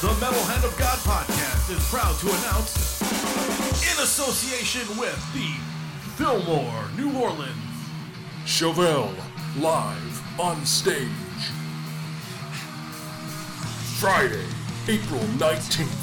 The 0.00 0.06
Metal 0.14 0.42
Hand 0.44 0.64
of 0.64 0.74
God 0.78 0.96
podcast 1.00 1.70
is 1.70 1.86
proud 1.90 2.18
to 2.20 2.28
announce, 2.28 3.02
in 3.82 4.02
association 4.02 4.96
with 4.96 5.20
the 5.34 5.52
Fillmore, 6.16 6.88
New 6.96 7.20
Orleans, 7.20 7.54
Chevelle 8.46 9.14
live 9.58 10.40
on 10.40 10.64
stage. 10.64 11.06
Friday, 13.98 14.46
April 14.88 15.20
19th. 15.36 15.99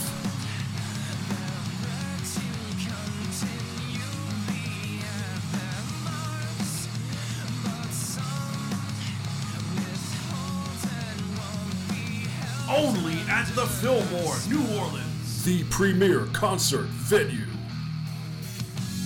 The 13.57 13.65
Fillmore, 13.65 14.35
New 14.49 14.77
Orleans. 14.77 15.43
the 15.43 15.63
premier 15.71 16.27
concert 16.31 16.85
venue. 16.89 17.47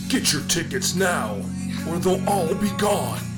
Get 0.10 0.34
your 0.34 0.42
tickets 0.50 0.94
now, 0.94 1.38
or 1.88 1.98
they'll 2.00 2.28
all 2.28 2.54
be 2.56 2.70
gone. 2.72 3.31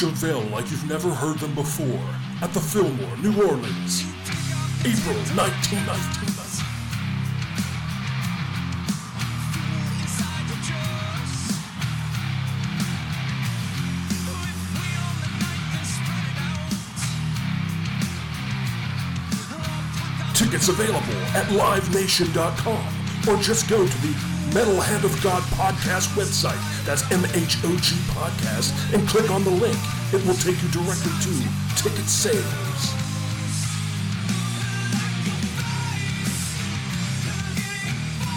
Chevelle 0.00 0.50
like 0.50 0.70
you've 0.70 0.88
never 0.88 1.10
heard 1.10 1.38
them 1.40 1.54
before 1.54 2.00
at 2.40 2.54
the 2.54 2.60
Fillmore, 2.60 3.16
New 3.18 3.36
Orleans. 3.46 4.02
April 4.80 5.14
1919. 5.36 6.40
Tickets 20.34 20.68
available 20.68 21.20
at 21.36 21.44
livenation.com 21.50 23.28
or 23.28 23.36
just 23.42 23.68
go 23.68 23.86
to 23.86 23.98
the 24.00 24.30
Metal 24.54 24.80
Hand 24.80 25.04
of 25.04 25.22
God 25.22 25.42
podcast 25.52 26.08
website. 26.16 26.79
That's 26.90 27.04
MHOG 27.04 27.94
podcast 28.18 28.74
and 28.92 29.08
click 29.08 29.30
on 29.30 29.44
the 29.44 29.50
link. 29.50 29.78
It 30.12 30.26
will 30.26 30.34
take 30.34 30.60
you 30.60 30.68
directly 30.70 31.12
to 31.22 31.30
ticket 31.80 32.08
sales. 32.08 32.34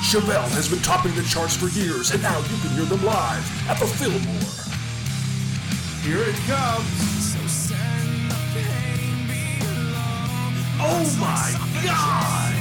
Chevelle 0.06 0.48
has 0.54 0.70
been 0.70 0.78
topping 0.84 1.16
the 1.16 1.24
charts 1.24 1.58
for 1.58 1.66
years, 1.70 2.12
and 2.12 2.22
now 2.22 2.38
you 2.38 2.58
can 2.62 2.70
hear 2.78 2.86
them 2.86 3.04
live 3.04 3.68
at 3.68 3.80
the 3.80 3.88
Fillmore. 3.88 4.22
Here 6.06 6.22
it 6.22 6.36
comes. 6.46 7.34
Oh 10.80 11.18
my 11.20 11.84
God! 11.84 12.53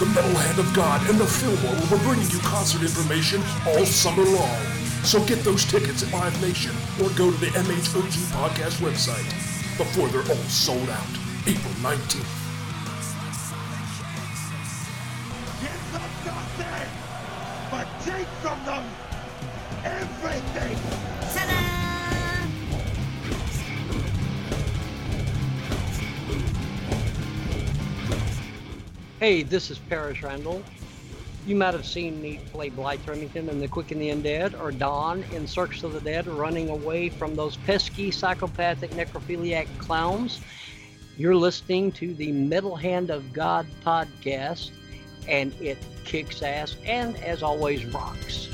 The 0.00 0.06
Metal 0.06 0.34
Hand 0.34 0.58
of 0.58 0.74
God 0.74 1.08
and 1.08 1.18
the 1.18 1.26
Fillmore 1.26 1.70
will 1.72 1.98
be 1.98 2.04
bringing 2.04 2.28
you 2.28 2.40
concert 2.40 2.82
information 2.82 3.40
all 3.64 3.86
summer 3.86 4.24
long. 4.24 4.60
So 5.04 5.24
get 5.24 5.44
those 5.44 5.64
tickets 5.64 6.02
at 6.02 6.12
Live 6.12 6.34
Nation 6.42 6.74
or 7.00 7.10
go 7.10 7.30
to 7.30 7.36
the 7.38 7.46
MHOG 7.46 8.10
podcast 8.32 8.82
website 8.82 9.30
before 9.78 10.08
they're 10.08 10.28
all 10.28 10.44
sold 10.48 10.90
out. 10.90 11.06
April 11.46 11.74
19th. 11.74 12.43
Hey, 29.24 29.42
this 29.42 29.70
is 29.70 29.78
Paris 29.78 30.22
Randall. 30.22 30.62
You 31.46 31.56
might 31.56 31.72
have 31.72 31.86
seen 31.86 32.20
me 32.20 32.40
play 32.52 32.68
Blythe 32.68 33.08
Remington 33.08 33.48
in 33.48 33.58
The 33.58 33.66
Quick 33.66 33.90
and 33.90 33.98
the 33.98 34.10
Undead, 34.10 34.60
or 34.60 34.70
Don 34.70 35.22
in 35.32 35.46
Circus 35.46 35.82
of 35.82 35.94
the 35.94 36.00
Dead, 36.02 36.26
running 36.26 36.68
away 36.68 37.08
from 37.08 37.34
those 37.34 37.56
pesky, 37.56 38.10
psychopathic, 38.10 38.90
necrophiliac 38.90 39.66
clowns. 39.78 40.42
You're 41.16 41.36
listening 41.36 41.90
to 41.92 42.12
the 42.12 42.32
Metal 42.32 42.76
Hand 42.76 43.08
of 43.08 43.32
God 43.32 43.66
podcast, 43.82 44.72
and 45.26 45.54
it 45.54 45.78
kicks 46.04 46.42
ass 46.42 46.76
and, 46.84 47.16
as 47.22 47.42
always, 47.42 47.86
rocks. 47.86 48.50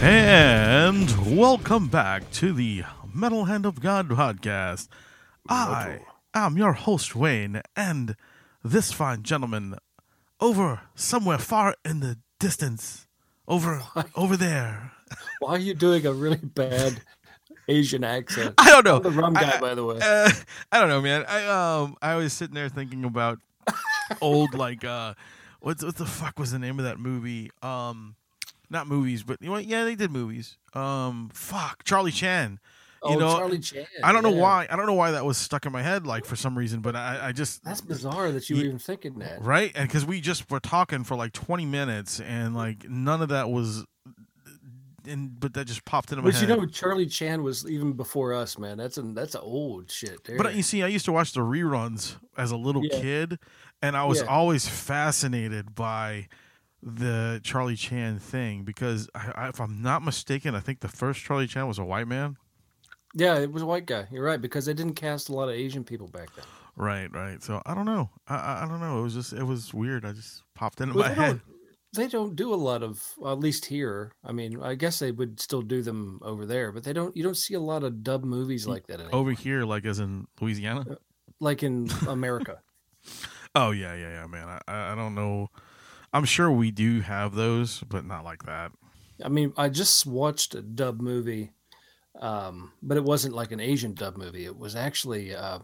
And 0.00 1.36
welcome 1.36 1.88
back 1.88 2.30
to 2.34 2.52
the 2.52 2.84
Metal 3.12 3.46
Hand 3.46 3.66
of 3.66 3.80
God 3.80 4.08
podcast. 4.08 4.86
I 5.48 5.98
am 6.34 6.56
your 6.56 6.72
host, 6.72 7.14
Wayne, 7.14 7.62
and 7.76 8.16
this 8.62 8.92
fine 8.92 9.22
gentleman 9.22 9.76
over 10.40 10.80
somewhere 10.94 11.38
far 11.38 11.74
in 11.84 12.00
the 12.00 12.18
distance, 12.38 13.06
over 13.46 13.82
over 14.14 14.36
there. 14.36 14.92
Why 15.40 15.50
are 15.50 15.58
you 15.58 15.74
doing 15.74 16.06
a 16.06 16.12
really 16.12 16.36
bad 16.38 17.00
Asian 17.68 18.04
accent? 18.04 18.54
I 18.58 18.70
don't 18.70 18.84
know. 18.84 18.96
I'm 18.96 19.02
the 19.02 19.10
rum 19.10 19.34
guy, 19.34 19.56
I- 19.56 19.60
by 19.60 19.74
the 19.74 19.84
way. 19.84 19.98
Uh, 20.00 20.30
I 20.72 20.80
don't 20.80 20.88
know, 20.88 21.00
man. 21.02 21.24
I 21.28 21.46
um 21.46 21.96
I 22.02 22.16
was 22.16 22.32
sitting 22.32 22.54
there 22.54 22.68
thinking 22.68 23.04
about 23.04 23.38
old 24.20 24.54
like 24.58 24.84
uh 24.84 25.14
what's 25.60 25.84
what 25.84 25.96
the 25.96 26.06
fuck 26.06 26.38
was 26.38 26.52
the 26.52 26.58
name 26.58 26.78
of 26.78 26.84
that 26.84 26.98
movie? 26.98 27.50
Um 27.62 28.16
not 28.70 28.88
movies, 28.88 29.22
but 29.22 29.40
you 29.40 29.46
know 29.48 29.52
what? 29.52 29.66
Yeah, 29.66 29.84
they 29.84 29.94
did 29.94 30.10
movies. 30.10 30.56
Um 30.72 31.30
fuck, 31.32 31.84
Charlie 31.84 32.10
Chan. 32.12 32.58
Oh, 33.04 33.10
you 33.12 33.16
oh, 33.16 33.20
know, 33.20 33.36
Charlie 33.38 33.58
Chan. 33.58 33.86
I 34.02 34.12
don't 34.12 34.22
know 34.22 34.30
why. 34.30 34.66
I 34.70 34.76
don't 34.76 34.86
know 34.86 34.94
why 34.94 35.10
that 35.12 35.24
was 35.24 35.36
stuck 35.36 35.66
in 35.66 35.72
my 35.72 35.82
head, 35.82 36.06
like 36.06 36.24
for 36.24 36.36
some 36.36 36.56
reason. 36.56 36.80
But 36.80 36.96
I, 36.96 37.28
I 37.28 37.32
just 37.32 37.62
That's 37.62 37.80
bizarre 37.80 38.32
that 38.32 38.48
you 38.48 38.56
Ye- 38.56 38.62
were 38.62 38.66
even 38.66 38.78
thinking 38.78 39.18
that. 39.18 39.42
right, 39.42 39.70
and 39.74 39.86
because 39.88 40.06
we 40.06 40.20
just 40.20 40.50
were 40.50 40.60
talking 40.60 41.04
for 41.04 41.14
like 41.16 41.32
twenty 41.32 41.66
minutes, 41.66 42.20
and 42.20 42.54
like 42.54 42.88
none 42.88 43.20
of 43.22 43.28
that 43.28 43.50
was, 43.50 43.84
and 45.06 45.38
but 45.38 45.52
that 45.54 45.66
just 45.66 45.84
popped 45.84 46.10
into 46.12 46.22
my 46.22 46.28
But 46.30 46.34
head. 46.36 46.48
you 46.48 46.56
know, 46.56 46.66
Charlie 46.66 47.06
Chan 47.06 47.42
was 47.42 47.68
even 47.70 47.92
before 47.92 48.32
us, 48.32 48.58
man. 48.58 48.78
That's 48.78 48.96
an 48.96 49.14
that's 49.14 49.34
a 49.34 49.40
old 49.40 49.90
shit. 49.90 50.24
There. 50.24 50.38
But 50.38 50.54
you 50.54 50.62
see, 50.62 50.82
I 50.82 50.86
used 50.86 51.04
to 51.04 51.12
watch 51.12 51.32
the 51.32 51.40
reruns 51.40 52.16
as 52.38 52.50
a 52.50 52.56
little 52.56 52.84
Yeah. 52.84 53.00
kid, 53.00 53.38
and 53.82 53.96
I 53.96 54.04
was 54.04 54.20
Yeah. 54.20 54.26
always 54.26 54.66
fascinated 54.66 55.74
by 55.74 56.28
the 56.82 57.40
Charlie 57.42 57.76
Chan 57.76 58.18
thing 58.18 58.62
because, 58.62 59.08
I, 59.14 59.32
I, 59.34 59.48
if 59.48 59.58
I'm 59.58 59.80
not 59.80 60.02
mistaken, 60.02 60.54
I 60.54 60.60
think 60.60 60.80
the 60.80 60.88
first 60.88 61.20
Charlie 61.20 61.46
Chan 61.46 61.66
was 61.66 61.78
a 61.78 61.84
white 61.84 62.06
man. 62.06 62.36
Yeah, 63.14 63.38
it 63.38 63.52
was 63.52 63.62
a 63.62 63.66
white 63.66 63.86
guy. 63.86 64.06
You're 64.10 64.24
right 64.24 64.40
because 64.40 64.66
they 64.66 64.74
didn't 64.74 64.94
cast 64.94 65.28
a 65.28 65.32
lot 65.32 65.48
of 65.48 65.54
Asian 65.54 65.84
people 65.84 66.08
back 66.08 66.34
then. 66.34 66.44
Right, 66.76 67.10
right. 67.12 67.42
So 67.42 67.62
I 67.64 67.74
don't 67.74 67.86
know. 67.86 68.10
I, 68.26 68.64
I, 68.64 68.66
don't 68.68 68.80
know. 68.80 68.98
It 68.98 69.02
was 69.02 69.14
just, 69.14 69.32
it 69.32 69.44
was 69.44 69.72
weird. 69.72 70.04
I 70.04 70.12
just 70.12 70.42
popped 70.54 70.80
into 70.80 70.94
Well, 70.94 71.04
my 71.08 71.14
they 71.14 71.14
head. 71.14 71.28
don't, 71.28 71.42
they 71.94 72.08
don't 72.08 72.34
do 72.34 72.52
a 72.52 72.56
lot 72.56 72.82
of, 72.82 73.00
at 73.24 73.38
least 73.38 73.66
here. 73.66 74.12
I 74.24 74.32
mean, 74.32 74.60
I 74.60 74.74
guess 74.74 74.98
they 74.98 75.12
would 75.12 75.38
still 75.38 75.62
do 75.62 75.82
them 75.82 76.18
over 76.22 76.44
there, 76.44 76.72
but 76.72 76.82
they 76.82 76.92
don't. 76.92 77.16
You 77.16 77.22
don't 77.22 77.36
see 77.36 77.54
a 77.54 77.60
lot 77.60 77.84
of 77.84 78.02
dub 78.02 78.24
movies 78.24 78.66
like 78.66 78.88
that 78.88 78.98
anymore. 79.00 79.14
Over 79.14 79.30
here, 79.30 79.64
like 79.64 79.84
as 79.84 80.00
in 80.00 80.26
Louisiana. 80.40 80.84
Uh, 80.90 80.94
like 81.40 81.62
in 81.62 81.88
America. 82.08 82.60
Oh 83.56 83.70
yeah, 83.70 83.94
yeah, 83.94 84.08
yeah, 84.08 84.26
man. 84.26 84.48
I, 84.66 84.92
I 84.92 84.94
don't 84.96 85.14
know. 85.14 85.48
I'm 86.12 86.24
sure 86.24 86.50
we 86.50 86.72
do 86.72 87.02
have 87.02 87.36
those, 87.36 87.84
but 87.88 88.04
not 88.04 88.24
like 88.24 88.46
that. 88.46 88.72
I 89.24 89.28
mean, 89.28 89.52
I 89.56 89.68
just 89.68 90.06
watched 90.06 90.56
a 90.56 90.60
dub 90.62 91.00
movie, 91.00 91.52
um, 92.20 92.72
but 92.82 92.96
it 92.96 93.04
wasn't 93.04 93.34
like 93.34 93.52
an 93.52 93.60
Asian 93.60 93.94
dub 93.94 94.16
movie. 94.16 94.44
It 94.44 94.56
was 94.56 94.76
actually, 94.76 95.34
uh, 95.34 95.60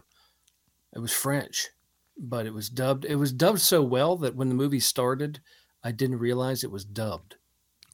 it 0.93 0.99
was 0.99 1.13
French, 1.13 1.69
but 2.17 2.45
it 2.45 2.53
was 2.53 2.69
dubbed. 2.69 3.05
It 3.05 3.15
was 3.15 3.31
dubbed 3.31 3.61
so 3.61 3.81
well 3.81 4.17
that 4.17 4.35
when 4.35 4.49
the 4.49 4.55
movie 4.55 4.79
started, 4.79 5.39
I 5.83 5.91
didn't 5.91 6.19
realize 6.19 6.63
it 6.63 6.71
was 6.71 6.85
dubbed. 6.85 7.35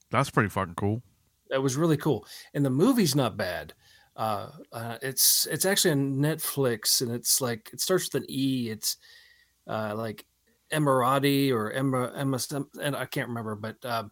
That's 0.09 0.29
pretty 0.29 0.49
fucking 0.49 0.75
cool. 0.75 1.03
It 1.51 1.61
was 1.61 1.77
really 1.77 1.97
cool, 1.97 2.25
and 2.53 2.65
the 2.65 2.69
movie's 2.69 3.15
not 3.15 3.37
bad. 3.37 3.73
Uh, 4.15 4.49
uh, 4.73 4.97
it's 5.01 5.45
it's 5.45 5.65
actually 5.65 5.91
on 5.91 6.17
Netflix, 6.17 7.01
and 7.01 7.11
it's 7.11 7.39
like 7.39 7.69
it 7.71 7.79
starts 7.79 8.11
with 8.11 8.23
an 8.23 8.29
E. 8.29 8.69
It's 8.69 8.97
uh, 9.67 9.93
like 9.95 10.25
Emirati 10.73 11.51
or 11.51 11.71
Emma 11.71 12.11
Emma, 12.15 12.39
and 12.81 12.95
I 12.95 13.05
can't 13.05 13.29
remember, 13.29 13.55
but 13.55 13.85
um, 13.85 14.11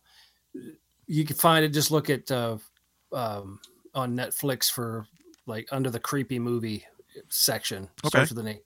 you 1.08 1.26
can 1.26 1.36
find 1.36 1.66
it. 1.66 1.70
Just 1.70 1.92
look 1.92 2.10
at 2.10 2.32
uh, 2.32 2.58
um, 3.12 3.60
on 3.96 4.16
Netflix 4.16 4.72
for 4.72 5.08
like 5.46 5.68
under 5.72 5.90
the 5.90 6.00
creepy 6.00 6.40
movie 6.40 6.86
section. 7.30 7.90
Okay. 8.04 8.10
Starts 8.10 8.30
with 8.32 8.40
an 8.40 8.50
E. 8.50 8.60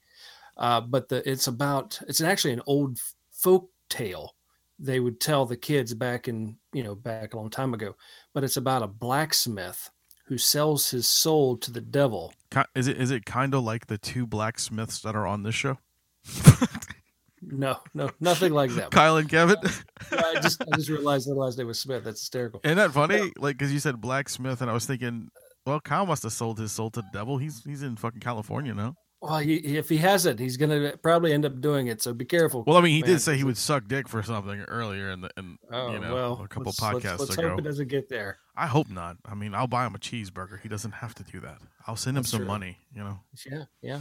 Uh, 0.57 0.81
but 0.81 1.07
the 1.07 1.27
it's 1.29 1.47
about 1.47 1.99
it's 2.07 2.21
actually 2.21 2.53
an 2.53 2.61
old 2.67 2.99
folk 3.31 3.69
tale 3.89 4.35
they 4.77 4.99
would 4.99 5.19
tell 5.19 5.45
the 5.45 5.57
kids 5.57 5.93
back 5.93 6.27
in 6.27 6.57
you 6.73 6.83
know 6.83 6.95
back 6.95 7.33
a 7.33 7.37
long 7.37 7.49
time 7.49 7.73
ago 7.73 7.95
but 8.33 8.43
it's 8.43 8.57
about 8.57 8.83
a 8.83 8.87
blacksmith 8.87 9.89
who 10.25 10.37
sells 10.37 10.91
his 10.91 11.07
soul 11.07 11.57
to 11.57 11.71
the 11.71 11.81
devil 11.81 12.33
Is 12.75 12.87
it 12.87 12.99
is 12.99 13.11
it 13.11 13.25
kind 13.25 13.53
of 13.53 13.63
like 13.63 13.87
the 13.87 13.97
two 13.97 14.25
blacksmiths 14.25 14.99
that 15.01 15.15
are 15.15 15.27
on 15.27 15.43
this 15.43 15.55
show? 15.55 15.77
no 17.41 17.77
no 17.93 18.09
nothing 18.19 18.53
like 18.53 18.71
that 18.71 18.91
Kyle 18.91 19.17
and 19.17 19.29
Kevin. 19.29 19.57
i 20.11 20.39
just 20.41 20.61
i 20.61 20.75
just 20.75 20.89
realized 20.89 21.27
their 21.27 21.35
last 21.35 21.57
name 21.57 21.67
was 21.67 21.79
smith 21.79 22.03
that's 22.03 22.19
hysterical 22.21 22.59
Isn't 22.63 22.77
that 22.77 22.91
funny? 22.91 23.31
Like, 23.37 23.57
because 23.57 23.71
you 23.73 23.79
said 23.79 23.99
blacksmith, 24.01 24.61
and 24.61 24.69
I 24.69 24.73
was 24.73 24.85
thinking, 24.85 25.29
well, 25.65 25.79
Kyle 25.79 26.05
must 26.05 26.23
have 26.23 26.33
sold 26.33 26.59
his 26.59 26.71
soul 26.71 26.89
to 26.91 27.01
the 27.01 27.07
devil. 27.13 27.37
He's 27.37 27.63
he's 27.63 27.83
in 27.83 27.95
fucking 27.95 28.21
California 28.21 28.73
now. 28.73 28.95
Well 29.21 29.39
he, 29.39 29.55
if 29.55 29.89
he 29.89 29.97
hasn't 29.97 30.39
he's 30.39 30.55
gonna 30.57 30.95
probably 31.03 31.33
end 31.33 31.45
up 31.45 31.59
doing 31.61 31.87
it 31.87 32.01
so 32.01 32.13
be 32.13 32.23
careful 32.25 32.63
Well, 32.65 32.77
I 32.77 32.81
mean, 32.81 32.93
he 32.95 33.01
man, 33.01 33.11
did 33.11 33.19
say 33.19 33.35
he 33.37 33.43
would 33.43 33.57
suck 33.57 33.87
dick 33.87 34.07
for 34.07 34.23
something 34.23 34.61
earlier, 34.61 35.09
in 35.11 35.21
the 35.21 35.29
in 35.37 35.57
Oh 35.71 35.91
you 35.91 35.99
know 35.99 36.13
well, 36.13 36.41
a 36.43 36.47
couple 36.47 36.65
let's- 36.67 36.81
let's- 36.81 37.05
podcasts 37.05 37.19
let's, 37.19 37.37
ago. 37.37 37.49
hope 37.49 37.59
it 37.59 37.63
doesn't 37.63 37.87
get 37.89 38.07
there. 38.09 38.37
I 38.55 38.67
hope 38.67 38.89
not. 38.89 39.15
I 39.25 39.35
mean, 39.35 39.53
I'll 39.55 39.67
buy 39.67 39.85
him 39.87 39.95
a 39.95 39.99
cheeseburger. 39.99 40.59
He 40.59 40.67
doesn't 40.67 40.91
have 40.91 41.15
to 41.15 41.23
do 41.23 41.39
that. 41.39 41.59
I'll 41.87 41.95
send 41.95 42.17
him 42.17 42.23
That's 42.23 42.31
some 42.31 42.39
true. 42.41 42.47
money. 42.47 42.77
You 42.93 43.03
know. 43.05 43.19
Yeah, 43.49 43.63
yeah. 43.81 43.99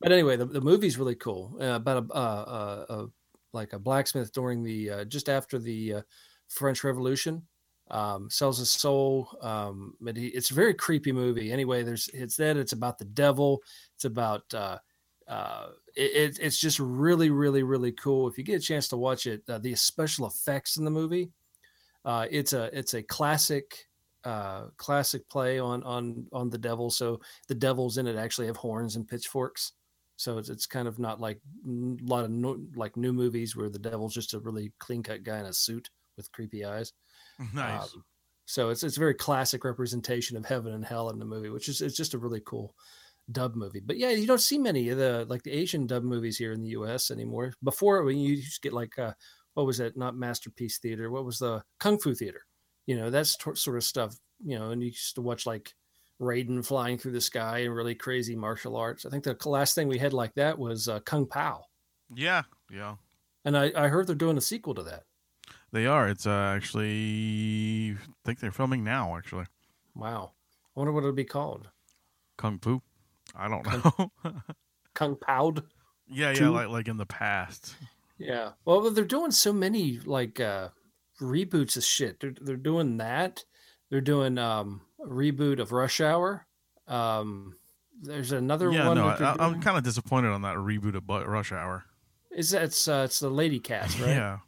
But 0.00 0.12
anyway, 0.12 0.36
the, 0.36 0.44
the 0.44 0.60
movie's 0.60 0.98
really 0.98 1.14
cool 1.14 1.56
uh, 1.60 1.64
about 1.76 2.04
a, 2.04 2.12
uh, 2.14 2.14
uh, 2.18 2.92
uh, 2.92 3.06
like 3.54 3.72
a 3.72 3.78
blacksmith 3.78 4.32
during 4.32 4.62
the 4.62 4.90
uh, 4.90 5.04
just 5.06 5.30
after 5.30 5.58
the 5.58 5.94
uh, 5.94 6.02
French 6.48 6.84
Revolution. 6.84 7.42
Um, 7.88 8.28
sells 8.30 8.58
his 8.58 8.70
soul. 8.70 9.38
Um, 9.42 9.94
but 10.00 10.16
he, 10.16 10.26
it's 10.28 10.50
a 10.50 10.54
very 10.54 10.74
creepy 10.74 11.12
movie. 11.12 11.52
Anyway, 11.52 11.84
there's 11.84 12.08
it's 12.12 12.36
that 12.36 12.56
it's 12.56 12.72
about 12.72 12.98
the 12.98 13.04
devil. 13.04 13.62
It's 13.94 14.04
about 14.04 14.42
uh, 14.52 14.78
uh, 15.28 15.68
it, 15.94 16.36
it, 16.36 16.38
it's 16.40 16.58
just 16.58 16.78
really, 16.78 17.30
really, 17.30 17.62
really 17.62 17.92
cool. 17.92 18.28
If 18.28 18.38
you 18.38 18.44
get 18.44 18.60
a 18.60 18.64
chance 18.64 18.88
to 18.88 18.96
watch 18.96 19.26
it, 19.26 19.42
uh, 19.48 19.58
the 19.58 19.74
special 19.74 20.26
effects 20.26 20.76
in 20.76 20.84
the 20.84 20.90
movie, 20.90 21.30
uh, 22.04 22.26
it's 22.30 22.52
a 22.52 22.76
it's 22.76 22.94
a 22.94 23.02
classic 23.02 23.86
uh, 24.24 24.66
classic 24.76 25.28
play 25.28 25.58
on 25.58 25.82
on 25.84 26.26
on 26.32 26.50
the 26.50 26.58
devil. 26.58 26.90
So 26.90 27.20
the 27.48 27.54
devils 27.54 27.98
in 27.98 28.06
it 28.06 28.16
actually 28.16 28.48
have 28.48 28.56
horns 28.56 28.96
and 28.96 29.06
pitchforks. 29.06 29.72
So 30.16 30.38
it's, 30.38 30.48
it's 30.48 30.66
kind 30.66 30.88
of 30.88 30.98
not 30.98 31.20
like 31.20 31.40
a 31.66 31.70
lot 32.02 32.24
of 32.24 32.30
no, 32.30 32.58
like 32.74 32.96
new 32.96 33.12
movies 33.12 33.54
where 33.54 33.68
the 33.68 33.78
devil's 33.78 34.14
just 34.14 34.34
a 34.34 34.40
really 34.40 34.72
clean 34.78 35.02
cut 35.02 35.22
guy 35.22 35.38
in 35.38 35.46
a 35.46 35.52
suit 35.52 35.90
with 36.16 36.32
creepy 36.32 36.64
eyes. 36.64 36.92
Nice. 37.54 37.94
Um, 37.94 38.04
so 38.46 38.70
it's 38.70 38.82
it's 38.82 38.96
a 38.96 39.00
very 39.00 39.14
classic 39.14 39.64
representation 39.64 40.36
of 40.36 40.46
heaven 40.46 40.72
and 40.72 40.84
hell 40.84 41.10
in 41.10 41.18
the 41.18 41.24
movie, 41.24 41.50
which 41.50 41.68
is 41.68 41.82
it's 41.82 41.96
just 41.96 42.14
a 42.14 42.18
really 42.18 42.40
cool 42.46 42.74
dub 43.32 43.56
movie. 43.56 43.80
But 43.84 43.98
yeah, 43.98 44.10
you 44.10 44.26
don't 44.26 44.40
see 44.40 44.58
many 44.58 44.88
of 44.90 44.98
the 44.98 45.26
like 45.28 45.42
the 45.42 45.52
Asian 45.52 45.86
dub 45.86 46.04
movies 46.04 46.38
here 46.38 46.52
in 46.52 46.62
the 46.62 46.70
U.S. 46.70 47.10
anymore. 47.10 47.52
Before 47.62 48.02
when 48.04 48.18
you 48.18 48.34
used 48.34 48.62
to 48.62 48.68
get 48.68 48.72
like 48.72 48.98
uh, 48.98 49.12
what 49.54 49.66
was 49.66 49.80
it? 49.80 49.96
Not 49.96 50.16
Masterpiece 50.16 50.78
Theater. 50.78 51.10
What 51.10 51.24
was 51.24 51.38
the 51.38 51.62
Kung 51.80 51.98
Fu 51.98 52.14
Theater? 52.14 52.42
You 52.86 52.96
know, 52.96 53.10
that's 53.10 53.36
tor- 53.36 53.56
sort 53.56 53.76
of 53.76 53.84
stuff. 53.84 54.14
You 54.44 54.58
know, 54.58 54.70
and 54.70 54.82
you 54.82 54.88
used 54.88 55.16
to 55.16 55.22
watch 55.22 55.44
like 55.44 55.74
Raiden 56.20 56.64
flying 56.64 56.98
through 56.98 57.12
the 57.12 57.20
sky 57.20 57.60
and 57.60 57.74
really 57.74 57.94
crazy 57.94 58.36
martial 58.36 58.76
arts. 58.76 59.04
I 59.04 59.10
think 59.10 59.24
the 59.24 59.36
last 59.48 59.74
thing 59.74 59.88
we 59.88 59.98
had 59.98 60.12
like 60.12 60.34
that 60.34 60.58
was 60.58 60.88
uh, 60.88 61.00
Kung 61.00 61.26
Pow, 61.26 61.64
yeah, 62.14 62.42
yeah. 62.70 62.94
and 63.44 63.56
I, 63.56 63.72
I 63.76 63.88
heard 63.88 64.06
they're 64.06 64.14
doing 64.14 64.38
a 64.38 64.42
sequel 64.42 64.74
to 64.74 64.82
that. 64.84 65.02
They 65.72 65.86
are. 65.86 66.08
It's 66.08 66.26
uh, 66.26 66.30
actually. 66.56 67.92
I 67.92 67.96
think 68.24 68.40
they're 68.40 68.50
filming 68.52 68.84
now. 68.84 69.16
Actually, 69.16 69.46
Wow, 69.94 70.32
I 70.76 70.80
wonder 70.80 70.92
what 70.92 71.00
it'll 71.00 71.12
be 71.12 71.24
called. 71.24 71.68
kung 72.38 72.58
fu. 72.58 72.82
I 73.34 73.48
don't 73.48 73.62
Kung- 73.64 74.10
know. 74.24 74.32
Kung 74.94 75.16
Pow. 75.16 75.54
yeah, 76.08 76.28
yeah. 76.28 76.32
Two? 76.34 76.50
Like 76.50 76.68
like 76.68 76.88
in 76.88 76.96
the 76.96 77.06
past. 77.06 77.74
Yeah. 78.18 78.52
Well, 78.64 78.90
they're 78.90 79.04
doing 79.04 79.30
so 79.30 79.52
many 79.52 79.98
like 80.04 80.40
uh 80.40 80.68
reboots 81.20 81.76
of 81.76 81.84
shit. 81.84 82.20
They're 82.20 82.34
they're 82.40 82.56
doing 82.56 82.96
that. 82.98 83.44
They're 83.90 84.00
doing 84.00 84.38
um 84.38 84.80
a 85.04 85.06
reboot 85.08 85.58
of 85.60 85.72
Rush 85.72 86.00
Hour. 86.00 86.46
Um 86.88 87.56
there's 88.00 88.32
another 88.32 88.70
Yeah, 88.70 88.88
one. 88.88 88.96
no. 88.98 89.08
I, 89.08 89.36
I'm 89.38 89.60
kind 89.60 89.76
of 89.76 89.82
disappointed 89.84 90.28
on 90.30 90.42
that 90.42 90.56
reboot 90.56 90.94
of 90.94 91.06
Rush 91.28 91.52
Hour. 91.52 91.84
Is 92.30 92.50
that 92.50 92.62
it's 92.62 92.86
uh, 92.88 93.02
it's 93.06 93.20
the 93.20 93.28
Lady 93.30 93.58
Cast, 93.58 93.98
right? 94.00 94.10
Yeah. 94.10 94.38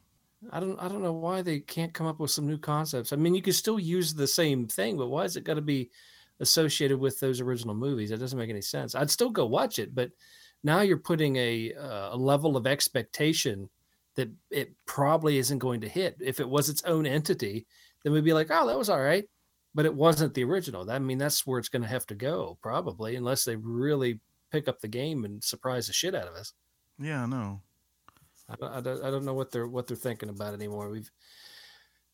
I 0.51 0.59
don't 0.59 0.79
I 0.79 0.87
don't 0.87 1.03
know 1.03 1.13
why 1.13 1.41
they 1.41 1.59
can't 1.59 1.93
come 1.93 2.07
up 2.07 2.19
with 2.19 2.31
some 2.31 2.47
new 2.47 2.57
concepts. 2.57 3.11
I 3.11 3.17
mean, 3.17 3.35
you 3.35 3.41
could 3.41 3.55
still 3.55 3.79
use 3.79 4.13
the 4.13 4.27
same 4.27 4.67
thing, 4.67 4.97
but 4.97 5.07
why 5.07 5.25
is 5.25 5.35
it 5.35 5.43
got 5.43 5.55
to 5.55 5.61
be 5.61 5.89
associated 6.39 6.97
with 6.97 7.19
those 7.19 7.41
original 7.41 7.75
movies? 7.75 8.09
That 8.09 8.19
doesn't 8.19 8.39
make 8.39 8.49
any 8.49 8.61
sense. 8.61 8.95
I'd 8.95 9.11
still 9.11 9.29
go 9.29 9.45
watch 9.45 9.79
it, 9.79 9.93
but 9.93 10.11
now 10.63 10.81
you're 10.81 10.97
putting 10.97 11.35
a 11.35 11.73
uh, 11.73 12.15
a 12.15 12.17
level 12.17 12.55
of 12.55 12.67
expectation 12.67 13.69
that 14.15 14.29
it 14.49 14.73
probably 14.85 15.37
isn't 15.37 15.59
going 15.59 15.81
to 15.81 15.89
hit. 15.89 16.17
If 16.19 16.39
it 16.39 16.49
was 16.49 16.69
its 16.69 16.83
own 16.83 17.05
entity, 17.05 17.65
then 18.03 18.13
we'd 18.13 18.23
be 18.23 18.33
like, 18.33 18.47
"Oh, 18.49 18.67
that 18.67 18.77
was 18.77 18.89
all 18.89 19.01
right," 19.01 19.25
but 19.75 19.85
it 19.85 19.93
wasn't 19.93 20.33
the 20.33 20.45
original. 20.45 20.89
I 20.89 20.99
mean, 20.99 21.17
that's 21.17 21.45
where 21.45 21.59
it's 21.59 21.69
going 21.69 21.83
to 21.83 21.87
have 21.89 22.05
to 22.07 22.15
go 22.15 22.57
probably, 22.61 23.15
unless 23.15 23.43
they 23.43 23.55
really 23.57 24.19
pick 24.51 24.67
up 24.67 24.79
the 24.79 24.87
game 24.87 25.25
and 25.25 25.43
surprise 25.43 25.87
the 25.87 25.93
shit 25.93 26.15
out 26.15 26.27
of 26.27 26.35
us. 26.35 26.53
Yeah. 26.97 27.25
No. 27.25 27.61
I 28.49 28.55
don't, 28.55 28.73
I 28.73 28.81
don't, 28.81 29.03
I 29.05 29.11
don't 29.11 29.25
know 29.25 29.33
what 29.33 29.51
they're 29.51 29.67
what 29.67 29.87
they're 29.87 29.97
thinking 29.97 30.29
about 30.29 30.53
anymore. 30.53 30.89
We've 30.89 31.09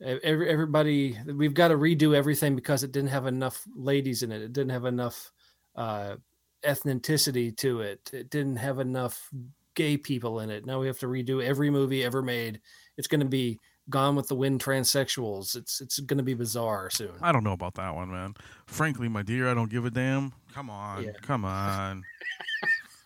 every, 0.01 0.49
everybody 0.49 1.17
we've 1.25 1.53
got 1.53 1.69
to 1.69 1.75
redo 1.75 2.15
everything 2.15 2.55
because 2.55 2.83
it 2.83 2.91
didn't 2.91 3.09
have 3.09 3.25
enough 3.27 3.63
ladies 3.75 4.23
in 4.23 4.31
it. 4.31 4.41
It 4.41 4.53
didn't 4.53 4.71
have 4.71 4.85
enough 4.85 5.31
uh, 5.75 6.15
ethnicity 6.63 7.55
to 7.57 7.81
it. 7.81 8.09
It 8.13 8.29
didn't 8.29 8.57
have 8.57 8.79
enough 8.79 9.29
gay 9.75 9.97
people 9.97 10.39
in 10.41 10.49
it. 10.49 10.65
Now 10.65 10.79
we 10.79 10.87
have 10.87 10.99
to 10.99 11.07
redo 11.07 11.43
every 11.43 11.69
movie 11.69 12.03
ever 12.03 12.21
made. 12.21 12.59
It's 12.97 13.07
going 13.07 13.21
to 13.21 13.25
be 13.25 13.59
Gone 13.87 14.15
with 14.15 14.27
the 14.27 14.35
Wind 14.35 14.63
transsexuals. 14.63 15.55
It's 15.55 15.79
it's 15.79 15.99
going 15.99 16.17
to 16.17 16.23
be 16.23 16.33
bizarre 16.33 16.89
soon. 16.89 17.11
I 17.21 17.31
don't 17.31 17.43
know 17.43 17.51
about 17.51 17.75
that 17.75 17.93
one, 17.93 18.09
man. 18.09 18.33
Frankly, 18.65 19.07
my 19.07 19.21
dear, 19.21 19.47
I 19.47 19.53
don't 19.53 19.69
give 19.69 19.85
a 19.85 19.91
damn. 19.91 20.33
Come 20.53 20.71
on, 20.71 21.03
Yeah. 21.03 21.11
come 21.21 21.45
on. 21.45 22.03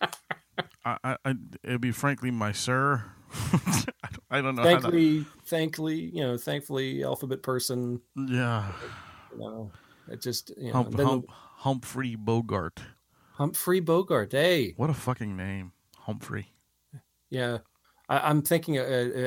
I, 0.84 0.96
I, 1.04 1.16
I, 1.26 1.34
it'd 1.62 1.82
be 1.82 1.92
frankly, 1.92 2.30
my 2.30 2.52
sir. 2.52 3.04
I, 4.30 4.40
don't, 4.40 4.54
know. 4.54 4.62
to- 4.62 4.68
Thankfully, 4.68 5.24
thankfully, 5.44 5.96
you 6.14 6.22
know, 6.22 6.36
thankfully, 6.36 7.02
alphabet 7.04 7.42
person. 7.42 8.00
yeah, 8.16 8.72
You 9.32 9.38
know, 9.38 9.72
it 10.08 10.20
just 10.20 10.52
you 10.56 10.68
know. 10.68 10.72
Hump, 10.72 10.96
then 10.96 11.06
Hump, 11.06 11.26
Humphrey 11.30 12.14
Bogart. 12.16 12.80
Humphrey 13.34 13.80
Bogart. 13.80 14.32
Hey, 14.32 14.74
What 14.76 14.90
a 14.90 14.94
fucking 14.94 15.36
name, 15.36 15.72
Humphrey. 15.96 16.52
Yeah, 17.30 17.58
I, 18.08 18.18
I'm 18.30 18.42
thinking 18.42 18.78
uh, 18.78 18.82
uh, 18.82 18.86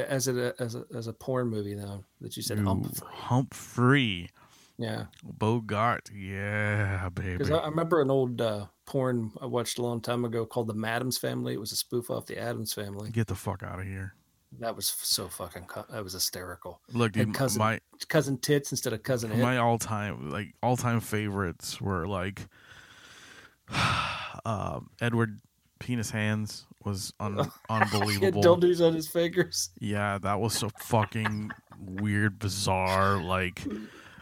as 0.09 0.27
a 0.27 0.53
as 0.59 0.75
a 0.75 0.83
as 0.95 1.07
a 1.07 1.13
porn 1.13 1.47
movie 1.47 1.73
though 1.73 2.03
that 2.21 2.35
you 2.35 2.43
said 2.43 2.59
Ooh, 2.59 2.65
Humphrey. 2.65 3.07
Humphrey 3.11 4.29
Yeah, 4.77 5.05
Bogart. 5.23 6.09
Yeah, 6.13 7.09
baby. 7.13 7.37
because 7.37 7.51
I, 7.51 7.57
I 7.57 7.67
remember 7.69 8.01
an 8.01 8.11
old 8.11 8.41
uh, 8.41 8.65
porn 8.85 9.31
I 9.41 9.45
watched 9.45 9.77
a 9.77 9.81
long 9.81 10.01
time 10.01 10.25
ago 10.25 10.45
called 10.45 10.67
The 10.67 10.73
Madams 10.73 11.17
Family. 11.17 11.53
It 11.53 11.59
was 11.59 11.71
a 11.71 11.75
spoof 11.75 12.09
off 12.09 12.25
the 12.25 12.37
Addams 12.37 12.73
Family. 12.73 13.09
Get 13.11 13.27
the 13.27 13.35
fuck 13.35 13.63
out 13.63 13.79
of 13.79 13.85
here. 13.85 14.15
That 14.59 14.75
was 14.75 14.87
so 14.87 15.27
fucking. 15.27 15.67
That 15.89 16.03
was 16.03 16.13
hysterical. 16.13 16.79
Look, 16.93 17.13
dude, 17.13 17.33
cousin 17.33 17.59
my 17.59 17.79
cousin 18.07 18.37
tits 18.37 18.71
instead 18.71 18.93
of 18.93 19.01
cousin 19.01 19.39
my 19.41 19.57
all 19.57 19.79
time 19.79 20.29
like 20.29 20.53
all 20.61 20.77
time 20.77 20.99
favorites 20.99 21.81
were 21.81 22.07
like 22.07 22.41
um, 24.45 24.89
Edward 25.01 25.39
Penis 25.79 26.11
Hands 26.11 26.65
was 26.85 27.13
un- 27.19 27.49
unbelievable. 27.69 28.41
dildos 28.41 28.85
on 28.85 28.93
his 28.93 29.07
fingers. 29.07 29.69
Yeah, 29.79 30.17
that 30.19 30.39
was 30.39 30.53
so 30.53 30.69
fucking 30.79 31.51
weird, 31.79 32.39
bizarre. 32.39 33.21
Like, 33.21 33.63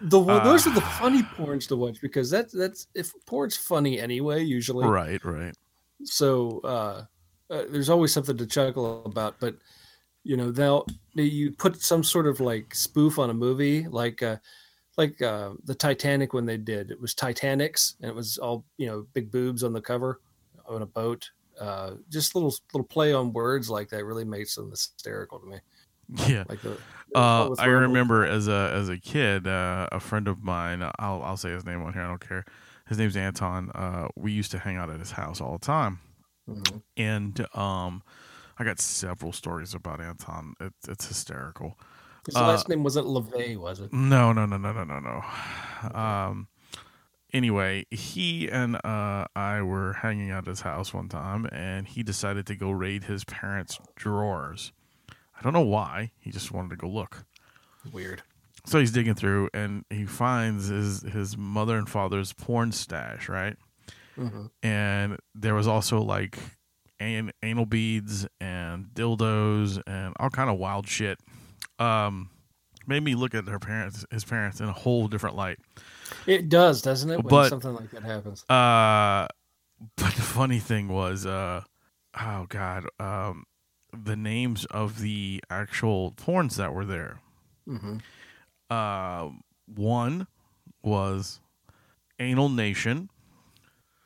The 0.03 0.19
one 0.19 0.43
those 0.43 0.65
are 0.67 0.73
the 0.73 0.81
Ah. 0.83 0.97
funny 0.99 1.23
porns 1.23 1.67
to 1.67 1.75
watch 1.75 2.01
because 2.01 2.29
that's 2.29 2.53
that's 2.53 2.87
if 2.95 3.13
porn's 3.25 3.55
funny 3.57 3.99
anyway 3.99 4.43
usually. 4.43 4.87
right, 4.87 5.23
right. 5.23 5.55
so 6.03 6.59
uh, 6.63 7.05
uh, 7.53 7.63
there's 7.69 7.89
always 7.89 8.11
something 8.13 8.37
to 8.37 8.45
chuckle 8.47 9.03
about 9.05 9.35
but 9.39 9.55
you 10.23 10.37
know 10.37 10.51
they'll 10.51 10.85
you 11.13 11.51
put 11.51 11.81
some 11.81 12.03
sort 12.03 12.25
of 12.27 12.39
like 12.39 12.73
spoof 12.73 13.19
on 13.19 13.29
a 13.29 13.33
movie 13.33 13.87
like 13.87 14.23
uh 14.23 14.37
like 14.97 15.21
uh 15.21 15.51
the 15.65 15.75
titanic 15.75 16.33
when 16.33 16.45
they 16.45 16.57
did 16.57 16.91
it 16.91 16.99
was 17.01 17.13
titanics 17.13 17.95
and 18.01 18.09
it 18.09 18.15
was 18.15 18.37
all 18.37 18.63
you 18.77 18.87
know 18.87 19.05
big 19.13 19.31
boobs 19.31 19.63
on 19.63 19.73
the 19.73 19.81
cover 19.81 20.21
on 20.67 20.81
a 20.81 20.85
boat 20.85 21.29
uh 21.59 21.91
just 22.09 22.33
little 22.35 22.53
little 22.73 22.87
play 22.87 23.13
on 23.13 23.33
words 23.33 23.69
like 23.69 23.89
that 23.89 24.05
really 24.05 24.23
made 24.25 24.47
some 24.47 24.69
hysterical 24.69 25.39
to 25.39 25.45
me 25.47 25.57
Yeah. 26.27 26.43
like 26.49 26.61
the 26.61 26.77
Uh, 27.15 27.53
I 27.59 27.65
remember 27.65 28.25
as 28.25 28.47
a 28.47 28.71
as 28.73 28.87
a 28.89 28.97
kid, 28.97 29.45
uh, 29.47 29.87
a 29.91 29.99
friend 29.99 30.27
of 30.27 30.43
mine. 30.43 30.81
I'll 30.99 31.21
I'll 31.23 31.37
say 31.37 31.51
his 31.51 31.65
name 31.65 31.81
on 31.83 31.93
here. 31.93 32.03
I 32.03 32.07
don't 32.07 32.25
care. 32.25 32.45
His 32.87 32.97
name's 32.97 33.15
Anton. 33.17 33.69
Uh, 33.75 34.07
we 34.15 34.31
used 34.31 34.51
to 34.51 34.59
hang 34.59 34.77
out 34.77 34.89
at 34.89 34.99
his 34.99 35.11
house 35.11 35.39
all 35.41 35.53
the 35.53 35.65
time, 35.65 35.99
Mhm. 36.49 36.81
and 36.97 37.47
um, 37.55 38.01
I 38.57 38.63
got 38.63 38.79
several 38.79 39.31
stories 39.33 39.73
about 39.73 39.99
Anton. 40.01 40.53
It's 40.59 40.87
it's 40.87 41.07
hysterical. 41.07 41.77
his 42.25 42.35
uh, 42.35 42.47
last 42.47 42.69
name 42.69 42.83
wasn't 42.83 43.07
LaVey, 43.07 43.57
was 43.57 43.79
it 43.81 43.91
No, 43.93 44.31
no, 44.33 44.45
no, 44.45 44.57
no, 44.57 44.71
no, 44.71 44.83
no, 44.85 44.99
no. 44.99 45.97
Um. 45.99 46.47
Anyway, 47.33 47.85
he 47.91 48.49
and 48.49 48.75
uh, 48.85 49.25
I 49.35 49.61
were 49.61 49.93
hanging 49.93 50.31
out 50.31 50.39
at 50.43 50.47
his 50.47 50.61
house 50.61 50.93
one 50.93 51.07
time, 51.07 51.45
and 51.51 51.87
he 51.87 52.03
decided 52.03 52.45
to 52.47 52.55
go 52.57 52.71
raid 52.71 53.05
his 53.05 53.23
parents' 53.23 53.79
drawers. 53.95 54.73
I 55.41 55.43
don't 55.43 55.53
know 55.53 55.61
why. 55.61 56.11
He 56.19 56.29
just 56.31 56.51
wanted 56.51 56.69
to 56.69 56.75
go 56.75 56.87
look. 56.87 57.25
Weird. 57.91 58.21
So 58.67 58.79
he's 58.79 58.91
digging 58.91 59.15
through 59.15 59.49
and 59.55 59.85
he 59.89 60.05
finds 60.05 60.67
his 60.67 61.01
his 61.01 61.35
mother 61.35 61.77
and 61.77 61.89
father's 61.89 62.31
porn 62.31 62.71
stash, 62.71 63.27
right? 63.27 63.57
And 64.61 65.17
there 65.33 65.55
was 65.55 65.67
also 65.67 65.99
like 65.99 66.37
an, 66.99 67.31
anal 67.41 67.65
beads 67.65 68.27
and 68.39 68.85
dildos 68.93 69.81
and 69.87 70.13
all 70.19 70.29
kind 70.29 70.47
of 70.47 70.59
wild 70.59 70.87
shit. 70.87 71.17
Um, 71.79 72.29
made 72.85 73.01
me 73.01 73.15
look 73.15 73.33
at 73.33 73.47
her 73.47 73.57
parents, 73.57 74.05
his 74.11 74.23
parents, 74.23 74.59
in 74.59 74.67
a 74.67 74.73
whole 74.73 75.07
different 75.07 75.35
light. 75.35 75.57
It 76.27 76.49
does, 76.49 76.83
doesn't 76.83 77.09
it? 77.09 77.17
When 77.17 77.27
But- 77.27 77.49
something 77.49 77.73
like 77.73 77.89
that 77.91 78.03
happens. 78.03 78.43
Uh, 78.47 79.27
but 79.95 80.13
the 80.13 80.21
funny 80.21 80.59
thing 80.59 80.87
was, 80.87 81.25
uh, 81.25 81.63
oh 82.19 82.45
god, 82.47 82.85
um, 82.99 83.45
the 83.93 84.15
names 84.15 84.65
of 84.65 84.99
the 84.99 85.43
actual 85.49 86.11
porns 86.11 86.55
that 86.57 86.73
were 86.73 86.85
there. 86.85 87.21
hmm 87.65 87.97
Uh, 88.69 89.29
one 89.67 90.27
was 90.83 91.41
Anal 92.19 92.49
Nation, 92.49 93.09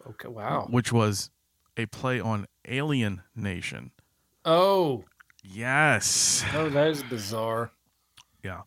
Okay. 0.07 0.27
Wow. 0.27 0.67
which 0.69 0.91
was 0.91 1.29
a 1.77 1.85
play 1.87 2.19
on 2.19 2.47
Alien 2.67 3.23
Nation. 3.35 3.91
Oh, 4.45 5.05
Yes, 5.43 6.43
oh, 6.53 6.69
that 6.69 6.87
is 6.87 7.03
bizarre. 7.03 7.71
yeah, 8.43 8.61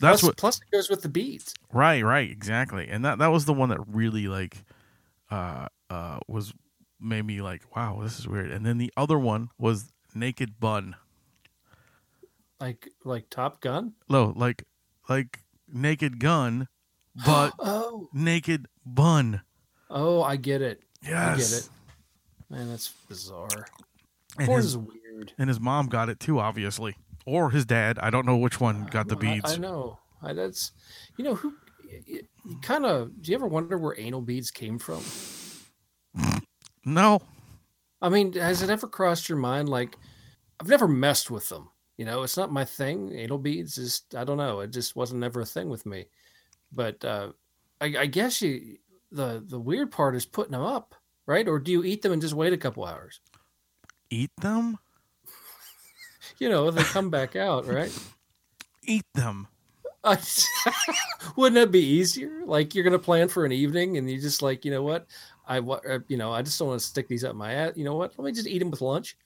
that's 0.00 0.22
plus, 0.22 0.22
what. 0.22 0.36
Plus, 0.36 0.56
it 0.60 0.70
goes 0.74 0.90
with 0.90 1.02
the 1.02 1.08
beats. 1.08 1.54
Right, 1.72 2.02
right, 2.02 2.30
exactly, 2.30 2.88
and 2.88 3.04
that 3.04 3.18
that 3.18 3.28
was 3.28 3.44
the 3.44 3.52
one 3.54 3.68
that 3.70 3.80
really 3.86 4.28
like, 4.28 4.64
uh, 5.30 5.68
uh, 5.90 6.20
was 6.28 6.54
made 7.00 7.22
me 7.24 7.42
like, 7.42 7.74
wow, 7.76 8.00
this 8.02 8.18
is 8.18 8.28
weird. 8.28 8.50
And 8.52 8.64
then 8.66 8.78
the 8.78 8.92
other 8.96 9.18
one 9.18 9.50
was 9.58 9.92
Naked 10.14 10.58
Bun. 10.60 10.96
Like 12.60 12.88
like 13.04 13.28
Top 13.30 13.60
Gun. 13.60 13.94
No, 14.08 14.32
like 14.36 14.64
like 15.08 15.40
Naked 15.72 16.18
Gun, 16.20 16.68
but 17.26 17.54
Oh, 17.58 18.08
Naked 18.12 18.66
Bun. 18.86 19.42
oh, 19.90 20.22
I 20.22 20.36
get 20.36 20.62
it. 20.62 20.82
Yes, 21.02 21.14
I 21.14 21.36
get 21.36 21.64
it. 21.64 21.68
Man, 22.50 22.70
that's 22.70 22.88
bizarre. 23.08 23.66
And 24.38 24.46
Porn 24.46 24.58
his, 24.58 24.66
is 24.66 24.76
weird. 24.78 25.32
and 25.38 25.48
his 25.48 25.58
mom 25.60 25.88
got 25.88 26.08
it 26.08 26.20
too, 26.20 26.38
obviously, 26.38 26.96
or 27.26 27.50
his 27.50 27.64
dad. 27.64 27.98
I 27.98 28.10
don't 28.10 28.26
know 28.26 28.36
which 28.36 28.60
one 28.60 28.82
uh, 28.84 28.88
got 28.90 29.08
the 29.08 29.16
Well, 29.16 29.26
I- 29.28 29.34
beads. 29.34 29.52
I, 29.54 29.56
know. 29.56 29.98
I, 30.22 30.32
that's 30.32 30.70
you 31.16 31.24
know 31.24 31.34
who. 31.34 31.54
Kind 32.62 32.86
of. 32.86 33.20
Do 33.22 33.30
you 33.30 33.36
ever 33.36 33.46
wonder 33.46 33.76
where 33.76 33.98
anal 33.98 34.20
beads 34.22 34.50
came 34.50 34.78
from? 34.78 35.02
No, 36.84 37.22
I 38.02 38.08
mean, 38.08 38.32
has 38.34 38.62
it 38.62 38.68
ever 38.68 38.88
crossed 38.88 39.28
your 39.28 39.38
mind? 39.38 39.68
Like, 39.68 39.96
I've 40.60 40.68
never 40.68 40.88
messed 40.88 41.30
with 41.30 41.48
them. 41.48 41.70
You 41.96 42.04
know, 42.04 42.22
it's 42.22 42.36
not 42.36 42.52
my 42.52 42.64
thing. 42.64 43.12
Anal 43.16 43.38
beads 43.38 43.78
is, 43.78 44.02
I 44.16 44.24
don't 44.24 44.38
know. 44.38 44.60
It 44.60 44.72
just 44.72 44.96
wasn't 44.96 45.22
ever 45.22 45.40
a 45.40 45.46
thing 45.46 45.70
with 45.70 45.86
me. 45.86 46.06
But 46.72 47.04
uh, 47.04 47.32
I, 47.80 47.94
I 48.00 48.06
guess 48.06 48.42
you, 48.42 48.78
the 49.12 49.44
the 49.46 49.60
weird 49.60 49.92
part 49.92 50.16
is 50.16 50.26
putting 50.26 50.52
them 50.52 50.62
up, 50.62 50.94
right? 51.26 51.46
Or 51.46 51.58
do 51.58 51.70
you 51.70 51.84
eat 51.84 52.02
them 52.02 52.12
and 52.12 52.22
just 52.22 52.34
wait 52.34 52.52
a 52.52 52.58
couple 52.58 52.84
hours? 52.84 53.20
eat 54.12 54.30
them, 54.40 54.78
You 56.38 56.50
know, 56.50 56.70
they 56.70 56.82
come 56.82 57.08
back 57.08 57.34
out, 57.34 57.66
right? 57.66 57.96
eat 58.82 59.06
them. 59.14 59.48
Wouldn't 61.36 61.54
that 61.54 61.70
be 61.70 61.84
easier? 61.84 62.42
Like 62.44 62.74
you're 62.74 62.84
gonna 62.84 62.98
plan 62.98 63.28
for 63.28 63.44
an 63.44 63.52
evening, 63.52 63.96
and 63.98 64.10
you 64.10 64.20
just 64.20 64.42
like, 64.42 64.64
you 64.64 64.70
know 64.70 64.82
what? 64.82 65.06
I 65.46 65.58
uh, 65.58 65.98
you 66.08 66.16
know, 66.16 66.32
I 66.32 66.42
just 66.42 66.58
don't 66.58 66.68
want 66.68 66.80
to 66.80 66.86
stick 66.86 67.08
these 67.08 67.24
up 67.24 67.34
my 67.34 67.52
ass. 67.52 67.72
You 67.76 67.84
know 67.84 67.96
what? 67.96 68.18
Let 68.18 68.24
me 68.26 68.32
just 68.32 68.48
eat 68.48 68.58
them 68.58 68.70
with 68.70 68.80
lunch, 68.80 69.16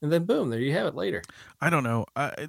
and 0.00 0.12
then 0.12 0.24
boom, 0.24 0.50
there 0.50 0.60
you 0.60 0.72
have 0.72 0.86
it 0.86 0.94
later. 0.94 1.22
I 1.60 1.70
don't 1.70 1.84
know. 1.84 2.06
I, 2.16 2.48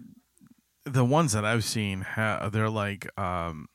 the 0.85 1.05
ones 1.05 1.31
that 1.33 1.45
I've 1.45 1.63
seen, 1.63 2.01
ha- 2.01 2.49
they're 2.49 2.69
like, 2.69 3.07
um, 3.19 3.67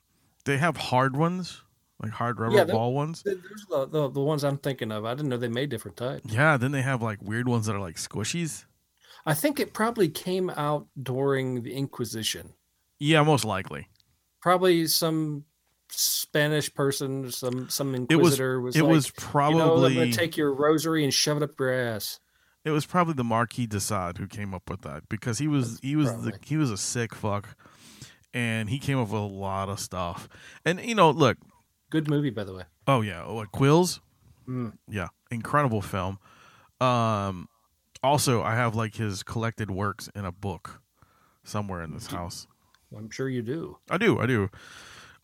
they 0.44 0.58
have 0.58 0.76
hard 0.76 1.16
ones, 1.16 1.62
like 2.02 2.12
hard 2.12 2.38
rubber 2.40 2.56
Yeah, 2.56 2.64
ball 2.64 2.92
ones. 2.92 3.22
Those 3.22 3.36
are 3.72 3.86
the, 3.86 3.86
the 3.86 4.10
the 4.10 4.20
ones 4.20 4.44
I'm 4.44 4.58
thinking 4.58 4.92
of. 4.92 5.04
I 5.04 5.14
didn't 5.14 5.28
know 5.28 5.36
they 5.36 5.48
made 5.48 5.70
different 5.70 5.96
types. 5.96 6.32
Yeah, 6.32 6.56
then 6.56 6.72
they 6.72 6.82
have 6.82 7.02
like 7.02 7.22
weird 7.22 7.48
ones 7.48 7.66
that 7.66 7.76
are 7.76 7.80
like 7.80 7.96
squishies. 7.96 8.64
I 9.26 9.34
think 9.34 9.60
it 9.60 9.74
probably 9.74 10.08
came 10.08 10.50
out 10.50 10.86
during 11.02 11.62
the 11.62 11.74
Inquisition. 11.74 12.54
Yeah, 12.98 13.22
most 13.22 13.44
likely. 13.44 13.88
Probably 14.40 14.86
some 14.86 15.44
Spanish 15.90 16.72
person, 16.74 17.30
some 17.32 17.68
some 17.68 17.94
It 17.94 18.00
was. 18.00 18.08
inquisitor 18.38 18.60
was. 18.60 18.76
it 18.76 18.82
like, 18.82 18.90
was 18.90 19.06
You 19.06 19.12
know, 19.24 19.28
probably. 19.30 19.86
I'm 19.86 19.94
gonna 19.94 20.12
take 20.12 20.36
your 20.36 20.52
rosary 20.54 21.04
and 21.04 21.12
shove 21.12 21.36
it 21.38 21.42
up 21.42 21.58
your 21.58 21.72
ass. 21.72 22.20
it 22.64 22.70
was 22.70 22.84
probably 22.86 23.14
the 23.14 23.24
Marquis 23.24 23.66
de 23.66 23.80
Sade 23.80 24.18
who 24.18 24.26
came 24.26 24.52
up 24.54 24.68
with 24.68 24.82
that 24.82 25.08
because 25.08 25.38
he 25.38 25.48
was 25.48 25.78
he 25.82 25.96
was 25.96 26.08
the 26.22 26.32
he 26.44 26.56
was 26.56 26.70
a 26.70 26.76
sick 26.76 27.14
fuck, 27.14 27.56
and 28.34 28.68
he 28.68 28.78
came 28.78 28.98
up 28.98 29.08
with 29.08 29.20
a 29.20 29.24
lot 29.24 29.68
of 29.68 29.80
stuff. 29.80 30.28
And 30.64 30.80
you 30.80 30.94
know, 30.94 31.10
look, 31.10 31.38
Good 31.90 32.08
movie, 32.08 32.30
by 32.30 32.44
the 32.44 32.54
way. 32.54 32.64
oh 32.86 33.00
yeah, 33.00 33.26
what 33.26 33.50
Quills? 33.52 34.00
Mm. 34.48 34.74
Yeah, 34.88 35.08
incredible 35.30 35.80
film. 35.82 36.18
Um, 36.80 37.48
also, 38.02 38.42
I 38.42 38.54
have 38.54 38.74
like 38.74 38.94
his 38.96 39.22
collected 39.22 39.70
works 39.70 40.08
in 40.14 40.24
a 40.24 40.32
book 40.32 40.80
somewhere 41.44 41.82
in 41.82 41.92
this 41.92 42.06
house. 42.08 42.46
I'm 42.96 43.10
sure 43.10 43.28
you 43.28 43.42
do. 43.42 43.78
I 43.90 43.98
do, 43.98 44.18
I 44.18 44.26
do. 44.26 44.48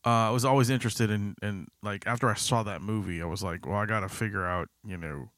Uh, 0.07 0.29
I 0.29 0.31
was 0.31 0.45
always 0.45 0.71
interested 0.71 1.11
in, 1.11 1.35
in 1.43 1.67
like 1.83 2.07
after 2.07 2.29
I 2.29 2.35
saw 2.35 2.63
that 2.65 2.83
movie, 2.83 3.23
I 3.23 3.27
was 3.27 3.43
like, 3.43 3.67
well, 3.67 3.77
I 3.77 3.87
got 3.87 4.01
to 4.01 4.09
figure 4.09 4.45
out, 4.45 4.69
you 4.87 4.97
know, 4.99 5.31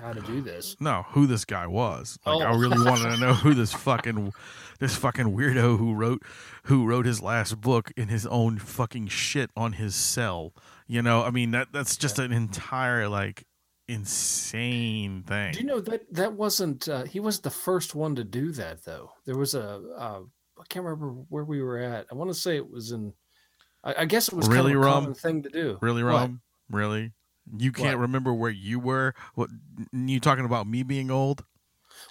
How 0.00 0.12
to 0.14 0.20
do 0.22 0.40
this? 0.40 0.76
no, 0.80 1.04
who 1.10 1.26
this 1.26 1.44
guy 1.44 1.66
was. 1.66 2.18
Like, 2.24 2.42
I 2.42 2.50
Oh. 2.52 2.56
really 2.58 2.82
wanted 2.84 3.10
to 3.10 3.16
know 3.18 3.34
who 3.34 3.52
this 3.54 3.72
fucking, 3.88 4.32
this 4.80 4.96
fucking 4.96 5.36
weirdo 5.36 5.78
who 5.78 5.92
wrote, 5.94 6.22
who 6.64 6.86
wrote 6.86 7.04
his 7.06 7.20
last 7.20 7.60
book 7.60 7.92
in 7.96 8.08
his 8.08 8.26
own 8.26 8.58
fucking 8.58 9.08
shit 9.08 9.50
on 9.56 9.74
his 9.74 9.94
cell. 9.94 10.52
You 10.86 11.02
know, 11.02 11.22
I 11.22 11.30
mean 11.30 11.50
that 11.52 11.68
that's 11.72 11.96
just 11.96 12.18
an 12.18 12.32
entire 12.32 13.08
like 13.08 13.44
insane 13.88 15.22
thing. 15.26 15.52
Do 15.52 15.60
you 15.60 15.66
know 15.66 15.80
that 15.80 16.12
that 16.14 16.32
wasn't 16.34 16.88
uh, 16.88 17.04
he 17.04 17.20
was 17.20 17.40
the 17.40 17.50
first 17.50 17.94
one 17.94 18.14
to 18.16 18.24
do 18.24 18.52
that 18.52 18.84
though. 18.84 19.12
There 19.24 19.36
was 19.36 19.54
a 19.54 19.80
uh, 19.96 20.20
I 20.58 20.62
can't 20.68 20.84
remember 20.84 21.08
where 21.28 21.44
we 21.44 21.62
were 21.62 21.78
at. 21.78 22.06
I 22.10 22.14
want 22.14 22.30
to 22.30 22.34
say 22.34 22.56
it 22.56 22.70
was 22.70 22.92
in. 22.92 23.12
I, 23.84 23.94
I 23.98 24.04
guess 24.06 24.28
it 24.28 24.34
was 24.34 24.48
Really, 24.48 24.72
kind 24.72 24.76
of 24.76 24.82
a 24.82 25.06
Rum? 25.06 25.14
thing 25.14 25.42
to 25.42 25.48
do. 25.50 25.78
Really, 25.80 26.02
What? 26.02 26.30
Really? 26.70 27.12
You 27.58 27.72
can't 27.72 27.98
What? 27.98 28.02
remember 28.02 28.32
where 28.32 28.50
you 28.50 28.78
were? 28.80 29.14
What? 29.34 29.50
You 29.92 30.18
talking 30.18 30.46
about 30.46 30.66
me 30.66 30.82
being 30.82 31.10
old? 31.10 31.44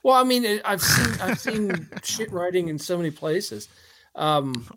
Well, 0.04 0.16
I 0.16 0.24
mean, 0.24 0.62
I've 0.64 0.82
seen 0.82 1.22
I've 1.22 1.40
seen 1.40 1.90
shit 2.04 2.32
writing 2.32 2.68
in 2.70 2.78
so 2.80 2.96
many 2.98 3.12
places. 3.12 3.68
Um, 4.16 4.68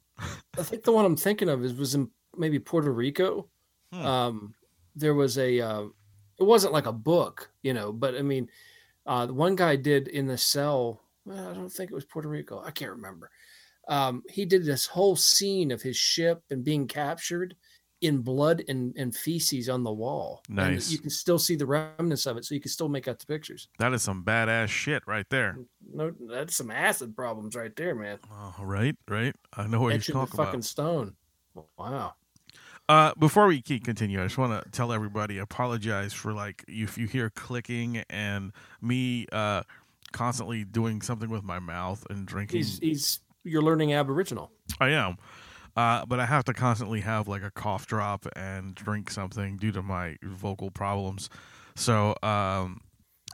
I 0.58 0.62
think 0.62 0.82
the 0.82 0.92
one 0.92 1.04
I'm 1.04 1.16
thinking 1.16 1.48
of 1.48 1.62
is 1.64 1.74
was 1.74 1.94
in 1.94 2.10
maybe 2.36 2.58
Puerto 2.58 2.90
Rico. 2.92 3.48
Hmm. 3.92 4.06
Um, 4.06 4.54
there 4.96 5.14
was 5.14 5.36
a 5.38 5.60
uh, 5.60 5.82
it 6.38 6.42
wasn't 6.44 6.72
like 6.72 6.86
a 6.86 6.92
book, 6.92 7.50
you 7.62 7.74
know, 7.74 7.92
but 7.92 8.14
I 8.16 8.22
mean, 8.22 8.48
uh, 9.04 9.26
the 9.26 9.34
one 9.34 9.56
guy 9.56 9.76
did 9.76 10.08
in 10.08 10.26
the 10.26 10.38
cell. 10.38 11.02
Well, 11.24 11.50
I 11.50 11.52
don't 11.54 11.68
think 11.70 11.90
it 11.90 11.94
was 11.94 12.04
Puerto 12.04 12.28
Rico. 12.28 12.62
I 12.64 12.70
can't 12.70 12.92
remember. 12.92 13.30
Um, 13.88 14.22
he 14.28 14.44
did 14.44 14.64
this 14.64 14.86
whole 14.86 15.16
scene 15.16 15.70
of 15.70 15.82
his 15.82 15.96
ship 15.96 16.42
and 16.50 16.64
being 16.64 16.86
captured 16.88 17.54
in 18.02 18.18
blood 18.18 18.62
and, 18.68 18.94
and 18.96 19.14
feces 19.16 19.68
on 19.68 19.82
the 19.82 19.92
wall. 19.92 20.42
And 20.48 20.56
Nice. 20.56 20.90
you 20.90 20.98
can 20.98 21.08
still 21.08 21.38
see 21.38 21.56
the 21.56 21.64
remnants 21.66 22.26
of 22.26 22.36
it, 22.36 22.44
so 22.44 22.54
you 22.54 22.60
can 22.60 22.70
still 22.70 22.88
make 22.88 23.08
out 23.08 23.18
the 23.18 23.26
pictures. 23.26 23.68
That 23.78 23.92
is 23.94 24.02
some 24.02 24.22
badass 24.22 24.68
shit 24.68 25.02
right 25.06 25.26
there. 25.30 25.56
No, 25.92 26.12
that's 26.28 26.56
some 26.56 26.70
acid 26.70 27.16
problems 27.16 27.56
right 27.56 27.74
there, 27.74 27.94
man. 27.94 28.18
Oh, 28.30 28.54
right, 28.60 28.96
right. 29.08 29.34
I 29.56 29.66
know 29.66 29.80
what 29.80 29.94
Etched 29.94 30.08
you're 30.08 30.18
in 30.18 30.24
the 30.24 30.36
fucking 30.36 30.54
about. 30.56 30.64
stone. 30.64 31.14
Wow. 31.78 32.14
Uh, 32.88 33.12
before 33.18 33.46
we 33.46 33.62
keep 33.62 33.84
continue, 33.84 34.20
I 34.20 34.26
just 34.26 34.38
want 34.38 34.62
to 34.62 34.70
tell 34.70 34.92
everybody, 34.92 35.38
apologize 35.38 36.12
for 36.12 36.32
like 36.32 36.64
if 36.68 36.98
you 36.98 37.06
hear 37.06 37.30
clicking 37.30 38.04
and 38.10 38.52
me 38.80 39.26
uh 39.32 39.62
constantly 40.12 40.64
doing 40.64 41.02
something 41.02 41.28
with 41.28 41.42
my 41.42 41.58
mouth 41.58 42.06
and 42.10 42.26
drinking. 42.26 42.58
He's 42.58 42.78
he's 42.78 43.20
you're 43.46 43.62
learning 43.62 43.92
Aboriginal. 43.92 44.50
I 44.80 44.90
am. 44.90 45.16
Uh, 45.76 46.06
but 46.06 46.18
I 46.18 46.26
have 46.26 46.44
to 46.44 46.54
constantly 46.54 47.00
have 47.02 47.28
like 47.28 47.42
a 47.42 47.50
cough 47.50 47.86
drop 47.86 48.26
and 48.34 48.74
drink 48.74 49.10
something 49.10 49.58
due 49.58 49.72
to 49.72 49.82
my 49.82 50.16
vocal 50.22 50.70
problems. 50.70 51.28
So, 51.74 52.14
um, 52.22 52.80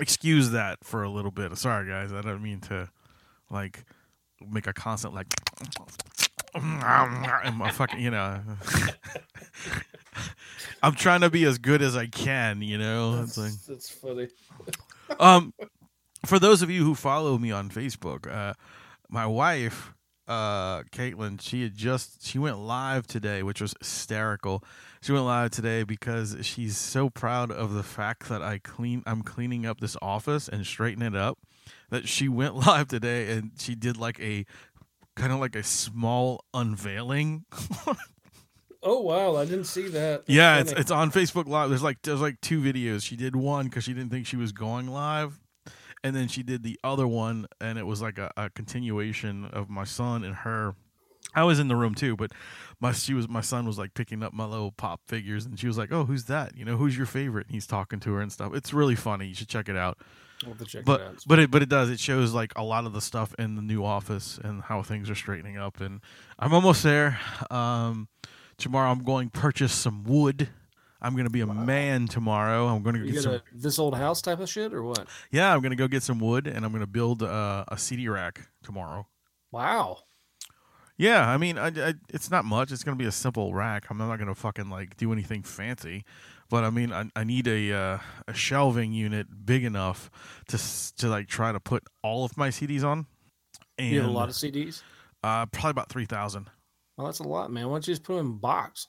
excuse 0.00 0.50
that 0.50 0.78
for 0.82 1.04
a 1.04 1.08
little 1.08 1.30
bit. 1.30 1.56
Sorry, 1.56 1.88
guys. 1.88 2.12
I 2.12 2.20
don't 2.20 2.42
mean 2.42 2.60
to 2.62 2.88
like 3.50 3.84
make 4.50 4.66
a 4.66 4.72
constant 4.72 5.14
like. 5.14 5.26
And 6.54 7.56
my 7.56 7.70
fucking, 7.70 8.00
you 8.00 8.10
know, 8.10 8.40
I'm 10.82 10.94
trying 10.94 11.20
to 11.20 11.30
be 11.30 11.44
as 11.44 11.58
good 11.58 11.80
as 11.80 11.96
I 11.96 12.08
can, 12.08 12.60
you 12.60 12.76
know. 12.76 13.22
It's 13.22 13.38
like, 13.38 13.52
that's 13.66 13.88
funny. 13.88 14.28
um, 15.20 15.54
for 16.26 16.38
those 16.38 16.60
of 16.60 16.70
you 16.70 16.84
who 16.84 16.94
follow 16.94 17.38
me 17.38 17.52
on 17.52 17.70
Facebook, 17.70 18.30
uh, 18.30 18.54
my 19.08 19.26
wife, 19.26 19.94
uh, 20.28 20.82
Caitlin, 20.84 21.40
she 21.40 21.62
had 21.62 21.74
just 21.74 22.26
she 22.26 22.38
went 22.38 22.58
live 22.58 23.06
today, 23.06 23.42
which 23.42 23.60
was 23.60 23.74
hysterical. 23.80 24.64
She 25.00 25.12
went 25.12 25.24
live 25.24 25.50
today 25.50 25.82
because 25.82 26.36
she's 26.42 26.76
so 26.76 27.10
proud 27.10 27.50
of 27.50 27.72
the 27.74 27.82
fact 27.82 28.28
that 28.28 28.42
I 28.42 28.58
clean 28.58 29.02
I'm 29.06 29.22
cleaning 29.22 29.66
up 29.66 29.80
this 29.80 29.96
office 30.00 30.48
and 30.48 30.66
straightening 30.66 31.14
it 31.14 31.16
up. 31.16 31.38
that 31.90 32.08
she 32.08 32.28
went 32.28 32.54
live 32.66 32.88
today 32.88 33.32
and 33.32 33.52
she 33.58 33.74
did 33.74 33.96
like 33.96 34.20
a 34.20 34.46
kind 35.16 35.32
of 35.32 35.40
like 35.40 35.56
a 35.56 35.62
small 35.62 36.44
unveiling. 36.54 37.44
Oh 38.84 39.00
wow, 39.00 39.36
I 39.36 39.44
didn't 39.44 39.66
see 39.66 39.88
that. 39.88 40.26
That's 40.26 40.28
yeah, 40.28 40.58
it's 40.58 40.72
it's 40.72 40.90
on 40.90 41.12
Facebook 41.12 41.46
Live. 41.46 41.68
There's 41.68 41.84
like 41.84 42.02
there's 42.02 42.20
like 42.20 42.40
two 42.40 42.60
videos. 42.60 43.04
She 43.04 43.14
did 43.14 43.36
one 43.36 43.66
because 43.66 43.84
she 43.84 43.94
didn't 43.94 44.10
think 44.10 44.26
she 44.26 44.36
was 44.36 44.50
going 44.50 44.88
live, 44.88 45.38
and 46.04 46.14
then 46.16 46.28
she 46.28 46.42
did 46.42 46.62
the 46.62 46.78
other 46.84 47.06
one, 47.06 47.46
and 47.60 47.78
it 47.78 47.86
was 47.86 48.00
like 48.02 48.18
a, 48.18 48.30
a 48.36 48.50
continuation 48.50 49.44
of 49.46 49.68
my 49.70 49.84
son 49.84 50.24
and 50.24 50.34
her. 50.36 50.74
I 51.34 51.44
was 51.44 51.58
in 51.58 51.68
the 51.68 51.76
room 51.76 51.94
too, 51.94 52.16
but 52.16 52.32
my 52.80 52.92
she 52.92 53.14
was 53.14 53.28
my 53.28 53.40
son 53.40 53.66
was 53.66 53.78
like 53.78 53.94
picking 53.94 54.22
up 54.22 54.32
my 54.32 54.44
little 54.44 54.72
pop 54.72 55.00
figures, 55.08 55.46
and 55.46 55.58
she 55.58 55.66
was 55.66 55.78
like, 55.78 55.92
"Oh, 55.92 56.04
who's 56.04 56.24
that? 56.24 56.56
You 56.56 56.64
know, 56.64 56.76
who's 56.76 56.96
your 56.96 57.06
favorite?" 57.06 57.46
And 57.46 57.54
he's 57.54 57.66
talking 57.66 58.00
to 58.00 58.12
her 58.14 58.20
and 58.20 58.30
stuff. 58.32 58.54
It's 58.54 58.72
really 58.72 58.96
funny. 58.96 59.26
You 59.28 59.34
should 59.34 59.48
check 59.48 59.68
it 59.68 59.76
out. 59.76 59.98
I'll 60.44 60.50
have 60.50 60.58
to 60.58 60.64
check 60.64 60.84
But 60.84 61.00
it 61.00 61.06
out. 61.06 61.24
but 61.26 61.38
it 61.38 61.50
but 61.50 61.62
it 61.62 61.68
does. 61.68 61.88
It 61.88 62.00
shows 62.00 62.32
like 62.34 62.52
a 62.56 62.64
lot 62.64 62.84
of 62.84 62.92
the 62.92 63.00
stuff 63.00 63.34
in 63.38 63.54
the 63.54 63.62
new 63.62 63.84
office 63.84 64.38
and 64.42 64.62
how 64.62 64.82
things 64.82 65.08
are 65.08 65.14
straightening 65.14 65.56
up. 65.56 65.80
And 65.80 66.00
I'm 66.38 66.52
almost 66.52 66.82
there. 66.82 67.18
Um, 67.50 68.08
tomorrow 68.58 68.90
I'm 68.90 69.04
going 69.04 69.30
to 69.30 69.40
purchase 69.40 69.72
some 69.72 70.02
wood. 70.02 70.48
I'm 71.02 71.16
gonna 71.16 71.30
be 71.30 71.40
a 71.40 71.46
man 71.46 72.06
tomorrow. 72.06 72.68
I'm 72.68 72.82
gonna 72.82 73.00
You 73.00 73.12
get 73.12 73.22
some. 73.22 73.40
this 73.52 73.78
old 73.78 73.96
house 73.96 74.22
type 74.22 74.38
of 74.40 74.48
shit 74.48 74.72
or 74.72 74.82
what? 74.84 75.06
Yeah, 75.30 75.52
I'm 75.54 75.60
gonna 75.60 75.76
go 75.76 75.88
get 75.88 76.02
some 76.02 76.18
wood, 76.20 76.46
and 76.46 76.64
I'm 76.64 76.72
gonna 76.72 76.86
build 76.86 77.22
uh, 77.22 77.64
a 77.68 77.76
CD 77.76 78.08
rack 78.08 78.48
tomorrow. 78.62 79.06
Wow. 79.50 79.98
Yeah, 80.96 81.28
I 81.28 81.36
mean, 81.38 81.58
I, 81.58 81.68
I, 81.68 81.94
it's 82.10 82.30
not 82.30 82.44
much. 82.44 82.70
It's 82.70 82.84
gonna 82.84 82.96
be 82.96 83.06
a 83.06 83.12
simple 83.12 83.52
rack. 83.52 83.86
I'm 83.90 83.98
not 83.98 84.16
gonna 84.18 84.34
fucking 84.34 84.70
like 84.70 84.96
do 84.96 85.12
anything 85.12 85.42
fancy, 85.42 86.04
but 86.48 86.62
I 86.64 86.70
mean, 86.70 86.92
I, 86.92 87.10
I 87.16 87.24
need 87.24 87.48
a 87.48 87.72
uh, 87.72 87.98
a 88.28 88.34
shelving 88.34 88.92
unit 88.92 89.26
big 89.44 89.64
enough 89.64 90.10
to 90.48 90.58
to 90.98 91.08
like 91.08 91.26
try 91.26 91.50
to 91.50 91.58
put 91.60 91.82
all 92.02 92.24
of 92.24 92.36
my 92.36 92.50
CDs 92.50 92.84
on. 92.84 93.06
And 93.78 93.90
You 93.90 94.00
have 94.02 94.10
a 94.10 94.12
lot 94.12 94.28
of 94.28 94.34
CDs. 94.36 94.82
uh, 95.24 95.46
probably 95.46 95.70
about 95.70 95.88
three 95.88 96.04
thousand. 96.06 96.48
Well, 96.96 97.06
that's 97.06 97.18
a 97.20 97.24
lot, 97.24 97.50
man. 97.50 97.66
Why 97.68 97.72
don't 97.76 97.88
you 97.88 97.92
just 97.94 98.04
put 98.04 98.16
them 98.18 98.26
in 98.26 98.32
a 98.32 98.36
box? 98.36 98.86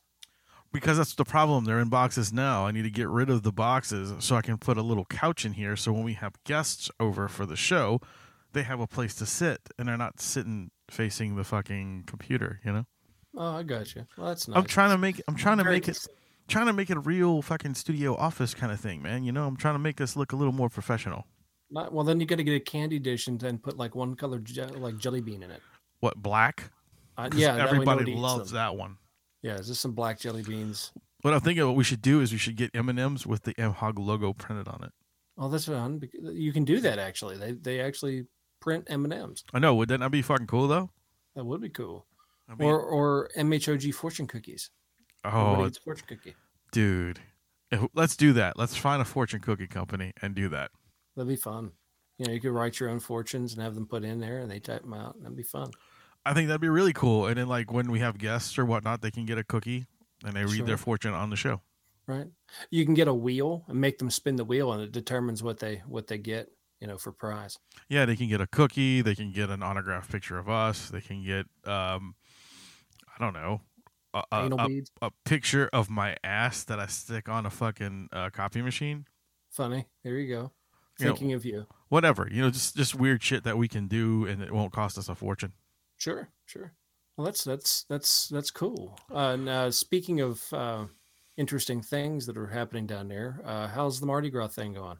Because 0.73 0.97
that's 0.97 1.13
the 1.15 1.23
problem. 1.23 1.65
They're 1.65 1.79
in 1.79 1.89
boxes 1.89 2.33
now. 2.33 2.65
I 2.65 2.71
need 2.71 2.81
to 2.81 2.89
get 2.89 3.07
rid 3.07 3.29
of 3.29 3.43
the 3.43 3.51
boxes 3.51 4.11
so 4.19 4.35
I 4.35 4.41
can 4.41 4.57
put 4.57 4.75
a 4.77 4.81
little 4.81 5.05
couch 5.05 5.45
in 5.45 5.53
here. 5.53 5.75
So 5.75 5.93
when 5.93 6.03
we 6.03 6.13
have 6.13 6.33
guests 6.43 6.89
over 6.99 7.27
for 7.27 7.45
the 7.45 7.55
show, 7.55 8.01
they 8.53 8.63
have 8.63 8.79
a 8.79 8.87
place 8.87 9.13
to 9.15 9.25
sit 9.25 9.61
and 9.77 9.87
they're 9.87 9.97
not 9.97 10.19
sitting 10.19 10.71
facing 10.89 11.35
the 11.35 11.43
fucking 11.43 12.03
computer. 12.07 12.59
You 12.65 12.73
know. 12.73 12.85
Oh, 13.37 13.57
I 13.57 13.63
got 13.63 13.95
you. 13.95 14.05
Well, 14.17 14.27
that's 14.27 14.47
nice. 14.47 14.57
I'm 14.57 14.65
trying 14.65 14.91
to 14.91 14.97
make. 14.97 15.21
I'm 15.27 15.35
trying 15.35 15.59
to 15.59 15.63
make 15.63 15.87
it. 15.87 15.97
Trying 16.49 16.65
to 16.65 16.73
make 16.73 16.89
it 16.89 16.97
a 16.97 16.99
real 16.99 17.41
fucking 17.41 17.75
studio 17.75 18.17
office 18.17 18.53
kind 18.53 18.71
of 18.71 18.79
thing, 18.79 19.01
man. 19.01 19.23
You 19.23 19.31
know, 19.31 19.47
I'm 19.47 19.55
trying 19.55 19.75
to 19.75 19.79
make 19.79 19.95
this 19.95 20.17
look 20.17 20.33
a 20.33 20.35
little 20.35 20.51
more 20.51 20.67
professional. 20.67 21.25
Not, 21.71 21.93
well, 21.93 22.03
then 22.03 22.19
you 22.19 22.25
got 22.25 22.35
to 22.35 22.43
get 22.43 22.53
a 22.53 22.59
candy 22.59 22.99
dish 22.99 23.27
and 23.27 23.39
then 23.39 23.57
put 23.57 23.77
like 23.77 23.95
one 23.95 24.15
color 24.15 24.39
je- 24.39 24.65
like 24.65 24.97
jelly 24.97 25.21
bean 25.21 25.41
in 25.41 25.51
it. 25.51 25.61
What 26.01 26.17
black? 26.17 26.71
Uh, 27.17 27.29
yeah, 27.33 27.55
everybody 27.55 28.13
loves 28.13 28.51
them. 28.51 28.55
that 28.55 28.75
one. 28.75 28.97
Yeah, 29.43 29.55
is 29.55 29.67
this 29.67 29.79
some 29.79 29.91
black 29.93 30.19
jelly 30.19 30.41
beans? 30.41 30.91
What 31.21 31.33
I'm 31.33 31.41
thinking, 31.41 31.65
what 31.67 31.75
we 31.75 31.83
should 31.83 32.01
do 32.01 32.19
is 32.21 32.31
we 32.31 32.37
should 32.37 32.55
get 32.55 32.71
M 32.73 32.89
and 32.89 32.99
M's 32.99 33.27
with 33.27 33.43
the 33.43 33.53
M 33.59 33.73
Hog 33.73 33.99
logo 33.99 34.33
printed 34.33 34.67
on 34.67 34.83
it. 34.83 34.91
Oh, 35.37 35.49
that's 35.49 35.65
fun. 35.65 36.01
You 36.21 36.51
can 36.53 36.63
do 36.65 36.79
that 36.81 36.97
actually. 36.99 37.37
They 37.37 37.51
they 37.53 37.79
actually 37.81 38.25
print 38.59 38.87
M 38.89 39.03
and 39.05 39.13
M's. 39.13 39.43
I 39.53 39.59
know. 39.59 39.75
Would 39.75 39.89
that 39.89 39.99
not 39.99 40.11
be 40.11 40.21
fucking 40.21 40.47
cool 40.47 40.67
though? 40.67 40.89
That 41.35 41.45
would 41.45 41.61
be 41.61 41.69
cool. 41.69 42.05
I 42.49 42.55
mean, 42.55 42.67
Or 42.67 42.79
or 42.81 43.29
MHOG 43.37 43.93
fortune 43.93 44.27
cookies. 44.27 44.69
Oh, 45.25 45.65
eats 45.65 45.77
fortune 45.77 46.05
cookie. 46.07 46.35
dude, 46.71 47.19
If- 47.71 47.87
let's 47.93 48.15
do 48.17 48.33
that. 48.33 48.57
Let's 48.57 48.75
find 48.75 49.01
a 49.01 49.05
fortune 49.05 49.39
cookie 49.39 49.67
company 49.67 50.11
and 50.21 50.35
do 50.35 50.49
that. 50.49 50.71
That'd 51.15 51.29
be 51.29 51.35
fun. 51.37 51.71
You 52.17 52.27
know, 52.27 52.33
you 52.33 52.39
could 52.41 52.51
write 52.51 52.79
your 52.79 52.89
own 52.89 52.99
fortunes 52.99 53.53
and 53.53 53.61
have 53.63 53.73
them 53.75 53.87
put 53.87 54.03
in 54.03 54.19
there, 54.19 54.39
and 54.39 54.51
they 54.51 54.59
type 54.59 54.81
them 54.81 54.93
out. 54.93 55.15
and 55.15 55.23
That'd 55.23 55.37
be 55.37 55.43
fun. 55.43 55.71
I 56.25 56.33
think 56.33 56.47
that'd 56.47 56.61
be 56.61 56.69
really 56.69 56.93
cool. 56.93 57.27
And 57.27 57.37
then, 57.37 57.47
like, 57.47 57.71
when 57.71 57.91
we 57.91 57.99
have 57.99 58.17
guests 58.17 58.57
or 58.57 58.65
whatnot, 58.65 59.01
they 59.01 59.11
can 59.11 59.25
get 59.25 59.37
a 59.37 59.43
cookie 59.43 59.85
and 60.23 60.33
they 60.33 60.43
read 60.45 60.57
Sure. 60.57 60.65
their 60.65 60.77
fortune 60.77 61.13
on 61.13 61.29
the 61.29 61.35
show. 61.35 61.61
right? 62.05 62.27
You 62.69 62.83
can 62.85 62.93
get 62.95 63.07
a 63.07 63.13
wheel 63.13 63.63
and 63.67 63.79
make 63.79 63.97
them 63.97 64.09
spin 64.09 64.35
the 64.35 64.43
wheel, 64.43 64.73
and 64.73 64.81
it 64.83 64.91
determines 64.91 65.41
what 65.41 65.59
they 65.59 65.77
what 65.87 66.07
they 66.07 66.17
get, 66.17 66.49
you 66.81 66.87
know, 66.87 66.97
for 66.97 67.13
prize. 67.13 67.57
Yeah, 67.87 68.05
they 68.05 68.17
can 68.17 68.27
get 68.27 68.41
a 68.41 68.47
cookie. 68.47 69.01
They 69.01 69.15
can 69.15 69.31
get 69.31 69.49
an 69.49 69.63
autographed 69.63 70.11
picture 70.11 70.37
of 70.37 70.49
us. 70.49 70.89
They 70.89 70.99
can 70.99 71.23
get, 71.23 71.45
um, 71.65 72.15
I 73.17 73.23
don't 73.23 73.33
know, 73.33 73.61
a, 74.13 74.21
a, 74.31 74.81
a, 75.01 75.11
picture 75.23 75.69
of 75.71 75.89
my 75.89 76.17
ass 76.25 76.65
that 76.65 76.77
I 76.77 76.87
stick 76.87 77.29
on 77.29 77.45
a 77.45 77.49
fucking 77.49 78.09
uh, 78.11 78.29
copy 78.31 78.61
machine. 78.61 79.05
funny. 79.49 79.85
There 80.03 80.17
you 80.17 80.27
go. 80.27 80.51
You 80.99 81.05
know- 81.05 81.11
Thinking 81.13 81.33
of 81.33 81.45
you. 81.45 81.67
Whatever, 81.87 82.27
you 82.29 82.41
know, 82.41 82.49
just 82.49 82.75
just 82.75 82.95
weird 82.95 83.23
shit 83.23 83.43
that 83.45 83.57
we 83.57 83.67
can 83.69 83.87
do 83.87 84.25
and 84.25 84.41
it 84.41 84.51
won't 84.51 84.73
cost 84.73 84.97
us 84.97 85.07
a 85.07 85.15
fortune. 85.15 85.53
Sure, 86.03 86.27
sure. 86.45 86.73
Well, 87.15 87.23
that's 87.23 87.45
that's 87.45 87.85
that's 87.87 88.27
that's 88.27 88.51
cool. 88.51 88.99
Uh, 89.09 89.35
and 89.35 89.47
uh, 89.47 89.71
speaking 89.71 90.19
of 90.19 90.43
uh, 90.51 90.87
interesting 91.37 91.81
things 91.81 92.25
that 92.25 92.35
are 92.35 92.47
happening 92.47 92.85
down 92.85 93.07
there, 93.07 93.39
uh, 93.45 93.69
how's 93.69 94.01
the 94.01 94.05
Mardi 94.05 94.29
Gras 94.29 94.49
thing 94.49 94.73
going? 94.73 94.97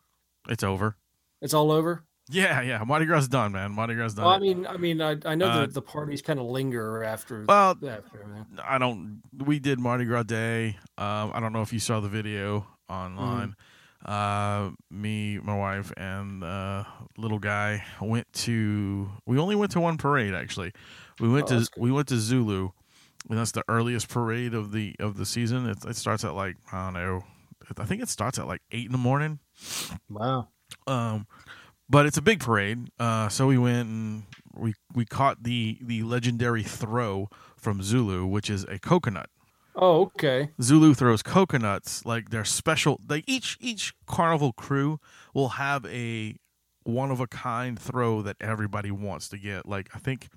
It's 0.48 0.64
over. 0.64 0.96
It's 1.42 1.54
all 1.54 1.74
over. 1.74 2.06
Yeah, 2.30 2.62
yeah. 2.62 2.82
Mardi 2.86 3.06
Gras 3.06 3.24
is 3.24 3.28
done, 3.28 3.52
man. 3.52 3.74
Mardi 3.74 3.96
Gras 3.96 4.06
is 4.06 4.14
done. 4.14 4.24
Well, 4.24 4.34
I 4.34 4.40
mean, 4.40 4.66
I 4.66 4.78
mean, 4.78 5.02
I, 5.02 5.18
I 5.26 5.36
know 5.36 5.48
Uh, 5.50 5.66
the, 5.66 5.74
the 5.74 5.82
parties 5.82 6.22
kind 6.22 6.40
of 6.40 6.46
linger 6.46 7.04
after 7.04 7.44
well, 7.50 7.72
after. 7.72 8.46
I 8.64 8.78
don't. 8.78 9.24
We 9.46 9.60
did 9.60 9.82
Mardi 9.82 10.06
Gras 10.06 10.24
Day. 10.24 10.78
Um, 10.98 11.32
I 11.34 11.42
don't 11.42 11.52
know 11.52 11.64
if 11.64 11.74
you 11.74 11.80
saw 11.80 12.00
the 12.00 12.08
video 12.08 12.66
online. 12.88 13.58
Uh, 14.06 14.72
me, 14.92 15.40
my 15.40 15.56
wife, 15.56 15.92
and 15.96 16.44
uh, 16.44 16.84
little 17.18 17.40
guy 17.40 17.84
went 18.02 18.32
to. 18.34 19.10
We 19.26 19.40
only 19.40 19.56
went 19.56 19.72
to 19.74 19.80
one 19.80 19.98
parade 19.98 20.34
actually. 20.34 20.74
We 21.20 21.30
went 21.30 21.52
Oh, 21.52 21.60
to 21.62 21.70
we 21.78 21.92
went 21.92 22.10
to 22.10 22.18
Zulu, 22.18 22.70
and 23.30 23.38
that's 23.38 23.52
the 23.52 23.64
earliest 23.68 24.10
parade 24.10 24.54
of 24.54 24.72
the 24.72 24.96
of 25.00 25.16
the 25.18 25.26
season. 25.26 25.68
It, 25.70 25.78
it 25.86 25.96
starts 25.96 26.26
at 26.26 26.34
like 26.34 26.58
I 26.72 26.86
don't 26.86 26.94
know. 26.96 27.24
I 27.78 27.86
think 27.86 28.02
it 28.02 28.10
starts 28.10 28.38
at 28.40 28.48
like 28.48 28.62
eight 28.72 28.88
in 28.88 28.92
the 28.92 28.98
morning. 28.98 29.40
Wow. 30.10 30.50
Um, 30.86 31.28
but 31.90 32.06
it's 32.06 32.18
a 32.18 32.22
big 32.22 32.42
parade. 32.42 32.90
Uh, 33.00 33.30
so 33.30 33.48
we 33.48 33.58
went 33.58 33.88
and 33.88 34.24
we 34.54 34.74
we 34.94 35.06
caught 35.06 35.44
the 35.44 35.78
the 35.82 36.04
legendary 36.04 36.64
throw 36.64 37.30
from 37.56 37.82
Zulu, 37.82 38.26
which 38.26 38.50
is 38.50 38.66
a 38.66 38.80
coconut. 38.80 39.30
Oh, 39.76 40.02
okay. 40.04 40.52
Zulu 40.62 40.94
throws 40.94 41.24
coconuts 41.24 42.06
like 42.06 42.30
they're 42.30 42.46
special. 42.46 43.00
Like 43.08 43.24
each 43.28 43.58
each 43.60 43.94
carnival 44.06 44.54
crew 44.54 45.00
will 45.34 45.50
have 45.50 45.86
a 45.86 46.36
one 46.84 47.12
of 47.12 47.20
a 47.20 47.28
kind 47.28 47.80
throw 47.80 48.22
that 48.22 48.38
everybody 48.40 48.92
wants 48.92 49.30
to 49.30 49.38
get. 49.38 49.68
Like 49.68 49.90
I 49.96 50.00
think 50.00 50.30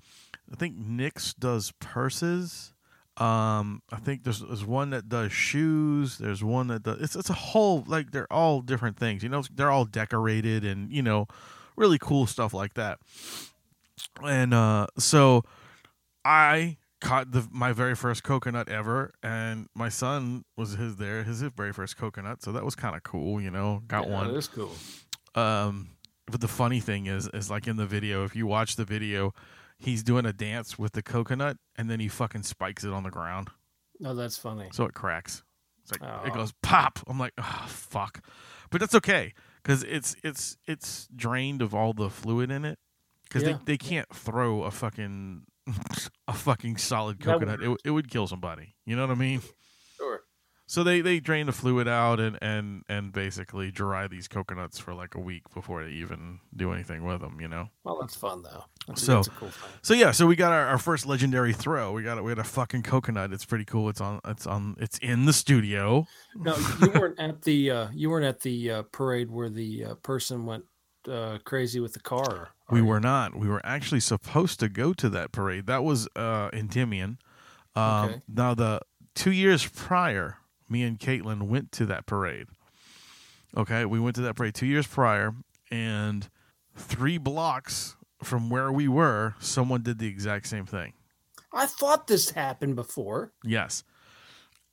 I 0.51 0.55
think 0.55 0.77
Nyx 0.77 1.35
does 1.37 1.73
purses. 1.79 2.73
Um, 3.17 3.81
I 3.91 3.97
think 3.97 4.23
there's 4.23 4.39
there's 4.39 4.65
one 4.65 4.91
that 4.91 5.09
does 5.09 5.31
shoes. 5.31 6.17
There's 6.17 6.43
one 6.43 6.67
that 6.67 6.83
does. 6.83 7.01
It's 7.01 7.15
it's 7.15 7.29
a 7.29 7.33
whole 7.33 7.83
like 7.87 8.11
they're 8.11 8.31
all 8.31 8.61
different 8.61 8.97
things. 8.97 9.23
You 9.23 9.29
know, 9.29 9.43
they're 9.53 9.71
all 9.71 9.85
decorated 9.85 10.63
and 10.65 10.91
you 10.91 11.01
know, 11.01 11.27
really 11.75 11.97
cool 11.99 12.27
stuff 12.27 12.53
like 12.53 12.75
that. 12.75 12.99
And 14.23 14.53
uh, 14.53 14.87
so 14.97 15.43
I 16.23 16.77
caught 17.01 17.31
the 17.31 17.47
my 17.51 17.71
very 17.73 17.95
first 17.95 18.23
coconut 18.23 18.69
ever, 18.69 19.13
and 19.21 19.67
my 19.75 19.89
son 19.89 20.43
was 20.55 20.73
his 20.73 20.95
there 20.97 21.23
his, 21.23 21.39
his 21.39 21.51
very 21.55 21.71
first 21.73 21.97
coconut. 21.97 22.41
So 22.43 22.51
that 22.51 22.63
was 22.65 22.75
kind 22.75 22.95
of 22.95 23.03
cool. 23.03 23.39
You 23.41 23.51
know, 23.51 23.81
got 23.87 24.07
Yeah, 24.07 24.13
one. 24.13 24.33
That's 24.33 24.47
cool. 24.47 24.71
Um, 25.35 25.89
but 26.29 26.41
the 26.41 26.47
funny 26.47 26.79
thing 26.79 27.05
is, 27.05 27.29
is 27.33 27.49
like 27.49 27.67
in 27.67 27.77
the 27.77 27.85
video, 27.85 28.23
if 28.25 28.35
you 28.35 28.47
watch 28.47 28.75
the 28.75 28.85
video, 28.85 29.33
he's 29.77 30.03
doing 30.03 30.25
a 30.25 30.33
dance 30.33 30.77
with 30.79 30.93
the 30.93 31.01
coconut, 31.03 31.57
and 31.75 31.89
then 31.89 31.99
he 31.99 32.07
fucking 32.07 32.43
spikes 32.43 32.83
it 32.83 32.91
on 32.91 33.03
the 33.03 33.11
ground, 33.11 33.49
Oh, 34.03 34.13
that's 34.13 34.37
funny. 34.37 34.69
so 34.73 34.85
it 34.85 34.93
cracks. 34.93 35.43
It's 35.83 35.91
like 36.01 36.25
it 36.27 36.33
goes 36.33 36.51
pop. 36.61 36.99
I'm 37.07 37.17
like, 37.17 37.33
oh 37.37 37.65
fuck, 37.67 38.19
but 38.69 38.81
that's 38.81 38.95
okay 38.95 39.33
because 39.63 39.83
it's 39.83 40.15
it's 40.23 40.57
it's 40.65 41.07
drained 41.15 41.61
of 41.61 41.73
all 41.73 41.93
the 41.93 42.09
fluid 42.09 42.51
in 42.51 42.65
it 42.65 42.77
because 43.23 43.43
Yeah. 43.43 43.53
they, 43.53 43.59
they 43.73 43.77
can't 43.77 44.09
throw 44.13 44.63
a 44.63 44.71
fucking 44.71 45.43
a 46.27 46.33
fucking 46.33 46.77
solid 46.77 47.17
would 47.17 47.25
coconut. 47.25 47.61
It, 47.61 47.67
would- 47.69 47.81
it 47.85 47.91
would 47.91 48.09
kill 48.09 48.27
somebody. 48.27 48.75
You 48.85 48.95
know 48.95 49.03
what 49.07 49.11
I 49.15 49.19
mean? 49.19 49.41
Sure. 49.97 50.21
So 50.69 50.83
they, 50.83 50.99
they 50.99 51.21
drain 51.21 51.45
the 51.45 51.53
fluid 51.53 51.87
out 51.87 52.19
and, 52.19 52.37
and, 52.41 52.83
and 52.89 53.13
basically 53.13 53.71
dry 53.71 54.07
these 54.07 54.27
coconuts 54.27 54.77
for 54.77 54.93
like 54.93 55.15
a 55.15 55.19
week 55.19 55.43
before 55.53 55.85
they 55.85 55.91
even 55.91 56.39
do 56.53 56.73
anything 56.73 57.05
with 57.05 57.21
them, 57.21 57.39
you 57.39 57.47
know. 57.47 57.69
Well, 57.85 57.97
that's 58.01 58.15
fun 58.17 58.43
though. 58.43 58.65
That's, 58.85 59.01
So- 59.01 59.15
that's 59.15 59.27
a 59.27 59.31
cool 59.31 59.49
thing. 59.49 59.69
So 59.81 59.93
yeah, 59.93 60.11
so 60.11 60.27
we 60.27 60.35
got 60.35 60.51
our, 60.51 60.65
our 60.65 60.77
first 60.77 61.05
legendary 61.05 61.53
throw. 61.53 61.93
We 61.93 62.03
got 62.03 62.17
it. 62.17 62.23
we 62.23 62.31
had 62.31 62.39
a 62.39 62.43
fucking 62.43 62.83
coconut. 62.83 63.31
It's 63.31 63.45
pretty 63.45 63.63
cool. 63.65 63.87
It's 63.87 64.01
on 64.01 64.19
it's 64.25 64.45
on 64.45 64.75
it's 64.79 64.97
in 64.97 65.23
the 65.25 65.33
studio. 65.33 66.05
No, 66.35 66.55
you 66.81 66.91
weren't 66.91 67.17
at 67.19 67.41
the 67.43 67.71
uh, 67.71 67.87
you 67.93 68.09
weren't 68.09 68.25
at 68.25 68.41
the 68.41 68.71
uh, 68.71 68.83
parade 68.91 69.31
where 69.31 69.49
the 69.49 69.85
uh, 69.85 69.95
person 69.95 70.45
went 70.45 70.65
uh, 71.09 71.37
crazy 71.45 71.79
with 71.79 71.93
the 71.93 72.01
car. 72.01 72.49
We 72.69 72.81
were 72.81 72.99
not. 72.99 73.35
We 73.35 73.47
were 73.47 73.61
actually 73.65 74.01
supposed 74.01 74.59
to 74.59 74.67
go 74.69 74.93
to 74.93 75.09
that 75.09 75.31
parade. 75.31 75.67
That 75.67 75.83
was 75.83 76.07
uh, 76.15 76.49
in 76.51 76.59
Endymion. 76.59 77.17
Um, 77.75 78.09
Okay. 78.09 78.21
Now 78.27 78.53
the 78.53 78.81
two 79.15 79.31
years 79.31 79.65
prior, 79.67 80.37
me 80.69 80.83
and 80.83 80.99
Caitlin 80.99 81.43
went 81.43 81.71
to 81.73 81.85
that 81.85 82.05
parade. 82.05 82.47
Okay, 83.55 83.85
we 83.85 83.99
went 83.99 84.15
to 84.17 84.21
that 84.23 84.35
parade 84.35 84.53
two 84.53 84.65
years 84.65 84.85
prior, 84.85 85.33
and 85.71 86.29
three 86.75 87.17
blocks 87.17 87.95
from 88.21 88.49
where 88.49 88.71
we 88.71 88.87
were, 88.87 89.35
someone 89.39 89.81
did 89.83 89.99
the 89.99 90.07
exact 90.07 90.47
same 90.47 90.65
thing. 90.65 90.93
I 91.53 91.65
thought 91.65 92.07
this 92.07 92.31
happened 92.31 92.75
before. 92.75 93.31
Yes. 93.43 93.83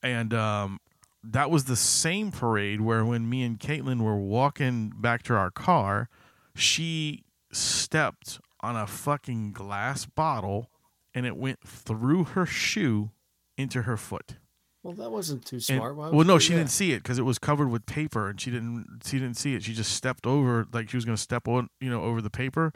And 0.03 0.35
um, 0.35 0.81
that 1.23 1.51
was 1.51 1.65
the 1.65 1.77
same 1.77 2.31
parade 2.33 2.81
where 2.81 3.05
when 3.05 3.29
me 3.29 3.43
and 3.43 3.59
Caitlin 3.59 4.01
were 4.01 4.17
walking 4.19 4.93
back 4.97 5.23
to 5.25 5.35
our 5.35 5.51
car, 5.51 6.09
she 6.55 7.25
stepped 7.55 8.41
on 8.61 8.77
a 8.77 8.87
fucking 8.87 9.53
glass 9.53 10.07
bottle 10.07 10.71
and 11.15 11.27
it 11.27 11.37
went 11.37 11.61
through 11.67 12.25
her 12.25 12.47
shoe 12.47 13.11
into 13.57 13.83
her 13.83 13.97
foot. 13.97 14.37
Well, 14.83 14.95
that 14.95 15.11
wasn't 15.11 15.47
too 15.47 15.57
And- 15.57 15.63
smart. 15.63 15.97
Why 15.97 16.11
well, 16.11 16.27
no, 16.27 16.39
she 16.39 16.53
that? 16.53 16.59
didn't 16.59 16.71
see 16.71 16.93
it 16.93 16.99
because 17.03 17.19
it 17.19 17.23
was 17.23 17.39
covered 17.39 17.69
with 17.71 17.87
paper, 17.87 18.29
and 18.29 18.39
she 18.39 18.51
didn't. 18.51 19.01
She 19.07 19.19
didn't 19.19 19.39
see 19.39 19.55
it. 19.55 19.63
She 19.63 19.73
just 19.73 19.93
stepped 19.93 20.27
over, 20.27 20.67
like 20.75 20.91
she 20.91 20.97
was 20.99 21.07
gonna 21.07 21.17
step 21.17 21.49
on, 21.49 21.69
you 21.81 21.89
know, 21.89 22.03
over 22.03 22.21
the 22.21 22.29
paper. 22.29 22.71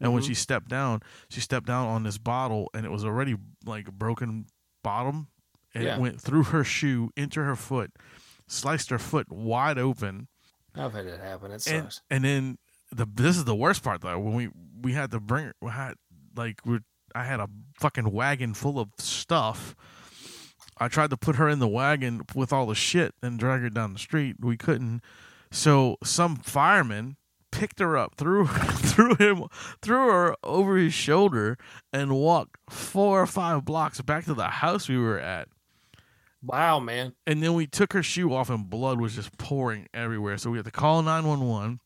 And 0.00 0.12
when 0.12 0.22
Mhm. 0.22 0.26
she 0.26 0.34
stepped 0.34 0.68
down, 0.68 1.02
she 1.28 1.40
stepped 1.40 1.66
down 1.68 1.86
on 1.86 2.02
this 2.02 2.18
bottle, 2.18 2.68
and 2.74 2.84
it 2.84 2.88
was 2.90 3.04
already 3.04 3.36
like 3.64 3.92
broken 3.92 4.46
bottom, 4.82 5.28
and 5.72 5.84
Yeah. 5.84 5.94
it 5.96 6.00
went 6.00 6.20
through 6.20 6.44
her 6.44 6.64
shoe 6.64 7.10
into 7.16 7.44
her 7.44 7.54
foot, 7.54 7.92
sliced 8.48 8.90
her 8.90 8.98
foot 8.98 9.30
wide 9.30 9.78
open, 9.78 10.26
I've 10.74 10.94
had 10.94 11.06
it 11.06 11.20
happen. 11.20 11.50
It 11.52 11.64
and 11.68 11.84
sucks. 11.84 12.00
and 12.10 12.24
then 12.24 12.58
the 12.92 13.06
this 13.14 13.36
is 13.36 13.44
the 13.44 13.54
worst 13.54 13.82
part 13.82 14.00
though 14.02 14.18
when 14.18 14.34
we 14.34 14.48
we 14.82 14.92
had 14.92 15.10
to 15.10 15.20
bring 15.20 15.52
we 15.60 15.70
had 15.70 15.94
like 16.36 16.60
we 16.64 16.80
I 17.14 17.24
had 17.24 17.40
a 17.40 17.48
fucking 17.78 18.10
wagon 18.10 18.54
full 18.54 18.78
of 18.78 18.90
stuff. 18.98 19.74
I 20.78 20.88
tried 20.88 21.10
to 21.10 21.16
put 21.16 21.36
her 21.36 21.48
in 21.48 21.58
the 21.58 21.68
wagon 21.68 22.22
with 22.34 22.52
all 22.52 22.66
the 22.66 22.74
shit 22.74 23.14
and 23.22 23.38
drag 23.38 23.60
her 23.60 23.70
down 23.70 23.92
the 23.92 23.98
street. 23.98 24.36
We 24.40 24.56
couldn't. 24.56 25.02
So 25.50 25.98
some 26.02 26.36
fireman 26.36 27.16
picked 27.50 27.78
her 27.80 27.96
up, 27.96 28.14
threw 28.16 28.46
threw 28.46 29.14
him 29.16 29.44
threw 29.80 30.10
her 30.10 30.34
over 30.42 30.76
his 30.76 30.94
shoulder 30.94 31.58
and 31.92 32.16
walked 32.16 32.56
four 32.70 33.22
or 33.22 33.26
five 33.26 33.64
blocks 33.64 34.00
back 34.00 34.24
to 34.24 34.34
the 34.34 34.48
house 34.48 34.88
we 34.88 34.98
were 34.98 35.18
at. 35.18 35.48
Wow, 36.42 36.80
man. 36.80 37.14
And 37.26 37.40
then 37.42 37.54
we 37.54 37.68
took 37.68 37.92
her 37.92 38.02
shoe 38.02 38.34
off 38.34 38.50
and 38.50 38.68
blood 38.68 39.00
was 39.00 39.14
just 39.14 39.38
pouring 39.38 39.86
everywhere. 39.94 40.38
So 40.38 40.50
we 40.50 40.58
had 40.58 40.64
to 40.64 40.72
call 40.72 41.00
911. 41.02 41.78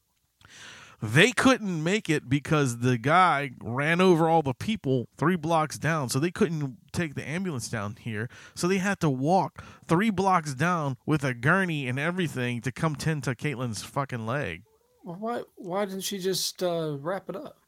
They 1.03 1.33
couldn't 1.33 1.83
make 1.85 2.09
it 2.09 2.29
because 2.29 2.79
the 2.79 2.97
guy 2.99 3.51
ran 3.61 4.01
over 4.01 4.29
all 4.29 4.43
the 4.43 4.55
people 4.55 5.09
three 5.19 5.37
blocks 5.37 5.79
down. 5.79 6.09
So 6.09 6.19
they 6.19 6.31
couldn't 6.31 6.79
take 6.93 7.15
the 7.15 7.27
ambulance 7.27 7.69
down 7.69 7.97
here. 8.01 8.29
So 8.55 8.67
they 8.67 8.79
had 8.79 9.01
to 9.01 9.11
walk 9.11 9.63
three 9.87 10.11
blocks 10.11 10.55
down 10.55 10.97
with 11.05 11.23
a 11.23 11.35
gurney 11.35 11.87
and 11.87 11.99
everything 11.99 12.61
to 12.63 12.73
come 12.73 12.97
tend 12.97 13.25
to 13.25 13.35
Caitlin's 13.35 13.83
fucking 13.83 14.25
leg 14.27 14.63
Well, 15.05 15.17
why 15.21 15.43
why 15.57 15.85
didn't 15.85 16.01
she 16.05 16.19
just 16.19 16.63
uh, 16.63 16.97
wrap 16.99 17.29
it 17.29 17.37
up? 17.37 17.59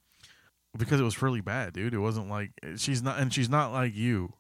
because 0.77 1.01
it 1.01 1.05
was 1.05 1.21
really 1.23 1.41
bad, 1.41 1.73
dude. 1.73 1.93
It 1.95 1.99
wasn't 1.99 2.29
like 2.29 2.53
she's 2.77 3.03
not, 3.03 3.19
and 3.19 3.33
she's 3.33 3.49
not 3.49 3.73
like 3.73 3.95
you. 3.97 4.33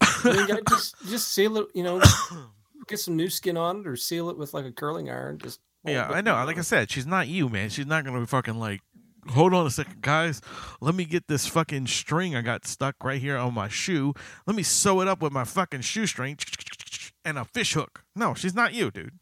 I 0.00 0.46
mean, 0.48 0.58
just 0.68 0.94
just 1.06 1.28
seal 1.34 1.58
it. 1.58 1.66
You 1.74 1.82
know, 1.82 2.00
get 2.86 2.98
some 2.98 3.16
new 3.16 3.28
skin 3.28 3.56
on 3.56 3.80
it, 3.80 3.86
or 3.86 3.96
seal 3.96 4.30
it 4.30 4.38
with 4.38 4.54
like 4.54 4.64
a 4.64 4.72
curling 4.72 5.10
iron. 5.10 5.38
Just 5.38 5.60
Yeah, 5.84 6.08
I 6.08 6.20
know. 6.20 6.34
Like 6.44 6.58
I 6.58 6.62
said, 6.62 6.90
she's 6.90 7.06
not 7.06 7.28
you, 7.28 7.48
man. 7.48 7.70
She's 7.70 7.86
not 7.86 8.04
gonna 8.04 8.20
be 8.20 8.26
fucking 8.26 8.58
like. 8.58 8.80
Hold 9.28 9.54
on 9.54 9.66
a 9.66 9.70
second, 9.70 10.02
guys. 10.02 10.40
Let 10.80 10.96
me 10.96 11.04
get 11.04 11.28
this 11.28 11.46
fucking 11.46 11.86
string 11.86 12.34
I 12.34 12.42
got 12.42 12.66
stuck 12.66 12.96
right 13.04 13.20
here 13.20 13.36
on 13.36 13.54
my 13.54 13.68
shoe. 13.68 14.14
Let 14.48 14.56
me 14.56 14.64
sew 14.64 15.00
it 15.00 15.06
up 15.06 15.22
with 15.22 15.32
my 15.32 15.44
fucking 15.44 15.82
shoestring 15.82 16.38
and 17.24 17.38
a 17.38 17.44
fish 17.44 17.74
hook. 17.74 18.02
No, 18.16 18.34
she's 18.34 18.54
not 18.54 18.74
you, 18.74 18.90
dude. 18.90 19.12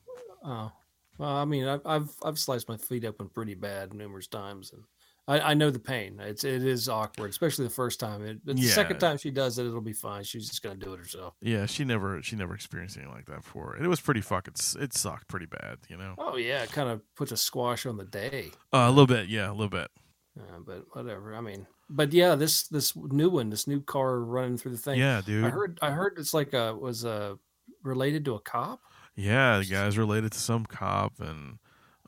Oh, 0.42 0.73
well, 1.18 1.37
I 1.37 1.44
mean, 1.44 1.66
I've 1.66 1.83
I've, 1.85 2.09
I've 2.25 2.38
sliced 2.38 2.68
my 2.68 2.79
feet 2.79 3.05
open 3.05 3.29
pretty 3.29 3.55
bad 3.55 3.92
numerous 3.92 4.27
times, 4.27 4.73
and 4.73 4.85
I, 5.31 5.51
I 5.51 5.55
know 5.55 5.71
the 5.71 5.79
pain. 5.79 6.19
It's 6.19 6.43
it 6.43 6.64
is 6.64 6.88
awkward, 6.88 7.31
especially 7.31 7.64
the 7.64 7.71
first 7.71 8.01
time. 8.01 8.27
It, 8.27 8.45
but 8.45 8.57
the 8.57 8.66
second 8.66 8.99
time 8.99 9.16
she 9.16 9.31
does 9.31 9.61
it, 9.61 9.66
it'll 9.66 9.81
be 9.81 9.93
fine. 9.93 10.25
She's 10.25 10.49
just 10.49 10.61
gonna 10.61 10.75
do 10.75 10.93
it 10.93 10.99
herself. 10.99 11.35
Yeah, 11.40 11.66
she 11.66 11.85
never, 11.85 12.21
she 12.21 12.35
never 12.35 12.53
experienced 12.53 12.97
anything 12.97 13.14
like 13.14 13.27
that 13.27 13.43
before. 13.43 13.75
And 13.75 13.85
it 13.85 13.88
was 13.88 14.01
pretty 14.01 14.23
fucking. 14.23 14.55
It 14.81 14.93
sucked 14.93 15.29
pretty 15.29 15.47
bad, 15.47 15.79
you 15.88 15.97
know. 15.97 16.14
Oh 16.19 16.37
yeah, 16.37 16.64
it 16.64 16.73
kind 16.73 16.88
of 16.88 17.01
puts 17.14 17.31
a 17.31 17.37
squash 17.37 17.87
on 17.87 17.97
the 17.97 18.05
day. 18.05 18.51
Uh, 18.73 18.87
a 18.88 18.90
little 18.90 19.07
bit, 19.07 19.29
yeah, 19.29 19.49
a 19.49 19.53
little 19.53 19.69
bit. 19.69 19.88
Uh, 20.37 20.59
but 20.66 20.85
whatever. 20.95 21.33
I 21.37 21.40
mean, 21.40 21.64
but 21.88 22.12
yeah, 22.12 22.35
this 22.35 22.66
this 22.66 22.97
new 22.97 23.31
one, 23.31 23.51
this 23.51 23.69
new 23.69 23.81
car 23.81 24.19
running 24.19 24.59
through 24.59 24.73
the 24.73 24.79
thing. 24.79 24.99
Yeah, 24.99 25.23
dude. 25.25 25.45
I 25.45 25.51
heard 25.51 25.79
I 25.81 25.90
heard 25.93 26.14
it's 26.19 26.35
like 26.35 26.55
a 26.55 26.75
was 26.75 27.05
a 27.05 27.38
related 27.85 28.25
to 28.25 28.35
a 28.35 28.40
cop. 28.40 28.81
Yeah, 29.14 29.59
the 29.59 29.64
guy's 29.64 29.97
related 29.97 30.33
to 30.33 30.38
some 30.40 30.66
cop 30.66 31.21
and 31.21 31.59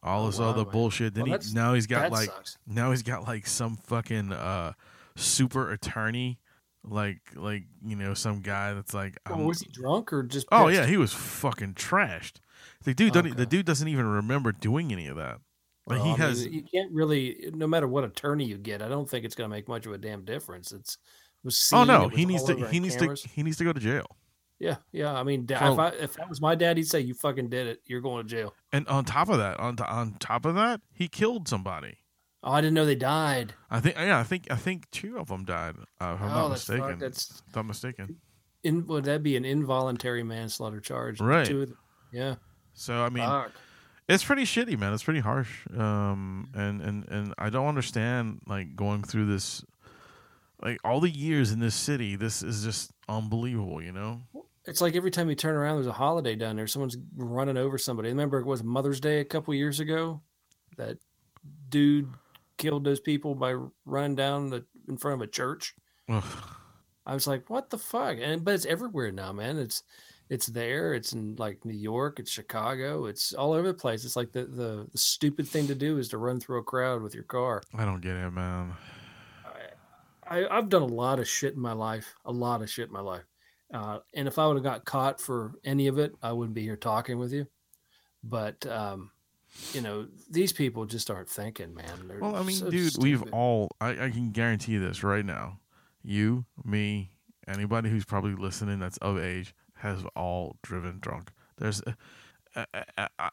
all 0.03 0.25
Oh, 0.25 0.27
this 0.27 0.41
other 0.41 0.65
wow. 0.65 0.71
bullshit. 0.71 1.15
Then 1.15 1.29
Well, 1.29 1.39
he 1.41 1.55
now 1.55 1.75
he's 1.75 1.87
got 1.87 2.11
like 2.13 2.31
sucks. 2.31 2.59
now 2.67 2.91
he's 2.91 3.03
got 3.03 3.25
like 3.27 3.47
some 3.47 3.77
fucking 3.77 4.33
uh 4.33 4.73
super 5.17 5.71
attorney 5.71 6.39
like 6.85 7.21
like 7.37 7.65
you 7.85 7.95
know 7.95 8.13
some 8.15 8.41
guy 8.41 8.73
that's 8.75 8.93
like 8.95 9.17
Well, 9.29 9.45
was 9.45 9.61
he 9.61 9.69
drunk 9.71 10.13
or 10.13 10.23
just? 10.25 10.49
oh 10.51 10.69
yeah 10.69 10.87
he 10.87 10.97
was 10.97 11.13
fucking 11.13 11.75
trashed 11.75 12.37
the 12.85 12.93
dude 12.95 13.13
doesn't 13.13 13.37
the 13.37 13.47
dude 13.47 13.67
doesn't 13.67 13.87
even 13.89 14.07
remember 14.07 14.51
doing 14.53 14.91
any 14.91 15.07
of 15.07 15.17
that 15.17 15.39
like 15.87 15.99
Well, 16.01 16.05
he 16.05 16.11
I 16.11 16.13
mean, 16.13 16.17
has 16.17 16.47
you 16.47 16.63
can't 16.63 16.91
really, 16.93 17.51
no 17.55 17.67
matter 17.67 17.87
what 17.89 18.05
attorney 18.05 18.45
you 18.45 18.57
get, 18.57 18.83
I 18.83 18.89
don't 18.89 19.09
think 19.09 19.25
it's 19.25 19.35
going 19.35 19.49
to 19.51 19.55
make 19.57 19.67
much 19.69 19.85
of 19.87 19.93
a 19.93 19.99
damn 19.99 20.25
difference. 20.25 20.71
It's 20.73 20.95
it 20.95 21.47
was 21.47 21.71
oh 21.73 21.85
no 21.85 22.07
it 22.07 22.15
he 22.15 22.25
needs 22.25 22.45
to 22.45 22.55
he 22.69 22.79
needs 22.81 22.97
cameras. 22.97 23.23
to 23.23 23.29
he 23.29 23.43
needs 23.43 23.57
to 23.59 23.65
go 23.65 23.73
to 23.73 23.81
jail 23.81 24.07
Yeah, 24.63 24.77
yeah. 24.93 25.13
I 25.13 25.25
mean, 25.25 25.47
So- 25.49 25.73
if 25.73 25.79
I 25.81 25.89
if 25.89 26.13
that 26.15 26.29
was 26.29 26.41
my 26.41 26.55
dad, 26.55 26.77
he'd 26.77 26.87
say, 26.87 27.01
"You 27.01 27.15
fucking 27.15 27.49
did 27.49 27.67
it. 27.67 27.81
You're 27.87 28.01
going 28.01 28.23
to 28.25 28.29
jail." 28.29 28.55
and 28.73 28.87
on 28.87 29.05
top 29.05 29.29
of 29.29 29.39
that 29.39 29.59
on 29.59 29.77
on 29.81 30.15
top 30.21 30.47
of 30.47 30.55
that 30.55 30.81
he 30.93 31.09
killed 31.09 31.49
somebody 31.49 31.99
Oh, 32.45 32.53
I 32.53 32.61
didn't 32.61 32.75
know 32.75 32.87
they 32.87 32.95
died. 32.95 33.55
I 33.71 33.81
think 33.81 33.97
yeah 33.97 34.19
I 34.21 34.23
think 34.23 34.47
I 34.51 34.57
think 34.57 34.89
two 34.93 35.19
of 35.19 35.27
them 35.29 35.45
died 35.45 35.75
uh, 36.01 36.15
if 36.17 36.23
I'm 36.23 36.31
oh, 36.31 36.35
not 36.35 36.49
that's 36.51 36.69
mistaken 36.69 36.91
fuck, 36.91 36.99
that's 37.01 37.43
if 37.49 37.57
I'm 37.57 37.67
mistaken 37.67 38.17
in, 38.63 38.87
would 38.87 39.05
that 39.05 39.25
be 39.25 39.37
an 39.37 39.45
involuntary 39.45 40.23
manslaughter 40.23 40.79
charge? 40.81 41.21
Right. 41.21 41.45
Two 41.45 41.63
of 41.63 41.69
them. 41.71 41.79
Yeah. 42.13 42.37
so 42.73 43.03
I 43.03 43.09
mean 43.09 43.25
Fuck. 43.25 43.51
it's 44.09 44.23
pretty 44.23 44.45
shitty 44.45 44.79
man 44.79 44.93
it's 44.95 45.03
pretty 45.03 45.21
harsh 45.21 45.67
um 45.77 46.49
and 46.55 46.81
and 46.81 47.09
and 47.09 47.35
i 47.39 47.51
don't 47.51 47.67
understand 47.67 48.41
like 48.47 48.77
going 48.77 49.03
through 49.03 49.27
this 49.27 49.65
like 50.63 50.79
all 50.85 51.01
the 51.01 51.11
years 51.11 51.51
in 51.51 51.59
this 51.59 51.75
city 51.75 52.15
this 52.17 52.43
is 52.43 52.63
just 52.63 52.93
unbelievable 53.09 53.83
you 53.83 53.93
know 53.93 54.21
It's 54.67 54.81
like 54.81 54.95
every 54.95 55.11
time 55.11 55.29
you 55.29 55.35
turn 55.35 55.57
around, 55.57 55.77
there's 55.77 55.87
a 55.89 55.93
holiday 55.93 56.37
down 56.37 56.57
there. 56.57 56.67
Someone's 56.67 56.97
running 57.17 57.57
over 57.57 57.79
somebody. 57.79 58.09
I 58.09 58.13
Remember, 58.13 58.39
it 58.39 58.47
was 58.47 58.63
Mother's 58.63 59.01
Day 59.01 59.21
a 59.21 59.25
couple 59.25 59.53
years 59.55 59.81
ago. 59.81 60.21
That 60.77 60.99
dude 61.69 62.09
killed 62.59 62.85
those 62.85 63.01
people 63.01 63.35
by 63.35 63.57
running 63.85 64.15
down 64.15 64.51
the 64.51 64.65
in 64.89 64.97
front 64.97 65.21
of 65.21 65.29
a 65.29 65.31
church. 65.31 65.75
Ugh. 66.09 66.25
I 67.05 67.15
was 67.15 67.27
like, 67.27 67.51
what 67.51 67.71
the 67.71 67.79
fuck? 67.79 68.19
And 68.21 68.45
but 68.45 68.55
it's 68.55 68.67
everywhere 68.67 69.11
now, 69.11 69.33
man. 69.33 69.59
It's 69.59 69.83
it's 70.31 70.47
there. 70.47 70.95
It's 70.95 71.13
in 71.13 71.35
like 71.37 71.65
New 71.65 71.77
York. 71.77 72.21
It's 72.21 72.31
Chicago. 72.31 73.07
It's 73.07 73.33
all 73.33 73.53
over 73.53 73.69
the 73.69 73.75
place. 73.75 74.05
It's 74.05 74.17
like 74.17 74.31
the 74.31 74.45
the, 74.45 74.89
the 74.93 74.99
stupid 74.99 75.49
thing 75.49 75.67
to 75.67 75.75
do 75.75 75.99
is 75.99 76.09
to 76.11 76.19
run 76.19 76.39
through 76.39 76.59
a 76.59 76.63
crowd 76.63 77.03
with 77.03 77.15
your 77.15 77.25
car. 77.25 77.63
i 77.75 77.85
don't 77.85 78.01
get 78.01 78.15
it 78.15 78.31
man 78.31 78.75
I, 80.33 80.47
I've 80.51 80.71
done 80.71 80.83
a 80.83 80.87
lot 80.87 81.19
of 81.19 81.29
shit 81.29 81.55
in 81.55 81.61
my 81.61 81.73
life, 81.73 82.15
a 82.25 82.33
lot 82.33 82.63
of 82.63 82.71
shit 82.71 82.87
in 82.87 82.93
my 82.93 83.01
life. 83.01 83.25
Uh, 83.73 83.99
and 84.15 84.29
if 84.29 84.39
I 84.39 84.47
would 84.47 84.57
have 84.57 84.65
got 84.65 84.85
caught 84.85 85.21
for 85.21 85.53
any 85.65 85.87
of 85.87 85.99
it, 85.99 86.15
I 86.23 86.33
wouldn't 86.33 86.55
be 86.55 86.63
here 86.63 86.77
talking 86.77 87.19
with 87.19 87.33
you. 87.33 87.47
But 88.23 88.67
um, 88.67 89.11
you 89.73 89.81
know, 89.81 90.07
these 90.31 90.53
people 90.53 90.85
just 90.87 91.11
aren't 91.11 91.29
thinking, 91.29 91.75
man. 91.75 92.07
They're 92.07 92.19
well 92.19 92.37
i 92.37 92.43
mean 92.43 92.57
so 92.57 92.71
dude 92.71 92.97
we've 92.99 93.23
all 93.33 93.71
I, 93.81 93.91
I 93.91 94.11
can 94.11 94.31
guarantee 94.31 94.77
this 94.79 95.03
right 95.03 95.25
now 95.25 95.59
you 96.03 96.45
me 96.65 97.11
anybody 97.47 97.91
who's 97.91 98.05
probably 98.05 98.35
listening 98.35 98.79
that's 98.79 98.97
of 98.99 99.19
age 99.19 99.55
has 99.75 100.05
all 100.17 100.57
driven 100.63 100.99
drunk 101.01 101.31
there's 101.59 101.83
I, 102.55 102.67
I, 102.97 103.09
I, 103.19 103.31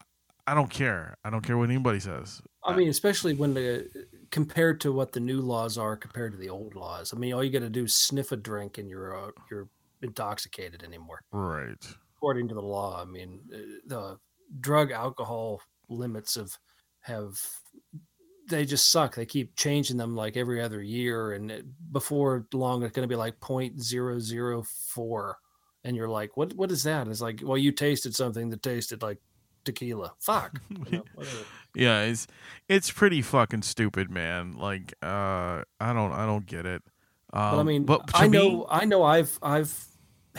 I 0.48 0.54
don't 0.54 0.70
care 0.70 1.18
i 1.24 1.30
don't 1.30 1.42
care 1.42 1.58
what 1.58 1.70
anybody 1.70 2.00
says 2.00 2.42
I 2.64 2.76
mean, 2.76 2.90
especially 2.90 3.34
when 3.34 3.54
the 3.54 3.90
compared 4.32 4.82
to 4.82 4.92
what 4.92 5.14
the 5.14 5.20
new 5.20 5.40
laws 5.42 5.78
are 5.78 5.96
compared 5.96 6.34
to 6.34 6.38
the 6.38 6.50
old 6.50 6.76
laws. 6.76 7.14
I 7.14 7.18
mean, 7.18 7.34
all 7.34 7.44
you 7.44 7.52
got 7.52 7.60
to 7.60 7.70
do 7.70 7.86
is 7.86 7.96
sniff 7.96 8.32
a 8.32 8.36
drink 8.36 8.78
and 8.78 8.90
you're 8.90 9.18
uh, 9.18 9.32
you're 9.50 9.70
intoxicated 10.02 10.84
anymore, 10.84 11.22
right 11.32 11.86
according 12.20 12.50
to 12.50 12.56
the 12.56 12.62
law. 12.62 13.02
I 13.02 13.06
mean, 13.06 13.40
uh, 13.54 13.58
the 13.86 14.18
drug 14.60 14.92
alcohol 14.92 15.62
limits 15.88 16.36
have 16.36 16.58
have 17.02 17.40
they 18.50 18.66
just 18.66 18.92
suck. 18.92 19.16
They 19.16 19.26
keep 19.26 19.56
changing 19.56 19.98
them 19.98 20.16
like 20.16 20.36
every 20.36 20.62
other 20.62 20.82
year, 20.82 21.34
and 21.34 21.52
it, 21.52 21.66
before 21.92 22.46
long, 22.54 22.84
it's 22.84 22.94
going 22.94 23.08
to 23.08 23.12
be 23.12 23.16
like 23.16 23.40
point 23.40 23.82
zero 23.82 24.20
zero 24.20 24.64
four, 24.64 25.38
and 25.84 25.96
you're 25.96 26.10
like, 26.10 26.36
what 26.36 26.54
What 26.54 26.72
is 26.72 26.84
that? 26.84 27.08
It's 27.08 27.22
like, 27.22 27.42
well, 27.44 27.58
you 27.58 27.72
tasted 27.72 28.16
something 28.16 28.50
that 28.50 28.64
tasted 28.64 29.02
like 29.02 29.20
tequila. 29.64 30.14
Fuck. 30.20 30.60
You 30.92 31.04
know, 31.18 31.26
yeah 31.76 32.02
it's 32.02 32.26
it's 32.68 32.90
pretty 32.90 33.22
fucking 33.22 33.62
stupid 33.62 34.10
man 34.10 34.54
like 34.54 34.92
uh 35.04 35.62
i 35.80 35.94
don't 35.94 36.12
i 36.14 36.26
don't 36.26 36.48
get 36.48 36.66
it 36.66 36.82
um, 37.32 37.52
But 37.52 37.60
I 37.60 37.64
mean, 37.64 37.84
but 37.84 38.02
I 38.16 38.28
me- 38.28 38.38
know, 38.38 38.68
I 38.70 38.86
know, 38.86 39.04
I've, 39.04 39.38
I've 39.44 39.86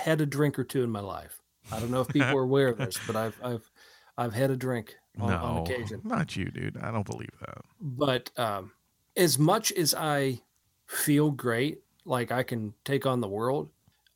had 0.00 0.20
a 0.20 0.26
drink 0.26 0.58
or 0.58 0.64
two 0.64 0.82
in 0.82 0.90
my 0.90 1.00
life. 1.00 1.40
I 1.70 1.78
don't 1.78 1.90
know 1.90 2.00
if 2.00 2.08
people 2.08 2.36
are 2.36 2.42
aware 2.50 2.68
of 2.68 2.78
this, 2.78 2.98
but 3.06 3.16
I've, 3.16 3.38
I've, 3.42 3.70
I've 4.18 4.34
had 4.34 4.50
a 4.50 4.56
drink 4.56 4.96
on, 5.18 5.30
no 5.30 5.36
on 5.36 5.56
occasion. 5.58 6.00
not 6.04 6.36
you 6.36 6.50
dude 6.52 6.76
i 6.76 6.90
don't 6.92 7.06
believe 7.06 7.32
that 7.40 7.58
But 7.80 8.30
um, 8.36 8.70
as 9.16 9.38
much 9.38 9.72
as 9.72 9.94
I 9.94 10.40
feel 10.86 11.30
great, 11.30 11.80
like 12.04 12.32
I 12.32 12.42
can 12.42 12.74
take 12.84 13.06
on 13.06 13.20
the 13.20 13.28
world, 13.28 13.70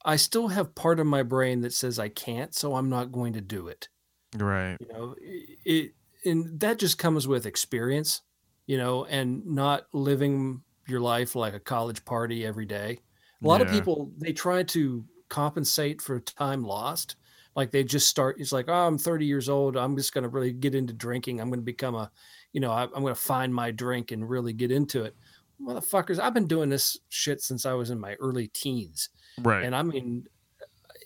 I 0.04 0.16
still 0.16 0.48
have 0.48 0.74
part 0.74 1.00
of 1.00 1.06
my 1.06 1.22
brain 1.22 1.60
that 1.62 1.72
says 1.72 1.98
I 1.98 2.08
can't, 2.08 2.54
so 2.54 2.74
I'm 2.74 2.88
not 2.88 3.12
going 3.12 3.32
to 3.34 3.40
do 3.40 3.68
it. 3.68 3.88
Right. 4.36 4.76
You 4.80 4.88
know, 4.88 5.14
it 5.20 5.92
and 6.24 6.58
that 6.60 6.78
just 6.78 6.98
comes 6.98 7.28
with 7.28 7.46
experience, 7.46 8.22
you 8.66 8.78
know, 8.78 9.04
and 9.04 9.44
not 9.46 9.86
living 9.92 10.62
your 10.86 11.00
life 11.00 11.34
like 11.34 11.54
a 11.54 11.60
college 11.60 12.04
party 12.04 12.44
every 12.44 12.66
day. 12.66 13.00
A 13.42 13.46
lot 13.46 13.60
of 13.60 13.68
people 13.68 14.10
they 14.16 14.32
try 14.32 14.62
to 14.62 15.04
compensate 15.34 16.00
for 16.00 16.20
time 16.20 16.62
lost. 16.64 17.16
Like 17.56 17.70
they 17.70 17.84
just 17.84 18.08
start. 18.08 18.36
It's 18.38 18.52
like, 18.52 18.66
oh, 18.68 18.72
I'm 18.86 18.98
30 18.98 19.26
years 19.26 19.48
old. 19.48 19.76
I'm 19.76 19.96
just 19.96 20.12
going 20.12 20.22
to 20.22 20.28
really 20.28 20.52
get 20.52 20.74
into 20.74 20.92
drinking. 20.92 21.40
I'm 21.40 21.48
going 21.48 21.60
to 21.60 21.64
become 21.64 21.94
a, 21.94 22.10
you 22.52 22.60
know, 22.60 22.70
I, 22.72 22.82
I'm 22.84 23.02
going 23.02 23.14
to 23.14 23.20
find 23.20 23.54
my 23.54 23.70
drink 23.70 24.10
and 24.12 24.28
really 24.28 24.52
get 24.52 24.70
into 24.70 25.02
it. 25.04 25.14
Motherfuckers, 25.60 26.18
I've 26.20 26.34
been 26.34 26.46
doing 26.48 26.68
this 26.68 26.98
shit 27.08 27.40
since 27.40 27.64
I 27.66 27.72
was 27.74 27.90
in 27.90 27.98
my 28.00 28.14
early 28.14 28.48
teens, 28.48 29.08
Right. 29.40 29.64
and 29.64 29.74
I 29.74 29.82
mean, 29.82 30.26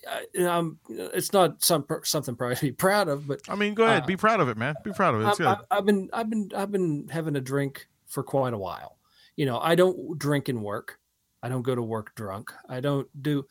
I, 0.09 0.25
I'm, 0.47 0.79
it's 0.89 1.33
not 1.33 1.63
some 1.63 1.85
something 2.03 2.35
probably 2.35 2.55
to 2.55 2.61
be 2.63 2.71
proud 2.71 3.09
of, 3.09 3.27
but 3.27 3.41
I 3.47 3.55
mean, 3.55 3.75
go 3.75 3.85
ahead. 3.85 4.03
uh, 4.03 4.05
Be 4.07 4.17
proud 4.17 4.39
of 4.39 4.49
it, 4.49 4.57
man. 4.57 4.73
Be 4.83 4.91
proud 4.91 5.13
of 5.15 5.21
it. 5.21 5.27
It's 5.27 5.39
I've, 5.39 5.45
good. 5.59 5.65
I've, 5.71 5.77
I've 5.79 5.85
been 5.85 6.09
I've 6.13 6.29
been 6.29 6.49
I've 6.55 6.71
been 6.71 7.07
having 7.09 7.35
a 7.35 7.41
drink 7.41 7.87
for 8.07 8.23
quite 8.23 8.53
a 8.53 8.57
while. 8.57 8.97
You 9.35 9.45
know, 9.45 9.59
I 9.59 9.75
don't 9.75 10.17
drink 10.17 10.49
and 10.49 10.63
work. 10.63 10.97
I 11.43 11.47
don't 11.47 11.61
go 11.61 11.75
to 11.75 11.81
work 11.83 12.15
drunk. 12.15 12.51
I 12.67 12.79
don't 12.81 13.07
do 13.21 13.45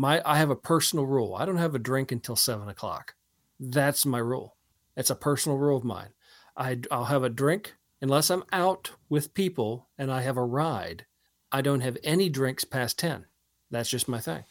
my 0.00 0.22
I 0.24 0.38
have 0.38 0.48
a 0.48 0.56
personal 0.56 1.04
rule. 1.04 1.34
I 1.34 1.44
don't 1.44 1.58
have 1.58 1.74
a 1.74 1.78
drink 1.78 2.10
until 2.10 2.34
seven 2.34 2.70
o'clock. 2.70 3.14
That's 3.60 4.06
my 4.06 4.18
rule. 4.18 4.56
It's 4.96 5.10
a 5.10 5.14
personal 5.14 5.58
rule 5.58 5.76
of 5.76 5.84
mine. 5.84 6.08
I 6.56 6.80
I'll 6.90 7.04
have 7.04 7.22
a 7.22 7.28
drink 7.28 7.74
unless 8.00 8.30
I'm 8.30 8.44
out 8.50 8.92
with 9.10 9.34
people 9.34 9.90
and 9.98 10.10
I 10.10 10.22
have 10.22 10.38
a 10.38 10.44
ride. 10.44 11.04
I 11.52 11.60
don't 11.60 11.82
have 11.82 11.98
any 12.02 12.30
drinks 12.30 12.64
past 12.64 12.98
ten. 12.98 13.26
That's 13.70 13.90
just 13.90 14.08
my 14.08 14.20
thing. 14.20 14.44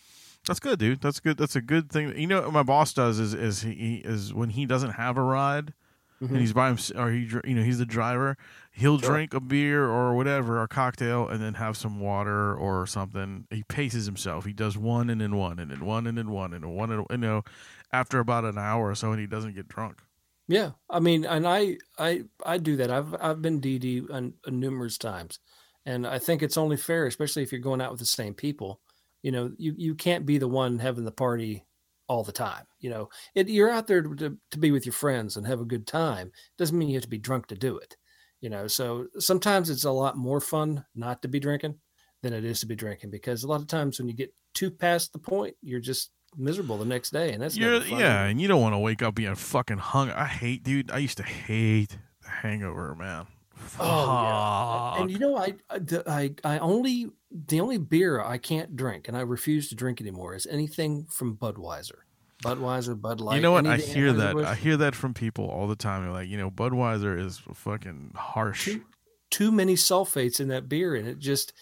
That's 0.46 0.60
good, 0.60 0.78
dude. 0.78 1.02
That's 1.02 1.20
good. 1.20 1.38
That's 1.38 1.56
a 1.56 1.62
good 1.62 1.92
thing. 1.92 2.16
You 2.16 2.28
know 2.28 2.42
what 2.42 2.54
my 2.54 2.64
boss 2.64 2.94
does 2.94 3.20
is 3.20 3.34
is 3.34 3.64
he 3.64 4.04
is 4.06 4.32
when 4.32 4.52
he 4.52 4.68
doesn't 4.68 4.92
have 4.92 5.18
a 5.18 5.24
ride 5.24 5.74
Mhm. 6.22 6.36
and 6.36 6.42
he's 6.42 6.54
by 6.54 6.68
himself 6.68 7.00
or 7.00 7.12
he 7.12 7.22
you 7.46 7.56
know 7.56 7.64
he's 7.64 7.80
the 7.80 7.86
driver. 7.86 8.38
He'll 8.72 9.00
Sure. 9.02 9.10
drink 9.10 9.34
a 9.34 9.40
beer 9.40 9.86
or 9.86 10.16
whatever, 10.16 10.62
a 10.62 10.68
cocktail, 10.68 11.28
and 11.28 11.42
then 11.42 11.56
have 11.56 11.78
some 11.78 12.00
water 12.00 12.56
or 12.56 12.86
something. 12.88 13.48
He 13.50 13.64
paces 13.64 14.06
himself. 14.06 14.46
He 14.46 14.54
does 14.54 14.78
one 14.78 15.10
and 15.10 15.22
then 15.22 15.36
one 15.36 15.60
and 15.60 15.72
then 15.72 15.86
one 15.86 16.08
and 16.08 16.18
then 16.18 16.30
one 16.32 16.54
and 16.54 16.64
then 16.64 16.72
one 16.72 16.92
and 16.92 17.06
you 17.10 17.18
know 17.18 17.44
after 17.92 18.20
about 18.20 18.46
an 18.46 18.58
hour 18.58 18.90
or 18.90 18.96
so, 18.96 19.12
and 19.12 19.20
he 19.20 19.28
doesn't 19.28 19.56
get 19.56 19.68
drunk. 19.68 20.02
Yeah, 20.48 20.72
I 20.90 21.00
mean, 21.00 21.26
and 21.26 21.48
I 21.48 21.78
I 21.98 22.24
I 22.46 22.58
do 22.58 22.76
that. 22.78 22.90
I've 22.90 23.14
I've 23.22 23.42
been 23.42 23.60
DD 23.62 24.02
on, 24.12 24.34
on 24.48 24.60
numerous 24.60 24.98
times, 24.98 25.40
and 25.86 26.08
I 26.08 26.18
think 26.20 26.42
it's 26.42 26.58
only 26.58 26.78
fair, 26.78 27.06
especially 27.06 27.44
if 27.44 27.52
you're 27.52 27.62
going 27.62 27.82
out 27.82 27.92
with 27.92 28.00
the 28.00 28.06
same 28.06 28.34
people. 28.34 28.82
You 29.22 29.32
know, 29.32 29.52
you 29.58 29.76
you 29.78 29.96
can't 29.96 30.26
be 30.26 30.38
the 30.40 30.48
one 30.48 30.80
having 30.80 31.04
the 31.06 31.12
party 31.12 31.66
all 32.10 32.24
the 32.24 32.34
time. 32.34 32.66
You 32.80 32.90
know, 32.90 33.10
it, 33.36 33.48
you're 33.48 33.70
out 33.70 33.88
there 33.88 34.02
to, 34.02 34.38
to 34.52 34.58
be 34.58 34.72
with 34.72 34.86
your 34.86 34.94
friends 34.94 35.38
and 35.38 35.48
have 35.48 35.62
a 35.62 35.66
good 35.66 35.88
time. 35.88 36.32
Doesn't 36.58 36.78
mean 36.78 36.90
you 36.90 36.96
have 36.96 37.04
to 37.04 37.10
be 37.10 37.18
drunk 37.18 37.48
to 37.48 37.56
do 37.56 37.78
it. 37.78 37.96
You 38.42 38.50
know, 38.50 38.68
so 38.68 39.08
sometimes 39.20 39.70
it's 39.70 39.86
a 39.86 39.92
lot 39.92 40.18
more 40.18 40.42
fun 40.42 40.84
not 40.96 41.22
to 41.22 41.28
be 41.28 41.40
drinking 41.40 41.76
than 42.22 42.34
it 42.34 42.44
is 42.44 42.60
to 42.62 42.66
be 42.66 42.76
drinking 42.76 43.12
because 43.12 43.44
a 43.44 43.48
lot 43.48 43.62
of 43.62 43.68
times 43.68 44.00
when 44.00 44.08
you 44.10 44.16
get 44.16 44.34
too 44.54 44.72
past 44.72 45.14
the 45.14 45.20
point, 45.20 45.56
you're 45.62 45.80
just 45.80 46.12
miserable 46.38 46.78
the 46.78 46.86
next 46.86 47.12
day, 47.12 47.32
and 47.34 47.42
that's 47.42 47.58
You're, 47.58 47.74
never 47.74 47.86
fun. 47.86 48.00
yeah, 48.00 48.26
and 48.26 48.40
you 48.42 48.48
don't 48.48 48.62
want 48.62 48.74
to 48.74 48.80
wake 48.80 49.02
up 49.02 49.16
being 49.16 49.36
fucking 49.36 49.78
hung. 49.78 50.10
I 50.12 50.26
hate, 50.26 50.64
dude. 50.64 50.92
I 50.92 50.98
used 51.00 51.18
to 51.18 51.24
hate 51.24 51.98
the 52.22 52.30
hangover, 52.30 52.96
man. 52.96 53.28
Oh 53.80 54.96
yeah, 54.96 55.02
and 55.02 55.12
you 55.12 55.20
know, 55.20 55.38
I, 55.38 55.54
I 55.70 55.80
I 56.08 56.36
I 56.44 56.60
only 56.60 57.10
the 57.32 57.60
only 57.60 57.78
beer 57.78 58.22
I 58.22 58.38
can't 58.38 58.76
drink, 58.76 59.08
and 59.08 59.16
I 59.18 59.22
refuse 59.22 59.70
to 59.70 59.76
drink 59.76 60.02
anymore, 60.02 60.36
is 60.36 60.48
anything 60.48 61.06
from 61.10 61.38
Budweiser, 61.38 62.00
Budweiser, 62.44 63.00
Bud 63.00 63.22
Light. 63.22 63.36
you 63.36 63.42
know 63.42 63.52
what? 63.52 63.68
I 63.68 63.78
hear 63.78 64.14
that. 64.14 64.36
I 64.38 64.56
hear 64.56 64.78
that 64.78 64.96
from 64.96 65.14
people 65.14 65.46
all 65.50 65.68
the 65.68 65.76
time. 65.76 66.04
They're 66.04 66.12
like, 66.12 66.30
you 66.30 66.38
know, 66.38 66.50
Budweiser 66.50 67.20
is 67.20 67.42
fucking 67.54 68.14
harsh. 68.16 68.66
too, 68.66 68.82
too 69.30 69.52
many 69.52 69.76
sulfates 69.76 70.40
in 70.40 70.48
that 70.50 70.70
beer, 70.70 70.96
and 70.96 71.08
it 71.08 71.20
just 71.20 71.54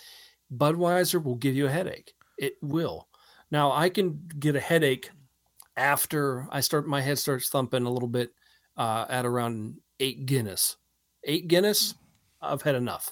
Budweiser 0.55 1.23
will 1.23 1.35
give 1.35 1.55
you 1.55 1.65
a 1.67 1.71
headache. 1.71 2.13
It 2.37 2.53
will. 2.61 3.07
Now 3.51 3.71
I 3.71 3.89
can 3.89 4.27
get 4.37 4.55
a 4.55 4.59
headache 4.59 5.09
after 5.75 6.47
I 6.51 6.61
start. 6.61 6.87
My 6.87 7.01
head 7.01 7.17
starts 7.17 7.49
thumping 7.49 7.85
a 7.85 7.89
little 7.89 8.09
bit 8.09 8.31
uh, 8.77 9.05
at 9.09 9.25
around 9.25 9.77
eight 9.99 10.25
Guinness. 10.25 10.77
Eight 11.27 11.47
Guinness, 11.47 11.93
I've 12.41 12.61
had 12.61 12.75
enough. 12.75 13.11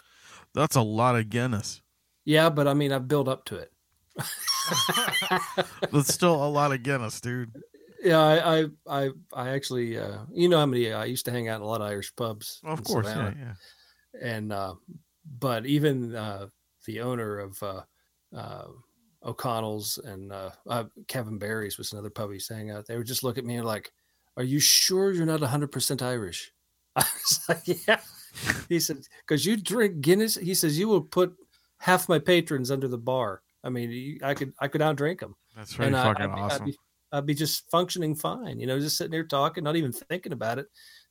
That's 0.54 0.76
a 0.76 0.82
lot 0.82 1.16
of 1.16 1.30
Guinness. 1.30 1.82
Yeah, 2.24 2.50
but 2.50 2.68
I 2.68 2.74
mean, 2.74 2.92
I've 2.92 3.08
built 3.08 3.28
up 3.28 3.46
to 3.46 3.58
it. 3.58 3.72
That's 5.92 6.14
still 6.14 6.44
a 6.44 6.48
lot 6.48 6.72
of 6.72 6.82
Guinness, 6.82 7.20
dude. 7.22 7.52
Yeah, 8.02 8.20
I, 8.20 8.60
I, 8.60 8.66
I, 8.88 9.10
I 9.34 9.50
actually, 9.50 9.98
uh, 9.98 10.20
you 10.32 10.48
know 10.48 10.60
how 10.60 10.66
many 10.66 10.94
I 10.94 11.06
used 11.06 11.26
to 11.26 11.32
hang 11.32 11.50
out 11.50 11.58
in 11.58 11.62
a 11.62 11.68
lot 11.68 11.82
of 11.82 11.88
Irish 11.88 12.16
pubs. 12.16 12.62
Of 12.64 12.84
course, 12.84 13.08
yeah, 13.08 13.34
yeah. 13.38 13.54
And, 14.22 14.54
uh, 14.54 14.76
but 15.40 15.66
even 15.66 16.16
uh, 16.16 16.48
the 16.86 17.02
owner 17.02 17.40
of 17.40 17.62
uh, 17.62 17.82
uh, 18.36 18.66
O'Connell's 19.24 19.98
and 19.98 20.32
uh, 20.32 20.52
uh, 20.70 20.86
Kevin 21.08 21.38
Barry's 21.38 21.78
was 21.78 21.92
another 21.92 22.10
pub 22.10 22.30
he 22.30 22.36
used 22.36 22.48
to 22.48 22.56
hang 22.56 22.72
out. 22.72 22.86
They 22.86 22.98
would 22.98 23.08
just 23.08 23.24
look 23.24 23.38
at 23.38 23.46
me 23.46 23.56
and 23.56 23.66
like, 23.66 23.92
"Are 24.38 24.44
you 24.44 24.60
sure 24.60 25.12
you're 25.12 25.26
not 25.26 25.42
100 25.42 25.72
percent 25.72 26.02
Irish?" 26.02 26.52
I 27.06 27.06
was 27.14 27.40
like, 27.50 27.86
"Yeah." 27.88 28.00
He 28.70 28.80
said, 28.80 29.00
"Because 29.28 29.46
you 29.46 29.58
drink 29.58 30.02
Guinness." 30.02 30.36
He 30.36 30.54
says, 30.54 30.78
"You 30.80 30.88
will 30.88 31.02
put 31.02 31.36
half 31.80 32.08
my 32.10 32.20
patrons 32.20 32.72
under 32.72 32.88
the 32.88 32.98
bar. 32.98 33.42
I 33.64 33.70
mean, 33.70 33.92
you- 33.92 34.20
I 34.24 34.34
could, 34.34 34.54
I 34.60 34.68
could 34.68 34.82
outdrink 34.82 35.20
them." 35.20 35.36
That's 35.56 35.74
pretty 35.74 35.88
and 35.88 35.98
I- 35.98 36.04
fucking 36.04 36.26
I'd, 36.32 36.36
be- 36.36 36.42
awesome. 36.42 36.62
I'd 36.64 36.66
be, 36.66 36.78
I'd 37.12 37.26
be 37.26 37.34
just 37.34 37.70
functioning 37.72 38.16
fine, 38.16 38.60
you 38.60 38.68
know, 38.68 38.80
just 38.80 38.98
sitting 38.98 39.12
there 39.12 39.24
talking, 39.26 39.64
not 39.64 39.76
even 39.78 39.92
thinking 39.94 40.34
about 40.34 40.60
it. 40.60 40.68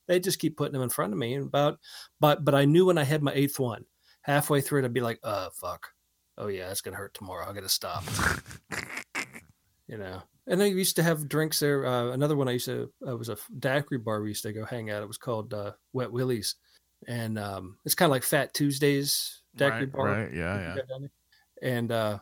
They 0.06 0.20
just 0.20 0.38
keep 0.38 0.56
putting 0.56 0.74
them 0.74 0.82
in 0.82 0.90
front 0.90 1.12
of 1.14 1.18
me, 1.18 1.34
and 1.34 1.46
about, 1.46 1.78
but 2.20 2.44
but 2.44 2.54
I 2.54 2.64
knew 2.66 2.86
when 2.86 2.98
I 2.98 3.04
had 3.04 3.22
my 3.22 3.32
eighth 3.32 3.58
one, 3.58 3.84
halfway 4.22 4.60
through 4.60 4.80
it, 4.82 4.84
I'd 4.84 4.92
be 4.92 5.00
like, 5.00 5.18
"Uh, 5.22 5.48
fuck, 5.58 5.88
oh 6.36 6.48
yeah, 6.48 6.70
it's 6.70 6.82
gonna 6.82 6.96
hurt 6.96 7.14
tomorrow. 7.14 7.48
I 7.48 7.54
gotta 7.54 7.68
stop," 7.70 8.04
you 9.88 9.98
know. 9.98 10.22
And 10.46 10.62
I 10.62 10.66
used 10.66 10.96
to 10.96 11.02
have 11.02 11.28
drinks 11.28 11.60
there. 11.60 11.86
Uh, 11.86 12.08
another 12.08 12.36
one 12.36 12.48
I 12.48 12.52
used 12.52 12.66
to 12.66 12.92
uh, 13.06 13.16
was 13.16 13.30
a 13.30 13.38
daiquiri 13.58 13.98
bar 13.98 14.20
we 14.20 14.28
used 14.28 14.42
to 14.42 14.52
go 14.52 14.64
hang 14.64 14.90
out. 14.90 15.02
It 15.02 15.08
was 15.08 15.16
called 15.16 15.54
uh, 15.54 15.72
Wet 15.92 16.12
Willie's, 16.12 16.56
and 17.08 17.38
um, 17.38 17.78
it's 17.84 17.94
kind 17.94 18.08
of 18.08 18.12
like 18.12 18.24
Fat 18.24 18.52
Tuesdays 18.54 19.42
daiquiri 19.56 19.84
right, 19.84 19.92
bar 19.92 20.06
right, 20.06 20.32
yeah, 20.32 20.58
yeah. 20.58 20.74
go 20.74 20.82
down 20.82 21.00
there. 21.00 21.10
And 21.62 21.92
uh, 21.92 22.18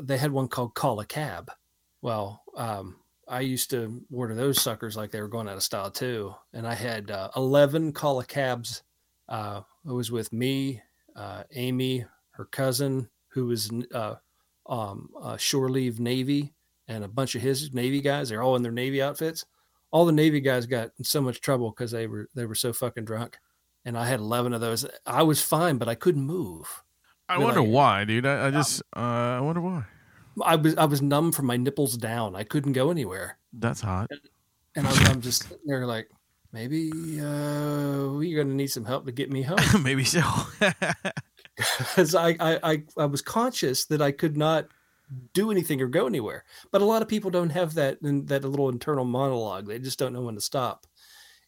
they 0.00 0.18
had 0.18 0.32
one 0.32 0.48
called 0.48 0.74
Call 0.74 1.00
a 1.00 1.06
Cab. 1.06 1.50
Well, 2.00 2.42
um, 2.56 2.96
I 3.28 3.40
used 3.40 3.70
to 3.70 4.02
order 4.12 4.34
those 4.34 4.60
suckers 4.60 4.96
like 4.96 5.10
they 5.10 5.20
were 5.20 5.28
going 5.28 5.48
out 5.48 5.56
of 5.56 5.62
style 5.62 5.90
too. 5.90 6.34
And 6.52 6.66
I 6.66 6.74
had 6.74 7.10
uh, 7.10 7.30
11 7.36 7.92
Call 7.92 8.20
a 8.20 8.24
Cabs. 8.24 8.82
Uh, 9.28 9.62
it 9.86 9.92
was 9.92 10.10
with 10.10 10.32
me, 10.32 10.82
uh, 11.14 11.44
Amy, 11.52 12.04
her 12.32 12.44
cousin, 12.44 13.08
who 13.28 13.46
was 13.46 13.70
uh, 13.94 14.16
um, 14.66 15.10
uh, 15.20 15.36
shore 15.36 15.70
leave 15.70 16.00
Navy, 16.00 16.52
and 16.92 17.04
a 17.04 17.08
bunch 17.08 17.34
of 17.34 17.42
his 17.42 17.72
Navy 17.72 18.00
guys. 18.00 18.28
They're 18.28 18.42
all 18.42 18.56
in 18.56 18.62
their 18.62 18.72
Navy 18.72 19.00
outfits. 19.02 19.44
All 19.90 20.04
the 20.04 20.12
Navy 20.12 20.40
guys 20.40 20.66
got 20.66 20.90
in 20.98 21.04
so 21.04 21.20
much 21.20 21.40
trouble 21.40 21.70
because 21.70 21.90
they 21.90 22.06
were 22.06 22.28
they 22.34 22.44
were 22.46 22.54
so 22.54 22.72
fucking 22.72 23.04
drunk. 23.04 23.38
And 23.84 23.98
I 23.98 24.06
had 24.06 24.20
11 24.20 24.52
of 24.52 24.60
those. 24.60 24.86
I 25.06 25.22
was 25.24 25.42
fine, 25.42 25.76
but 25.78 25.88
I 25.88 25.94
couldn't 25.96 26.22
move. 26.24 26.82
I 27.28 27.38
wonder 27.38 27.60
like- 27.60 27.70
why, 27.70 28.04
dude. 28.04 28.26
I, 28.26 28.46
I 28.46 28.50
just, 28.50 28.80
uh, 28.96 29.00
I 29.00 29.40
wonder 29.40 29.60
why. 29.60 29.84
I 30.42 30.56
was 30.56 30.76
I 30.76 30.84
was 30.86 31.02
numb 31.02 31.32
from 31.32 31.46
my 31.46 31.56
nipples 31.56 31.96
down. 31.96 32.34
I 32.36 32.44
couldn't 32.44 32.72
go 32.72 32.90
anywhere, 32.90 33.38
That's 33.52 33.80
hot. 33.82 34.08
and 34.76 34.86
I'm, 34.86 35.06
I'm 35.08 35.20
just 35.20 35.42
sitting 35.42 35.58
there 35.66 35.86
like, 35.86 36.08
maybe 36.52 36.90
uh, 37.20 38.08
we're 38.12 38.42
gonna 38.42 38.54
need 38.54 38.68
some 38.68 38.84
help 38.86 39.04
to 39.06 39.12
get 39.12 39.30
me 39.30 39.42
home 39.42 39.58
Maybe 39.82 40.04
so. 40.04 40.22
because 41.78 42.14
I, 42.14 42.30
I 42.40 42.58
I 42.62 42.82
I 42.96 43.04
was 43.06 43.20
conscious 43.20 43.84
that 43.86 44.00
I 44.00 44.10
could 44.10 44.36
not 44.36 44.68
do 45.32 45.50
anything 45.50 45.80
or 45.80 45.88
go 45.88 46.06
anywhere. 46.06 46.44
But 46.70 46.82
a 46.82 46.86
lot 46.86 47.02
of 47.02 47.08
people 47.08 47.30
don't 47.30 47.50
have 47.50 47.74
that 47.74 47.98
that 48.02 48.44
little 48.44 48.68
internal 48.68 49.04
monologue. 49.04 49.66
They 49.66 49.78
just 49.78 49.98
don't 49.98 50.12
know 50.12 50.22
when 50.22 50.34
to 50.34 50.40
stop, 50.40 50.86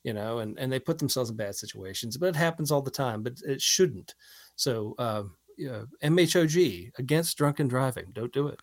you 0.03 0.13
know, 0.13 0.39
and 0.39 0.59
and 0.59 0.73
they 0.73 0.81
put 0.81 0.99
themselves 0.99 1.31
in 1.31 1.37
bad 1.37 1.55
situations. 1.55 2.17
But 2.17 2.31
it 2.31 2.37
happens 2.37 2.71
all 2.71 2.83
the 2.83 2.91
time. 2.91 3.23
But 3.23 3.35
it 3.47 3.61
shouldn't. 3.61 4.15
So. 4.57 4.95
Um, 4.99 5.37
yeah, 5.57 5.83
MHOG 6.03 6.91
against 6.99 7.39
drunken 7.39 7.69
driving. 7.69 8.07
Don't 8.13 8.33
do 8.33 8.49
it. 8.49 8.61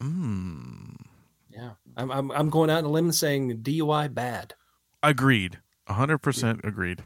mm. 0.00 0.94
Yeah, 1.50 1.70
I'm, 1.96 2.10
I'm 2.10 2.30
I'm 2.30 2.50
going 2.50 2.70
out 2.70 2.78
on 2.78 2.84
a 2.84 2.88
limb 2.88 3.10
saying 3.10 3.58
DUI 3.62 4.14
bad. 4.14 4.54
Agreed. 5.02 5.58
hundred 5.88 6.18
percent 6.18 6.60
agreed. 6.62 7.04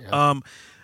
Yeah. 0.00 0.30
Um, 0.30 0.42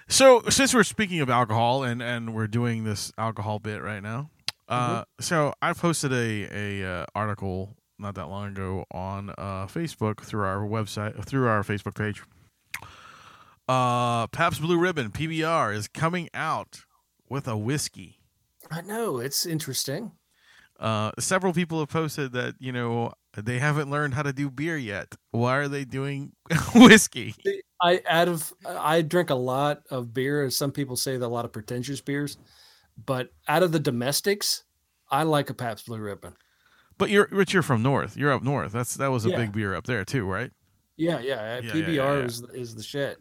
so 0.09 0.43
since 0.51 0.75
we're 0.75 0.85
speaking 0.85 1.21
of 1.21 1.31
alcohol 1.31 1.85
and 1.85 2.03
and 2.03 2.35
we're 2.35 2.49
doing 2.49 2.85
this 2.85 3.13
alcohol 3.17 3.59
bit 3.59 3.83
right 3.83 4.03
now, 4.03 4.31
uh, 4.73 4.91
Mm-hmm. 5.01 5.03
so 5.21 5.53
I 5.61 5.73
posted 5.73 6.13
a 6.13 6.49
a 6.83 6.85
uh, 7.03 7.07
article 7.15 7.77
not 7.99 8.15
that 8.17 8.27
long 8.29 8.49
ago 8.49 8.85
on 8.91 9.31
uh 9.31 9.67
Facebook 9.67 10.21
through 10.23 10.45
our 10.45 10.67
website 10.67 11.25
through 11.25 11.47
our 11.47 11.63
Facebook 11.63 11.95
page. 11.95 12.23
Uh, 13.69 14.27
Pabst 14.29 14.61
Blue 14.61 14.79
Ribbon 14.79 15.11
PBR 15.11 15.75
is 15.75 15.89
coming 15.89 16.29
out 16.35 16.81
with 17.29 17.47
a 17.47 17.57
whiskey. 17.57 18.19
I 18.71 18.81
know 18.83 19.19
it's 19.19 19.47
interesting. 19.47 20.13
Uh, 20.81 21.13
several 21.19 21.53
people 21.53 21.79
have 21.79 21.89
posted 21.91 22.33
that 22.33 22.55
you 22.59 22.73
know 22.73 23.13
they 23.37 23.59
haven't 23.59 23.91
learned 23.91 24.15
how 24.15 24.23
to 24.23 24.33
do 24.33 24.51
beer 24.51 24.77
yet. 24.77 25.15
Why 25.31 25.57
are 25.59 25.69
they 25.69 25.85
doing 25.85 26.33
whiskey? 26.75 27.35
I 27.81 28.03
out 28.09 28.29
of 28.29 28.53
I 28.67 29.03
drink 29.03 29.31
a 29.31 29.35
lot 29.37 29.83
of 29.91 30.13
beer, 30.13 30.45
as 30.45 30.57
some 30.57 30.73
people 30.73 30.97
say, 30.97 31.17
that 31.17 31.27
a 31.27 31.29
lot 31.29 31.45
of 31.45 31.53
pretentious 31.53 32.01
beers. 32.01 32.37
But 33.05 33.31
out 33.49 33.63
of 33.63 33.73
the 33.73 33.79
domestics, 33.81 34.65
I 35.11 35.23
like 35.25 35.51
a 35.51 35.55
Pabst 35.55 35.87
Blue 35.87 35.99
Ribbon. 35.99 36.35
But 36.99 37.11
you're 37.11 37.29
Rich, 37.31 37.53
you're 37.53 37.63
from 37.63 37.83
north. 37.83 38.17
You're 38.17 38.33
up 38.33 38.43
north. 38.43 38.73
That's 38.73 38.95
that 38.97 39.09
was 39.11 39.25
a 39.27 39.31
Yeah. 39.31 39.37
big 39.39 39.53
beer 39.53 39.75
up 39.75 39.85
there 39.87 40.05
too, 40.05 40.25
right? 40.25 40.51
Yeah, 40.97 41.21
yeah. 41.21 41.61
Yeah, 41.61 41.73
PBR 41.73 41.95
yeah, 41.95 42.15
is 42.25 42.43
is 42.53 42.75
the 42.75 42.83
shit. 42.83 43.19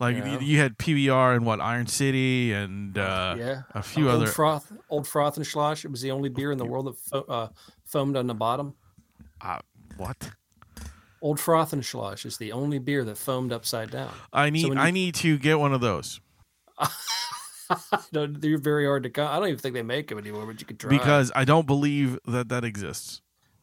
Like 0.00 0.16
you, 0.16 0.38
you 0.40 0.58
had 0.58 0.78
PBR 0.78 1.36
and 1.36 1.44
what 1.44 1.60
Iron 1.60 1.86
City 1.86 2.54
and 2.54 2.96
uh, 2.96 3.36
yeah, 3.38 3.62
a 3.74 3.82
few 3.82 4.06
old 4.10 4.22
other. 4.22 4.26
froth, 4.32 4.72
old 4.88 5.04
Frothingslosh. 5.04 5.84
It 5.84 5.90
was 5.90 6.00
the 6.00 6.10
only 6.10 6.30
beer 6.30 6.50
in 6.50 6.56
the 6.58 6.64
world 6.64 6.86
that 6.86 6.96
fo- 6.98 7.26
uh, 7.28 7.48
foamed 7.84 8.16
on 8.16 8.26
the 8.26 8.34
bottom. 8.34 8.74
uh, 9.42 9.58
what? 9.98 10.30
Old 11.20 11.36
Frothingslosh 11.36 12.24
is 12.24 12.38
the 12.38 12.50
only 12.52 12.78
beer 12.78 13.04
that 13.04 13.18
foamed 13.18 13.52
upside 13.52 13.90
down. 13.90 14.10
I 14.32 14.48
need 14.48 14.70
when 14.70 14.78
I 14.78 14.90
need 14.90 15.14
to 15.16 15.36
get 15.36 15.58
one 15.60 15.74
of 15.74 15.82
those 15.82 16.18
they're 18.12 18.58
very 18.58 18.84
hard 18.86 19.02
to 19.04 19.10
come. 19.10 19.28
I 19.28 19.36
don't 19.38 19.48
even 19.48 19.58
think 19.58 19.74
they 19.74 19.82
make 19.82 20.08
them 20.08 20.18
anymore, 20.18 20.46
but 20.46 20.60
you 20.60 20.66
could 20.66 20.78
try. 20.78 20.90
because 20.90 21.30
I 21.34 21.44
don't 21.44 21.66
believe 21.66 22.18
that 22.26 22.48
that 22.48 22.64
exists. 22.64 23.22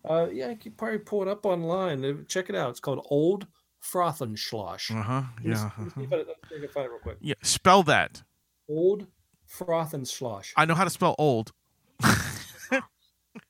uh, 0.10 0.28
yeah, 0.32 0.50
you 0.50 0.56
could 0.58 0.78
probably 0.78 1.00
pull 1.00 1.22
it 1.22 1.28
up 1.28 1.46
online. 1.46 2.26
Check 2.28 2.50
it 2.50 2.56
out. 2.56 2.70
It's 2.72 2.80
called 2.80 3.06
Old 3.10 3.48
Frothingslosh. 3.84 4.92
Uh 4.92 5.02
huh. 5.04 5.22
Let 5.38 5.46
me 5.46 5.52
s- 5.54 5.60
Yeah. 5.62 5.72
let 5.78 5.86
me 5.86 5.92
see 5.96 6.04
if 6.04 6.14
I, 6.14 6.16
let 6.18 6.28
me 6.28 6.34
see 6.50 6.56
if 6.56 6.58
I 6.58 6.66
can 6.66 6.70
find 6.74 6.86
it 6.86 6.90
real 6.90 7.00
quick. 7.00 7.18
Yeah. 7.22 7.34
Spell 7.44 7.84
that. 7.84 8.24
Old 8.70 9.08
Frothingslosh. 9.50 10.54
I 10.56 10.66
know 10.66 10.76
how 10.76 10.84
to 10.84 10.90
spell 10.90 11.16
old. 11.18 11.52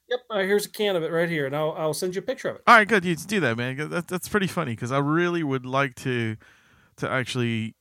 Yep, 0.10 0.22
uh, 0.30 0.38
here's 0.40 0.66
a 0.66 0.70
can 0.70 0.96
of 0.96 1.04
it 1.04 1.12
right 1.12 1.30
here, 1.30 1.46
and 1.48 1.54
I'll, 1.56 1.74
I'll 1.74 1.94
send 1.94 2.16
you 2.16 2.20
a 2.20 2.24
picture 2.24 2.48
of 2.48 2.56
it. 2.56 2.62
All 2.66 2.76
right, 2.76 2.88
good. 2.88 3.04
You 3.04 3.14
do 3.18 3.42
that, 3.42 3.58
man. 3.58 3.90
That, 3.90 4.08
that's 4.08 4.30
pretty 4.30 4.48
funny 4.48 4.72
because 4.72 4.90
I 4.90 5.00
really 5.00 5.44
would 5.44 5.66
like 5.66 5.96
to 5.96 6.38
to 6.98 7.10
actually 7.10 7.76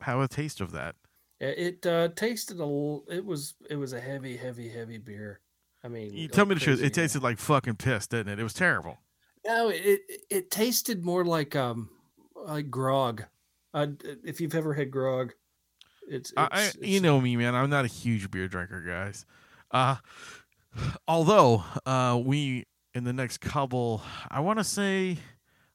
have 0.00 0.18
a 0.18 0.28
taste 0.28 0.62
of 0.62 0.72
that. 0.72 0.94
It, 1.40 1.86
uh, 1.86 2.08
tasted 2.16 2.58
a. 2.58 2.62
l- 2.64 3.04
It 3.08 3.24
was 3.24 3.54
it 3.70 3.76
was 3.76 3.92
a 3.92 4.00
heavy, 4.00 4.36
heavy, 4.36 4.68
heavy 4.68 4.98
beer. 4.98 5.40
I 5.84 5.88
mean, 5.88 6.12
You 6.12 6.26
tell 6.28 6.46
me 6.46 6.54
the 6.54 6.60
truth. 6.60 6.82
It 6.82 6.92
tasted 6.94 7.22
like 7.22 7.38
fucking 7.38 7.76
piss, 7.76 8.06
didn't 8.08 8.32
it? 8.32 8.40
It 8.40 8.42
was 8.42 8.54
terrible. 8.54 8.98
No, 9.46 9.68
it 9.68 10.00
it, 10.30 10.50
tasted 10.50 11.04
more 11.04 11.24
like 11.24 11.54
um 11.54 11.90
like 12.34 12.70
grog. 12.70 13.24
Uh, 13.72 13.86
if 14.24 14.40
you've 14.40 14.54
ever 14.56 14.74
had 14.74 14.90
grog, 14.90 15.34
it's, 16.08 16.32
I, 16.36 16.42
I, 16.50 16.60
it's- 16.68 16.76
you 16.80 17.00
know 17.00 17.20
me, 17.20 17.36
man. 17.36 17.54
I'm 17.54 17.70
not 17.70 17.84
a 17.84 17.88
huge 17.88 18.30
beer 18.30 18.48
drinker, 18.48 18.80
guys. 18.82 19.24
Uh, 19.70 19.96
although 21.08 21.62
uh, 21.86 22.20
we 22.22 22.64
in 22.94 23.04
the 23.04 23.12
next 23.12 23.38
couple, 23.38 24.02
I 24.30 24.40
want 24.40 24.58
to 24.58 24.64
say, 24.64 25.18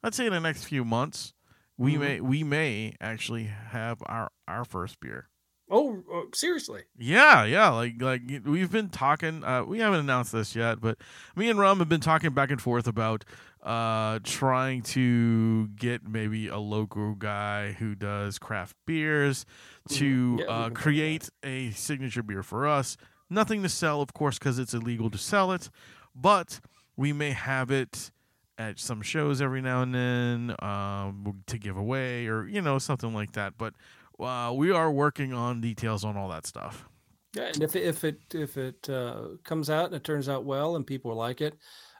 let's 0.04 0.17
say 0.17 0.26
in 0.26 0.34
the 0.34 0.39
next 0.39 0.65
few 0.65 0.84
months, 0.84 1.34
we 1.78 1.93
Mhm. 1.95 1.99
may 1.99 2.21
we 2.21 2.43
may 2.43 2.95
actually 2.99 3.45
have 3.45 4.02
our 4.08 4.30
our 4.47 4.65
first 4.65 4.99
beer. 4.99 5.30
Oh, 5.69 6.04
oh, 6.12 6.26
seriously? 6.34 6.82
Yeah, 6.97 7.45
yeah. 7.45 7.69
Like 7.69 8.02
like 8.02 8.21
we've 8.45 8.71
been 8.71 8.89
talking. 8.89 9.43
Uh, 9.43 9.63
we 9.63 9.80
haven't 9.80 10.02
announced 10.02 10.32
this 10.32 10.56
yet, 10.56 10.82
but 10.82 10.97
me 11.36 11.49
and 11.49 11.58
Rum 11.58 11.80
have 11.80 11.89
been 11.89 12.02
talking 12.02 12.32
back 12.32 12.52
and 12.52 12.62
forth 12.62 12.88
about 12.88 13.26
uh 13.62 14.19
trying 14.23 14.82
to 14.82 15.67
get 15.69 16.06
maybe 16.06 16.49
a 16.49 16.58
local 16.58 17.15
guy 17.15 17.71
who 17.71 17.95
does 17.95 18.38
craft 18.38 18.76
beers 18.86 19.45
to 19.89 20.04
Mm-hmm. 20.04 20.39
Yeah, 20.39 20.45
uh, 20.45 20.47
been 20.47 20.47
talking 20.47 20.65
about 20.65 20.73
create 20.73 21.30
a 21.43 21.71
signature 21.71 22.23
beer 22.23 22.43
for 22.43 22.67
us. 22.67 22.97
Nothing 23.30 23.63
to 23.63 23.69
sell, 23.69 24.02
of 24.02 24.13
course, 24.13 24.38
because 24.38 24.60
it's 24.60 24.73
illegal 24.73 25.10
to 25.10 25.17
sell 25.17 25.52
it, 25.54 25.69
but 26.13 26.60
we 26.97 27.13
may 27.13 27.32
have 27.32 27.71
it 27.71 28.12
at 28.58 28.78
some 28.78 29.02
shows 29.02 29.41
every 29.41 29.62
now 29.62 29.82
and 29.82 29.95
then 29.95 30.56
um, 30.60 31.41
to 31.47 31.58
give 31.58 31.76
away 31.76 32.28
or 32.28 32.45
you 32.47 32.62
know 32.62 32.78
something 32.78 33.13
like 33.13 33.32
that. 33.32 33.54
But 33.58 33.73
uh, 34.19 34.54
we 34.56 34.71
are 34.71 34.91
working 34.91 35.34
on 35.34 35.62
details 35.62 36.04
on 36.04 36.17
all 36.17 36.30
that 36.30 36.45
stuff. 36.45 36.88
Yeah, 37.36 37.45
and 37.54 37.63
if 37.63 37.76
it, 37.76 37.84
if 37.84 38.04
it 38.04 38.19
if 38.34 38.58
it 38.58 38.89
uh, 38.89 39.30
comes 39.43 39.69
out 39.69 39.88
and 39.88 39.95
it 39.95 40.04
turns 40.04 40.30
out 40.30 40.45
well 40.45 40.76
and 40.76 40.86
people 40.86 41.15
like 41.15 41.41
it, 41.41 41.58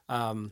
um, 0.08 0.52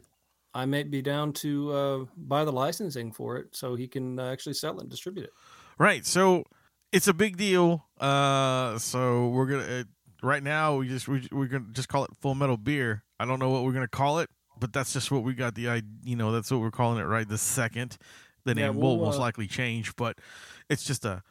I 0.54 0.66
may 0.66 0.84
be 0.84 1.02
down 1.02 1.34
to 1.34 1.72
uh, 1.72 2.06
buy 2.18 2.44
the 2.46 2.52
licensing 2.52 3.12
for 3.12 3.38
it 3.38 3.56
so 3.56 3.76
he 3.76 3.88
can 3.88 4.20
uh, 4.20 4.32
actually 4.32 4.54
sell 4.54 4.78
it 4.78 4.82
and 4.82 4.90
distribute 4.90 5.26
it. 5.26 5.34
Right. 5.78 6.06
So 6.06 6.46
it's 6.92 7.08
a 7.08 7.14
big 7.14 7.38
deal. 7.38 7.88
Uh, 8.00 8.78
so 8.80 9.30
we're 9.30 9.46
gonna 9.46 9.64
uh, 9.64 9.84
right 10.24 10.44
now 10.44 10.76
we 10.78 10.88
just 10.88 11.08
we, 11.08 11.28
we're 11.32 11.48
gonna 11.48 11.66
just 11.72 11.88
call 11.88 12.04
it 12.06 12.12
Full 12.20 12.36
Metal 12.36 12.58
Beer. 12.58 13.04
I 13.20 13.26
don't 13.26 13.40
know 13.40 13.50
what 13.50 13.64
we're 13.64 13.74
gonna 13.74 13.88
call 13.88 14.20
it, 14.20 14.30
but 14.60 14.74
that's 14.74 14.94
just 14.94 15.12
what 15.12 15.24
we 15.24 15.34
got 15.34 15.56
the. 15.56 15.84
You 16.04 16.16
know, 16.16 16.32
that's 16.32 16.50
what 16.52 16.60
we're 16.60 16.72
calling 16.72 17.00
it 17.00 17.06
right 17.06 17.28
this 17.28 17.42
second. 17.42 17.98
The 18.46 18.56
Yeah, 18.56 18.68
name 18.68 18.78
will 18.78 18.98
we'll, 18.98 19.06
most 19.06 19.18
uh, 19.18 19.22
likely 19.22 19.48
change, 19.48 19.96
but 19.96 20.18
it's 20.70 20.84
just 20.84 21.06
a 21.06 21.22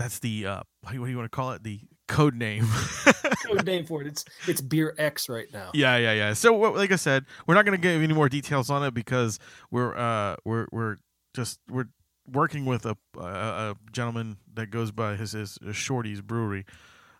that's 0.00 0.18
the 0.18 0.46
uh 0.46 0.62
what 0.82 0.92
do 0.92 1.06
you 1.06 1.16
want 1.16 1.30
to 1.30 1.36
call 1.36 1.52
it? 1.52 1.62
The 1.62 1.80
code 2.08 2.34
name. 2.34 2.66
Code 3.46 3.64
name 3.66 3.84
for 3.84 4.00
it. 4.00 4.06
It's 4.06 4.24
it's 4.46 4.60
Beer 4.60 4.94
X 4.98 5.28
right 5.28 5.46
now. 5.52 5.70
Yeah, 5.74 5.96
yeah, 5.96 6.12
yeah. 6.12 6.32
So, 6.34 6.54
like 6.54 6.92
I 6.92 6.96
said, 6.96 7.24
we're 7.46 7.54
not 7.54 7.64
going 7.64 7.76
to 7.76 7.82
give 7.82 8.02
any 8.02 8.14
more 8.14 8.28
details 8.28 8.70
on 8.70 8.84
it 8.84 8.94
because 8.94 9.38
we're 9.70 9.96
uh 9.96 10.36
we're 10.44 10.66
we're 10.72 10.96
just 11.34 11.58
we're 11.68 11.86
working 12.30 12.64
with 12.64 12.86
a 12.86 12.96
a, 13.16 13.20
a 13.20 13.76
gentleman 13.92 14.36
that 14.54 14.70
goes 14.70 14.90
by 14.90 15.16
his 15.16 15.32
his 15.32 15.58
Shorty's 15.72 16.20
Brewery 16.20 16.64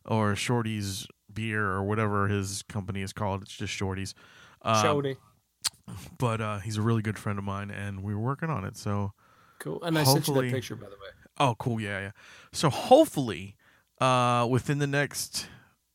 or 0.04 0.34
Shorty's 0.34 1.06
Beer 1.32 1.66
or 1.66 1.82
whatever 1.84 2.28
his 2.28 2.62
company 2.62 3.02
is 3.02 3.12
called. 3.12 3.42
It's 3.42 3.56
just 3.56 3.72
Shorty's. 3.72 4.14
Um, 4.62 4.76
Shody. 4.76 5.16
But 6.18 6.40
uh, 6.40 6.58
he's 6.58 6.76
a 6.76 6.82
really 6.82 7.02
good 7.02 7.18
friend 7.18 7.38
of 7.38 7.44
mine, 7.44 7.70
and 7.70 8.04
we're 8.04 8.18
working 8.18 8.50
on 8.50 8.64
it. 8.64 8.76
So, 8.76 9.12
Cool. 9.60 9.82
And 9.82 9.98
I 9.98 10.04
sent 10.04 10.26
you 10.26 10.34
that 10.34 10.50
picture 10.50 10.74
by 10.74 10.86
the 10.86 10.92
way. 10.92 11.10
Oh, 11.40 11.57
cool, 11.59 11.81
yeah, 11.81 12.00
yeah. 12.00 12.11
So 12.53 12.70
hopefully, 12.70 13.57
uh, 14.00 14.46
within 14.48 14.79
the 14.79 14.87
next 14.87 15.48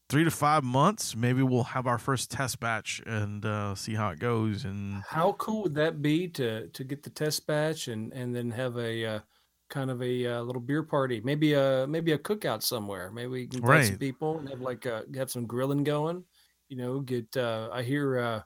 three 0.09 0.23
to 0.23 0.31
five 0.31 0.63
months, 0.63 1.15
maybe 1.15 1.41
we'll 1.41 1.63
have 1.63 1.87
our 1.87 1.97
first 1.97 2.29
test 2.31 2.59
batch 2.59 3.01
and 3.05 3.45
uh, 3.45 3.75
see 3.75 3.95
how 3.95 4.09
it 4.09 4.19
goes. 4.19 4.65
And 4.65 5.03
How 5.09 5.33
cool 5.33 5.63
would 5.63 5.75
that 5.75 6.01
be 6.01 6.27
to 6.29 6.67
to 6.67 6.83
get 6.83 7.03
the 7.03 7.09
test 7.09 7.47
batch 7.47 7.87
and 7.87 8.11
and 8.13 8.35
then 8.35 8.51
have 8.51 8.77
a 8.77 9.05
uh, 9.05 9.19
kind 9.69 9.89
of 9.89 10.01
a 10.01 10.25
uh, 10.27 10.41
little 10.41 10.61
beer 10.61 10.83
party, 10.83 11.21
maybe 11.23 11.53
a 11.53 11.87
maybe 11.87 12.11
a 12.11 12.17
cookout 12.19 12.61
somewhere. 12.63 13.11
Maybe 13.11 13.27
we 13.27 13.47
can 13.47 13.59
invite 13.61 13.85
some 13.85 13.97
people 13.97 14.39
and 14.39 14.49
have 14.49 14.61
like 14.61 14.85
uh, 14.85 15.03
have 15.15 15.31
some 15.31 15.45
grilling 15.47 15.83
going. 15.83 16.23
You 16.69 16.77
know, 16.77 16.99
get 16.99 17.35
uh, 17.37 17.69
I 17.71 17.81
hear 17.83 18.19
uh, 18.19 18.41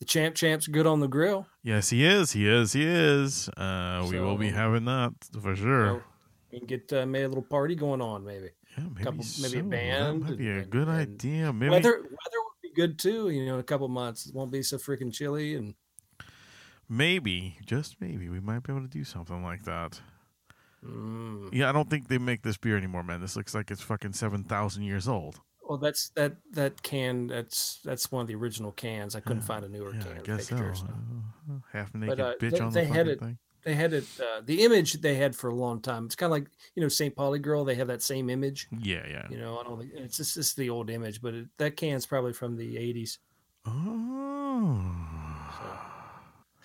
the 0.00 0.04
champ 0.04 0.34
champ's 0.34 0.66
good 0.66 0.86
on 0.86 1.00
the 1.00 1.08
grill. 1.08 1.46
yes, 1.62 1.90
he 1.90 2.04
is. 2.04 2.32
He 2.32 2.48
is. 2.48 2.72
He 2.72 2.84
is. 2.84 3.48
Uh, 3.50 4.06
we 4.10 4.18
will 4.18 4.36
be 4.36 4.50
having 4.50 4.84
that 4.86 5.12
for 5.40 5.50
You 5.50 5.56
sure. 5.56 5.84
know, 5.86 6.02
we 6.54 6.58
can 6.60 6.66
get 6.66 6.92
uh, 6.92 7.04
maybe 7.06 7.24
a 7.24 7.28
little 7.28 7.42
party 7.42 7.74
going 7.74 8.00
on. 8.00 8.24
Maybe 8.24 8.48
yeah, 8.78 8.84
maybe, 8.84 9.04
couple- 9.04 9.24
maybe 9.42 9.58
a 9.58 9.62
band 9.62 10.22
That 10.22 10.28
might 10.30 10.38
be 10.38 10.48
a 10.48 10.58
and- 10.60 10.70
good 10.70 10.88
and 10.88 10.98
idea. 11.00 11.52
Maybe. 11.52 11.70
weather 11.70 11.92
weather 11.92 12.40
would 12.44 12.62
be 12.62 12.72
good 12.74 12.98
too. 12.98 13.28
You 13.30 13.44
know, 13.46 13.54
in 13.54 13.60
a 13.60 13.64
couple 13.64 13.88
months 13.88 14.26
it 14.26 14.34
won't 14.34 14.50
be 14.52 14.62
so 14.62 14.78
freaking 14.78 15.12
chilly 15.12 15.54
and 15.54 15.74
Maybe, 16.88 17.56
just 17.64 17.98
maybe, 18.00 18.28
we 18.28 18.40
might 18.40 18.62
be 18.62 18.70
able 18.72 18.82
to 18.82 18.88
do 18.88 19.04
something 19.04 19.42
like 19.42 19.64
that. 19.64 20.00
mm. 20.86 21.48
Yeah, 21.50 21.70
I 21.70 21.72
don't 21.72 21.88
think 21.88 22.08
they 22.08 22.18
make 22.18 22.42
this 22.42 22.58
beer 22.58 22.76
anymore, 22.76 23.02
man. 23.02 23.22
This 23.22 23.36
looks 23.36 23.54
like 23.54 23.70
it's 23.70 23.80
fucking 23.80 24.12
seven 24.12 24.44
thousand 24.44 24.82
years 24.82 25.08
old. 25.08 25.40
Well, 25.66 25.78
that's 25.78 26.10
that 26.10 26.36
that 26.52 26.82
can. 26.82 27.26
That's 27.28 27.80
that's 27.84 28.12
one 28.12 28.20
of 28.20 28.28
the 28.28 28.34
original 28.34 28.70
cans. 28.70 29.16
I 29.16 29.20
couldn't 29.20 29.42
find 29.42 29.64
a 29.64 29.68
newer 29.70 29.94
Yeah, 29.94 30.02
can. 30.02 30.12
I 30.18 30.20
guess 30.20 30.46
so. 30.48 30.56
pictures. 30.56 30.84
Uh, 30.86 31.54
half 31.72 31.94
naked 31.94 32.20
uh, 32.20 32.34
bitch 32.38 32.50
they- 32.50 32.60
on 32.60 32.72
the 32.72 32.84
fucking 32.86 33.06
it- 33.08 33.18
thing. 33.20 33.38
They 33.64 33.74
had 33.74 33.92
it. 33.92 34.04
Uh, 34.20 34.42
the 34.44 34.62
image 34.62 34.94
they 34.94 35.14
had 35.14 35.34
for 35.34 35.48
a 35.48 35.54
long 35.54 35.80
time. 35.80 36.04
It's 36.04 36.14
kind 36.14 36.28
of 36.28 36.32
like 36.32 36.48
you 36.74 36.82
know 36.82 36.88
St. 36.88 37.14
Pauli 37.14 37.38
girl. 37.38 37.64
They 37.64 37.74
have 37.76 37.88
that 37.88 38.02
same 38.02 38.28
image. 38.28 38.68
Yeah, 38.78 39.02
yeah. 39.08 39.26
You 39.30 39.38
know, 39.38 39.58
I 39.58 39.62
don't 39.62 39.80
think 39.80 39.92
it's 39.94 40.18
just, 40.18 40.36
it's 40.36 40.54
the 40.54 40.70
old 40.70 40.90
image, 40.90 41.22
but 41.22 41.34
it, 41.34 41.46
that 41.58 41.76
can's 41.76 42.04
probably 42.06 42.34
from 42.34 42.56
the 42.56 42.76
'80s. 42.76 43.18
Oh. 43.66 45.04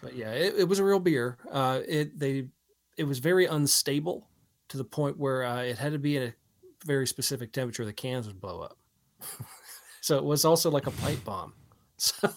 But 0.02 0.16
yeah, 0.16 0.32
it, 0.32 0.56
it 0.60 0.68
was 0.68 0.80
a 0.80 0.84
real 0.84 1.00
beer. 1.00 1.38
Uh, 1.52 1.82
it 1.88 2.18
they 2.20 2.48
it 2.98 3.04
was 3.06 3.20
very 3.20 3.46
unstable 3.46 4.28
to 4.70 4.78
the 4.78 4.84
point 4.84 5.18
where 5.18 5.44
uh, 5.44 5.62
it 5.62 5.78
had 5.78 5.94
to 5.94 6.00
be 6.00 6.18
at 6.18 6.24
a 6.24 6.34
very 6.86 7.08
specific 7.08 7.52
temperature. 7.52 7.86
The 7.86 7.94
cans 7.94 8.28
would 8.28 8.40
blow 8.40 8.62
up. 8.62 8.78
so 10.02 10.18
it 10.18 10.24
was 10.24 10.46
also 10.46 10.70
like 10.70 10.88
a 10.88 10.92
pipe 10.92 11.24
bomb. 11.24 11.54
So, 12.02 12.30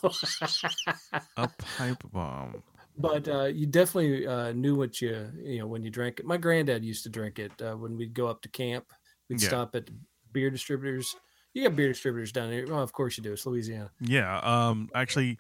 A 1.37 1.47
pipe 1.47 2.03
bomb. 2.13 2.65
But 2.97 3.27
uh, 3.29 3.45
you 3.45 3.67
definitely 3.67 4.27
uh, 4.27 4.53
knew 4.53 4.75
what 4.77 5.01
you 5.01 5.31
you 5.43 5.59
know 5.59 5.67
when 5.67 5.83
you 5.83 5.91
drank 5.91 6.21
it. 6.21 6.27
My 6.27 6.37
granddad 6.37 6.85
used 6.85 7.03
to 7.05 7.11
drink 7.11 7.39
it 7.39 7.53
uh, 7.63 7.75
when 7.77 7.97
we'd 7.97 8.15
go 8.15 8.27
up 8.29 8.43
to 8.43 8.49
camp. 8.49 8.93
We'd 9.29 9.41
Yeah. 9.43 9.49
stop 9.49 9.75
at 9.75 9.89
beer 10.33 10.51
distributors. 10.51 11.15
You 11.55 11.65
got 11.65 11.77
beer 11.77 11.89
distributors 11.89 12.33
down 12.33 12.51
here. 12.53 12.67
Well, 12.67 12.83
of 12.83 12.93
course 12.93 13.17
you 13.19 13.23
do. 13.23 13.33
It's 13.33 13.47
Louisiana. 13.47 13.91
Yeah. 14.01 14.39
Um. 14.39 14.89
Actually, 14.95 15.39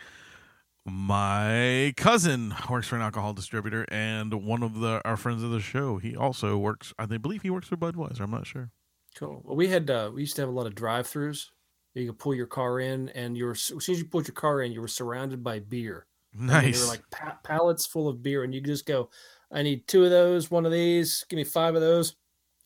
my 0.84 1.94
cousin 1.96 2.54
works 2.68 2.88
for 2.88 2.96
an 2.96 3.02
alcohol 3.02 3.32
distributor, 3.34 3.86
and 3.90 4.34
one 4.44 4.62
of 4.62 4.80
the 4.80 5.00
our 5.04 5.16
friends 5.16 5.42
of 5.42 5.50
the 5.50 5.60
show, 5.60 5.98
he 5.98 6.16
also 6.16 6.58
works. 6.58 6.92
I 6.98 7.06
believe 7.06 7.42
he 7.42 7.50
works 7.50 7.68
for 7.68 7.76
Budweiser. 7.76 8.20
I'm 8.20 8.30
not 8.30 8.46
sure. 8.46 8.70
Cool. 9.14 9.42
Well, 9.44 9.56
we 9.56 9.68
had 9.68 9.90
uh, 9.90 10.10
we 10.12 10.22
used 10.22 10.36
to 10.36 10.42
have 10.42 10.48
a 10.48 10.52
lot 10.52 10.66
of 10.66 10.74
drive-throughs 10.74 11.50
You 11.94 12.06
could 12.08 12.18
pull 12.18 12.34
your 12.34 12.46
car 12.46 12.80
in, 12.80 13.10
and 13.10 13.36
you 13.36 13.44
were 13.44 13.52
as 13.52 13.60
soon 13.62 13.78
as 13.78 13.98
you 13.98 14.06
pulled 14.06 14.26
your 14.26 14.34
car 14.34 14.62
in, 14.62 14.72
you 14.72 14.80
were 14.80 14.88
surrounded 14.88 15.44
by 15.44 15.60
beer. 15.60 16.06
They 16.34 16.44
Nice. 16.46 16.80
were 16.80 16.88
like 16.88 17.02
pa- 17.10 17.38
pallets 17.44 17.84
full 17.86 18.08
of 18.08 18.22
beer, 18.22 18.44
and 18.44 18.54
you 18.54 18.60
just 18.60 18.86
go, 18.86 19.10
"I 19.50 19.62
need 19.62 19.86
two 19.86 20.04
of 20.04 20.10
those, 20.10 20.50
one 20.50 20.64
of 20.66 20.72
these, 20.72 21.24
give 21.28 21.36
me 21.36 21.44
five 21.44 21.74
of 21.74 21.80
those." 21.82 22.16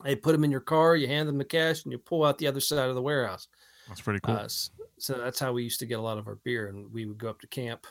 They 0.04 0.14
put 0.14 0.32
them 0.32 0.44
in 0.44 0.50
your 0.50 0.60
car, 0.60 0.94
you 0.94 1.06
hand 1.08 1.28
them 1.28 1.38
the 1.38 1.44
cash, 1.44 1.82
and 1.84 1.90
you 1.92 1.98
pull 1.98 2.24
out 2.24 2.38
the 2.38 2.46
other 2.46 2.60
side 2.60 2.88
of 2.88 2.94
the 2.94 3.02
warehouse. 3.02 3.48
That's 3.88 4.00
pretty 4.02 4.20
cool. 4.20 4.34
Uh, 4.36 4.48
so 4.98 5.14
that's 5.14 5.38
how 5.40 5.52
we 5.52 5.62
used 5.64 5.80
to 5.80 5.86
get 5.86 5.98
a 5.98 6.02
lot 6.02 6.18
of 6.18 6.26
our 6.28 6.36
beer, 6.44 6.68
and 6.68 6.92
we 6.92 7.06
would 7.06 7.18
go 7.18 7.28
up 7.30 7.40
to 7.40 7.46
camp, 7.48 7.86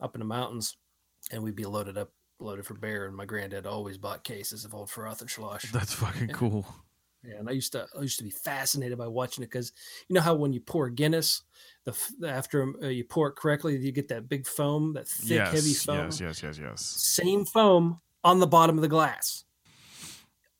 up 0.00 0.14
in 0.14 0.20
the 0.20 0.24
mountains, 0.24 0.76
and 1.32 1.42
we'd 1.42 1.56
be 1.56 1.64
loaded 1.66 1.98
up, 1.98 2.12
loaded 2.38 2.64
for 2.64 2.74
bear. 2.74 3.06
And 3.06 3.16
my 3.16 3.24
granddad 3.24 3.66
always 3.66 3.98
bought 3.98 4.22
cases 4.24 4.64
of 4.64 4.72
old 4.74 4.88
Frothingslosh. 4.88 5.70
That's 5.72 5.92
fucking 5.94 6.28
cool. 6.32 6.64
Yeah, 7.24 7.34
and 7.38 7.48
I 7.48 7.52
used 7.52 7.72
to 7.72 7.86
I 7.98 8.02
used 8.02 8.18
to 8.18 8.24
be 8.24 8.30
fascinated 8.30 8.96
by 8.96 9.08
watching 9.08 9.42
it 9.42 9.48
because 9.48 9.72
you 10.08 10.14
know 10.14 10.20
how 10.20 10.34
when 10.34 10.52
you 10.52 10.60
pour 10.60 10.88
Guinness, 10.88 11.42
the 11.84 11.94
after 12.26 12.72
uh, 12.82 12.86
you 12.88 13.04
pour 13.04 13.28
it 13.28 13.36
correctly, 13.36 13.76
you 13.76 13.90
get 13.92 14.08
that 14.08 14.28
big 14.28 14.46
foam, 14.46 14.92
that 14.94 15.08
thick, 15.08 15.30
yes, 15.30 15.52
heavy 15.52 15.74
foam. 15.74 16.04
yes, 16.06 16.20
yes, 16.20 16.42
yes, 16.42 16.58
yes. 16.58 16.80
Same 16.82 17.44
foam 17.44 18.00
on 18.22 18.38
the 18.38 18.46
bottom 18.46 18.76
of 18.78 18.82
the 18.82 18.88
glass. 18.88 19.44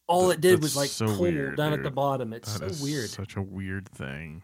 All 0.09 0.29
That- 0.29 0.35
it 0.39 0.41
did 0.41 0.63
was 0.63 0.75
like 0.77 0.91
so 0.91 1.07
pull 1.07 1.21
weird, 1.21 1.57
down 1.57 1.73
at 1.75 1.83
the 1.83 1.91
bottom. 1.91 2.33
It's 2.33 2.59
That 2.59 2.75
so 2.75 2.85
weird. 2.85 3.09
Such 3.11 3.37
a 3.37 3.43
weird 3.43 3.89
thing. 3.91 4.43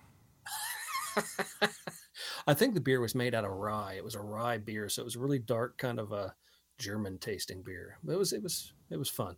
I 2.47 2.55
think 2.55 2.75
the 2.75 2.81
beer 2.81 3.01
was 3.01 3.15
made 3.15 3.35
out 3.35 3.45
of 3.45 3.51
rye. 3.51 3.95
It 3.95 4.05
was 4.05 4.15
a 4.15 4.21
rye 4.21 4.59
beer, 4.59 4.89
so 4.89 5.03
it 5.03 5.05
was 5.05 5.17
really 5.17 5.39
dark, 5.39 5.79
kind 5.79 5.99
of 5.99 6.13
a 6.13 6.35
German 6.79 7.19
tasting 7.19 7.63
beer. 7.63 7.99
It 8.07 8.17
was 8.19 8.33
it 8.33 8.43
was 8.43 8.73
it 8.91 8.99
was 8.99 9.09
fun. 9.09 9.37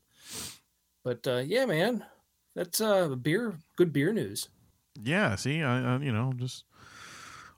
But 1.04 1.26
uh, 1.26 1.42
yeah, 1.46 1.66
man, 1.66 2.04
that's 2.56 2.80
uh, 2.80 3.08
beer. 3.08 3.54
Good 3.76 3.92
beer 3.92 4.12
news. 4.12 4.48
Yeah. 5.00 5.36
See, 5.36 5.62
I, 5.62 5.94
I, 5.94 5.98
you 5.98 6.10
know, 6.10 6.32
just 6.34 6.64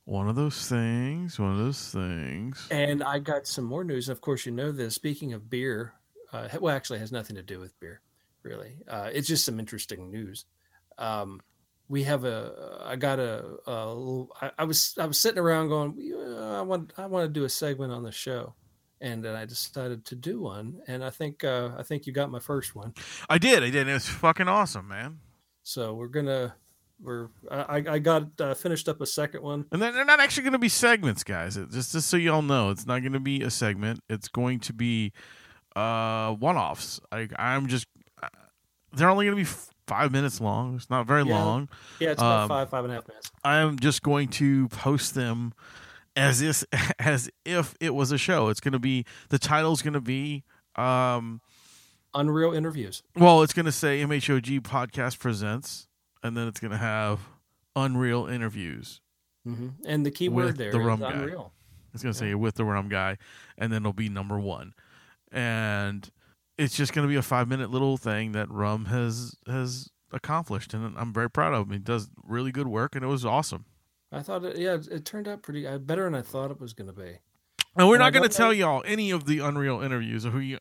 one 0.05 0.29
of 0.29 0.37
those 0.37 0.69
things. 0.69 1.39
One 1.39 1.53
of 1.53 1.59
those 1.59 1.91
things. 1.91 2.67
And 2.71 3.03
I 3.03 3.21
got 3.21 3.47
some 3.47 3.65
more 3.65 3.85
news. 3.85 4.09
Of 4.09 4.21
course, 4.21 4.45
you 4.45 4.53
know 4.53 4.73
this. 4.73 4.97
Speaking 4.97 5.33
of 5.33 5.49
beer, 5.49 5.95
uh, 6.33 6.49
well, 6.61 6.75
actually, 6.75 6.97
it 6.99 7.03
has 7.03 7.13
nothing 7.13 7.37
to 7.37 7.43
do 7.43 7.61
with 7.61 7.79
beer, 7.79 8.01
really. 8.43 8.79
Uh, 8.89 9.09
it's 9.13 9.29
just 9.29 9.45
some 9.45 9.61
interesting 9.61 10.11
news. 10.11 10.45
Um, 10.99 11.41
we 11.89 12.03
have 12.03 12.25
a. 12.25 12.83
I 12.85 12.97
got 12.97 13.19
a. 13.19 13.45
a 13.67 14.25
I, 14.43 14.51
I 14.59 14.65
was. 14.65 14.95
I 14.99 15.07
was 15.07 15.19
sitting 15.19 15.39
around 15.39 15.69
going. 15.69 15.95
"Yeah, 15.97 16.59
I 16.59 16.63
want. 16.63 16.93
I 16.99 17.07
want 17.07 17.25
to 17.25 17.41
do 17.41 17.45
a 17.45 17.49
segment 17.49 17.93
on 17.93 18.03
the 18.03 18.13
show, 18.13 18.55
and 19.01 19.23
then 19.25 19.35
I 19.35 19.45
decided 19.45 20.05
to 20.07 20.15
do 20.15 20.41
one. 20.41 20.81
And 20.87 21.05
I 21.05 21.11
think. 21.11 21.45
Uh, 21.45 21.71
I 21.79 21.83
think 21.83 22.07
you 22.07 22.13
got 22.13 22.31
my 22.31 22.41
first 22.41 22.75
one. 22.75 22.95
I 23.29 23.39
did. 23.39 23.63
I 23.63 23.71
did. 23.71 23.89
It 23.89 23.93
was 23.93 24.09
fucking 24.09 24.49
awesome, 24.49 24.89
man. 24.89 25.19
So 25.63 25.95
we're 25.95 26.09
gonna. 26.09 26.55
We're. 27.01 27.29
I. 27.51 27.85
I 27.89 27.99
got 27.99 28.41
uh, 28.41 28.55
finished 28.55 28.89
up 28.89 29.01
a 29.01 29.07
second 29.07 29.43
one. 29.43 29.67
And 29.73 29.81
they're 29.81 29.93
they're 29.93 30.05
not 30.05 30.21
actually 30.21 30.43
going 30.45 30.53
to 30.55 30.59
be 30.59 30.69
segments, 30.69 31.23
guys. 31.25 31.57
It, 31.57 31.71
just 31.71 31.93
just 31.93 32.09
so 32.09 32.17
y'all 32.17 32.43
know, 32.43 32.71
it's 32.71 32.87
not 32.87 33.01
going 33.01 33.13
to 33.13 33.21
be 33.21 33.43
a 33.43 33.51
segment. 33.51 34.01
It's 34.09 34.29
going 34.29 34.61
to 34.61 34.73
be 34.73 35.13
uh 35.77 36.33
one-offs. 36.35 37.01
I 37.13 37.29
I'm 37.39 37.67
just 37.69 37.87
uh, 38.23 38.29
they're 38.95 39.11
only 39.11 39.27
going 39.27 39.37
to 39.37 39.43
be 39.45 39.49
f- 39.49 39.69
five 39.87 40.11
minutes 40.11 40.41
long. 40.41 40.75
It's 40.77 40.91
not 40.91 41.07
very 41.07 41.23
Yeah. 41.23 41.39
long. 41.45 41.69
Yeah, 42.01 42.11
it's 42.13 42.21
about 42.21 42.43
Um, 42.43 42.49
five, 42.49 42.71
five 42.71 42.85
and 42.85 42.93
a 42.93 42.97
half 42.97 43.07
minutes. 43.07 43.31
I'm 43.45 43.79
just 43.79 44.03
going 44.03 44.29
to 44.29 44.67
post 44.69 45.15
them 45.15 45.53
as 46.19 46.43
if 46.43 46.65
as 46.99 47.31
if 47.45 47.75
it 47.81 47.95
was 47.95 48.13
a 48.13 48.19
show. 48.19 48.49
It's 48.49 48.61
going 48.61 48.73
to 48.73 48.79
be 48.79 49.05
the 49.31 49.39
title's 49.39 49.83
going 49.83 49.95
to 49.95 50.01
be 50.01 50.45
um 50.77 51.41
Unreal 52.15 52.53
interviews. 52.55 53.03
well, 53.17 53.43
it's 53.43 53.53
going 53.53 53.67
to 53.67 53.73
say 53.73 54.03
MHOG 54.03 54.61
podcast 54.63 55.19
presents 55.19 55.87
and 56.23 56.37
then 56.37 56.49
it's 56.49 56.59
going 56.59 56.71
to 56.73 56.79
have 56.79 57.21
Unreal 57.77 58.27
interviews. 58.27 59.01
hmm 59.45 59.69
And 59.87 60.05
the 60.07 60.11
key 60.11 60.29
word 60.29 60.57
there 60.57 60.73
the 60.73 60.81
is 60.81 60.85
rum 60.87 61.01
guy. 61.01 61.13
unreal. 61.13 61.53
It's 61.95 62.03
going 62.03 62.13
to 62.13 62.19
say 62.19 62.35
with 62.35 62.55
the 62.57 62.65
rum 62.65 62.89
guy 62.89 63.19
and 63.57 63.73
then 63.73 63.83
it'll 63.83 63.93
be 63.93 64.09
number 64.09 64.39
1. 64.39 64.73
And 65.33 66.11
it's 66.57 66.77
just 66.77 66.93
going 66.93 67.07
to 67.07 67.11
be 67.11 67.17
a 67.17 67.21
5-minute 67.23 67.71
little 67.71 67.97
thing 67.97 68.33
that 68.33 68.51
Rum 68.51 68.87
has 68.87 69.37
has 69.47 69.91
accomplished 70.11 70.73
and 70.75 70.97
I'm 70.97 71.13
very 71.13 71.31
proud 71.31 71.53
of 71.55 71.67
him. 71.67 71.73
He 71.73 71.79
does 71.79 72.09
really 72.25 72.51
good 72.51 72.67
work 72.69 72.95
and 72.97 73.05
it 73.05 73.09
was 73.09 73.25
awesome. 73.25 73.67
I 74.11 74.23
thought, 74.23 74.45
it, 74.45 74.59
yeah, 74.59 74.79
it, 74.91 75.05
turned 75.05 75.29
out 75.29 75.43
pretty 75.43 75.67
uh, 75.67 75.79
better 75.79 76.05
than 76.05 76.15
I 76.15 76.23
thought 76.23 76.51
it 76.51 76.61
was 76.61 76.73
going 76.73 76.87
to 76.87 76.95
be. 76.95 77.19
And 77.77 77.89
we're 77.89 77.97
And 77.97 78.03
not 78.03 78.13
going 78.13 78.29
to 78.29 78.35
tell 78.35 78.53
y'all 78.53 78.83
any 78.87 79.11
of 79.11 79.27
the 79.27 79.41
Unreal 79.41 79.83
interviews 79.83 80.25
or 80.25 80.31
who 80.31 80.39
he 80.39 80.59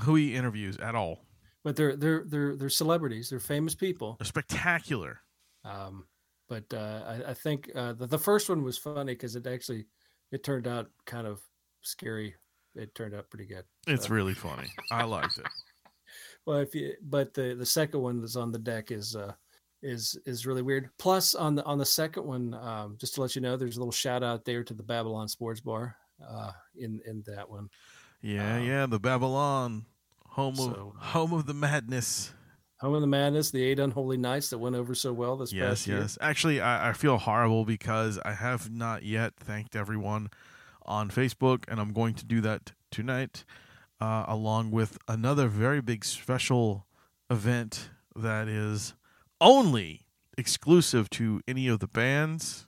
who 0.00 0.14
he 0.14 0.34
interviews 0.34 0.76
at 0.78 0.94
all. 0.94 1.20
But 1.62 1.76
they're 1.76 1.96
they're 1.96 2.24
they're 2.26 2.56
they're 2.56 2.68
celebrities. 2.68 3.30
They're 3.30 3.40
famous 3.40 3.74
people. 3.74 4.16
They're 4.18 4.26
spectacular. 4.26 5.20
Um, 5.64 6.06
but 6.48 6.64
uh, 6.72 7.02
I, 7.06 7.30
I 7.30 7.34
think 7.34 7.70
uh, 7.74 7.92
the, 7.92 8.06
the 8.06 8.18
first 8.18 8.48
one 8.48 8.62
was 8.62 8.78
funny 8.78 9.12
because 9.12 9.36
it 9.36 9.46
actually 9.46 9.86
it 10.32 10.42
turned 10.42 10.66
out 10.66 10.90
kind 11.06 11.26
of 11.26 11.40
scary. 11.82 12.34
It 12.74 12.94
turned 12.94 13.14
out 13.14 13.28
pretty 13.30 13.46
good. 13.46 13.64
It's 13.86 14.08
really 14.08 14.34
funny. 14.34 14.68
I 14.90 15.04
liked 15.04 15.38
it. 15.38 15.46
Well, 16.46 16.56
if 16.58 16.74
you 16.74 16.94
but 17.02 17.34
the 17.34 17.54
the 17.54 17.66
second 17.66 18.00
one 18.00 18.20
that's 18.20 18.34
on 18.34 18.50
the 18.50 18.58
deck 18.58 18.90
is 18.90 19.14
uh 19.14 19.32
is 19.82 20.18
is 20.26 20.46
really 20.46 20.62
weird. 20.62 20.90
Plus 20.98 21.34
on 21.34 21.54
the 21.54 21.64
on 21.64 21.78
the 21.78 21.86
second 21.86 22.24
one, 22.24 22.54
um, 22.54 22.96
just 23.00 23.14
to 23.14 23.20
let 23.22 23.34
you 23.34 23.40
know, 23.42 23.56
there's 23.56 23.76
a 23.76 23.80
little 23.80 23.92
shout 23.92 24.22
out 24.22 24.44
there 24.44 24.62
to 24.64 24.74
the 24.74 24.82
Babylon 24.82 25.28
Sports 25.28 25.60
Bar 25.60 25.96
uh 26.28 26.52
in 26.76 27.00
in 27.06 27.22
that 27.26 27.48
one. 27.48 27.68
Yeah, 28.20 28.56
Um, 28.56 28.64
yeah, 28.64 28.86
the 28.86 29.00
Babylon, 29.00 29.86
home 30.26 30.58
of 30.60 30.94
home 30.96 31.32
of 31.32 31.46
the 31.46 31.54
madness. 31.54 32.32
Home 32.80 32.94
of 32.94 33.02
the 33.02 33.06
Madness, 33.06 33.50
the 33.50 33.62
eight 33.62 33.78
unholy 33.78 34.16
nights 34.16 34.48
that 34.48 34.58
went 34.58 34.74
over 34.74 34.94
so 34.94 35.12
well 35.12 35.36
this 35.36 35.52
Yes, 35.52 35.68
past 35.68 35.86
year. 35.86 35.98
yes. 35.98 36.16
Actually, 36.18 36.62
I, 36.62 36.88
I 36.88 36.92
feel 36.94 37.18
horrible 37.18 37.66
because 37.66 38.18
I 38.24 38.32
have 38.32 38.70
not 38.70 39.02
yet 39.02 39.34
thanked 39.36 39.76
everyone 39.76 40.30
on 40.86 41.10
Facebook, 41.10 41.64
and 41.68 41.78
I'm 41.78 41.92
going 41.92 42.14
to 42.14 42.24
do 42.24 42.40
that 42.40 42.72
tonight, 42.90 43.44
uh, 44.00 44.24
along 44.26 44.70
with 44.70 44.96
another 45.08 45.46
very 45.46 45.82
big 45.82 46.06
special 46.06 46.86
event 47.28 47.90
that 48.16 48.48
is 48.48 48.94
only 49.40 50.06
exclusive 50.38 51.10
to 51.10 51.40
any 51.46 51.68
of 51.68 51.80
the 51.80 51.86
bands 51.88 52.66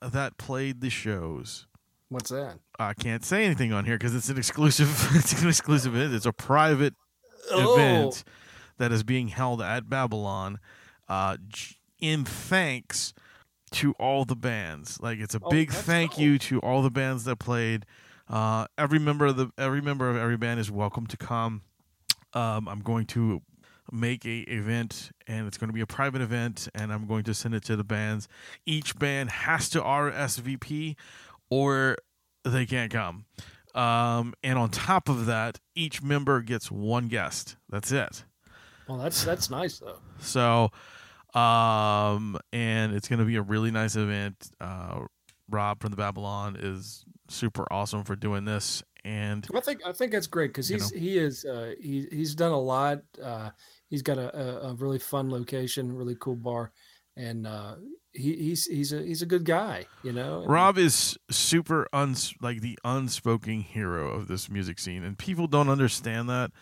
that 0.00 0.38
played 0.38 0.80
the 0.80 0.90
shows. 0.90 1.66
What's 2.08 2.30
that? 2.30 2.58
I 2.78 2.94
can't 2.94 3.24
say 3.24 3.44
anything 3.44 3.72
on 3.72 3.84
here 3.84 3.96
because 3.96 4.14
it's 4.14 4.28
an 4.28 4.36
exclusive. 4.38 4.88
It's 5.14 5.40
an 5.42 5.48
exclusive 5.48 5.94
event. 5.96 6.14
It's 6.14 6.26
a 6.26 6.32
private 6.32 6.94
event 7.50 8.24
that 8.78 8.92
is 8.92 9.02
being 9.02 9.28
held 9.28 9.62
at 9.62 9.88
Babylon, 9.88 10.58
uh, 11.08 11.36
in 12.00 12.24
thanks 12.24 13.14
to 13.70 13.92
all 13.92 14.24
the 14.24 14.36
bands. 14.36 15.00
Like 15.00 15.18
it's 15.20 15.34
a 15.34 15.40
Oh, 15.42 15.50
big 15.50 15.70
thank 15.70 16.12
dope. 16.12 16.20
you 16.20 16.38
to 16.40 16.58
all 16.60 16.82
the 16.82 16.90
bands 16.90 17.24
that 17.24 17.36
played. 17.36 17.86
Uh, 18.28 18.66
every 18.76 18.98
member 18.98 19.26
of 19.26 19.36
the 19.36 19.50
every 19.56 19.80
member 19.80 20.10
of 20.10 20.16
every 20.16 20.36
band 20.36 20.58
is 20.60 20.70
welcome 20.70 21.06
to 21.06 21.16
come. 21.16 21.62
Um, 22.34 22.68
I'm 22.68 22.80
going 22.80 23.06
to 23.06 23.42
make 23.92 24.24
a 24.24 24.40
event 24.40 25.10
and 25.26 25.46
it's 25.46 25.58
going 25.58 25.68
to 25.68 25.74
be 25.74 25.80
a 25.80 25.86
private 25.86 26.22
event 26.22 26.68
and 26.74 26.92
I'm 26.92 27.06
going 27.06 27.24
to 27.24 27.34
send 27.34 27.54
it 27.54 27.62
to 27.64 27.76
the 27.76 27.84
bands. 27.84 28.26
Each 28.66 28.98
band 28.98 29.30
has 29.30 29.68
to 29.70 29.80
RSVP 29.80 30.96
or 31.50 31.96
they 32.44 32.66
can't 32.66 32.90
come. 32.90 33.26
Um, 33.74 34.34
and 34.42 34.58
on 34.58 34.70
top 34.70 35.08
of 35.08 35.26
that, 35.26 35.58
each 35.74 36.02
member 36.02 36.40
gets 36.42 36.70
one 36.70 37.08
guest. 37.08 37.56
That's 37.68 37.92
it. 37.92 38.24
Well, 38.88 38.98
that's 38.98 39.24
that's 39.24 39.48
nice 39.48 39.78
though. 39.78 39.98
So, 40.18 40.70
um, 41.38 42.38
and 42.52 42.94
it's 42.94 43.08
going 43.08 43.20
to 43.20 43.24
be 43.24 43.36
a 43.36 43.42
really 43.42 43.70
nice 43.70 43.96
event. 43.96 44.50
Uh, 44.60 45.00
Rob 45.48 45.80
from 45.80 45.90
the 45.90 45.96
Babylon 45.96 46.56
is 46.58 47.04
super 47.28 47.66
awesome 47.72 48.04
for 48.04 48.16
doing 48.16 48.44
this. 48.44 48.82
And 49.04 49.46
I 49.54 49.60
think 49.60 49.80
I 49.84 49.92
think 49.92 50.12
that's 50.12 50.26
great 50.26 50.48
because 50.48 50.70
You 50.70 50.76
he's 50.76 50.90
he 50.90 51.18
is 51.18 51.44
uh, 51.44 51.74
he 51.80 52.06
he's 52.10 52.34
done 52.34 52.52
a 52.52 52.60
lot. 52.60 53.02
Uh, 53.22 53.50
he's 53.92 54.02
got 54.02 54.16
a, 54.16 54.68
a, 54.68 54.74
really 54.74 54.98
fun 54.98 55.30
location, 55.30 55.94
really 55.94 56.16
cool 56.18 56.34
bar, 56.34 56.72
and 57.14 57.46
uh, 57.46 57.74
he, 58.12 58.34
he's 58.36 58.64
he's 58.64 58.90
a 58.90 59.02
he's 59.02 59.20
a 59.20 59.26
good 59.26 59.44
guy, 59.44 59.84
you 60.02 60.12
know. 60.12 60.46
Rob 60.46 60.78
is 60.78 61.18
super 61.30 61.86
uns 61.92 62.32
like 62.40 62.62
the 62.62 62.78
unspoken 62.84 63.60
hero 63.60 64.08
of 64.08 64.28
this 64.28 64.48
music 64.48 64.78
scene, 64.78 65.04
and 65.04 65.18
people 65.18 65.46
don't 65.46 65.68
understand 65.68 66.30
that. 66.30 66.52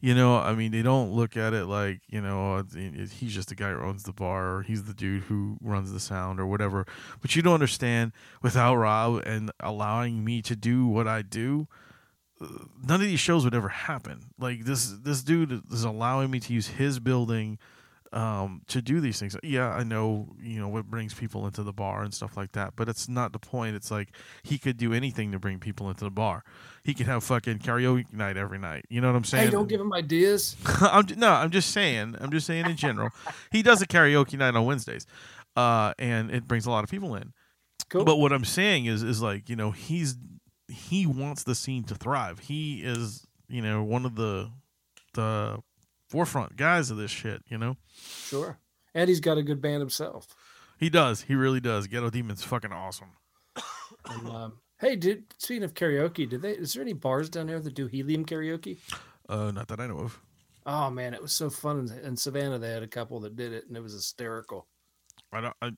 You 0.00 0.14
know, 0.14 0.38
I 0.38 0.54
mean, 0.54 0.72
they 0.72 0.82
don't 0.82 1.12
look 1.12 1.36
at 1.36 1.54
it 1.54 1.66
like 1.66 2.00
you 2.08 2.20
know 2.20 2.56
uh, 2.56 2.62
he's 2.74 3.34
just 3.34 3.50
the 3.50 3.54
guy 3.54 3.70
who 3.70 3.82
owns 3.82 4.02
the 4.02 4.12
bar, 4.12 4.56
or 4.56 4.62
he's 4.62 4.82
the 4.82 4.94
dude 4.94 5.22
who 5.24 5.58
runs 5.60 5.92
the 5.92 6.00
sound, 6.00 6.40
or 6.40 6.46
whatever. 6.46 6.86
But 7.22 7.36
you 7.36 7.42
don't 7.42 7.54
understand 7.54 8.10
without 8.42 8.74
Rob 8.74 9.22
and 9.24 9.52
allowing 9.60 10.24
me 10.24 10.42
to 10.42 10.56
do 10.56 10.88
what 10.88 11.06
I 11.06 11.22
do, 11.22 11.68
none 12.40 13.00
of 13.00 13.06
these 13.06 13.20
shows 13.20 13.44
would 13.44 13.54
ever 13.54 13.68
happen. 13.68 14.32
Like 14.38 14.64
this, 14.64 14.94
this 15.02 15.22
dude 15.22 15.62
is 15.72 15.84
allowing 15.84 16.30
me 16.30 16.40
to 16.40 16.52
use 16.52 16.68
his 16.68 16.98
building 16.98 17.58
um, 18.12 18.62
to 18.68 18.82
do 18.82 19.00
these 19.00 19.20
things. 19.20 19.36
Yeah, 19.42 19.70
I 19.70 19.84
know, 19.84 20.28
you 20.42 20.60
know, 20.60 20.68
what 20.68 20.86
brings 20.86 21.14
people 21.14 21.46
into 21.46 21.62
the 21.62 21.72
bar 21.72 22.02
and 22.02 22.12
stuff 22.12 22.36
like 22.36 22.52
that, 22.52 22.74
but 22.74 22.88
it's 22.88 23.08
not 23.08 23.32
the 23.32 23.38
point. 23.38 23.76
It's 23.76 23.90
like 23.90 24.08
he 24.42 24.58
could 24.58 24.76
do 24.76 24.92
anything 24.92 25.30
to 25.32 25.38
bring 25.38 25.58
people 25.58 25.88
into 25.88 26.04
the 26.04 26.10
bar. 26.10 26.42
He 26.82 26.94
could 26.94 27.06
have 27.06 27.22
fucking 27.22 27.58
karaoke 27.60 28.12
night 28.12 28.36
every 28.36 28.58
night. 28.58 28.86
You 28.88 29.00
know 29.00 29.08
what 29.08 29.16
I'm 29.16 29.24
saying? 29.24 29.46
hey, 29.46 29.50
don't 29.50 29.68
give 29.68 29.80
him 29.80 29.92
ideas. 29.92 30.56
I'm, 30.80 31.06
no, 31.16 31.30
I'm 31.30 31.50
just 31.50 31.70
saying. 31.70 32.16
I'm 32.20 32.30
just 32.30 32.46
saying 32.46 32.66
in 32.66 32.76
general. 32.76 33.10
he 33.52 33.62
does 33.62 33.80
a 33.80 33.86
karaoke 33.86 34.36
night 34.36 34.56
on 34.56 34.64
Wednesdays. 34.64 35.06
uh, 35.56 35.92
and 35.98 36.30
it 36.30 36.48
brings 36.48 36.66
a 36.66 36.70
lot 36.70 36.84
of 36.84 36.90
people 36.90 37.14
in. 37.14 37.32
Cool. 37.90 38.04
But 38.04 38.16
what 38.16 38.32
I'm 38.32 38.44
saying 38.44 38.86
is, 38.86 39.02
is 39.02 39.20
like 39.22 39.48
you 39.48 39.56
know, 39.56 39.70
he's 39.70 40.16
he 40.70 41.06
wants 41.06 41.42
the 41.44 41.54
scene 41.54 41.84
to 41.84 41.94
thrive. 41.94 42.40
He 42.40 42.82
is 42.82 43.26
you 43.48 43.62
know 43.62 43.82
one 43.82 44.04
of 44.06 44.14
the 44.14 44.50
the 45.14 45.62
forefront 46.08 46.56
guys 46.56 46.90
of 46.90 46.96
this 46.96 47.10
shit. 47.10 47.42
You 47.48 47.58
know, 47.58 47.76
sure. 47.96 48.58
And 48.94 49.08
he's 49.08 49.20
got 49.20 49.38
a 49.38 49.42
good 49.42 49.60
band 49.60 49.80
himself. 49.80 50.34
he 50.78 50.90
does. 50.90 51.22
He 51.22 51.34
really 51.34 51.60
does. 51.60 51.86
Ghetto 51.86 52.10
Demon's 52.10 52.42
fucking 52.42 52.72
awesome. 52.72 53.12
And, 54.08 54.28
um, 54.28 54.52
hey, 54.80 54.96
did 54.96 55.24
speaking 55.36 55.62
of 55.62 55.74
karaoke, 55.74 56.26
did 56.28 56.40
they? 56.40 56.52
Is 56.52 56.72
there 56.72 56.82
any 56.82 56.94
bars 56.94 57.28
down 57.28 57.48
there 57.48 57.60
that 57.60 57.74
do 57.74 57.86
helium 57.86 58.24
karaoke? 58.24 58.78
Uh, 59.28 59.50
not 59.50 59.68
that 59.68 59.78
I 59.78 59.86
know 59.86 59.98
of. 59.98 60.18
Oh 60.64 60.88
man, 60.90 61.12
it 61.12 61.20
was 61.20 61.32
so 61.32 61.50
fun 61.50 61.80
in, 61.80 62.04
in 62.04 62.16
Savannah. 62.16 62.58
They 62.58 62.70
had 62.70 62.82
a 62.82 62.88
couple 62.88 63.20
that 63.20 63.36
did 63.36 63.52
it, 63.52 63.66
and 63.68 63.76
it 63.76 63.82
was 63.82 63.92
hysterical. 63.92 64.66
I 65.32 65.40
don't. 65.42 65.56
I, 65.60 65.72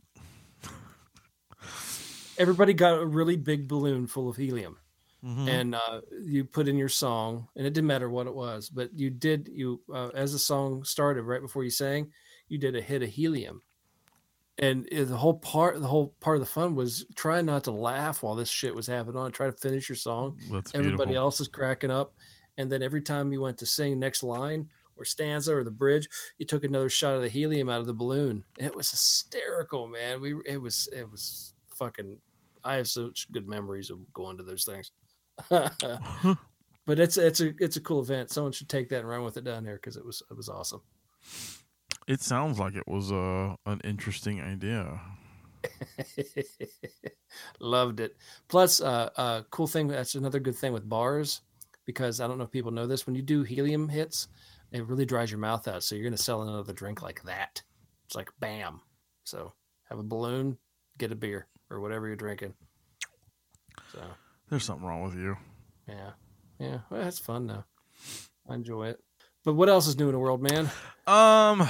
Everybody 2.38 2.72
got 2.74 2.98
a 3.00 3.06
really 3.06 3.36
big 3.36 3.68
balloon 3.68 4.06
full 4.06 4.28
of 4.28 4.36
helium, 4.36 4.78
mhm. 5.24 5.48
and 5.48 5.74
uh, 5.74 6.00
you 6.22 6.44
put 6.44 6.68
in 6.68 6.76
your 6.76 6.88
song, 6.88 7.48
and 7.56 7.66
it 7.66 7.72
didn't 7.72 7.86
matter 7.86 8.10
what 8.10 8.26
it 8.26 8.34
was, 8.34 8.68
but 8.68 8.90
you 8.98 9.10
did 9.10 9.48
you 9.52 9.80
uh, 9.92 10.08
as 10.14 10.32
the 10.32 10.38
song 10.38 10.84
started 10.84 11.22
right 11.22 11.40
before 11.40 11.64
you 11.64 11.70
sang, 11.70 12.10
you 12.48 12.58
did 12.58 12.76
a 12.76 12.80
hit 12.80 13.02
of 13.02 13.08
helium, 13.08 13.62
and 14.58 14.88
the 14.90 15.16
whole 15.16 15.38
part 15.38 15.80
the 15.80 15.86
whole 15.86 16.14
part 16.20 16.36
of 16.36 16.40
the 16.40 16.46
fun 16.46 16.74
was 16.74 17.06
trying 17.14 17.46
not 17.46 17.64
to 17.64 17.72
laugh 17.72 18.22
while 18.22 18.34
this 18.34 18.48
shit 18.48 18.74
was 18.74 18.86
happening 18.86 19.16
on. 19.16 19.32
Try 19.32 19.46
to 19.46 19.52
finish 19.52 19.88
your 19.88 19.96
song. 19.96 20.38
That's 20.50 20.74
Everybody 20.74 21.10
beautiful. 21.10 21.24
else 21.24 21.40
is 21.40 21.48
cracking 21.48 21.90
up, 21.90 22.14
and 22.58 22.70
then 22.70 22.82
every 22.82 23.02
time 23.02 23.32
you 23.32 23.40
went 23.40 23.58
to 23.58 23.66
sing 23.66 23.98
next 23.98 24.22
line 24.22 24.68
or 24.96 25.04
stanza 25.04 25.54
or 25.54 25.64
the 25.64 25.70
bridge, 25.70 26.08
you 26.38 26.46
took 26.46 26.64
another 26.64 26.88
shot 26.88 27.14
of 27.14 27.22
the 27.22 27.28
helium 27.28 27.68
out 27.68 27.80
of 27.80 27.86
the 27.86 27.94
balloon. 27.94 28.44
It 28.58 28.74
was 28.74 28.90
hysterical, 28.90 29.88
man. 29.88 30.20
We 30.20 30.34
it 30.46 30.60
was 30.60 30.88
it 30.94 31.10
was 31.10 31.54
fucking. 31.74 32.18
I 32.64 32.76
have 32.76 32.86
such 32.86 33.26
good 33.32 33.48
memories 33.48 33.90
of 33.90 33.98
going 34.12 34.36
to 34.36 34.44
those 34.44 34.64
things. 34.64 34.92
but 35.48 36.98
it's 36.98 37.16
it's 37.16 37.40
a 37.40 37.52
it's 37.58 37.76
a 37.76 37.80
cool 37.80 38.00
event. 38.00 38.30
Someone 38.30 38.52
should 38.52 38.68
take 38.68 38.88
that 38.90 39.00
and 39.00 39.08
run 39.08 39.24
with 39.24 39.36
it 39.36 39.44
down 39.44 39.64
there 39.64 39.76
because 39.76 39.96
it 39.96 40.04
was 40.04 40.22
it 40.30 40.36
was 40.36 40.48
awesome. 40.48 40.82
It 42.08 42.20
sounds 42.20 42.58
like 42.58 42.74
it 42.74 42.86
was 42.86 43.12
uh, 43.12 43.54
an 43.66 43.80
interesting 43.84 44.40
idea. 44.40 45.00
Loved 47.60 48.00
it. 48.00 48.16
Plus, 48.48 48.80
uh, 48.80 49.10
uh, 49.16 49.42
cool 49.50 49.68
thing. 49.68 49.88
That's 49.88 50.16
another 50.16 50.40
good 50.40 50.56
thing 50.56 50.72
with 50.72 50.88
bars, 50.88 51.42
because 51.86 52.20
I 52.20 52.26
don't 52.26 52.38
know 52.38 52.44
if 52.44 52.50
people 52.50 52.72
know 52.72 52.86
this. 52.86 53.06
When 53.06 53.14
you 53.14 53.22
do 53.22 53.44
helium 53.44 53.88
hits, 53.88 54.28
it 54.72 54.86
really 54.86 55.06
dries 55.06 55.30
your 55.30 55.38
mouth 55.38 55.68
out. 55.68 55.84
So 55.84 55.94
you're 55.94 56.04
gonna 56.04 56.16
sell 56.16 56.42
another 56.42 56.72
drink 56.72 57.02
like 57.02 57.22
that. 57.22 57.62
It's 58.06 58.16
like 58.16 58.30
bam. 58.40 58.80
So 59.24 59.52
have 59.88 59.98
a 59.98 60.02
balloon, 60.02 60.58
get 60.98 61.12
a 61.12 61.16
beer 61.16 61.46
or 61.70 61.80
whatever 61.80 62.06
you're 62.06 62.16
drinking. 62.16 62.54
So 63.92 64.00
There's 64.52 64.64
something 64.64 64.86
wrong 64.86 65.02
with 65.02 65.14
you. 65.14 65.34
yeah, 65.88 66.10
yeah. 66.58 66.78
Well, 66.90 67.02
that's 67.02 67.18
fun 67.18 67.46
though. 67.46 67.64
I 68.46 68.52
enjoy 68.52 68.88
it. 68.88 69.00
But 69.46 69.54
what 69.54 69.70
else 69.70 69.86
is 69.86 69.96
new 69.98 70.08
in 70.08 70.12
the 70.12 70.18
world, 70.18 70.42
man? 70.42 70.66
Um, 71.06 71.62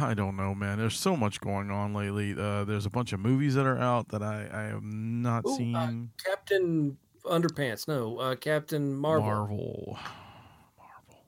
I 0.00 0.14
don't 0.16 0.34
know, 0.38 0.54
man. 0.54 0.78
There's 0.78 0.98
so 0.98 1.14
much 1.14 1.42
going 1.42 1.70
on 1.70 1.92
lately. 1.92 2.32
Uh, 2.32 2.64
there's 2.64 2.86
a 2.86 2.90
bunch 2.90 3.12
of 3.12 3.20
movies 3.20 3.54
that 3.56 3.66
are 3.66 3.76
out 3.76 4.08
that 4.08 4.22
I 4.22 4.48
I 4.50 4.62
have 4.62 4.82
not 4.82 5.44
Ooh, 5.46 5.52
uh, 5.52 5.56
seen. 5.56 6.10
Captain 6.24 6.96
Underpants. 7.26 7.86
No, 7.86 8.16
uh, 8.16 8.34
Captain 8.36 8.94
Marvel. 8.96 9.28
Marvel. 9.28 9.98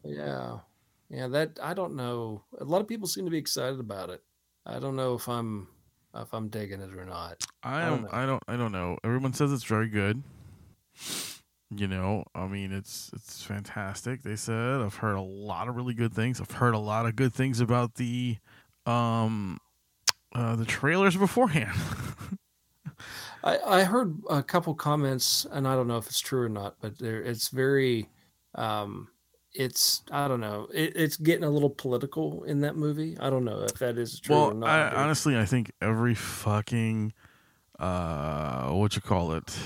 Yeah. 0.04 0.60
Yeah, 1.10 1.28
that 1.28 1.58
I 1.62 1.74
don't 1.74 1.96
know. 1.96 2.44
A 2.58 2.64
lot 2.64 2.80
of 2.80 2.88
people 2.88 3.06
seem 3.08 3.26
to 3.26 3.30
be 3.30 3.36
excited 3.36 3.78
about 3.78 4.08
it. 4.08 4.22
I 4.64 4.78
don't 4.78 4.96
know 4.96 5.12
if 5.16 5.28
I'm 5.28 5.68
if 6.14 6.32
I'm 6.32 6.48
digging 6.48 6.80
it 6.80 6.94
or 6.96 7.04
not. 7.04 7.44
I 7.62 7.82
I 7.82 7.90
don't 7.90 8.02
don't. 8.04 8.14
I 8.14 8.24
don't. 8.24 8.42
I 8.48 8.56
don't 8.56 8.72
know. 8.72 8.96
Everyone 9.04 9.34
says 9.34 9.52
it's 9.52 9.64
very 9.64 9.88
good. 9.90 10.22
You 11.70 11.88
know, 11.88 12.24
I 12.34 12.46
mean, 12.46 12.72
it's 12.72 13.10
it's 13.14 13.42
fantastic. 13.42 14.22
They 14.22 14.36
said 14.36 14.80
I've 14.80 14.96
heard 14.96 15.16
a 15.16 15.22
lot 15.22 15.68
of 15.68 15.74
really 15.74 15.94
good 15.94 16.12
things. 16.12 16.40
I've 16.40 16.50
heard 16.50 16.74
a 16.74 16.78
lot 16.78 17.06
of 17.06 17.16
good 17.16 17.32
things 17.32 17.60
about 17.60 17.94
the, 17.96 18.36
um, 18.86 19.58
uh, 20.34 20.54
the 20.56 20.66
trailers 20.66 21.16
beforehand. 21.16 21.76
I, 23.44 23.58
I 23.58 23.84
heard 23.84 24.16
a 24.30 24.42
couple 24.42 24.74
comments, 24.74 25.46
and 25.50 25.66
I 25.66 25.74
don't 25.74 25.88
know 25.88 25.98
if 25.98 26.06
it's 26.06 26.20
true 26.20 26.42
or 26.42 26.48
not, 26.48 26.76
but 26.80 26.98
there 26.98 27.20
it's 27.22 27.48
very, 27.48 28.08
um, 28.54 29.08
it's 29.52 30.02
I 30.10 30.28
don't 30.28 30.40
know, 30.40 30.68
it, 30.72 30.92
it's 30.96 31.16
getting 31.16 31.44
a 31.44 31.50
little 31.50 31.70
political 31.70 32.44
in 32.44 32.60
that 32.60 32.76
movie. 32.76 33.16
I 33.18 33.30
don't 33.30 33.44
know 33.44 33.62
if 33.62 33.74
that 33.78 33.98
is 33.98 34.20
true 34.20 34.36
or 34.36 34.54
not. 34.54 34.68
I, 34.68 35.02
honestly, 35.02 35.36
I 35.36 35.44
think 35.44 35.72
every 35.82 36.14
fucking, 36.14 37.12
uh, 37.78 38.70
what 38.70 38.96
you 38.96 39.02
call 39.02 39.32
it, 39.32 39.56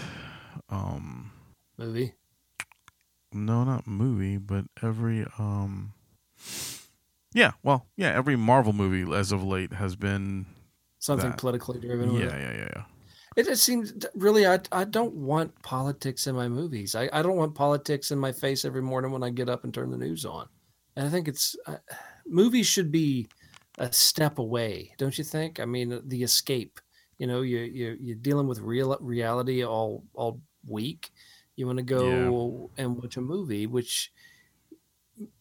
um, 0.68 1.30
movie. 1.78 2.14
no, 3.32 3.64
not 3.64 3.86
movie, 3.86 4.36
but 4.36 4.66
every 4.82 5.24
um 5.38 5.94
Yeah, 7.32 7.52
well, 7.62 7.86
yeah, 7.96 8.08
every 8.10 8.36
Marvel 8.36 8.72
movie 8.72 9.10
as 9.14 9.32
of 9.32 9.42
late 9.44 9.72
has 9.74 9.96
been 9.96 10.46
Something 10.98 11.30
that. 11.30 11.38
politically 11.38 11.80
driven. 11.80 12.12
with 12.12 12.22
yeah, 12.22 12.36
yeah, 12.38 12.52
yeah. 12.52 12.84
It, 13.36 13.46
it 13.46 13.58
seems 13.58 13.92
really, 14.14 14.46
I, 14.46 14.58
I 14.72 14.84
don't 14.84 15.14
want 15.14 15.62
politics 15.62 16.26
in 16.26 16.34
my 16.34 16.48
movies. 16.48 16.94
I, 16.94 17.08
I 17.12 17.22
don't 17.22 17.36
want 17.36 17.54
politics 17.54 18.10
in 18.10 18.18
my 18.18 18.32
face 18.32 18.64
every 18.64 18.82
morning 18.82 19.12
when 19.12 19.22
I 19.22 19.30
get 19.30 19.48
up 19.48 19.64
and 19.64 19.72
turn 19.72 19.90
the 19.90 19.98
news 19.98 20.24
on. 20.24 20.48
And 20.96 21.06
I 21.06 21.10
think 21.10 21.28
it's 21.28 21.54
uh, 21.66 21.76
movies 22.26 22.66
should 22.66 22.90
be 22.90 23.28
a 23.78 23.92
step 23.92 24.38
away, 24.38 24.92
don't 24.98 25.16
you 25.16 25.24
think? 25.24 25.60
I 25.60 25.64
mean, 25.66 26.00
the 26.06 26.22
escape. 26.22 26.80
You 27.18 27.26
know, 27.26 27.42
you 27.42 27.58
you 27.58 27.96
you're 28.00 28.16
dealing 28.16 28.46
with 28.48 28.60
real 28.60 28.96
reality 29.00 29.64
all 29.64 30.04
all 30.14 30.40
week. 30.68 31.10
You 31.56 31.66
want 31.66 31.78
to 31.78 31.84
go 31.84 32.70
and 32.76 32.96
watch 32.96 33.16
a 33.16 33.20
movie, 33.20 33.66
which 33.66 34.12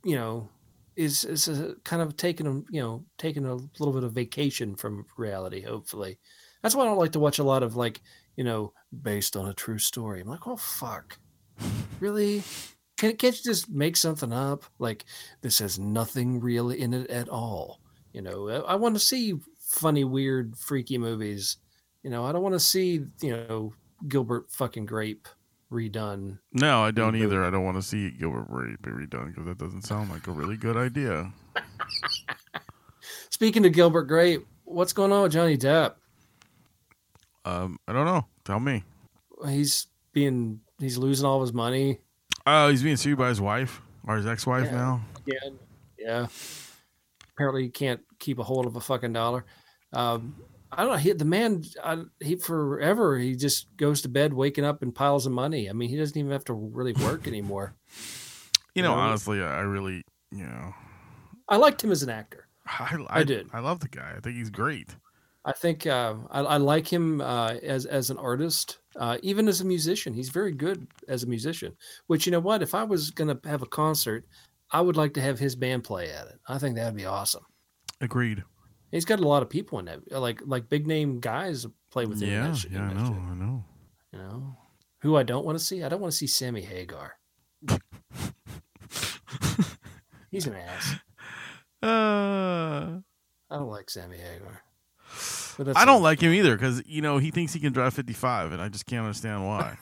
you 0.03 0.15
know 0.15 0.49
is 0.95 1.23
is 1.23 1.47
a, 1.47 1.75
kind 1.83 2.01
of 2.01 2.17
taking 2.17 2.47
a 2.47 2.53
you 2.71 2.81
know 2.81 3.05
taking 3.17 3.45
a 3.45 3.55
little 3.55 3.93
bit 3.93 4.03
of 4.03 4.13
vacation 4.13 4.75
from 4.75 5.05
reality. 5.15 5.61
Hopefully, 5.61 6.17
that's 6.61 6.75
why 6.75 6.83
I 6.83 6.85
don't 6.87 6.97
like 6.97 7.11
to 7.13 7.19
watch 7.19 7.39
a 7.39 7.43
lot 7.43 7.63
of 7.63 7.75
like 7.75 8.01
you 8.35 8.43
know 8.43 8.73
based 9.01 9.37
on 9.37 9.47
a 9.47 9.53
true 9.53 9.77
story. 9.77 10.21
I'm 10.21 10.27
like, 10.27 10.47
oh 10.47 10.57
fuck, 10.57 11.19
really? 11.99 12.43
Can, 12.97 13.15
can't 13.15 13.37
you 13.37 13.43
just 13.43 13.69
make 13.69 13.95
something 13.95 14.33
up? 14.33 14.65
Like 14.79 15.05
this 15.41 15.59
has 15.59 15.77
nothing 15.77 16.39
real 16.39 16.71
in 16.71 16.93
it 16.93 17.09
at 17.11 17.29
all. 17.29 17.79
You 18.11 18.23
know, 18.23 18.49
I, 18.49 18.73
I 18.73 18.75
want 18.75 18.95
to 18.95 18.99
see 18.99 19.35
funny, 19.59 20.03
weird, 20.03 20.57
freaky 20.57 20.97
movies. 20.97 21.57
You 22.01 22.09
know, 22.09 22.25
I 22.25 22.31
don't 22.31 22.41
want 22.41 22.55
to 22.55 22.59
see 22.59 23.05
you 23.21 23.31
know 23.31 23.73
Gilbert 24.07 24.49
fucking 24.51 24.85
Grape 24.85 25.27
redone. 25.71 26.39
No, 26.53 26.83
I 26.83 26.91
don't 26.91 27.15
either. 27.15 27.43
I 27.43 27.49
don't 27.49 27.63
want 27.65 27.77
to 27.77 27.81
see 27.83 28.11
Gilbert 28.11 28.47
Grape 28.49 28.81
be 28.81 28.91
redone 28.91 29.27
because 29.27 29.45
that 29.45 29.57
doesn't 29.57 29.83
sound 29.83 30.09
like 30.09 30.27
a 30.27 30.31
really 30.31 30.57
good 30.57 30.77
idea. 30.77 31.31
Speaking 33.29 33.65
of 33.65 33.73
Gilbert 33.73 34.03
Grape, 34.05 34.45
what's 34.65 34.93
going 34.93 35.11
on 35.11 35.23
with 35.23 35.31
Johnny 35.31 35.57
Depp? 35.57 35.95
Um, 37.45 37.79
I 37.87 37.93
don't 37.93 38.05
know. 38.05 38.25
Tell 38.45 38.59
me. 38.59 38.83
He's 39.47 39.87
being 40.13 40.59
he's 40.79 40.97
losing 40.97 41.25
all 41.25 41.37
of 41.37 41.41
his 41.41 41.53
money. 41.53 41.99
Oh, 42.45 42.69
he's 42.69 42.83
being 42.83 42.97
sued 42.97 43.17
by 43.17 43.29
his 43.29 43.41
wife 43.41 43.81
or 44.05 44.15
his 44.17 44.25
ex-wife 44.25 44.65
Yeah. 44.65 44.71
now. 44.71 45.01
Yeah, 45.25 45.49
yeah. 45.99 46.27
Apparently, 47.33 47.63
he 47.63 47.69
can't 47.69 48.01
keep 48.19 48.39
a 48.39 48.43
hold 48.43 48.65
of 48.65 48.75
a 48.75 48.79
fucking 48.81 49.13
dollar. 49.13 49.45
Um, 49.93 50.35
I 50.71 50.83
don't 50.83 50.91
know. 50.91 50.97
He, 50.97 51.11
the 51.13 51.25
man, 51.25 51.63
I, 51.83 52.03
he 52.19 52.35
forever 52.35 53.17
he 53.17 53.35
just 53.35 53.67
goes 53.77 54.01
to 54.01 54.09
bed, 54.09 54.33
waking 54.33 54.65
up 54.65 54.83
in 54.83 54.91
piles 54.91 55.25
of 55.25 55.31
money. 55.31 55.69
I 55.69 55.73
mean, 55.73 55.89
he 55.89 55.95
doesn't 55.97 56.17
even 56.17 56.31
have 56.31 56.45
to 56.45 56.53
really 56.53 56.93
work 56.93 57.27
anymore. 57.27 57.75
You 58.75 58.83
know, 58.83 58.93
No. 58.93 59.01
honestly, 59.01 59.41
I 59.41 59.61
really, 59.61 60.03
you 60.31 60.45
know, 60.45 60.71
I 61.49 61.57
liked 61.57 61.83
him 61.83 61.91
as 61.91 62.03
an 62.03 62.11
actor. 62.11 62.47
I, 62.67 62.95
I 63.09 63.23
did. 63.23 63.47
I 63.51 63.57
love 63.59 63.79
the 63.79 63.87
guy. 63.87 64.13
I 64.15 64.19
think 64.19 64.35
he's 64.35 64.51
great. 64.51 64.95
I 65.45 65.51
think 65.53 65.87
uh, 65.87 66.13
I, 66.29 66.41
I 66.41 66.57
like 66.57 66.87
him 66.87 67.19
uh, 67.19 67.53
as 67.63 67.87
as 67.87 68.11
an 68.11 68.17
artist, 68.19 68.77
uh, 68.95 69.17
even 69.23 69.47
as 69.47 69.61
a 69.61 69.65
musician. 69.65 70.13
He's 70.13 70.29
very 70.29 70.51
good 70.51 70.85
as 71.07 71.23
a 71.23 71.25
musician. 71.27 71.75
Which 72.05 72.27
you 72.27 72.31
know 72.31 72.39
what? 72.39 72.61
If 72.61 72.75
I 72.75 72.83
was 72.83 73.09
gonna 73.09 73.39
have 73.45 73.63
a 73.63 73.67
concert, 73.67 74.25
I 74.69 74.81
would 74.81 74.95
like 74.95 75.15
to 75.15 75.21
have 75.21 75.39
his 75.39 75.55
band 75.55 75.83
play 75.83 76.11
at 76.11 76.27
it. 76.27 76.39
I 76.47 76.59
think 76.59 76.75
that'd 76.75 76.95
be 76.95 77.05
awesome. 77.05 77.45
Agreed. 77.99 78.43
He's 78.91 79.05
got 79.05 79.19
a 79.19 79.27
lot 79.27 79.43
of 79.43 79.49
people 79.49 79.79
in 79.79 79.85
that, 79.85 80.11
like 80.11 80.41
like 80.45 80.69
big 80.69 80.87
name 80.87 81.19
guys 81.19 81.65
play 81.91 82.05
with 82.05 82.21
him. 82.21 82.29
Yeah, 82.29 82.47
that 82.47 82.57
shit- 82.57 82.71
in 82.71 82.77
yeah, 82.77 82.89
I 82.89 82.93
know, 82.93 83.05
shit, 83.05 83.17
I 83.17 83.33
know. 83.35 83.65
You 84.13 84.19
know, 84.19 84.57
who 84.99 85.17
I 85.17 85.23
don't 85.23 85.45
want 85.45 85.57
to 85.57 85.63
see. 85.63 85.83
I 85.83 85.89
don't 85.89 85.99
want 86.01 86.11
to 86.11 86.17
see 86.17 86.27
Sammy 86.27 86.61
Hagar. 86.61 87.17
He's 90.31 90.47
an 90.47 90.55
ass. 90.55 90.95
Uh, 91.81 92.99
I 93.49 93.57
don't 93.57 93.69
like 93.69 93.89
Sammy 93.89 94.17
Hagar. 94.17 94.61
I 95.75 95.85
don't 95.85 96.03
like 96.03 96.19
him 96.19 96.33
either 96.33 96.55
because 96.55 96.83
you 96.85 97.01
know 97.01 97.17
he 97.17 97.31
thinks 97.31 97.53
he 97.53 97.59
can 97.59 97.73
drive 97.73 97.93
55, 97.93 98.51
and 98.51 98.61
I 98.61 98.69
just 98.69 98.85
can't 98.85 99.05
understand 99.05 99.45
why. 99.45 99.77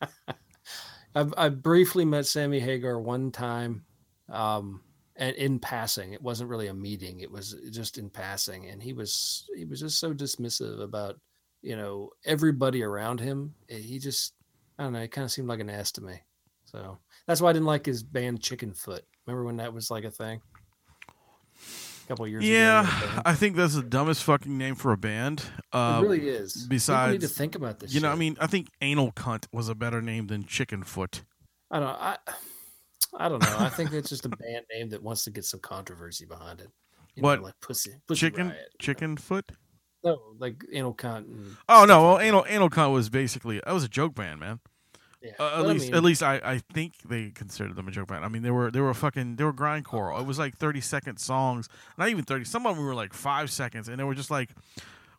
I've, 1.14 1.32
I 1.36 1.48
briefly 1.48 2.04
met 2.04 2.26
Sammy 2.26 2.60
Hagar 2.60 2.98
one 2.98 3.30
time, 3.30 3.84
um, 4.28 4.82
and 5.18 5.36
in 5.36 5.58
passing. 5.58 6.12
It 6.14 6.22
wasn't 6.22 6.48
really 6.48 6.68
a 6.68 6.74
meeting. 6.74 7.20
It 7.20 7.30
was 7.30 7.54
just 7.70 7.98
in 7.98 8.08
passing, 8.08 8.66
and 8.66 8.82
he 8.82 8.92
was 8.94 9.46
he 9.54 9.64
was 9.66 9.80
just 9.80 9.98
so 10.00 10.14
dismissive 10.14 10.80
about 10.80 11.18
you 11.60 11.76
know 11.76 12.10
everybody 12.24 12.82
around 12.82 13.20
him. 13.20 13.54
Eh, 13.68 13.78
He 13.78 13.98
just 13.98 14.32
I 14.78 14.84
don't 14.84 14.92
know. 14.94 15.00
It 15.00 15.10
kind 15.10 15.24
of 15.24 15.30
seemed 15.32 15.48
like 15.48 15.60
an 15.60 15.68
ass 15.70 15.92
to 15.92 16.00
me. 16.02 16.20
So 16.64 16.98
that's 17.26 17.40
why 17.40 17.50
I 17.50 17.52
didn't 17.52 17.66
like 17.66 17.84
his 17.84 18.02
band 18.02 18.40
Chickenfoot. 18.40 19.00
Remember 19.26 19.44
when 19.44 19.56
that 19.56 19.74
was 19.74 19.90
like 19.90 20.04
a 20.04 20.10
thing? 20.10 20.40
A 22.04 22.08
couple 22.08 22.26
years. 22.26 22.44
Yeah, 22.46 22.84
he 22.84 22.90
had 22.90 23.02
a 23.02 23.06
band. 23.14 23.22
I 23.26 23.34
think 23.34 23.56
that's 23.56 23.74
the 23.74 23.82
dumbest 23.82 24.22
fucking 24.24 24.56
name 24.56 24.74
for 24.76 24.92
a 24.92 24.96
band. 24.96 25.42
Uh, 25.72 26.00
it 26.02 26.06
really 26.06 26.28
is. 26.28 26.66
People 26.70 27.08
need 27.08 27.20
to 27.22 27.28
think 27.28 27.54
about 27.54 27.80
this. 27.80 27.92
you 27.92 28.00
know, 28.00 28.10
I 28.10 28.14
mean, 28.14 28.36
I 28.40 28.46
think 28.46 28.68
Anal 28.80 29.12
Cunt 29.12 29.46
was 29.52 29.68
a 29.68 29.74
better 29.74 30.00
name 30.00 30.28
than 30.28 30.44
Chickenfoot. 30.44 31.22
I 31.70 31.80
don't. 31.80 31.88
Know. 31.88 31.96
I, 31.98 32.16
I 33.16 33.28
don't 33.28 33.42
know. 33.42 33.56
I 33.58 33.68
think 33.68 33.92
it's 33.92 34.08
just 34.08 34.26
a 34.26 34.28
band 34.30 34.64
name 34.72 34.88
that 34.90 35.02
wants 35.02 35.24
to 35.24 35.30
get 35.30 35.44
some 35.44 35.60
controversy 35.60 36.26
behind 36.26 36.60
it. 36.60 36.68
You 37.14 37.22
know, 37.22 37.28
What? 37.28 37.42
like 37.42 37.54
pussy, 37.60 37.92
pussy 38.06 38.20
Chicken 38.20 38.48
Riot. 38.48 38.68
Chickenfoot. 38.80 39.50
No, 40.04 40.18
like 40.38 40.62
anal 40.72 40.94
cunt. 40.94 41.24
And, 41.26 41.56
Oh 41.68 41.84
no, 41.84 42.02
well, 42.04 42.20
Anal 42.20 42.44
Anal 42.48 42.70
Cunt 42.70 42.92
was 42.92 43.08
basically 43.10 43.60
that 43.64 43.72
was 43.72 43.82
a 43.82 43.88
joke 43.88 44.14
band, 44.14 44.38
man. 44.38 44.60
yeah. 45.20 45.32
Uh, 45.40 45.46
at 45.46 45.56
But 45.56 45.66
I 45.66 45.72
least, 45.72 45.84
mean, 45.86 45.94
at 45.96 46.02
least 46.04 46.22
I, 46.22 46.34
I 46.44 46.58
think 46.72 46.94
they 47.08 47.30
considered 47.30 47.74
them 47.74 47.88
a 47.88 47.90
joke 47.90 48.06
band. 48.08 48.24
I 48.24 48.28
mean, 48.28 48.42
they 48.42 48.52
were 48.52 48.70
they 48.70 48.80
were 48.80 48.94
fucking 48.94 49.34
they 49.36 49.42
were 49.44 49.52
grindcore. 49.52 50.16
It 50.20 50.24
was 50.26 50.38
like 50.38 50.56
thirty 50.56 50.80
second 50.80 51.18
songs, 51.18 51.68
not 51.96 52.10
even 52.10 52.22
thirty. 52.22 52.44
Some 52.44 52.64
of 52.66 52.76
them 52.76 52.84
were 52.84 52.94
like 52.94 53.12
five 53.12 53.50
seconds, 53.50 53.88
and 53.88 53.98
they 53.98 54.04
were 54.04 54.14
just 54.14 54.30
like 54.30 54.50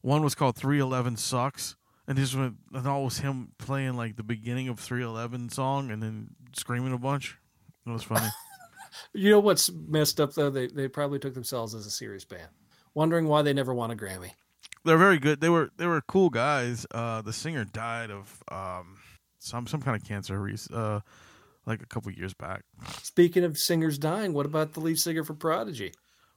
one 0.01 0.23
was 0.23 0.33
called 0.35 0.55
Three 0.55 0.79
Eleven 0.79 1.17
Sucks, 1.17 1.75
and 2.07 2.17
this 2.17 2.33
went 2.33 2.55
and 2.73 2.87
all 2.87 3.03
was 3.03 3.19
him 3.19 3.49
playing 3.57 3.97
like 3.97 4.15
the 4.15 4.23
beginning 4.23 4.69
of 4.69 4.79
Three 4.79 5.03
Eleven 5.03 5.49
song 5.49 5.91
and 5.91 6.01
then 6.01 6.29
screaming 6.53 6.93
a 6.93 6.97
bunch. 6.97 7.37
It 7.89 7.93
was 7.93 8.03
funny. 8.03 8.27
You 9.13 9.29
know 9.31 9.39
what's 9.39 9.71
messed 9.71 10.19
up 10.19 10.33
though? 10.33 10.49
They 10.49 10.67
they 10.67 10.87
probably 10.87 11.19
took 11.19 11.33
themselves 11.33 11.73
as 11.73 11.85
a 11.85 11.91
serious 11.91 12.25
band, 12.25 12.49
wondering 12.93 13.27
why 13.27 13.41
they 13.43 13.53
never 13.53 13.73
won 13.73 13.91
a 13.91 13.95
Grammy. 13.95 14.31
They're 14.83 14.97
very 14.97 15.19
good. 15.19 15.41
They 15.41 15.49
were 15.49 15.69
they 15.77 15.85
were 15.87 16.01
cool 16.01 16.29
guys. 16.29 16.85
Uh, 16.91 17.21
the 17.21 17.33
singer 17.33 17.65
died 17.65 18.11
of 18.11 18.43
um 18.51 18.97
some 19.37 19.67
some 19.67 19.81
kind 19.81 19.95
of 19.99 20.07
cancer, 20.07 20.43
uh, 20.73 20.99
like 21.65 21.81
a 21.81 21.85
couple 21.85 22.11
years 22.11 22.33
back. 22.33 22.63
Speaking 23.01 23.43
of 23.43 23.57
singers 23.57 23.97
dying, 23.97 24.33
what 24.33 24.45
about 24.45 24.73
the 24.73 24.79
lead 24.79 24.99
singer 24.99 25.23
for 25.23 25.33
Prodigy? 25.33 25.93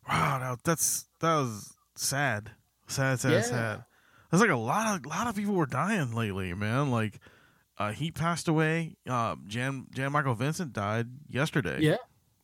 Wow, 0.09 0.39
that, 0.39 0.65
that's 0.65 1.07
that 1.21 1.35
was 1.37 1.75
sad, 1.95 2.51
sad, 2.87 3.19
sad, 3.21 3.33
Yeah. 3.33 3.41
sad. 3.43 3.85
There's 4.31 4.41
like 4.41 4.51
a 4.51 4.57
lot 4.57 4.97
of 4.97 5.07
lot 5.07 5.27
of 5.27 5.37
people 5.37 5.55
were 5.55 5.67
dying 5.67 6.13
lately, 6.15 6.55
man. 6.55 6.91
Like, 6.91 7.19
uh, 7.89 7.93
he 7.93 8.11
passed 8.11 8.49
away. 8.49 8.97
Uh, 9.09 9.37
Jan 9.47 9.87
Jan 9.95 10.13
Michael 10.13 10.35
Vincent 10.35 10.73
died 10.73 11.09
yesterday. 11.29 11.79
Yeah, 11.81 11.97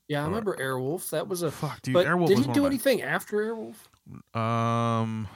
yeah, 0.09 0.19
I 0.19 0.25
Alright. 0.25 0.31
remember 0.45 0.57
Airwolf. 0.57 1.11
That 1.11 1.29
was 1.29 1.43
a 1.43 1.51
Fuck, 1.51 1.83
dude. 1.83 1.95
but 1.95 2.07
Airwolf 2.07 2.29
did 2.29 2.39
he 2.39 2.45
do 2.45 2.51
of 2.51 2.57
my- 2.59 2.67
anything 2.67 3.03
after 3.03 3.37
Airwolf? 3.37 3.77
Um, 4.39 5.29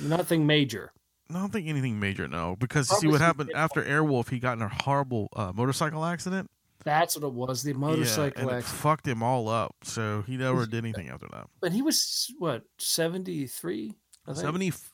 Nothing 0.00 0.46
major. 0.46 0.92
I 1.30 1.34
don't 1.34 1.50
think 1.52 1.66
anything 1.68 1.98
major, 1.98 2.28
no. 2.28 2.56
Because 2.58 2.90
you 2.90 2.98
see 2.98 3.06
what 3.06 3.20
happened 3.20 3.50
after 3.54 3.82
Airwolf, 3.82 4.28
he 4.28 4.38
got 4.38 4.54
in 4.58 4.62
a 4.62 4.68
horrible 4.68 5.28
uh, 5.34 5.52
motorcycle 5.54 6.04
accident. 6.04 6.50
That's 6.84 7.16
what 7.16 7.26
it 7.26 7.32
was. 7.32 7.62
The 7.62 7.70
yeah, 7.70 7.76
motorcycle 7.78 8.48
it 8.50 8.52
accident. 8.52 8.64
fucked 8.64 9.06
him 9.06 9.22
all 9.22 9.48
up. 9.48 9.74
So 9.84 10.24
he 10.26 10.36
never 10.36 10.66
did 10.66 10.84
anything 10.84 11.08
after 11.08 11.28
that. 11.32 11.46
But 11.60 11.72
he 11.72 11.80
was 11.80 12.30
what 12.38 12.64
seventy 12.78 13.46
three. 13.46 13.94
70, 14.32 14.70
fo- 14.70 14.88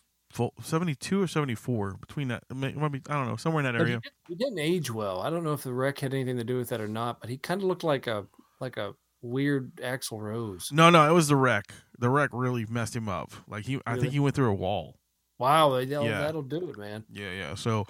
72 0.62 1.22
or 1.22 1.26
seventy 1.26 1.55
four 1.55 1.95
between 1.95 2.29
that. 2.29 2.45
it 2.51 2.55
might 2.55 2.93
be- 2.93 3.03
I 3.09 3.14
don't 3.14 3.26
know, 3.29 3.37
somewhere 3.37 3.64
in 3.64 3.72
that 3.72 3.81
area. 3.81 4.01
he 4.29 4.35
didn't 4.35 4.59
age 4.59 4.91
well. 4.91 5.20
I 5.20 5.31
don't 5.31 5.43
know 5.45 5.53
if 5.55 5.62
the 5.62 5.72
wreck 5.72 5.99
had 6.01 6.12
anything 6.14 6.37
to 6.37 6.45
do 6.45 6.57
with 6.59 6.68
that 6.68 6.81
or 6.81 6.89
not, 6.89 7.20
but 7.20 7.31
he 7.31 7.39
kind 7.39 7.61
of 7.62 7.66
looked 7.68 7.85
like 7.85 8.07
a 8.07 8.26
like 8.61 8.76
a 8.76 8.95
weird 9.22 9.74
Axl 9.76 10.20
Rose. 10.20 10.70
No, 10.72 10.91
no, 10.91 11.09
it 11.09 11.12
was 11.12 11.29
the 11.29 11.37
wreck. 11.37 11.72
The 11.99 12.09
wreck 12.11 12.31
really 12.33 12.66
messed 12.68 12.95
him 12.95 13.09
up. 13.09 13.33
Like 13.49 13.64
he, 13.64 13.81
I 13.87 13.97
think 13.99 14.12
he 14.12 14.20
went 14.20 14.35
through 14.35 14.51
a 14.51 14.55
wall. 14.55 14.97
Wow, 15.39 15.70
that'll, 15.70 16.05
Yeah. 16.05 16.20
that'll 16.20 16.43
do 16.43 16.68
it, 16.70 16.76
man. 16.79 17.05
Yeah, 17.11 17.31
yeah. 17.33 17.55
So, 17.55 17.87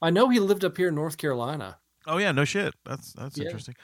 I 0.00 0.10
know 0.10 0.28
he 0.28 0.38
lived 0.40 0.64
up 0.64 0.76
here 0.76 0.88
in 0.88 0.94
North 0.94 1.16
Carolina. 1.18 1.78
oh 2.06 2.18
yeah, 2.18 2.32
no 2.32 2.44
shit. 2.44 2.74
That's 2.84 3.12
that's 3.14 3.36
Yeah. 3.38 3.44
interesting. 3.46 3.74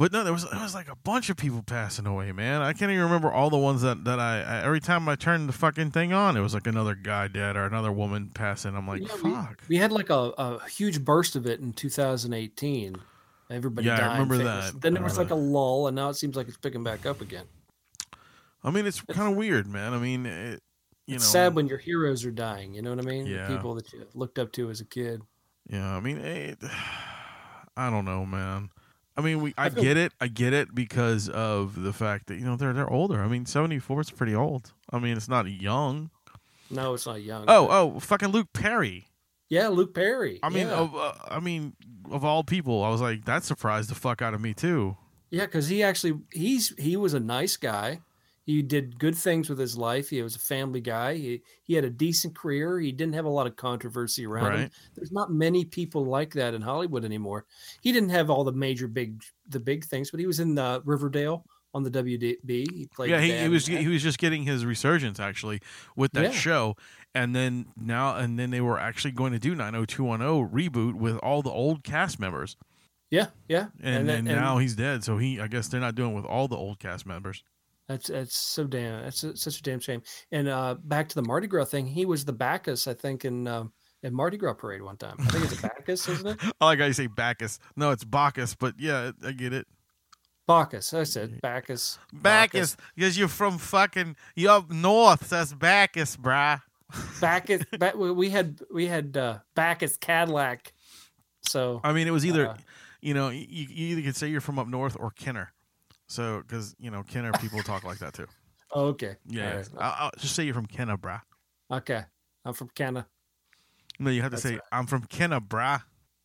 But 0.00 0.12
no, 0.12 0.24
there 0.24 0.32
was 0.32 0.48
there 0.48 0.62
was 0.62 0.74
like 0.74 0.88
a 0.88 0.96
bunch 0.96 1.28
of 1.28 1.36
people 1.36 1.62
passing 1.62 2.06
away, 2.06 2.32
man. 2.32 2.62
I 2.62 2.72
can't 2.72 2.90
even 2.90 3.04
remember 3.04 3.30
all 3.30 3.50
the 3.50 3.58
ones 3.58 3.82
that 3.82 4.02
that 4.04 4.18
I, 4.18 4.40
I 4.40 4.62
every 4.64 4.80
time 4.80 5.06
I 5.10 5.14
turned 5.14 5.46
the 5.46 5.52
fucking 5.52 5.90
thing 5.90 6.14
on, 6.14 6.38
it 6.38 6.40
was 6.40 6.54
like 6.54 6.66
another 6.66 6.94
guy 6.94 7.28
dead 7.28 7.54
or 7.54 7.66
another 7.66 7.92
woman 7.92 8.30
passing. 8.32 8.74
I'm 8.74 8.88
like, 8.88 9.02
Yeah, 9.02 9.08
fuck. 9.08 9.62
We 9.68 9.76
had 9.76 9.92
like 9.92 10.08
a, 10.08 10.32
a 10.38 10.66
huge 10.70 11.04
burst 11.04 11.36
of 11.36 11.46
it 11.46 11.60
in 11.60 11.74
2018. 11.74 12.96
Everybody 13.50 13.86
Yeah, 13.88 13.96
I 13.96 13.98
died. 13.98 14.12
remember 14.12 14.38
famous. 14.38 14.70
that. 14.70 14.80
Then 14.80 14.94
there 14.94 15.02
was 15.02 15.18
remember 15.18 15.34
like 15.34 15.38
a 15.38 15.46
lull, 15.46 15.86
and 15.86 15.94
now 15.94 16.08
it 16.08 16.14
seems 16.14 16.34
like 16.34 16.48
it's 16.48 16.56
picking 16.56 16.82
back 16.82 17.04
up 17.04 17.20
again. 17.20 17.44
I 18.64 18.70
mean, 18.70 18.86
it's 18.86 19.02
kind 19.02 19.30
of 19.30 19.36
weird, 19.36 19.66
man. 19.66 19.92
I 19.92 19.98
mean, 19.98 20.24
it, 20.24 20.62
you 21.06 21.16
it's 21.16 21.24
know, 21.26 21.40
sad 21.40 21.54
when 21.54 21.66
your 21.68 21.76
heroes 21.76 22.24
are 22.24 22.30
dying. 22.30 22.72
You 22.72 22.80
know 22.80 22.88
what 22.88 23.04
I 23.04 23.06
mean? 23.06 23.26
Yeah. 23.26 23.48
The 23.48 23.54
people 23.54 23.74
that 23.74 23.92
you 23.92 24.06
looked 24.14 24.38
up 24.38 24.50
to 24.52 24.70
as 24.70 24.80
a 24.80 24.86
kid. 24.86 25.20
Yeah, 25.68 25.94
I 25.94 26.00
mean, 26.00 26.16
it, 26.16 26.56
I 27.76 27.90
don't 27.90 28.06
know, 28.06 28.24
man. 28.24 28.70
I 29.16 29.22
mean, 29.22 29.40
we 29.40 29.54
I, 29.58 29.66
I 29.66 29.70
feel- 29.70 29.82
get 29.82 29.96
it, 29.96 30.12
I 30.20 30.28
get 30.28 30.52
it 30.52 30.74
because 30.74 31.28
of 31.28 31.80
the 31.82 31.92
fact 31.92 32.26
that 32.28 32.36
you 32.38 32.44
know 32.44 32.56
they're 32.56 32.72
they're 32.72 32.88
older. 32.90 33.22
I 33.22 33.28
mean, 33.28 33.46
seventy 33.46 33.78
four 33.78 34.00
is 34.00 34.10
pretty 34.10 34.34
old. 34.34 34.72
I 34.90 34.98
mean, 34.98 35.16
it's 35.16 35.28
not 35.28 35.46
young. 35.50 36.10
No, 36.70 36.94
it's 36.94 37.06
not 37.06 37.22
young. 37.22 37.44
Oh, 37.48 37.68
oh, 37.68 37.98
fucking 38.00 38.28
Luke 38.28 38.48
Perry. 38.52 39.08
yeah, 39.48 39.68
Luke 39.68 39.92
Perry. 39.92 40.38
I 40.42 40.48
mean, 40.48 40.68
yeah. 40.68 40.74
of, 40.74 40.94
uh, 40.94 41.12
I 41.28 41.40
mean, 41.40 41.74
of 42.10 42.24
all 42.24 42.44
people, 42.44 42.84
I 42.84 42.90
was 42.90 43.00
like, 43.00 43.24
that 43.24 43.42
surprised 43.42 43.90
the 43.90 43.96
fuck 43.96 44.22
out 44.22 44.34
of 44.34 44.40
me 44.40 44.54
too. 44.54 44.96
Yeah, 45.30 45.46
because 45.46 45.68
he 45.68 45.82
actually 45.82 46.20
he's 46.32 46.72
he 46.78 46.96
was 46.96 47.12
a 47.14 47.20
nice 47.20 47.56
guy. 47.56 48.00
He 48.50 48.62
did 48.62 48.98
good 48.98 49.14
things 49.14 49.48
with 49.48 49.58
his 49.58 49.76
life. 49.76 50.08
He 50.10 50.20
was 50.22 50.34
a 50.34 50.40
family 50.40 50.80
guy. 50.80 51.14
He 51.14 51.42
he 51.62 51.74
had 51.74 51.84
a 51.84 51.90
decent 51.90 52.34
career. 52.34 52.80
He 52.80 52.90
didn't 52.90 53.14
have 53.14 53.24
a 53.26 53.28
lot 53.30 53.46
of 53.46 53.54
controversy 53.56 54.26
around 54.26 54.58
him. 54.58 54.70
There's 54.96 55.12
not 55.12 55.30
many 55.32 55.64
people 55.64 56.04
like 56.04 56.32
that 56.34 56.54
in 56.54 56.60
Hollywood 56.62 57.04
anymore. 57.04 57.44
He 57.80 57.92
didn't 57.92 58.08
have 58.10 58.28
all 58.28 58.42
the 58.44 58.52
major 58.52 58.88
big 58.88 59.22
the 59.48 59.60
big 59.60 59.84
things, 59.84 60.10
but 60.10 60.18
he 60.20 60.26
was 60.26 60.40
in 60.40 60.58
uh, 60.58 60.80
Riverdale 60.84 61.44
on 61.74 61.84
the 61.84 61.90
WB. 61.90 62.40
He 62.48 62.88
played. 62.92 63.10
yeah, 63.10 63.20
he, 63.20 63.32
he 63.36 63.48
was 63.48 63.66
he 63.66 63.86
was 63.86 64.02
just 64.02 64.18
getting 64.18 64.42
his 64.42 64.64
resurgence 64.66 65.20
actually 65.20 65.60
with 65.94 66.10
that 66.12 66.24
Yeah. 66.24 66.30
show, 66.32 66.76
and 67.14 67.36
then 67.36 67.66
now 67.76 68.16
and 68.16 68.36
then 68.36 68.50
they 68.50 68.60
were 68.60 68.78
actually 68.80 69.12
going 69.12 69.32
to 69.32 69.38
do 69.38 69.54
nine 69.54 69.74
hundred 69.74 69.90
two 69.90 70.02
one 70.04 70.18
zero 70.20 70.42
reboot 70.52 70.94
with 70.94 71.16
all 71.18 71.42
the 71.42 71.50
old 71.50 71.84
cast 71.84 72.18
members, 72.18 72.56
yeah, 73.10 73.26
yeah. 73.48 73.66
and, 73.80 74.08
then- 74.08 74.24
then 74.24 74.34
now 74.34 74.58
he's 74.58 74.74
dead. 74.74 75.04
So 75.04 75.18
he, 75.18 75.40
I 75.40 75.46
guess 75.46 75.68
they're 75.68 75.80
not 75.80 75.94
doing 75.94 76.12
it 76.12 76.16
with 76.16 76.24
all 76.24 76.48
the 76.48 76.56
old 76.56 76.80
cast 76.80 77.06
members. 77.06 77.44
That's 77.90 78.06
that's 78.06 78.36
so 78.36 78.68
damn 78.68 79.02
that's 79.02 79.24
a, 79.24 79.36
such 79.36 79.58
a 79.58 79.62
damn 79.62 79.80
shame. 79.80 80.00
And 80.30 80.46
uh, 80.48 80.76
back 80.84 81.08
to 81.08 81.14
the 81.16 81.22
Mardi 81.22 81.48
Gras 81.48 81.64
thing, 81.64 81.88
he 81.88 82.06
was 82.06 82.24
the 82.24 82.32
Bacchus, 82.32 82.86
I 82.86 82.94
think, 82.94 83.24
in 83.24 83.48
um, 83.48 83.72
in 84.04 84.14
Mardi 84.14 84.36
Gras 84.36 84.54
parade 84.54 84.80
one 84.80 84.96
time. 84.96 85.16
I 85.18 85.24
think 85.24 85.44
it's 85.46 85.58
a 85.58 85.62
Bacchus, 85.62 86.08
isn't 86.08 86.26
it? 86.28 86.38
I 86.60 86.66
like 86.66 86.78
how 86.78 86.84
you 86.84 86.92
say 86.92 87.08
Bacchus. 87.08 87.58
No, 87.74 87.90
it's 87.90 88.04
Bacchus, 88.04 88.54
but 88.54 88.74
yeah, 88.78 89.10
I 89.26 89.32
get 89.32 89.52
it. 89.52 89.66
Bacchus. 90.46 90.94
I 90.94 91.02
said 91.02 91.40
Bacchus. 91.40 91.98
Bacchus, 92.12 92.76
because 92.94 93.18
you're 93.18 93.26
from 93.26 93.58
fucking 93.58 94.14
you 94.36 94.48
up 94.48 94.70
north. 94.70 95.28
That's 95.28 95.52
Bacchus, 95.52 96.16
brah. 96.16 96.60
Bacchus. 97.20 97.64
Ba- 97.80 97.94
we 97.96 98.30
had 98.30 98.60
we 98.72 98.86
had 98.86 99.16
uh, 99.16 99.38
Bacchus 99.56 99.96
Cadillac. 99.96 100.72
So 101.42 101.80
I 101.82 101.92
mean, 101.92 102.06
it 102.06 102.12
was 102.12 102.24
either, 102.24 102.50
Uh, 102.50 102.56
you 103.00 103.14
know, 103.14 103.30
you, 103.30 103.46
you 103.48 103.86
either 103.88 104.02
could 104.02 104.14
say 104.14 104.28
you're 104.28 104.40
from 104.40 104.60
up 104.60 104.68
north 104.68 104.96
or 104.96 105.10
Kenner. 105.10 105.52
So, 106.10 106.42
because 106.46 106.74
you 106.80 106.90
know, 106.90 107.02
Kenner 107.04 107.30
people 107.32 107.62
talk 107.62 107.84
like 107.84 107.98
that 107.98 108.14
too. 108.14 108.26
oh, 108.72 108.86
okay. 108.86 109.16
Yeah, 109.28 109.56
right. 109.56 109.68
I'll, 109.78 109.94
I'll 110.06 110.10
just 110.18 110.34
say 110.34 110.44
you're 110.44 110.54
from 110.54 110.66
Kenner, 110.66 110.96
brah. 110.96 111.20
Okay. 111.70 112.02
I'm 112.44 112.52
from 112.52 112.68
Canada. 112.74 113.06
No, 113.98 114.10
you 114.10 114.22
have 114.22 114.30
to 114.30 114.36
That's 114.36 114.42
say 114.42 114.52
right. 114.54 114.60
I'm 114.72 114.86
from 114.86 115.04
Kenner, 115.04 115.40
brah. 115.40 115.82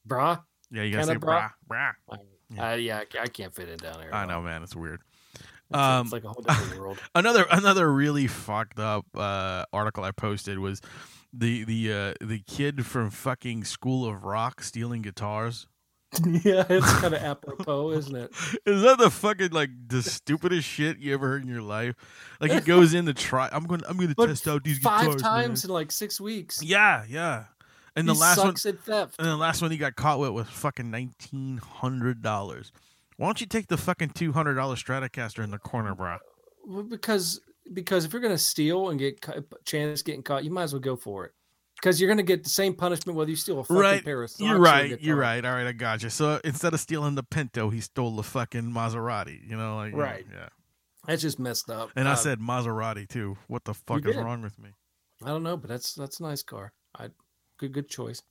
Brah. 0.07 0.43
Yeah, 0.71 0.83
you 0.83 0.93
gotta 0.93 1.07
Kenna, 1.07 1.19
say 1.19 1.25
brah, 1.25 1.51
brah? 1.69 1.91
brah. 2.09 2.17
Yeah. 2.49 2.71
Uh, 2.71 2.75
yeah, 2.75 3.03
I- 3.21 3.27
can't 3.27 3.53
fit 3.53 3.69
it 3.69 3.81
down 3.81 3.99
there. 3.99 4.13
I 4.13 4.25
know, 4.25 4.41
man, 4.41 4.63
it's 4.63 4.75
weird. 4.75 5.01
It's, 5.69 5.77
Um, 5.77 6.05
it's 6.05 6.13
like 6.13 6.23
a 6.23 6.29
whole 6.29 6.41
different 6.41 6.79
world. 6.79 6.97
another 7.13 7.45
another 7.51 7.91
really 7.91 8.27
fucked 8.27 8.79
up 8.79 9.05
uh, 9.15 9.65
article 9.73 10.03
I 10.03 10.11
posted 10.11 10.57
was 10.59 10.81
the 11.33 11.63
the 11.65 11.91
uh, 11.93 12.13
the 12.25 12.39
kid 12.47 12.85
from 12.85 13.09
fucking 13.09 13.63
School 13.65 14.07
of 14.07 14.23
Rock 14.23 14.61
stealing 14.61 15.01
guitars. 15.01 15.67
yeah, 16.43 16.65
it's 16.69 16.93
kind 16.99 17.13
of 17.13 17.21
apropos, 17.21 17.91
isn't 17.91 18.15
it? 18.15 18.31
Is 18.65 18.81
that 18.81 18.97
the 18.97 19.09
fucking 19.09 19.51
like 19.51 19.69
the 19.87 20.01
stupidest 20.03 20.67
shit 20.67 20.99
you 20.99 21.13
ever 21.13 21.27
heard 21.27 21.43
in 21.43 21.49
your 21.49 21.61
life? 21.61 21.95
Like 22.39 22.51
he 22.51 22.59
goes 22.61 22.93
in 22.93 23.05
to 23.05 23.13
try. 23.13 23.49
I'm 23.51 23.65
going. 23.65 23.81
I'm 23.87 23.97
going 23.97 24.13
to 24.13 24.27
test 24.27 24.47
out 24.47 24.63
these 24.63 24.79
Five 24.79 25.05
guitars. 25.05 25.21
times 25.21 25.63
man." 25.63 25.69
in 25.69 25.73
like 25.73 25.91
six 25.91 26.19
weeks. 26.19 26.61
Yeah, 26.61 27.03
yeah. 27.07 27.45
And 27.95 28.07
the 28.07 28.13
he 28.13 28.19
last 28.19 28.37
one, 28.37 28.47
sucks 28.47 28.65
at 28.65 28.79
theft. 28.81 29.15
and 29.19 29.27
the 29.27 29.37
last 29.37 29.61
one 29.61 29.71
he 29.71 29.77
got 29.77 29.95
caught 29.95 30.19
with 30.19 30.31
was 30.31 30.47
fucking 30.47 30.91
nineteen 30.91 31.57
hundred 31.57 32.21
dollars. 32.21 32.71
Why 33.17 33.27
don't 33.27 33.39
you 33.39 33.47
take 33.47 33.67
the 33.67 33.77
fucking 33.77 34.09
two 34.09 34.33
hundred 34.33 34.55
dollar 34.55 34.75
Stratocaster 34.75 35.43
in 35.43 35.51
the 35.51 35.59
corner, 35.59 35.95
bro? 35.95 36.17
Well, 36.65 36.83
because 36.83 37.39
because 37.73 38.05
if 38.05 38.13
you're 38.13 38.21
gonna 38.21 38.37
steal 38.37 38.89
and 38.89 38.99
get 38.99 39.23
chance 39.65 40.01
getting 40.01 40.23
caught, 40.23 40.43
you 40.43 40.51
might 40.51 40.63
as 40.63 40.73
well 40.73 40.81
go 40.81 40.95
for 40.95 41.25
it. 41.25 41.33
Because 41.75 41.99
you're 41.99 42.07
gonna 42.09 42.23
get 42.23 42.43
the 42.43 42.49
same 42.49 42.73
punishment 42.73 43.17
whether 43.17 43.29
you 43.29 43.35
steal 43.35 43.59
a 43.59 43.63
fucking 43.63 43.75
Right. 43.81 44.03
pair 44.03 44.23
of 44.23 44.29
socks. 44.31 44.39
You're 44.41 44.59
right. 44.59 44.99
You're 45.01 45.15
right. 45.17 45.43
All 45.45 45.53
right, 45.53 45.67
I 45.67 45.71
got 45.71 46.01
you. 46.03 46.09
So 46.09 46.39
instead 46.43 46.73
of 46.73 46.79
stealing 46.79 47.15
the 47.15 47.23
Pinto, 47.23 47.69
he 47.69 47.81
stole 47.81 48.15
the 48.15 48.23
fucking 48.23 48.63
Maserati. 48.71 49.47
You 49.47 49.57
know, 49.57 49.75
like 49.75 49.93
Right. 49.93 50.25
Yeah. 50.31 50.49
That's 51.05 51.21
just 51.21 51.37
messed 51.37 51.69
up. 51.69 51.91
And 51.95 52.07
I 52.07 52.13
Uh, 52.13 52.15
said 52.15 52.39
Maserati 52.39 53.07
too. 53.07 53.37
What 53.47 53.65
the 53.65 53.73
fuck 53.75 53.99
is 54.05 54.15
did. 54.15 54.23
wrong 54.23 54.41
with 54.41 54.57
me? 54.57 54.71
I 55.23 55.27
don't 55.27 55.43
know, 55.43 55.57
but 55.57 55.69
that's 55.69 55.93
that's 55.93 56.19
a 56.19 56.23
nice 56.23 56.41
car. 56.43 56.73
I 56.97 57.09
good 57.57 57.73
good 57.73 57.89
choice. 57.89 58.23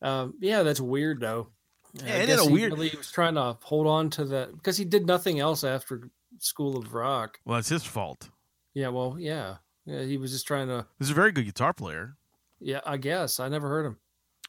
Um, 0.00 0.34
yeah, 0.40 0.62
that's 0.62 0.80
weird 0.80 1.20
though. 1.20 1.48
Yeah, 1.94 2.04
I 2.14 2.16
it 2.18 2.28
is 2.28 2.36
guess 2.36 2.40
a 2.46 2.48
he 2.48 2.52
weird- 2.54 2.72
Really 2.72 2.92
was 2.96 3.10
trying 3.10 3.34
to 3.34 3.58
hold 3.62 3.86
on 3.86 4.10
to 4.10 4.24
that 4.26 4.52
because 4.52 4.76
he 4.76 4.84
did 4.84 5.06
nothing 5.06 5.40
else 5.40 5.62
after 5.64 6.08
School 6.38 6.76
of 6.78 6.94
Rock. 6.94 7.38
Well, 7.44 7.58
it's 7.58 7.68
his 7.68 7.84
fault. 7.84 8.30
Yeah, 8.74 8.88
well, 8.88 9.16
yeah, 9.18 9.56
yeah. 9.84 10.02
He 10.02 10.16
was 10.16 10.30
just 10.32 10.46
trying 10.46 10.68
to. 10.68 10.86
He's 10.98 11.10
a 11.10 11.14
very 11.14 11.32
good 11.32 11.44
guitar 11.44 11.72
player. 11.74 12.16
Yeah, 12.62 12.80
I 12.86 12.96
guess 12.96 13.40
I 13.40 13.48
never 13.48 13.68
heard 13.68 13.86
him. 13.86 13.96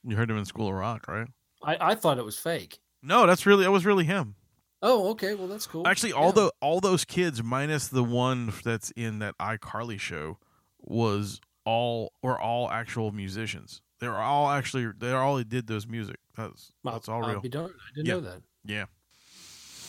You 0.05 0.15
heard 0.15 0.29
him 0.29 0.37
in 0.37 0.45
School 0.45 0.67
of 0.67 0.73
Rock, 0.75 1.07
right? 1.07 1.27
I 1.63 1.77
I 1.91 1.95
thought 1.95 2.17
it 2.17 2.25
was 2.25 2.37
fake. 2.37 2.79
No, 3.01 3.25
that's 3.25 3.45
really 3.45 3.63
that 3.63 3.71
was 3.71 3.85
really 3.85 4.05
him. 4.05 4.35
Oh, 4.81 5.09
okay. 5.11 5.33
Well, 5.33 5.47
that's 5.47 5.65
cool. 5.65 5.87
Actually, 5.87 6.11
all 6.13 6.27
Yeah. 6.27 6.31
the 6.33 6.51
all 6.61 6.79
those 6.81 7.05
kids 7.05 7.41
minus 7.41 7.87
the 7.87 8.03
one 8.03 8.51
that's 8.63 8.91
in 8.91 9.19
that 9.19 9.37
iCarly 9.39 9.99
show 9.99 10.37
was 10.79 11.39
all 11.65 12.11
were 12.21 12.39
all 12.39 12.69
actual 12.69 13.11
musicians. 13.11 13.81
They 13.99 14.07
were 14.09 14.17
all 14.17 14.49
actually 14.49 14.91
they 14.97 15.11
all 15.11 15.41
did 15.43 15.67
those 15.67 15.87
music. 15.87 16.17
That's 16.35 16.71
that's 16.83 17.07
all 17.07 17.23
I'll 17.23 17.29
real. 17.31 17.39
be 17.41 17.47
darned. 17.49 17.73
I 17.73 17.95
didn't 17.95 18.07
Yeah. 18.07 18.13
know 18.15 18.19
that. 18.21 18.41
Yeah, 18.65 18.85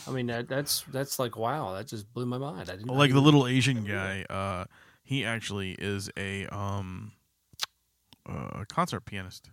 I 0.07 0.11
mean, 0.13 0.27
that, 0.27 0.49
that's 0.49 0.83
that's 0.93 1.19
like 1.19 1.37
wow. 1.37 1.73
That 1.75 1.87
just 1.89 2.13
blew 2.15 2.27
my 2.27 2.39
mind. 2.39 2.71
I 2.71 2.77
didn't 2.77 2.87
like 2.89 3.13
the 3.13 3.21
little 3.21 3.47
Asian 3.49 3.85
guy. 3.85 4.25
Uh, 4.31 4.65
he 5.03 5.25
actually 5.25 5.73
is 5.73 6.11
a 6.17 6.47
um, 6.47 7.13
uh, 8.29 8.65
concert 8.69 9.01
pianist. 9.05 9.51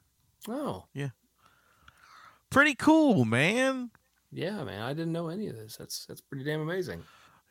Oh, 0.48 0.86
yeah, 0.94 1.10
Pretty 2.50 2.76
cool, 2.76 3.24
man. 3.26 3.92
yeah, 4.32 4.64
man. 4.64 4.82
I 4.82 4.94
didn't 4.94 5.12
know 5.14 5.30
any 5.30 5.48
of 5.48 5.56
this. 5.56 5.78
That's 5.78 6.06
that's 6.06 6.22
pretty 6.22 6.44
damn 6.44 6.62
amazing. 6.62 7.04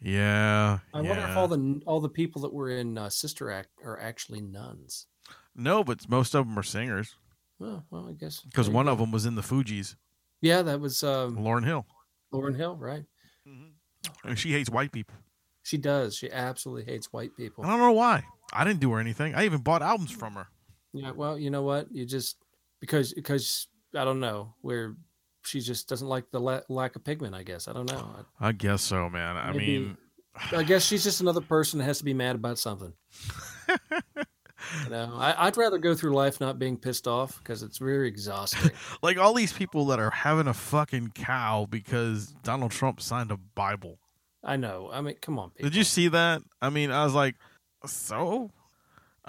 Yeah. 0.02 0.78
I 0.94 1.00
wonder 1.00 1.22
if 1.28 1.36
all 1.36 1.48
the 1.48 1.80
all 1.86 2.00
the 2.00 2.08
people 2.08 2.42
that 2.42 2.52
were 2.52 2.70
in 2.70 2.98
uh, 2.98 3.08
Sister 3.10 3.50
Act 3.50 3.68
are 3.84 3.98
actually 4.00 4.40
nuns. 4.40 5.06
no, 5.54 5.84
but 5.84 6.08
most 6.08 6.34
of 6.34 6.46
them 6.46 6.58
are 6.58 6.62
singers 6.62 7.14
Well, 7.58 7.84
well, 7.90 8.08
I 8.08 8.12
guess 8.12 8.40
because 8.40 8.68
one 8.70 8.86
go. 8.86 8.92
of 8.92 8.98
them 8.98 9.10
was 9.12 9.26
in 9.26 9.34
the 9.36 9.42
Fugees, 9.42 9.94
Yeah, 10.40 10.62
that 10.62 10.80
was 10.80 11.02
um, 11.02 11.36
Lauryn 11.36 11.64
Hill. 11.64 11.86
Lauryn 12.32 12.56
Hill, 12.56 12.76
right? 12.76 13.04
And 14.24 14.38
she 14.38 14.52
hates 14.52 14.70
white 14.70 14.92
people. 14.92 15.14
She 15.62 15.76
does. 15.76 16.16
She 16.16 16.30
absolutely 16.32 16.90
hates 16.90 17.12
white 17.12 17.36
people. 17.36 17.64
I 17.64 17.68
don't 17.70 17.78
know 17.80 17.92
why. 17.92 18.24
I 18.52 18.64
didn't 18.64 18.80
do 18.80 18.90
her 18.92 19.00
anything. 19.00 19.34
I 19.34 19.44
even 19.44 19.60
bought 19.60 19.82
albums 19.82 20.10
from 20.10 20.34
her. 20.34 20.48
Yeah, 20.92 21.12
well, 21.12 21.38
you 21.38 21.50
know 21.50 21.62
what? 21.62 21.90
You 21.92 22.04
just 22.04 22.36
because 22.80 23.12
because 23.14 23.68
I 23.96 24.04
don't 24.04 24.20
know 24.20 24.54
where 24.60 24.96
she 25.42 25.60
just 25.60 25.88
doesn't 25.88 26.06
like 26.08 26.30
the 26.30 26.40
la- 26.40 26.60
lack 26.68 26.96
of 26.96 27.04
pigment. 27.04 27.34
I 27.34 27.42
guess 27.42 27.68
I 27.68 27.72
don't 27.72 27.90
know. 27.90 28.24
I 28.40 28.52
guess 28.52 28.82
so, 28.82 29.08
man. 29.08 29.36
I 29.36 29.52
Maybe- 29.52 29.78
mean, 29.78 29.96
I 30.52 30.62
guess 30.62 30.84
she's 30.84 31.04
just 31.04 31.20
another 31.20 31.40
person 31.40 31.78
that 31.78 31.84
has 31.84 31.98
to 31.98 32.04
be 32.04 32.14
mad 32.14 32.36
about 32.36 32.58
something. 32.58 32.92
you 33.68 34.90
know, 34.90 35.14
I, 35.16 35.46
I'd 35.46 35.56
rather 35.56 35.78
go 35.78 35.94
through 35.94 36.14
life 36.14 36.40
not 36.40 36.58
being 36.58 36.76
pissed 36.76 37.06
off 37.08 37.38
because 37.38 37.62
it's 37.62 37.78
very 37.78 38.08
exhausting. 38.08 38.70
like 39.02 39.18
all 39.18 39.34
these 39.34 39.52
people 39.52 39.86
that 39.86 39.98
are 39.98 40.10
having 40.10 40.46
a 40.48 40.54
fucking 40.54 41.12
cow 41.14 41.66
because 41.70 42.34
Donald 42.42 42.70
Trump 42.70 43.00
signed 43.00 43.30
a 43.30 43.36
Bible. 43.54 43.98
I 44.42 44.56
know. 44.56 44.88
I 44.92 45.00
mean, 45.00 45.16
come 45.20 45.38
on, 45.38 45.50
people. 45.50 45.70
Did 45.70 45.76
you 45.76 45.84
see 45.84 46.08
that? 46.08 46.42
I 46.62 46.70
mean, 46.70 46.90
I 46.90 47.04
was 47.04 47.14
like, 47.14 47.36
so. 47.86 48.50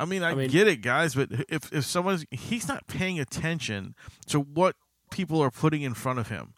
I 0.01 0.05
mean, 0.05 0.23
I, 0.23 0.31
I 0.31 0.35
mean- 0.35 0.49
get 0.49 0.67
it, 0.67 0.77
guys, 0.81 1.15
but 1.15 1.29
if 1.49 1.71
if 1.71 1.85
someone's 1.85 2.25
he's 2.31 2.67
not 2.67 2.87
paying 2.87 3.19
attention 3.19 3.95
to 4.27 4.39
what 4.39 4.75
people 5.11 5.41
are 5.41 5.51
putting 5.51 5.81
in 5.83 5.93
front 5.93 6.19
of 6.19 6.27
him, 6.29 6.53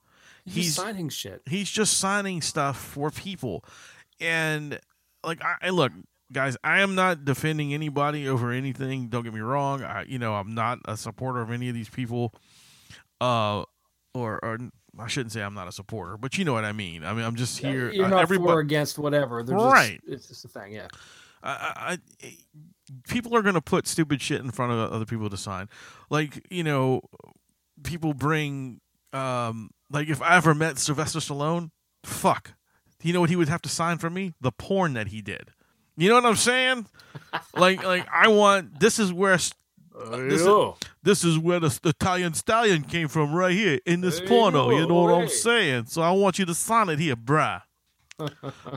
He's, 0.45 0.55
he's 0.55 0.75
signing 0.75 1.09
shit. 1.09 1.41
he's 1.45 1.69
just 1.69 1.97
signing 1.99 2.41
stuff 2.41 2.77
for 2.77 3.09
people 3.11 3.63
and 4.19 4.77
like 5.23 5.41
I, 5.41 5.55
I 5.61 5.69
look 5.69 5.93
guys 6.33 6.57
i 6.65 6.81
am 6.81 6.95
not 6.95 7.23
defending 7.23 7.73
anybody 7.73 8.27
over 8.27 8.51
anything 8.51 9.07
don't 9.07 9.23
get 9.23 9.33
me 9.33 9.39
wrong 9.39 9.83
i 9.83 10.03
you 10.03 10.19
know 10.19 10.33
i'm 10.33 10.53
not 10.53 10.79
a 10.85 10.97
supporter 10.97 11.39
of 11.41 11.49
any 11.49 11.69
of 11.69 11.75
these 11.75 11.87
people 11.87 12.33
uh 13.21 13.63
or, 14.13 14.43
or 14.43 14.57
i 14.99 15.07
shouldn't 15.07 15.31
say 15.31 15.41
i'm 15.41 15.53
not 15.53 15.69
a 15.69 15.71
supporter 15.71 16.17
but 16.17 16.37
you 16.37 16.43
know 16.43 16.51
what 16.53 16.65
i 16.65 16.73
mean 16.73 17.05
i 17.05 17.13
mean 17.13 17.23
i'm 17.23 17.35
just 17.35 17.57
here 17.59 17.89
You're 17.91 18.07
uh, 18.07 18.09
not 18.09 18.27
everybo- 18.27 18.43
for 18.47 18.55
or 18.55 18.59
against 18.59 18.99
whatever. 18.99 19.43
They're 19.43 19.55
Right. 19.55 20.01
Just, 20.05 20.13
it's 20.13 20.27
just 20.27 20.45
a 20.45 20.47
thing. 20.49 20.73
Yeah. 20.73 20.87
I, 21.41 21.51
I, 21.51 21.97
I, 22.25 22.37
people 23.07 23.35
are 23.35 23.41
going 23.41 23.55
to 23.55 23.61
put 23.61 23.87
stupid 23.87 24.21
shit 24.21 24.41
in 24.41 24.51
front 24.51 24.71
of 24.71 24.91
other 24.91 25.05
people 25.05 25.29
to 25.29 25.37
sign. 25.37 25.69
Like, 26.09 26.45
you 26.49 26.63
know, 26.63 27.01
people 27.83 28.13
bring, 28.13 28.81
um, 29.13 29.71
like, 29.91 30.09
if 30.09 30.21
I 30.21 30.35
ever 30.37 30.53
met 30.53 30.77
Sylvester 30.77 31.19
Stallone, 31.19 31.71
fuck. 32.03 32.53
You 33.01 33.11
know 33.13 33.19
what 33.21 33.29
he 33.29 33.35
would 33.35 33.49
have 33.49 33.61
to 33.63 33.69
sign 33.69 33.97
for 33.97 34.09
me? 34.09 34.33
The 34.41 34.51
porn 34.51 34.93
that 34.93 35.07
he 35.07 35.21
did. 35.21 35.49
You 35.97 36.09
know 36.09 36.15
what 36.15 36.25
I'm 36.25 36.35
saying? 36.35 36.87
like, 37.55 37.83
like 37.83 38.07
I 38.11 38.27
want. 38.29 38.79
This 38.79 38.97
is 38.99 39.11
where. 39.11 39.33
s- 39.33 39.53
This 39.93 40.41
is, 40.41 40.47
this 41.03 41.23
is 41.23 41.37
where 41.37 41.59
the 41.59 41.77
Italian 41.83 42.33
stallion 42.33 42.83
came 42.83 43.07
from, 43.09 43.33
right 43.33 43.51
here 43.53 43.79
in 43.85 44.01
this 44.01 44.15
There 44.15 44.23
you 44.23 44.29
porno. 44.29 44.69
go. 44.69 44.77
You 44.79 44.87
know 44.87 44.95
what 45.03 45.13
I'm 45.13 45.27
saying? 45.29 45.85
So 45.87 46.01
I 46.01 46.11
want 46.11 46.39
you 46.39 46.45
to 46.45 46.53
sign 46.55 46.89
it 46.89 46.97
here, 46.99 47.15
bruh 47.15 47.61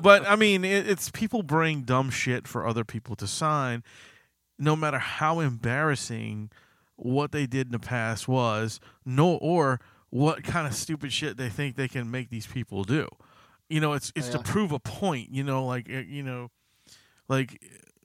but 0.02 0.26
I 0.28 0.36
mean, 0.36 0.64
it, 0.64 0.88
it's 0.88 1.10
people 1.10 1.42
bring 1.42 1.82
dumb 1.82 2.10
shit 2.10 2.46
for 2.48 2.66
other 2.66 2.84
people 2.84 3.16
to 3.16 3.26
sign, 3.26 3.82
no 4.58 4.76
matter 4.76 4.98
how 4.98 5.40
embarrassing 5.40 6.50
what 6.96 7.32
they 7.32 7.46
did 7.46 7.66
in 7.68 7.72
the 7.72 7.78
past 7.78 8.26
was, 8.28 8.80
no, 9.04 9.36
or 9.36 9.80
what 10.10 10.42
kind 10.44 10.66
of 10.66 10.74
stupid 10.74 11.12
shit 11.12 11.36
they 11.36 11.48
think 11.48 11.76
they 11.76 11.88
can 11.88 12.10
make 12.10 12.30
these 12.30 12.46
people 12.46 12.84
do. 12.84 13.08
You 13.68 13.80
know, 13.80 13.92
it's 13.94 14.12
it's 14.14 14.28
to 14.30 14.38
prove 14.38 14.72
a 14.72 14.78
point. 14.78 15.30
You 15.30 15.42
know, 15.44 15.66
like 15.66 15.88
uh, 15.92 15.98
you 15.98 16.22
know, 16.22 16.50
like 17.28 17.60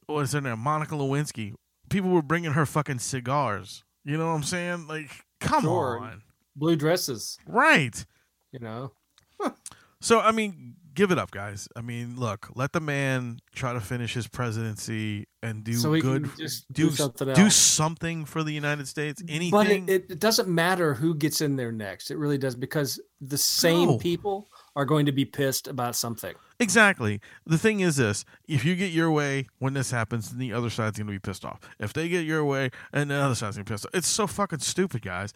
what 0.06 0.20
is 0.22 0.32
her 0.32 0.40
name, 0.40 0.58
Monica 0.58 0.94
Lewinsky. 0.94 1.54
People 1.88 2.10
were 2.10 2.22
bringing 2.22 2.52
her 2.52 2.66
fucking 2.66 2.98
cigars. 2.98 3.84
You 4.04 4.16
know 4.18 4.26
what 4.26 4.32
I'm 4.34 4.42
saying? 4.42 4.88
Like, 4.88 5.10
come 5.40 5.62
Sure. 5.62 6.00
on, 6.00 6.22
Blue 6.56 6.74
dresses. 6.74 7.38
right? 7.46 8.04
You 8.50 8.58
know. 8.58 8.92
So 10.00 10.18
I 10.18 10.32
mean, 10.32 10.74
give 10.94 11.10
it 11.10 11.18
up, 11.18 11.30
guys. 11.30 11.68
I 11.76 11.80
mean, 11.80 12.16
look, 12.18 12.48
let 12.54 12.72
the 12.72 12.80
man 12.80 13.38
try 13.54 13.72
to 13.72 13.80
finish 13.80 14.14
his 14.14 14.28
presidency 14.28 15.26
and 15.42 15.64
do 15.64 15.74
so 15.74 15.98
good. 16.00 16.30
just 16.38 16.70
do 16.72 16.90
do, 16.90 16.94
something 16.94 17.32
do 17.34 17.50
something 17.50 18.24
for 18.24 18.42
the 18.42 18.52
United 18.52 18.88
States. 18.88 19.22
Anything. 19.28 19.50
But 19.50 19.68
it, 19.68 20.10
it, 20.10 20.18
doesn't 20.18 20.48
matter 20.48 20.94
who 20.94 21.14
gets 21.14 21.40
in 21.40 21.56
there 21.56 21.72
next. 21.72 22.10
It 22.10 22.18
really 22.18 22.38
does 22.38 22.54
because 22.54 23.00
the 23.20 23.38
same 23.38 23.88
No. 23.88 23.98
people 23.98 24.48
are 24.76 24.84
going 24.84 25.06
to 25.06 25.12
be 25.12 25.24
pissed 25.24 25.68
about 25.68 25.96
something. 25.96 26.34
exactly. 26.60 27.20
The 27.46 27.58
thing 27.58 27.80
is 27.80 27.96
this: 27.96 28.24
if 28.48 28.64
you 28.64 28.74
get 28.76 28.92
your 28.92 29.10
way 29.10 29.46
when 29.58 29.74
this 29.74 29.90
happens, 29.90 30.30
then 30.30 30.38
the 30.38 30.52
other 30.52 30.70
side's 30.70 30.98
going 30.98 31.06
to 31.08 31.12
be 31.12 31.18
pissed 31.18 31.44
off. 31.44 31.60
If 31.78 31.92
they 31.92 32.08
get 32.08 32.24
your 32.24 32.44
way, 32.44 32.70
and 32.92 33.10
the 33.10 33.16
other 33.16 33.34
side's 33.34 33.56
going 33.56 33.64
to 33.64 33.70
be 33.70 33.74
pissed 33.74 33.86
off. 33.86 33.94
It's 33.94 34.08
so 34.08 34.26
fucking 34.26 34.60
stupid, 34.60 35.02
guys. 35.02 35.32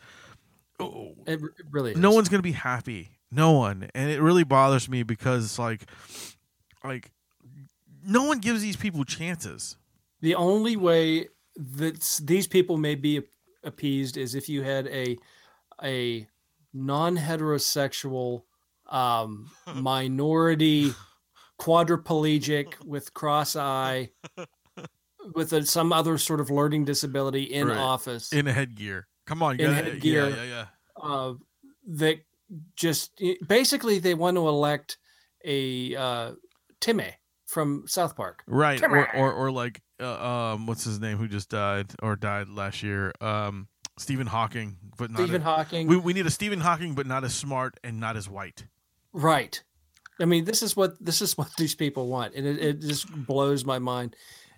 Oh, 0.78 1.14
It, 1.26 1.40
it 1.42 1.66
really 1.70 1.92
is. 1.92 1.98
no 1.98 2.10
one's 2.10 2.28
going 2.28 2.38
to 2.38 2.42
be 2.42 2.52
happy. 2.52 3.15
No 3.30 3.52
one, 3.52 3.88
and 3.94 4.10
it 4.10 4.20
really 4.20 4.44
bothers 4.44 4.88
me 4.88 5.02
because 5.02 5.44
it's 5.44 5.58
like, 5.58 5.82
like, 6.84 7.10
no 8.04 8.22
one 8.24 8.38
gives 8.38 8.62
these 8.62 8.76
people 8.76 9.04
chances. 9.04 9.76
The 10.20 10.34
only 10.36 10.76
way 10.76 11.28
that 11.56 12.20
these 12.22 12.46
people 12.46 12.76
may 12.76 12.94
be 12.94 13.22
appeased 13.64 14.16
is 14.16 14.34
if 14.34 14.48
you 14.48 14.62
had 14.62 14.86
a 14.88 15.16
a 15.82 16.26
non-heterosexual 16.72 18.42
um, 18.88 19.50
minority 19.74 20.92
quadriplegic 21.58 22.74
with 22.84 23.12
cross 23.14 23.56
eye 23.56 24.10
with 25.34 25.52
a, 25.52 25.66
some 25.66 25.92
other 25.92 26.18
sort 26.18 26.40
of 26.40 26.50
learning 26.50 26.84
disability 26.84 27.42
in 27.44 27.68
Right. 27.68 27.76
office 27.76 28.32
in 28.32 28.46
a 28.46 28.52
headgear. 28.52 29.06
Come 29.26 29.42
on, 29.42 29.58
you 29.58 29.66
In 29.66 29.74
gotta- 29.74 29.90
headgear. 29.90 30.28
Yeah, 30.28 30.36
yeah, 30.36 30.44
yeah. 30.44 30.66
uh, 31.02 31.34
that 31.88 32.18
just 32.74 33.20
basically 33.46 33.98
they 33.98 34.14
want 34.14 34.36
to 34.36 34.46
elect 34.48 34.98
a 35.44 35.94
uh, 35.96 36.32
Timmy 36.80 37.14
from 37.46 37.84
South 37.86 38.16
Park. 38.16 38.42
Right, 38.46 38.80
Come 38.80 38.92
or, 38.92 39.14
or 39.16 39.32
or 39.32 39.50
like, 39.50 39.80
uh, 40.00 40.52
um, 40.54 40.66
what's 40.66 40.84
his 40.84 41.00
name? 41.00 41.18
Who 41.18 41.28
just 41.28 41.48
died 41.48 41.92
or 42.02 42.16
died 42.16 42.48
last 42.48 42.82
year? 42.82 43.12
Um, 43.20 43.68
Stephen 43.98 44.26
Hawking, 44.26 44.76
but 44.98 45.10
not. 45.10 45.22
Stephen 45.22 45.42
a- 45.42 45.44
Hawking. 45.44 45.86
we 45.86 45.96
we 45.96 46.12
need 46.12 46.26
a 46.26 46.30
Stephen 46.30 46.60
Hawking, 46.60 46.94
but 46.94 47.06
not 47.06 47.24
as 47.24 47.34
smart 47.34 47.78
and 47.82 47.98
not 47.98 48.16
as 48.16 48.28
white. 48.28 48.66
Right. 49.12 49.62
I 50.20 50.24
mean, 50.24 50.44
this 50.44 50.62
is 50.62 50.76
what 50.76 51.02
this 51.04 51.22
is 51.22 51.36
what 51.38 51.48
these 51.58 51.74
people 51.74 52.08
want, 52.08 52.34
and 52.34 52.46
it, 52.46 52.58
it 52.58 52.80
just 52.80 53.10
blows 53.26 53.64
my 53.64 53.78
mind. 53.78 54.16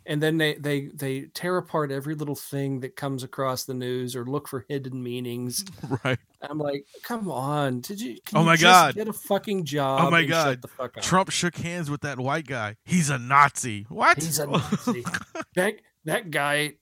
And 0.09 0.23
then 0.23 0.39
they 0.39 0.55
they 0.55 0.87
they 0.87 1.27
tear 1.35 1.59
apart 1.59 1.93
every 1.93 2.15
little 2.15 2.35
thing 2.35 2.81
that 2.81 2.97
comes 2.97 3.23
across 3.23 3.65
the 3.65 3.75
news 3.75 4.17
or 4.17 4.25
look 4.25 4.49
for 4.49 4.65
hidden 4.69 5.03
meanings. 5.03 5.65
Right. 6.05 6.19
I'm 6.43 6.59
like, 6.59 6.87
come 7.03 7.31
on, 7.31 7.81
did 7.81 8.01
you? 8.01 8.19
Can 8.25 8.39
Oh 8.39 8.41
you 8.41 8.47
my 8.47 8.57
just 8.57 8.63
God. 8.63 8.95
Get 8.95 9.09
a 9.09 9.13
fucking 9.13 9.61
oh 9.61 9.65
job. 9.65 10.01
Oh 10.05 10.11
my 10.11 10.25
God. 10.25 10.45
Shut 10.45 10.63
the 10.63 10.69
fuck 10.69 10.97
up. 10.97 11.03
Trump 11.03 11.31
shook 11.31 11.57
hands 11.57 11.91
with 11.91 12.03
that 12.03 12.19
white 12.19 12.47
guy. 12.47 12.77
He's 12.85 13.11
a 13.11 13.19
Nazi. 13.19 13.87
What? 13.89 14.17
He's 14.23 14.39
a 14.39 14.47
Nazi. 14.47 15.05
that 15.57 15.75
that 16.05 16.31
guy 16.31 16.75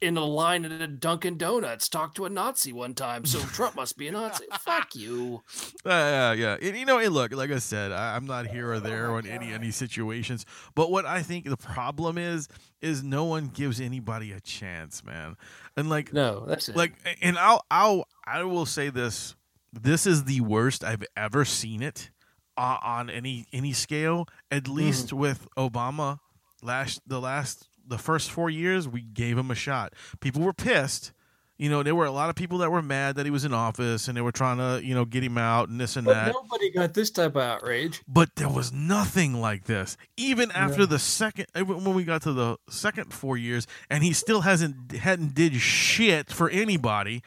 in 0.00 0.16
a 0.16 0.24
line 0.24 0.64
at 0.64 0.72
a 0.80 0.86
Dunkin' 0.86 1.36
Donuts 1.36 1.88
talked 1.88 2.16
to 2.16 2.24
a 2.24 2.30
Nazi 2.30 2.72
one 2.72 2.94
time, 2.94 3.24
so 3.26 3.38
Trump 3.52 3.76
must 3.76 3.96
be 3.98 4.08
a 4.08 4.12
Nazi. 4.12 4.44
Fuck 4.60 4.94
you. 4.96 5.42
Uh, 5.84 5.88
yeah, 5.90 6.32
yeah. 6.32 6.56
And, 6.60 6.76
you 6.76 6.84
know, 6.86 6.98
hey, 6.98 7.08
look, 7.08 7.32
like 7.34 7.50
I 7.50 7.58
said, 7.58 7.92
I, 7.92 8.16
I'm 8.16 8.24
not 8.26 8.46
here 8.46 8.72
or 8.72 8.80
there 8.80 9.10
on 9.12 9.26
any 9.26 9.52
any 9.52 9.70
situations. 9.70 10.46
But 10.74 10.90
what 10.90 11.04
I 11.06 11.22
think 11.22 11.44
the 11.48 11.56
problem 11.56 12.16
is, 12.18 12.48
is 12.80 13.02
no 13.02 13.24
one 13.24 13.48
gives 13.48 13.80
anybody 13.80 14.32
a 14.32 14.40
chance, 14.40 15.04
man. 15.04 15.36
And 15.76 15.88
like, 15.90 16.12
No, 16.12 16.44
that's 16.46 16.68
it. 16.68 16.76
like, 16.76 16.94
and 17.20 17.36
I'll, 17.38 17.64
I'll, 17.70 18.04
I 18.26 18.42
will 18.44 18.66
say 18.66 18.88
this: 18.90 19.34
this 19.72 20.06
is 20.06 20.24
the 20.24 20.40
worst 20.40 20.82
I've 20.82 21.04
ever 21.16 21.44
seen 21.44 21.82
it 21.82 22.10
uh, 22.56 22.78
on 22.82 23.10
any 23.10 23.46
any 23.52 23.72
scale. 23.72 24.26
At 24.50 24.66
least 24.66 25.12
with 25.12 25.46
Obama, 25.56 26.18
last 26.62 27.00
the 27.06 27.20
last 27.20 27.68
the 27.90 27.98
first 27.98 28.30
four 28.30 28.48
years, 28.48 28.88
we 28.88 29.02
gave 29.02 29.36
him 29.36 29.50
a 29.50 29.54
shot. 29.54 29.92
People 30.20 30.42
were 30.42 30.54
pissed. 30.54 31.12
You 31.58 31.68
know, 31.68 31.82
there 31.82 31.94
were 31.94 32.06
a 32.06 32.10
lot 32.10 32.30
of 32.30 32.36
people 32.36 32.56
that 32.58 32.70
were 32.72 32.80
mad 32.80 33.16
that 33.16 33.26
he 33.26 33.30
was 33.30 33.44
in 33.44 33.52
office 33.52 34.08
and 34.08 34.16
they 34.16 34.22
were 34.22 34.32
trying 34.32 34.56
to, 34.56 34.82
you 34.82 34.94
know, 34.94 35.04
get 35.04 35.22
him 35.22 35.36
out 35.36 35.68
and 35.68 35.78
this 35.78 35.94
and 35.94 36.06
but 36.06 36.14
that. 36.14 36.32
nobody 36.32 36.70
got 36.70 36.94
this 36.94 37.10
type 37.10 37.36
of 37.36 37.42
outrage. 37.42 38.00
But 38.08 38.30
there 38.36 38.48
was 38.48 38.72
nothing 38.72 39.34
like 39.42 39.64
this. 39.64 39.98
Even 40.16 40.50
after 40.52 40.86
the 40.86 40.98
second, 40.98 41.48
eh, 41.54 41.60
when 41.60 41.92
we 41.92 42.04
got 42.04 42.22
to 42.22 42.32
the 42.32 42.56
second 42.70 43.12
four 43.12 43.36
years, 43.36 43.66
and 43.90 44.02
he 44.02 44.14
still 44.14 44.40
hasn't 44.40 44.92
hadn't 44.92 45.34
did 45.34 45.54
shit 45.56 46.30
for 46.30 46.48
anybody. 46.48 47.22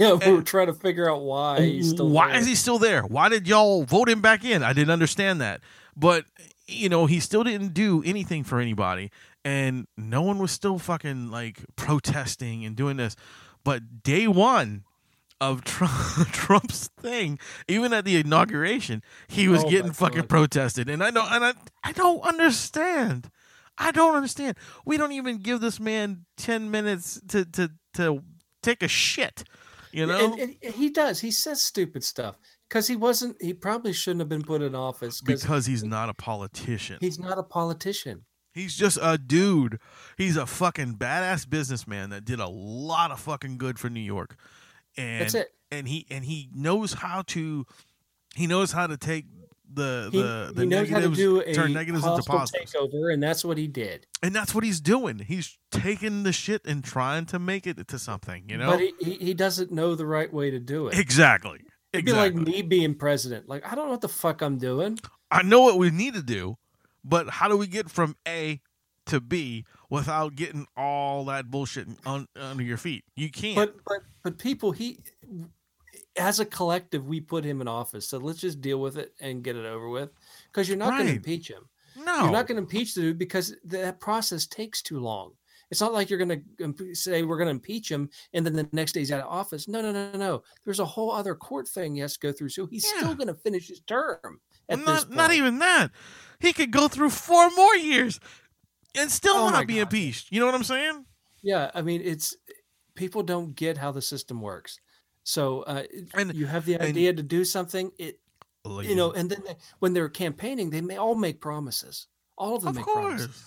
Yeah, 0.00 0.14
we 0.26 0.32
were 0.32 0.42
trying 0.42 0.66
to 0.66 0.74
figure 0.74 1.08
out 1.08 1.22
why 1.22 1.60
he's 1.60 1.90
still 1.90 2.08
Why 2.08 2.32
there. 2.32 2.40
is 2.40 2.46
he 2.48 2.56
still 2.56 2.80
there? 2.80 3.02
Why 3.02 3.28
did 3.28 3.46
y'all 3.46 3.84
vote 3.84 4.08
him 4.08 4.20
back 4.20 4.44
in? 4.44 4.64
I 4.64 4.72
didn't 4.72 4.90
understand 4.90 5.40
that. 5.42 5.60
But 5.96 6.24
you 6.66 6.88
know, 6.88 7.06
he 7.06 7.20
still 7.20 7.44
didn't 7.44 7.72
do 7.72 8.02
anything 8.04 8.42
for 8.42 8.58
anybody, 8.58 9.12
and 9.46 9.86
no 9.96 10.22
one 10.22 10.38
was 10.38 10.50
still 10.50 10.76
fucking 10.76 11.30
like 11.30 11.64
protesting 11.76 12.64
and 12.64 12.74
doing 12.74 12.96
this. 12.96 13.14
But 13.62 14.02
day 14.02 14.26
one 14.26 14.82
of 15.40 15.62
Trump, 15.62 15.92
Trump's 16.32 16.88
thing, 17.00 17.38
even 17.68 17.92
at 17.92 18.04
the 18.04 18.16
inauguration, 18.16 19.04
he 19.28 19.46
was 19.46 19.62
Oh 19.62 19.70
getting 19.70 19.92
fucking 19.92 20.22
God. 20.22 20.28
protested, 20.28 20.90
and 20.90 21.02
I 21.02 21.10
know, 21.10 21.24
and 21.30 21.44
I, 21.44 21.52
I 21.84 21.92
don't 21.92 22.22
understand. 22.22 23.30
I 23.78 23.92
don't 23.92 24.16
understand. 24.16 24.56
We 24.84 24.96
don't 24.96 25.12
even 25.12 25.38
give 25.38 25.60
this 25.60 25.78
man 25.78 26.24
ten 26.36 26.72
minutes 26.72 27.20
to 27.28 27.44
to 27.44 27.70
to 27.94 28.24
take 28.64 28.82
a 28.82 28.88
shit. 28.88 29.44
You 29.92 30.06
know, 30.06 30.32
and, 30.32 30.56
and 30.60 30.74
he 30.74 30.90
does. 30.90 31.20
He 31.20 31.30
says 31.30 31.62
stupid 31.62 32.02
stuff 32.02 32.36
because 32.68 32.88
he 32.88 32.96
wasn't. 32.96 33.36
He 33.40 33.54
probably 33.54 33.92
shouldn't 33.92 34.22
have 34.22 34.28
been 34.28 34.42
put 34.42 34.60
in 34.60 34.74
office 34.74 35.20
because 35.20 35.66
he's 35.66 35.84
not 35.84 36.08
a 36.08 36.14
politician. 36.14 36.98
he's 37.00 37.20
not 37.20 37.38
a 37.38 37.44
politician. 37.44 38.24
He's 38.56 38.74
just 38.76 38.98
a 39.02 39.18
dude. 39.18 39.78
He's 40.16 40.36
a 40.36 40.46
fucking 40.46 40.94
badass 40.94 41.48
businessman 41.48 42.10
that 42.10 42.24
did 42.24 42.40
a 42.40 42.48
lot 42.48 43.10
of 43.10 43.20
fucking 43.20 43.58
good 43.58 43.78
for 43.78 43.90
New 43.90 44.00
York. 44.00 44.36
And 44.96 45.20
That's 45.22 45.34
it. 45.34 45.48
and 45.70 45.86
he 45.86 46.06
and 46.10 46.24
he 46.24 46.48
knows 46.54 46.94
how 46.94 47.22
to 47.28 47.66
he 48.34 48.46
knows 48.46 48.72
how 48.72 48.86
to 48.86 48.96
take 48.96 49.26
the 49.72 50.08
He, 50.12 50.22
the, 50.22 50.52
the 50.54 50.62
he 50.62 50.66
knows 50.68 50.88
how 50.88 51.00
to 51.00 51.08
do 51.10 51.40
a 51.40 51.52
turn 51.52 51.72
negatives 51.74 52.04
into 52.06 52.22
positives. 52.22 52.72
takeover, 52.72 53.12
and 53.12 53.22
that's 53.22 53.44
what 53.44 53.58
he 53.58 53.66
did. 53.66 54.06
And 54.22 54.34
that's 54.34 54.54
what 54.54 54.64
he's 54.64 54.80
doing. 54.80 55.18
He's 55.18 55.58
taking 55.70 56.22
the 56.22 56.32
shit 56.32 56.64
and 56.64 56.82
trying 56.82 57.26
to 57.26 57.38
make 57.38 57.66
it 57.66 57.86
to 57.88 57.98
something, 57.98 58.44
you 58.48 58.56
know? 58.56 58.70
But 58.70 58.80
he, 58.80 58.92
he, 59.00 59.14
he 59.16 59.34
doesn't 59.34 59.70
know 59.72 59.94
the 59.94 60.06
right 60.06 60.32
way 60.32 60.50
to 60.50 60.58
do 60.60 60.86
it. 60.88 60.98
exactly. 60.98 61.60
It'd 61.92 62.04
be 62.06 62.12
Exactly. 62.12 62.38
like 62.40 62.48
me 62.48 62.62
being 62.62 62.94
president. 62.94 63.48
Like 63.48 63.70
I 63.70 63.74
don't 63.74 63.86
know 63.86 63.90
what 63.92 64.00
the 64.00 64.08
fuck 64.08 64.40
I'm 64.40 64.56
doing. 64.58 64.98
I 65.30 65.42
know 65.42 65.60
what 65.62 65.78
we 65.78 65.90
need 65.90 66.14
to 66.14 66.22
do, 66.22 66.56
but 67.06 67.30
how 67.30 67.48
do 67.48 67.56
we 67.56 67.66
get 67.66 67.90
from 67.90 68.16
A 68.26 68.60
to 69.06 69.20
B 69.20 69.64
without 69.88 70.34
getting 70.34 70.66
all 70.76 71.24
that 71.26 71.50
bullshit 71.50 71.86
on, 72.04 72.26
under 72.36 72.62
your 72.62 72.76
feet? 72.76 73.04
You 73.14 73.30
can't. 73.30 73.56
But 73.56 73.76
but 73.86 73.98
but 74.22 74.38
people, 74.38 74.72
he 74.72 74.98
as 76.16 76.40
a 76.40 76.44
collective, 76.44 77.06
we 77.06 77.20
put 77.20 77.44
him 77.44 77.60
in 77.60 77.68
office. 77.68 78.08
So 78.08 78.18
let's 78.18 78.40
just 78.40 78.60
deal 78.60 78.80
with 78.80 78.96
it 78.98 79.14
and 79.20 79.42
get 79.42 79.56
it 79.56 79.66
over 79.66 79.88
with. 79.88 80.10
Because 80.46 80.68
you're 80.68 80.78
not 80.78 80.92
going 80.92 81.06
to 81.06 81.12
impeach 81.16 81.48
him. 81.48 81.68
no. 81.96 82.22
You're 82.22 82.32
not 82.32 82.46
going 82.46 82.56
to 82.56 82.62
impeach 82.62 82.94
the 82.94 83.02
dude 83.02 83.18
because 83.18 83.54
that 83.64 84.00
process 84.00 84.46
takes 84.46 84.82
too 84.82 84.98
long. 84.98 85.32
It's 85.70 85.80
not 85.80 85.92
like 85.92 86.08
you're 86.08 86.24
going 86.24 86.44
to 86.58 86.94
say 86.94 87.22
we're 87.22 87.36
going 87.38 87.48
to 87.48 87.50
impeach 87.50 87.90
him 87.90 88.08
and 88.32 88.46
then 88.46 88.54
the 88.54 88.68
next 88.72 88.92
day 88.92 89.00
he's 89.00 89.10
out 89.10 89.20
of 89.20 89.26
office. 89.32 89.66
No, 89.66 89.80
no, 89.82 89.90
no, 89.92 90.10
no. 90.12 90.42
There's 90.64 90.78
a 90.80 90.84
whole 90.84 91.10
other 91.10 91.34
court 91.34 91.66
thing 91.66 91.94
he 91.94 92.00
has 92.00 92.14
to 92.14 92.20
go 92.20 92.32
through. 92.32 92.50
So 92.50 92.66
he's 92.66 92.84
Yeah. 92.84 93.00
still 93.00 93.14
going 93.14 93.26
to 93.28 93.34
finish 93.34 93.68
his 93.68 93.80
term. 93.80 94.40
At 94.68 94.78
not, 94.78 95.08
this 95.08 95.16
not 95.16 95.32
even 95.32 95.58
that. 95.58 95.90
He 96.40 96.52
could 96.52 96.70
go 96.70 96.88
through 96.88 97.10
four 97.10 97.50
more 97.56 97.74
years 97.76 98.20
and 98.98 99.10
still 99.10 99.36
Oh 99.36 99.50
not 99.50 99.66
be 99.66 99.74
God. 99.74 99.80
impeached. 99.82 100.32
You 100.32 100.40
know 100.40 100.46
what 100.46 100.54
I'm 100.54 100.64
saying? 100.64 101.04
Yeah, 101.42 101.70
I 101.74 101.82
mean, 101.82 102.00
it's 102.04 102.36
people 102.94 103.22
don't 103.22 103.54
get 103.54 103.76
how 103.78 103.92
the 103.92 104.02
system 104.02 104.40
works. 104.40 104.78
So 105.22 105.62
uh, 105.62 105.84
And- 106.14 106.34
you 106.34 106.46
have 106.46 106.64
the 106.66 106.74
and- 106.74 106.82
idea 106.84 107.12
to 107.12 107.22
do 107.22 107.44
something, 107.44 107.90
it 107.98 108.20
you 108.82 108.96
know, 108.96 109.12
and 109.12 109.30
then 109.30 109.42
they, 109.46 109.54
when 109.78 109.92
they're 109.92 110.08
campaigning, 110.08 110.70
they 110.70 110.80
may 110.80 110.96
all 110.96 111.14
make 111.14 111.40
promises. 111.40 112.08
All 112.36 112.56
of 112.56 112.62
them 112.62 112.70
of 112.70 112.76
make 112.76 112.84
course. 112.84 113.04
promises, 113.22 113.44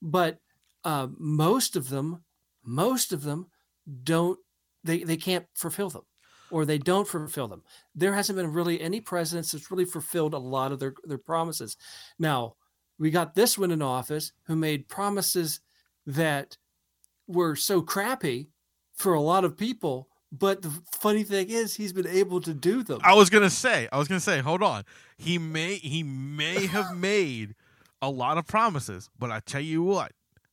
but 0.00 0.38
uh, 0.84 1.08
most 1.18 1.76
of 1.76 1.90
them, 1.90 2.24
most 2.64 3.12
of 3.12 3.22
them 3.22 3.48
don't. 4.02 4.38
They 4.82 5.04
they 5.04 5.18
can't 5.18 5.46
fulfill 5.54 5.90
them, 5.90 6.02
or 6.52 6.64
they 6.64 6.78
don't 6.78 7.08
fulfill 7.08 7.48
them. 7.48 7.62
There 7.94 8.14
hasn't 8.14 8.36
been 8.36 8.52
really 8.52 8.80
any 8.80 9.00
presidents 9.00 9.52
that's 9.52 9.70
really 9.70 9.86
fulfilled 9.86 10.34
a 10.34 10.38
lot 10.38 10.70
of 10.70 10.78
their 10.78 10.94
their 11.04 11.18
promises. 11.18 11.76
Now 12.18 12.54
we 12.98 13.10
got 13.10 13.34
this 13.34 13.58
one 13.58 13.70
in 13.70 13.82
office 13.82 14.32
who 14.46 14.54
made 14.54 14.88
promises 14.88 15.60
that 16.06 16.58
were 17.26 17.56
so 17.56 17.80
crappy 17.80 18.50
for 18.94 19.14
a 19.14 19.20
lot 19.20 19.44
of 19.44 19.56
people. 19.56 20.08
But 20.30 20.62
the 20.62 20.72
funny 20.92 21.24
thing 21.24 21.50
is, 21.50 21.74
he's 21.74 21.92
been 21.92 22.06
able 22.06 22.40
to 22.42 22.54
do 22.54 22.82
them. 22.82 23.00
I 23.02 23.14
was 23.14 23.28
gonna 23.28 23.50
say, 23.50 23.88
I 23.90 23.98
was 23.98 24.08
gonna 24.08 24.20
say, 24.20 24.40
hold 24.40 24.62
on. 24.62 24.84
He 25.16 25.38
may 25.38 25.76
he 25.76 26.02
may 26.02 26.66
have 26.66 26.96
made 26.96 27.54
a 28.02 28.10
lot 28.10 28.36
of 28.36 28.46
promises, 28.46 29.08
but 29.18 29.30
I 29.30 29.40
tell 29.40 29.60
you 29.60 29.82
what, 29.82 30.12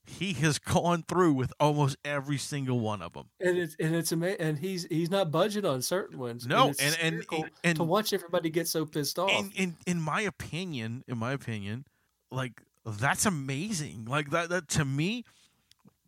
he 0.10 0.34
has 0.34 0.58
gone 0.76 1.04
through 1.08 1.34
with 1.34 1.54
almost 1.60 1.98
every 2.04 2.38
single 2.38 2.80
one 2.80 3.02
of 3.02 3.14
them. 3.14 3.30
and 3.40 3.58
it's 3.58 3.76
and 3.80 3.96
it's 3.96 4.12
amazing. 4.12 4.42
And 4.42 4.58
he's 4.60 4.86
he's 4.90 5.10
not 5.12 5.32
budging 5.32 5.66
on 5.66 5.82
certain 5.82 6.18
ones. 6.20 6.46
No, 6.48 6.70
it's 6.70 6.82
and- 6.82 6.98
and- 7.32 7.50
and- 7.64 7.76
to 7.78 7.84
watch 7.84 8.12
everybody 8.14 8.50
get 8.50 8.68
so 8.68 8.86
pissed 8.86 9.18
off. 9.20 9.30
in, 9.32 9.52
in 9.56 9.76
in 9.88 10.02
my 10.02 10.22
opinion, 10.22 11.04
in 11.08 11.18
my 11.18 11.32
opinion, 11.34 11.86
like 12.32 12.62
that's 12.86 13.26
amazing. 13.26 14.06
Like 14.06 14.32
that 14.32 14.50
that 14.50 14.68
to 14.70 14.86
me, 14.86 15.26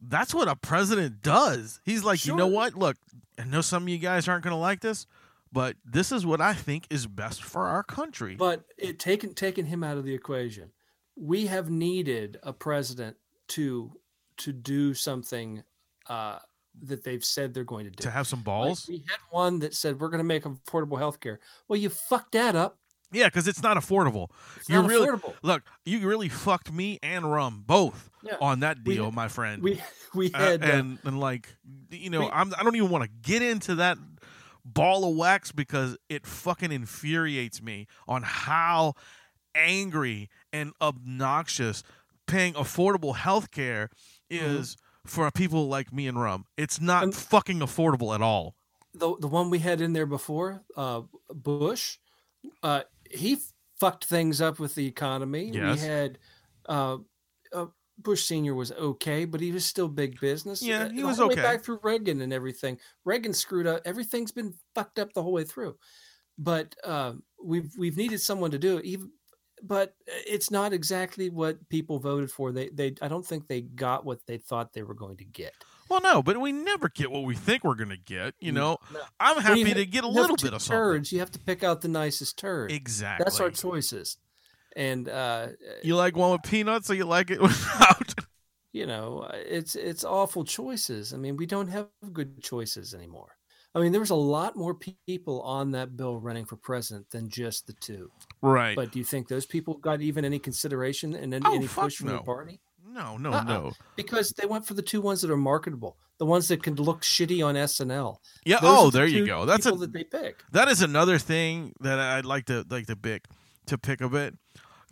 that's 0.01 0.33
what 0.33 0.47
a 0.47 0.55
president 0.55 1.21
does. 1.21 1.79
He's 1.85 2.03
like, 2.03 2.25
you 2.25 2.35
know 2.35 2.47
what? 2.47 2.75
Look, 2.75 2.97
I 3.39 3.43
know 3.43 3.61
some 3.61 3.83
of 3.83 3.89
you 3.89 3.97
guys 3.99 4.27
aren't 4.27 4.43
gonna 4.43 4.57
like 4.57 4.79
this, 4.81 5.05
but 5.51 5.75
this 5.85 6.11
is 6.11 6.25
what 6.25 6.41
I 6.41 6.53
think 6.53 6.87
is 6.89 7.05
best 7.07 7.43
for 7.43 7.67
our 7.67 7.83
country. 7.83 8.35
but 8.35 8.63
it 8.77 8.97
taking 8.99 9.33
taking 9.33 9.67
him 9.67 9.83
out 9.83 9.97
of 9.97 10.03
the 10.05 10.13
equation, 10.13 10.71
we 11.15 11.45
have 11.47 11.69
needed 11.69 12.39
a 12.41 12.51
president 12.53 13.17
to 13.55 13.91
to 14.37 14.51
do 14.53 14.93
something 14.93 15.63
uh, 16.07 16.39
that 16.83 17.03
they've 17.03 17.23
said 17.23 17.53
they're 17.53 17.63
going 17.63 17.85
to 17.85 17.91
do. 17.91 18.01
to 18.03 18.09
have 18.11 18.25
some 18.27 18.39
Like, 18.39 18.45
balls, 18.45 18.85
we 18.89 18.97
had 19.09 19.19
one 19.29 19.59
that 19.59 19.73
said 19.75 19.99
we're 19.99 20.09
going 20.09 20.19
to 20.19 20.23
make 20.23 20.43
affordable 20.43 20.97
health 20.97 21.19
care. 21.19 21.39
Well, 21.67 21.77
you 21.79 21.89
fucked 21.89 22.31
that 22.31 22.55
up. 22.55 22.77
yeah, 23.11 23.27
because 23.27 23.47
it's 23.47 23.61
not 23.61 23.75
affordable. 23.77 24.29
It's 24.57 24.69
you 24.69 24.75
not 24.75 24.89
really 24.89 25.07
affordable. 25.07 25.33
look. 25.43 25.63
You 25.85 25.99
really 26.07 26.29
fucked 26.29 26.71
me 26.71 26.97
and 27.03 27.29
Rum 27.31 27.63
both 27.67 28.09
Yeah. 28.23 28.37
on 28.41 28.61
that 28.61 28.77
We- 28.85 28.95
deal, 28.95 29.11
my 29.11 29.27
friend. 29.27 29.61
We 29.61 29.81
we 30.15 30.31
Uh, 30.33 30.39
had 30.39 30.63
uh, 30.63 30.67
and 30.67 30.97
and 31.03 31.19
like 31.19 31.49
you 31.91 32.09
know 32.09 32.21
we- 32.21 32.29
I'm 32.31 32.53
I 32.57 32.63
don't 32.63 32.75
even 32.75 32.89
want 32.89 33.03
to 33.03 33.09
get 33.21 33.41
into 33.41 33.75
that 33.75 33.97
ball 34.63 35.09
of 35.09 35.15
wax 35.17 35.51
because 35.51 35.97
it 36.07 36.25
fucking 36.25 36.71
infuriates 36.71 37.61
me 37.61 37.87
on 38.07 38.23
how 38.23 38.93
angry 39.55 40.29
and 40.53 40.71
obnoxious 40.81 41.83
paying 42.31 42.53
affordable 42.53 43.15
health 43.15 43.51
care 43.51 43.89
is 44.29 44.77
for 45.05 45.29
people 45.31 45.67
like 45.67 45.91
me 45.91 46.07
and 46.07 46.19
Rum. 46.19 46.45
It's 46.57 46.79
not 46.79 47.03
And- 47.03 47.15
fucking 47.15 47.59
affordable 47.59 48.15
at 48.15 48.21
all. 48.21 48.55
the 48.93 49.15
the 49.19 49.27
one 49.27 49.49
we 49.49 49.59
had 49.59 49.79
in 49.81 49.93
there 49.93 50.05
before, 50.05 50.63
uh, 50.75 51.01
Bush, 51.29 51.97
uh, 52.63 52.83
he 53.09 53.37
fucked 53.79 54.05
things 54.05 54.41
up 54.41 54.59
with 54.59 54.75
the 54.75 54.85
economy. 54.85 55.49
Yes. 55.53 55.81
We 55.81 55.87
had 55.87 56.19
uh, 56.67 56.97
uh, 57.53 57.67
Bush 57.97 58.23
Senior 58.25 58.53
was 58.55 58.71
okay, 58.73 59.25
but 59.25 59.39
he 59.41 59.51
was 59.51 59.65
still 59.65 59.87
big 59.87 60.19
business. 60.19 60.61
Yeah, 60.61 60.83
Uh, 60.85 60.89
he 60.89 61.01
the 61.01 61.07
was 61.07 61.19
okay. 61.19 61.41
back 61.41 61.63
through 61.63 61.79
Reagan 61.83 62.21
and 62.21 62.33
everything. 62.33 62.79
Reagan 63.05 63.33
screwed 63.33 63.65
up. 63.67 63.81
Everything's 63.85 64.31
been 64.31 64.53
fucked 64.75 64.99
up 64.99 65.13
the 65.13 65.23
whole 65.23 65.33
way 65.33 65.43
through. 65.45 65.77
But 66.37 66.75
uh, 66.83 67.13
we've 67.43 67.71
we've 67.77 67.97
needed 67.97 68.19
someone 68.21 68.51
to 68.51 68.59
do 68.59 68.77
it. 68.77 68.85
Even, 68.85 69.11
but 69.63 69.93
it's 70.07 70.51
not 70.51 70.73
exactly 70.73 71.29
what 71.29 71.67
people 71.69 71.99
voted 71.99 72.31
for. 72.31 72.51
They 72.51 72.69
they 72.69 72.95
I 73.01 73.07
don't 73.07 73.25
think 73.25 73.47
they 73.47 73.61
got 73.61 74.05
what 74.05 74.19
they 74.27 74.37
thought 74.37 74.73
they 74.73 74.83
were 74.83 74.93
going 74.93 75.17
to 75.17 75.25
get. 75.25 75.53
Well, 75.89 76.01
no, 76.01 76.23
but 76.23 76.39
we 76.39 76.53
never 76.53 76.87
get 76.87 77.11
what 77.11 77.23
we 77.25 77.35
think 77.35 77.63
we're 77.65 77.75
gonna 77.75 77.97
get. 77.97 78.33
You 78.39 78.53
know, 78.53 78.77
No. 78.93 78.99
I'm 79.19 79.41
happy 79.41 79.59
you 79.59 79.73
to 79.73 79.85
get 79.85 80.03
a 80.05 80.07
little 80.07 80.37
bit 80.37 80.53
of 80.53 80.61
something. 80.61 80.77
turds, 80.77 81.11
You 81.11 81.19
have 81.19 81.31
to 81.31 81.39
pick 81.39 81.63
out 81.63 81.81
the 81.81 81.89
nicest 81.89 82.37
turd. 82.39 82.71
Exactly. 82.71 83.23
That's 83.25 83.39
our 83.41 83.49
choices. 83.51 84.17
And 84.75 85.09
uh, 85.09 85.47
You 85.83 85.97
like 85.97 86.15
one 86.15 86.31
with 86.31 86.43
peanuts, 86.43 86.89
or 86.89 86.93
you 86.93 87.03
like 87.03 87.29
it 87.29 87.41
without? 87.41 88.13
you 88.71 88.85
know, 88.85 89.19
uh, 89.29 89.35
it's 89.35 89.75
it's 89.75 90.05
awful 90.05 90.45
choices. 90.45 91.13
I 91.13 91.17
mean, 91.17 91.35
we 91.35 91.45
don't 91.45 91.67
have 91.67 91.87
good 92.13 92.41
choices 92.41 92.93
anymore. 92.93 93.35
I 93.73 93.79
mean, 93.79 93.91
there 93.93 94.01
was 94.01 94.09
a 94.09 94.15
lot 94.15 94.55
more 94.57 94.73
people 94.75 95.41
on 95.43 95.71
that 95.71 95.95
bill 95.95 96.19
running 96.19 96.45
for 96.45 96.57
president 96.57 97.09
than 97.11 97.29
just 97.29 97.67
the 97.67 97.73
two. 97.73 98.11
Right. 98.41 98.75
But 98.75 98.91
do 98.91 98.99
you 98.99 99.05
think 99.05 99.27
those 99.29 99.45
people 99.45 99.75
got 99.75 100.01
even 100.01 100.25
any 100.25 100.39
consideration 100.39 101.13
and 101.15 101.33
any, 101.33 101.45
Oh, 101.47 101.55
any 101.55 101.67
push 101.67 101.95
from 101.95 102.07
no. 102.07 102.17
the 102.17 102.23
party? 102.23 102.59
no, 102.85 103.15
no, 103.15 103.31
Uh-uh. 103.31 103.43
no. 103.43 103.71
Because 103.95 104.31
they 104.31 104.45
went 104.45 104.67
for 104.67 104.73
the 104.73 104.81
two 104.81 104.99
ones 104.99 105.21
that 105.21 105.31
are 105.31 105.37
marketable, 105.37 105.95
the 106.17 106.25
ones 106.25 106.49
that 106.49 106.61
can 106.61 106.75
look 106.75 107.01
shitty 107.03 107.45
on 107.45 107.55
SNL. 107.55 108.17
Yeah. 108.43 108.59
Those 108.59 108.77
oh, 108.77 108.89
the 108.89 108.97
there 108.97 109.07
you 109.07 109.25
go. 109.25 109.45
That's 109.45 109.65
a 109.65 109.71
that 109.71 109.93
they 109.93 110.03
pick. 110.03 110.43
that 110.51 110.67
is 110.67 110.81
another 110.81 111.17
thing 111.17 111.73
that 111.79 111.97
I'd 111.99 112.25
like 112.25 112.45
to 112.47 112.65
like 112.69 112.87
to 112.87 112.97
pick 112.97 113.27
to 113.67 113.77
pick 113.77 114.01
a 114.01 114.09
bit. 114.09 114.35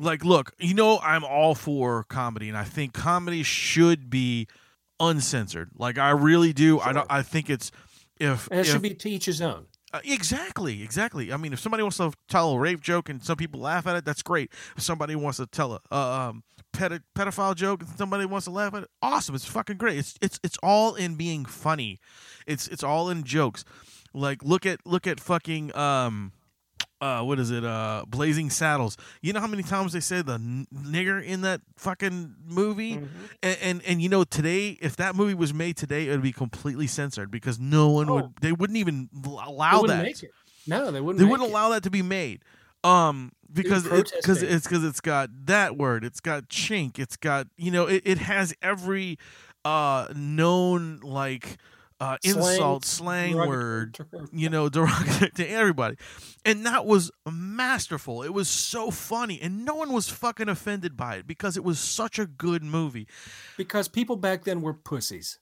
Like, 0.01 0.23
look, 0.23 0.53
you 0.59 0.73
know, 0.73 0.99
I'm 0.99 1.25
all 1.25 1.55
for 1.55 2.05
comedy, 2.05 2.47
and 2.47 2.57
I 2.57 2.63
think 2.63 2.93
comedy 2.93 3.43
should 3.43 4.09
be 4.09 4.47
uncensored. 4.99 5.71
Like, 5.75 5.97
I 5.97 6.11
really 6.11 6.53
do. 6.53 6.79
I 6.79 6.93
don't. 6.93 7.07
I 7.09 7.21
think 7.21 7.49
it's 7.49 7.71
if, 8.19 8.47
And 8.51 8.59
it 8.59 8.65
if 8.65 8.67
should 8.67 8.81
be 8.81 8.93
to 8.93 9.09
each 9.09 9.25
his 9.25 9.41
own. 9.41 9.65
uh, 9.93 9.99
exactly, 10.03 10.83
exactly. 10.83 11.31
I 11.33 11.37
mean, 11.37 11.53
if 11.53 11.59
somebody 11.59 11.83
wants 11.83 11.97
to 11.97 12.11
tell 12.27 12.51
a 12.53 12.59
rape 12.59 12.81
joke 12.81 13.09
and 13.09 13.23
some 13.23 13.37
people 13.37 13.59
laugh 13.59 13.87
at 13.87 13.95
it, 13.95 14.05
that's 14.05 14.21
great. 14.21 14.51
If 14.77 14.83
somebody 14.83 15.15
wants 15.15 15.37
to 15.37 15.47
tell 15.47 15.73
a 15.73 15.79
uh, 15.91 16.29
um, 16.29 16.43
pedi- 16.73 17.01
pedophile 17.15 17.55
joke 17.55 17.81
and 17.81 17.89
somebody 17.97 18.25
wants 18.25 18.45
to 18.45 18.51
laugh 18.51 18.73
at 18.75 18.83
it, 18.83 18.89
awesome. 19.01 19.35
It's 19.35 19.45
fucking 19.45 19.77
great. 19.77 19.97
It's 19.97 20.15
it's 20.21 20.39
it's 20.43 20.57
all 20.61 20.95
in 20.95 21.15
being 21.15 21.45
funny. 21.45 21.99
It's 22.45 22.67
it's 22.67 22.83
all 22.83 23.09
in 23.09 23.23
jokes. 23.23 23.63
Like 24.13 24.43
look 24.43 24.65
at 24.65 24.79
look 24.85 25.07
at 25.07 25.19
fucking 25.19 25.75
um 25.75 26.31
uh 27.01 27.21
what 27.21 27.39
is 27.39 27.49
it 27.51 27.63
uh 27.63 28.03
blazing 28.07 28.49
saddles 28.49 28.97
you 29.21 29.31
know 29.31 29.39
how 29.39 29.47
many 29.47 29.63
times 29.63 29.93
they 29.93 29.99
say 30.01 30.21
the 30.21 30.33
n- 30.33 30.67
nigger 30.73 31.23
in 31.23 31.41
that 31.41 31.61
fucking 31.77 32.35
movie 32.45 32.95
Mm-hmm. 32.95 33.05
and, 33.43 33.57
and 33.61 33.81
and 33.85 34.01
you 34.01 34.09
know 34.09 34.23
today 34.23 34.77
if 34.81 34.95
that 34.97 35.15
movie 35.15 35.33
was 35.33 35.53
made 35.53 35.77
today 35.77 36.07
it 36.07 36.11
would 36.11 36.21
be 36.21 36.31
completely 36.33 36.87
censored 36.87 37.31
because 37.31 37.59
no 37.59 37.89
one 37.89 38.07
would 38.11 38.23
Oh. 38.25 38.33
they 38.41 38.51
wouldn't 38.51 38.77
even 38.77 39.09
allow 39.25 39.81
wouldn't 39.81 40.03
that. 40.21 40.29
No, 40.67 40.91
they 40.91 40.99
wouldn't. 41.01 41.19
they 41.19 41.25
wouldn't 41.29 41.49
it. 41.49 41.51
allow 41.51 41.69
that 41.69 41.83
to 41.83 41.89
be 41.89 42.01
made 42.01 42.43
um 42.83 43.31
because 43.51 43.85
it, 43.85 43.91
because 43.91 44.39
protesting. 44.39 44.49
it's 44.55 44.67
because 44.67 44.83
it's 44.83 45.01
got 45.01 45.29
that 45.45 45.77
word 45.77 46.03
it's 46.05 46.19
got 46.19 46.47
chink 46.49 46.99
it's 46.99 47.17
got 47.17 47.47
you 47.57 47.71
know 47.71 47.87
it, 47.87 48.01
it 48.05 48.17
has 48.19 48.53
every 48.61 49.17
uh 49.65 50.07
known 50.15 50.99
like 51.01 51.57
uh 51.99 52.17
insult 52.23 52.85
slang 52.85 53.33
derogatory 53.33 53.49
word 53.49 53.97
you 54.31 54.49
know, 54.49 54.69
derogatory 54.75 55.31
to 55.31 55.47
everybody. 55.47 55.97
And 56.45 56.65
that 56.65 56.85
was 56.85 57.11
masterful. 57.29 58.23
It 58.23 58.33
was 58.33 58.47
so 58.49 58.89
funny. 58.91 59.39
And 59.41 59.65
no 59.65 59.75
one 59.75 59.91
was 59.91 60.09
fucking 60.09 60.47
offended 60.49 60.95
by 60.95 61.15
it 61.15 61.27
because 61.27 61.57
it 61.57 61.63
was 61.63 61.79
such 61.79 62.17
a 62.17 62.25
good 62.25 62.63
movie. 62.63 63.07
because 63.57 63.87
people 63.87 64.15
back 64.15 64.45
then 64.45 64.61
were 64.61 64.73
pussies. 64.73 65.39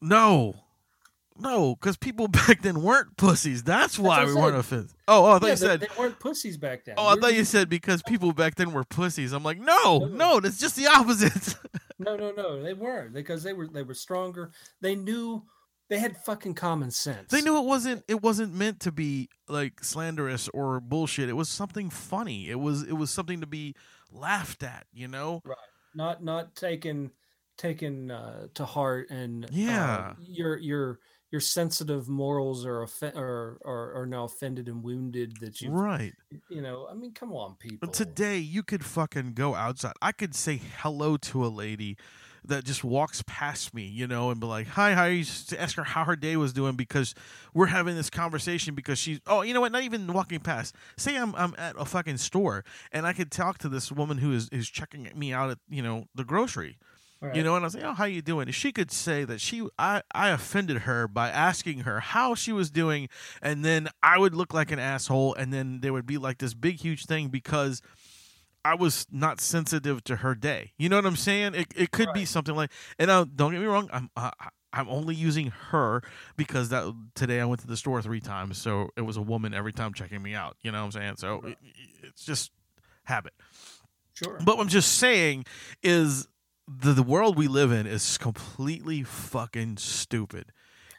No. 0.00 0.54
No, 1.40 1.76
because 1.76 1.96
people 1.96 2.26
back 2.46 2.62
then 2.62 2.82
weren't 2.82 3.16
pussies. 3.16 3.62
That's 3.62 3.98
why 3.98 4.24
what 4.24 4.28
we 4.28 4.34
weren't 4.34 4.56
offended. 4.56 4.90
Oh, 5.06 5.24
oh 5.26 5.32
I 5.32 5.38
thought 5.38 5.42
Yeah, 5.42 5.48
you 5.48 5.54
they, 5.56 5.56
said. 5.66 5.80
they 5.80 5.88
weren't 5.98 6.18
pussies 6.18 6.56
back 6.56 6.84
then. 6.84 6.94
Oh, 6.98 7.06
I 7.06 7.14
We're 7.14 7.20
thought 7.20 7.32
you 7.34 7.40
just- 7.40 7.52
said 7.52 7.68
because 7.68 8.02
people 8.02 8.32
back 8.32 8.54
then 8.56 8.72
were 8.72 8.84
pussies. 8.84 9.32
I'm 9.32 9.42
like, 9.44 9.58
no, 9.58 10.08
no, 10.10 10.40
that's 10.40 10.58
just 10.58 10.76
the 10.76 10.86
opposite. 10.86 11.56
No, 12.00 12.14
no, 12.14 12.30
no. 12.30 12.62
They 12.62 12.74
weren't 12.74 13.12
because 13.12 13.42
they 13.42 13.52
were 13.52 13.66
they 13.66 13.82
were 13.82 13.92
stronger. 13.92 14.52
They 14.80 14.94
knew 14.94 15.42
they 15.88 15.98
had 15.98 16.16
fucking 16.18 16.54
common 16.54 16.90
sense. 16.90 17.30
they 17.30 17.40
knew 17.40 17.56
it 17.58 17.64
wasn't 17.64 18.04
it 18.08 18.22
wasn't 18.22 18.54
meant 18.54 18.80
to 18.80 18.92
be 18.92 19.28
like 19.48 19.82
slanderous 19.82 20.48
or 20.50 20.80
bullshit. 20.80 21.28
It 21.28 21.34
was 21.36 21.48
something 21.48 21.90
funny. 21.90 22.50
It 22.50 22.60
was 22.60 22.82
it 22.82 22.92
was 22.92 23.10
something 23.10 23.40
to 23.40 23.46
be 23.46 23.74
laughed 24.12 24.62
at, 24.62 24.86
you 24.92 25.08
know? 25.08 25.42
right. 25.44 25.56
Not 25.94 26.22
not 26.22 26.54
taken 26.54 27.10
taken 27.56 28.10
uh, 28.10 28.46
to 28.54 28.64
heart 28.64 29.10
and 29.10 29.44
uh, 29.44 29.48
Yeah. 29.50 30.14
your 30.20 30.58
your 30.58 30.98
your 31.30 31.40
sensitive 31.42 32.08
morals 32.08 32.64
are, 32.64 32.80
offe- 32.86 33.14
are 33.16 33.58
are 33.64 34.00
are 34.02 34.06
now 34.06 34.24
offended 34.24 34.66
and 34.68 34.82
wounded 34.82 35.36
that 35.40 35.60
you 35.60 35.70
Right. 35.70 36.12
you 36.48 36.62
know. 36.62 36.86
I 36.90 36.94
mean, 36.94 37.12
come 37.12 37.32
on, 37.32 37.56
people. 37.56 37.78
But 37.80 37.92
today 37.92 38.38
you 38.38 38.62
could 38.62 38.84
fucking 38.84 39.32
go 39.34 39.54
outside. 39.54 39.92
I 40.00 40.12
could 40.12 40.34
say 40.34 40.60
hello 40.78 41.16
to 41.18 41.44
a 41.44 41.48
lady 41.48 41.96
that 42.48 42.64
just 42.64 42.82
walks 42.84 43.22
past 43.26 43.72
me, 43.72 43.84
you 43.84 44.06
know, 44.06 44.30
and 44.30 44.40
be 44.40 44.46
like, 44.46 44.66
"Hi, 44.68 44.94
how 44.94 45.04
are 45.04 45.10
you?" 45.10 45.24
Just 45.24 45.50
to 45.50 45.60
ask 45.60 45.76
her 45.76 45.84
how 45.84 46.04
her 46.04 46.16
day 46.16 46.36
was 46.36 46.52
doing 46.52 46.76
because 46.76 47.14
we're 47.54 47.66
having 47.66 47.94
this 47.94 48.10
conversation 48.10 48.74
because 48.74 48.98
she's 48.98 49.20
oh, 49.26 49.42
you 49.42 49.54
know 49.54 49.60
what? 49.60 49.72
Not 49.72 49.82
even 49.82 50.12
walking 50.12 50.40
past. 50.40 50.74
Say 50.96 51.16
I'm 51.16 51.34
I'm 51.34 51.54
at 51.56 51.74
a 51.78 51.84
fucking 51.84 52.18
store 52.18 52.64
and 52.92 53.06
I 53.06 53.12
could 53.12 53.30
talk 53.30 53.58
to 53.58 53.68
this 53.68 53.92
woman 53.92 54.18
who 54.18 54.32
is 54.32 54.48
is 54.50 54.68
checking 54.68 55.08
me 55.14 55.32
out 55.32 55.50
at 55.50 55.58
you 55.68 55.82
know 55.82 56.06
the 56.14 56.24
grocery. 56.24 56.78
Right. 57.20 57.34
You 57.34 57.42
know, 57.42 57.56
and 57.56 57.64
I 57.64 57.66
was 57.66 57.74
like, 57.74 57.84
"Oh, 57.84 57.94
how 57.94 58.04
you 58.04 58.22
doing?" 58.22 58.46
And 58.46 58.54
she 58.54 58.70
could 58.70 58.92
say 58.92 59.24
that 59.24 59.40
she, 59.40 59.66
I, 59.76 60.02
I 60.14 60.28
offended 60.28 60.82
her 60.82 61.08
by 61.08 61.30
asking 61.30 61.80
her 61.80 61.98
how 61.98 62.36
she 62.36 62.52
was 62.52 62.70
doing, 62.70 63.08
and 63.42 63.64
then 63.64 63.88
I 64.04 64.18
would 64.18 64.36
look 64.36 64.54
like 64.54 64.70
an 64.70 64.78
asshole, 64.78 65.34
and 65.34 65.52
then 65.52 65.80
there 65.80 65.92
would 65.92 66.06
be 66.06 66.16
like 66.16 66.38
this 66.38 66.54
big, 66.54 66.76
huge 66.76 67.06
thing 67.06 67.26
because 67.26 67.82
I 68.68 68.74
was 68.74 69.06
not 69.10 69.40
sensitive 69.40 70.04
to 70.04 70.16
her 70.16 70.34
day. 70.34 70.72
You 70.76 70.90
know 70.90 70.96
what 70.96 71.06
I'm 71.06 71.16
saying? 71.16 71.54
It, 71.54 71.68
it 71.74 71.90
could 71.90 72.12
be 72.12 72.26
something 72.26 72.54
like, 72.54 72.70
and 72.98 73.10
uh, 73.10 73.24
don't 73.34 73.52
get 73.52 73.62
me 73.62 73.66
wrong, 73.66 73.88
I'm, 73.90 74.10
uh, 74.14 74.30
I'm 74.74 74.90
only 74.90 75.14
using 75.14 75.50
her 75.70 76.02
because 76.36 76.68
that 76.68 76.94
today 77.14 77.40
I 77.40 77.46
went 77.46 77.62
to 77.62 77.66
the 77.66 77.78
store 77.78 78.02
three 78.02 78.20
times, 78.20 78.58
so 78.58 78.90
it 78.94 79.00
was 79.00 79.16
a 79.16 79.22
woman 79.22 79.54
every 79.54 79.72
time 79.72 79.94
checking 79.94 80.20
me 80.22 80.34
out. 80.34 80.58
You 80.60 80.70
know 80.70 80.80
what 80.80 80.84
I'm 80.84 81.00
saying? 81.00 81.14
So 81.16 81.40
it, 81.46 81.56
it's 82.02 82.26
just 82.26 82.52
habit. 83.04 83.32
sure. 84.12 84.38
But 84.44 84.58
what 84.58 84.64
I'm 84.64 84.68
just 84.68 84.98
saying 84.98 85.46
is 85.82 86.28
the 86.66 86.92
the 86.92 87.02
world 87.02 87.38
we 87.38 87.48
live 87.48 87.72
in 87.72 87.86
is 87.86 88.18
completely 88.18 89.02
fucking 89.02 89.78
stupid. 89.78 90.52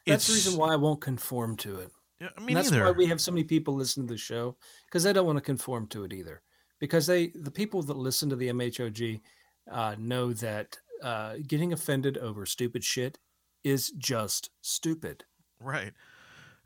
That's 0.07 0.26
the 0.26 0.34
reason 0.34 0.57
why 0.57 0.74
I 0.74 0.78
won't 0.78 1.01
conform 1.01 1.55
to 1.57 1.82
it. 1.82 1.91
Yeah, 2.20 2.30
I 2.36 2.41
mean, 2.41 2.55
that's 2.55 2.72
either. 2.72 2.84
why 2.84 2.91
we 2.91 3.05
have 3.05 3.22
so 3.22 3.32
many 3.32 3.43
people 3.43 3.76
listen 3.76 4.07
to 4.07 4.13
the 4.13 4.17
show 4.17 4.57
because 4.86 5.03
they 5.03 5.13
don't 5.13 5.28
want 5.28 5.38
to 5.38 5.43
conform 5.43 5.86
to 5.89 6.03
it 6.03 6.13
either. 6.13 6.41
Because 6.80 7.07
they, 7.07 7.27
the 7.27 7.51
people 7.51 7.82
that 7.84 7.97
listen 7.97 8.30
to 8.30 8.36
the 8.36 8.49
MHOG, 8.49 9.21
uh, 9.69 9.95
know 9.97 10.34
that 10.34 10.77
uh, 11.03 11.36
getting 11.47 11.73
offended 11.73 12.17
over 12.17 12.45
stupid 12.45 12.84
shit 12.84 13.17
is 13.63 13.91
just 13.97 14.49
stupid. 14.61 15.25
Right. 15.59 15.93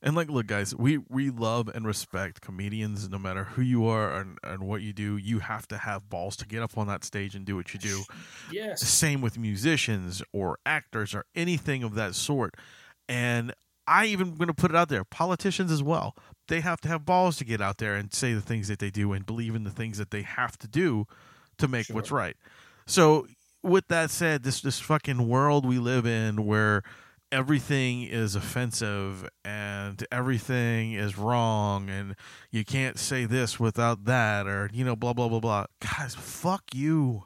And 0.01 0.15
like, 0.15 0.29
look, 0.29 0.47
guys, 0.47 0.75
we 0.75 0.97
we 0.97 1.29
love 1.29 1.69
and 1.73 1.87
respect 1.87 2.41
comedians, 2.41 3.09
no 3.09 3.17
matter 3.17 3.45
who 3.45 3.61
you 3.61 3.85
are 3.85 4.13
and, 4.19 4.37
and 4.43 4.63
what 4.63 4.81
you 4.81 4.91
do. 4.91 5.15
You 5.15 5.39
have 5.39 5.65
to 5.69 5.77
have 5.77 6.09
balls 6.09 6.35
to 6.37 6.45
get 6.45 6.61
up 6.61 6.77
on 6.77 6.87
that 6.87 7.05
stage 7.05 7.35
and 7.35 7.45
do 7.45 7.55
what 7.55 7.73
you 7.73 7.79
do. 7.79 8.03
Yes. 8.51 8.81
Same 8.81 9.21
with 9.21 9.39
musicians 9.39 10.21
or 10.33 10.59
actors 10.65 11.15
or 11.15 11.25
anything 11.33 11.81
of 11.83 11.95
that 11.95 12.13
sort. 12.13 12.55
And 13.07 13.53
I 13.87 14.05
even 14.07 14.35
going 14.35 14.47
to 14.47 14.53
put 14.53 14.69
it 14.69 14.75
out 14.75 14.89
there, 14.89 15.03
politicians 15.05 15.71
as 15.71 15.81
well. 15.81 16.15
They 16.47 16.59
have 16.61 16.81
to 16.81 16.87
have 16.89 17.05
balls 17.05 17.37
to 17.37 17.45
get 17.45 17.61
out 17.61 17.77
there 17.77 17.95
and 17.95 18.13
say 18.13 18.33
the 18.33 18.41
things 18.41 18.67
that 18.67 18.79
they 18.79 18.89
do 18.89 19.13
and 19.13 19.25
believe 19.25 19.55
in 19.55 19.63
the 19.63 19.69
things 19.69 19.97
that 19.97 20.11
they 20.11 20.23
have 20.23 20.57
to 20.59 20.67
do 20.67 21.05
to 21.57 21.67
make 21.67 21.87
what's 21.87 22.11
right. 22.11 22.35
So, 22.85 23.27
with 23.61 23.87
that 23.87 24.11
said, 24.11 24.43
this 24.43 24.61
this 24.61 24.79
fucking 24.79 25.27
world 25.27 25.65
we 25.65 25.79
live 25.79 26.05
in 26.05 26.45
where 26.45 26.83
everything 27.31 28.03
is 28.03 28.35
offensive 28.35 29.27
and 29.43 30.05
everything 30.11 30.93
is 30.93 31.17
wrong 31.17 31.89
and 31.89 32.15
you 32.51 32.63
can't 32.63 32.99
say 32.99 33.25
this 33.25 33.59
without 33.59 34.05
that 34.05 34.45
or 34.45 34.69
you 34.71 34.85
know 34.85 34.95
blah 34.95 35.13
blah 35.13 35.27
blah 35.27 35.39
blah. 35.39 35.65
Guys, 35.79 36.13
fuck 36.15 36.63
you. 36.73 37.23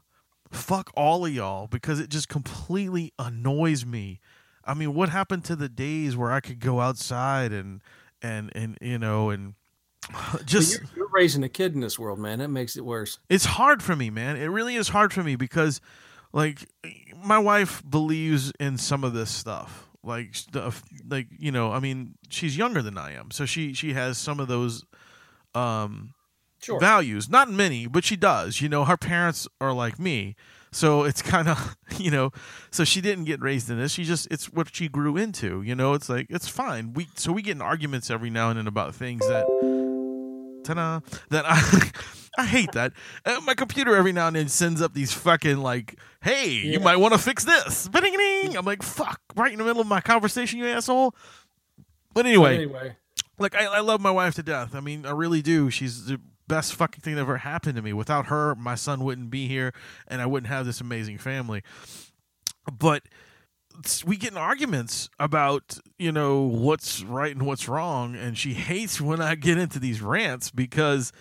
Fuck 0.49 0.91
all 0.95 1.25
of 1.25 1.33
y'all 1.33 1.67
because 1.67 1.99
it 1.99 2.09
just 2.09 2.29
completely 2.29 3.11
annoys 3.19 3.85
me. 3.85 4.21
I 4.63 4.73
mean, 4.73 4.93
what 4.93 5.09
happened 5.09 5.43
to 5.45 5.57
the 5.57 5.67
days 5.69 6.15
where 6.15 6.31
I 6.31 6.39
could 6.39 6.59
go 6.59 6.79
outside 6.79 7.51
and 7.51 7.81
and 8.21 8.51
and 8.55 8.77
you 8.81 8.97
know 8.99 9.29
and 9.29 9.53
just 10.45 10.79
you're, 10.79 10.89
you're 10.95 11.09
raising 11.11 11.43
a 11.43 11.49
kid 11.49 11.73
in 11.75 11.81
this 11.81 11.97
world, 11.99 12.19
man. 12.19 12.39
That 12.39 12.49
makes 12.49 12.77
it 12.77 12.85
worse. 12.85 13.19
it's 13.29 13.45
hard 13.45 13.81
for 13.83 13.95
me, 13.95 14.09
man. 14.09 14.37
It 14.37 14.45
really 14.47 14.75
is 14.75 14.89
hard 14.89 15.11
for 15.13 15.23
me 15.23 15.35
because, 15.35 15.81
like, 16.33 16.59
my 17.23 17.37
wife 17.39 17.83
believes 17.87 18.51
in 18.59 18.77
some 18.77 19.03
of 19.03 19.13
this 19.13 19.29
stuff. 19.31 19.87
Like, 20.03 20.35
stuff, 20.35 20.83
like 21.09 21.27
you 21.37 21.51
know, 21.51 21.71
I 21.73 21.79
mean, 21.79 22.15
she's 22.29 22.55
younger 22.57 22.81
than 22.81 22.97
I 22.97 23.13
am, 23.13 23.31
so 23.31 23.45
she 23.45 23.73
she 23.73 23.93
has 23.93 24.17
some 24.17 24.39
of 24.39 24.47
those 24.47 24.85
um 25.53 26.13
Sure. 26.59 26.79
values. 26.79 27.29
Not 27.29 27.49
many, 27.51 27.85
but 27.87 28.03
she 28.03 28.15
does. 28.15 28.61
You 28.61 28.69
know, 28.69 28.83
her 28.85 28.97
parents 28.97 29.47
are 29.61 29.73
like 29.73 29.99
me, 29.99 30.35
so 30.71 31.03
it's 31.03 31.21
kind 31.21 31.47
of 31.47 31.75
you 31.97 32.11
know. 32.11 32.31
So 32.71 32.83
she 32.83 33.01
didn't 33.01 33.25
get 33.25 33.41
raised 33.41 33.69
in 33.69 33.79
this. 33.79 33.91
She 33.91 34.03
just 34.03 34.27
it's 34.31 34.51
what 34.51 34.73
she 34.75 34.87
grew 34.87 35.17
into. 35.17 35.61
You 35.61 35.75
know, 35.75 35.93
it's 35.93 36.09
like 36.09 36.27
it's 36.29 36.47
fine. 36.47 36.93
We 36.93 37.07
so 37.15 37.31
we 37.31 37.41
get 37.41 37.53
in 37.53 37.61
arguments 37.61 38.09
every 38.09 38.29
now 38.29 38.49
and 38.49 38.59
then 38.59 38.67
about 38.67 38.95
things 38.95 39.27
that 39.27 39.45
ta-da, 40.67 40.99
that 41.29 41.45
I 41.47 41.91
I 42.37 42.45
hate 42.45 42.71
that. 42.73 42.93
Uh, 43.25 43.41
my 43.45 43.55
computer 43.55 43.95
every 43.95 44.11
now 44.11 44.27
and 44.27 44.35
then 44.35 44.47
sends 44.47 44.81
up 44.81 44.93
these 44.93 45.11
fucking 45.11 45.57
like, 45.57 45.97
"Hey, 46.21 46.49
you 46.49 46.79
might 46.79 46.97
want 46.97 47.13
to 47.13 47.19
fix 47.19 47.43
this." 47.43 47.89
I'm 48.55 48.65
like, 48.65 48.83
"Fuck!" 48.83 49.19
Right 49.35 49.51
in 49.51 49.57
the 49.57 49.65
middle 49.65 49.81
of 49.81 49.87
my 49.87 50.01
conversation, 50.01 50.59
you 50.59 50.67
asshole. 50.67 51.15
But 52.13 52.23
But 52.23 52.25
anyway, 52.27 52.55
anyway, 52.55 52.95
like 53.39 53.55
I, 53.55 53.65
I 53.65 53.79
love 53.79 54.01
my 54.01 54.11
wife 54.11 54.35
to 54.35 54.43
death. 54.43 54.75
I 54.75 54.81
mean, 54.81 55.05
I 55.05 55.11
really 55.11 55.41
do. 55.41 55.69
She's 55.69 56.05
the 56.05 56.19
best 56.47 56.73
fucking 56.75 57.01
thing 57.01 57.15
that 57.15 57.21
ever 57.21 57.37
happened 57.37 57.75
to 57.75 57.81
me. 57.81 57.93
Without 57.93 58.27
her, 58.27 58.55
my 58.55 58.75
son 58.75 59.03
wouldn't 59.03 59.29
be 59.29 59.47
here, 59.47 59.73
and 60.07 60.21
I 60.21 60.25
wouldn't 60.25 60.47
have 60.47 60.65
this 60.65 60.81
amazing 60.81 61.17
family. 61.17 61.63
but 62.71 63.03
we 64.05 64.17
get 64.17 64.31
in 64.31 64.37
arguments 64.37 65.09
about 65.19 65.77
you 65.99 66.11
know 66.11 66.41
what's 66.41 67.03
right 67.03 67.35
and 67.35 67.45
what's 67.45 67.67
wrong 67.67 68.15
and 68.15 68.37
she 68.37 68.53
hates 68.53 68.99
when 68.99 69.21
i 69.21 69.35
get 69.35 69.57
into 69.57 69.77
these 69.79 70.01
rants 70.01 70.49
because 70.49 71.11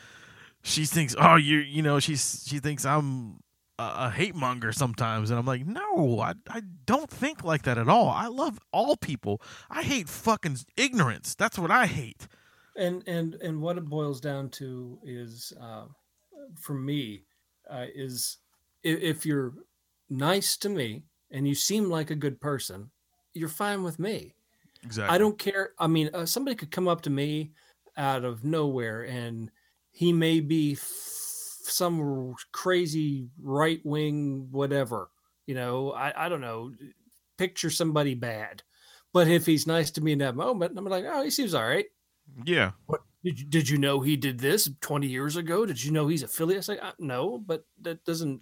she 0.63 0.85
thinks 0.87 1.15
oh 1.19 1.37
you 1.37 1.59
you 1.59 1.83
know 1.83 2.01
she's 2.01 2.45
she 2.47 2.59
thinks 2.59 2.85
i'm 2.87 3.41
a, 3.79 3.93
a 3.97 4.11
hate 4.11 4.35
monger 4.35 4.73
sometimes 4.73 5.31
and 5.31 5.39
i'm 5.39 5.45
like 5.47 5.67
no 5.67 6.19
I, 6.21 6.33
I 6.49 6.63
don't 6.87 7.11
think 7.11 7.45
like 7.45 7.63
that 7.63 7.77
at 7.79 7.89
all 7.89 8.09
i 8.09 8.27
love 8.27 8.59
all 8.73 8.97
people 8.97 9.43
i 9.71 9.83
hate 9.83 10.09
fucking 10.09 10.57
ignorance 10.77 11.35
that's 11.35 11.59
what 11.59 11.71
i 11.71 11.87
hate 11.87 12.27
and 12.77 13.07
and 13.07 13.35
and 13.37 13.61
what 13.61 13.79
it 13.79 13.85
boils 13.85 14.21
down 14.21 14.49
to 14.51 14.99
is 15.05 15.53
uh, 15.61 15.85
for 16.61 16.75
me 16.75 17.25
uh, 17.71 17.87
is 17.95 18.39
if, 18.83 19.01
if 19.01 19.27
you're 19.27 19.55
nice 20.11 20.57
to 20.57 20.69
me 20.69 21.03
and 21.31 21.47
you 21.49 21.55
seem 21.55 21.91
like 21.91 22.11
a 22.11 22.15
good 22.15 22.41
person 22.41 22.91
you're 23.35 23.49
fine 23.49 23.83
with 23.83 23.99
me. 23.99 24.35
Exactly. 24.83 25.15
i 25.15 25.19
don't 25.19 25.39
care 25.39 25.71
i 25.81 25.87
mean 25.87 26.11
uh, 26.15 26.25
somebody 26.27 26.55
could 26.55 26.71
come 26.71 26.87
up 26.87 27.01
to 27.01 27.11
me 27.11 27.51
out 27.97 28.25
of 28.25 28.45
nowhere 28.45 29.03
and 29.03 29.51
he 29.91 30.13
may 30.13 30.39
be 30.39 30.73
f- 30.73 30.81
some 30.81 32.35
crazy 32.53 33.27
right 33.43 33.81
wing 33.85 34.47
whatever 34.53 35.11
you 35.47 35.55
know 35.55 35.93
I, 35.93 36.27
I 36.27 36.29
don't 36.29 36.43
know 36.43 36.73
picture 37.37 37.71
somebody 37.71 38.15
bad. 38.15 38.63
But 39.13 39.29
if 39.29 39.47
he's 39.47 39.67
nice 39.67 39.91
to 39.93 40.03
me 40.03 40.13
in 40.13 40.19
that 40.19 40.37
moment 40.37 40.79
i'm 40.79 40.85
like 40.85 41.07
oh 41.09 41.23
he 41.23 41.31
seems 41.31 41.55
all 41.55 41.67
right 41.67 41.87
yeah 42.45 42.73
what 42.87 43.01
did 43.25 43.41
you, 43.41 43.47
did 43.47 43.69
you 43.69 43.79
know 43.79 44.01
he 44.01 44.17
did 44.17 44.39
this 44.39 44.71
20 44.81 45.09
years 45.09 45.35
ago? 45.37 45.67
Did 45.67 45.83
you 45.83 45.91
know 45.91 46.07
he's 46.07 46.23
affiliate? 46.23 46.59
It's 46.59 46.69
like, 46.69 46.81
uh, 46.81 46.93
no, 47.01 47.39
but 47.39 47.65
that 47.83 48.05
doesn't 48.05 48.41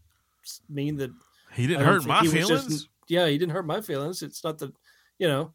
mean 0.69 0.99
that 0.99 1.11
he 1.55 1.67
didn't 1.67 1.87
hurt 1.87 2.05
my 2.05 2.21
was 2.21 2.33
just- 2.33 2.49
feelings 2.49 2.89
yeah, 3.09 3.27
he 3.27 3.39
didn't 3.39 3.53
hurt 3.53 3.67
my 3.67 3.81
feelings. 3.81 4.23
It's 4.23 4.43
not 4.45 4.59
that, 4.59 4.73
you 5.19 5.29
know, 5.29 5.53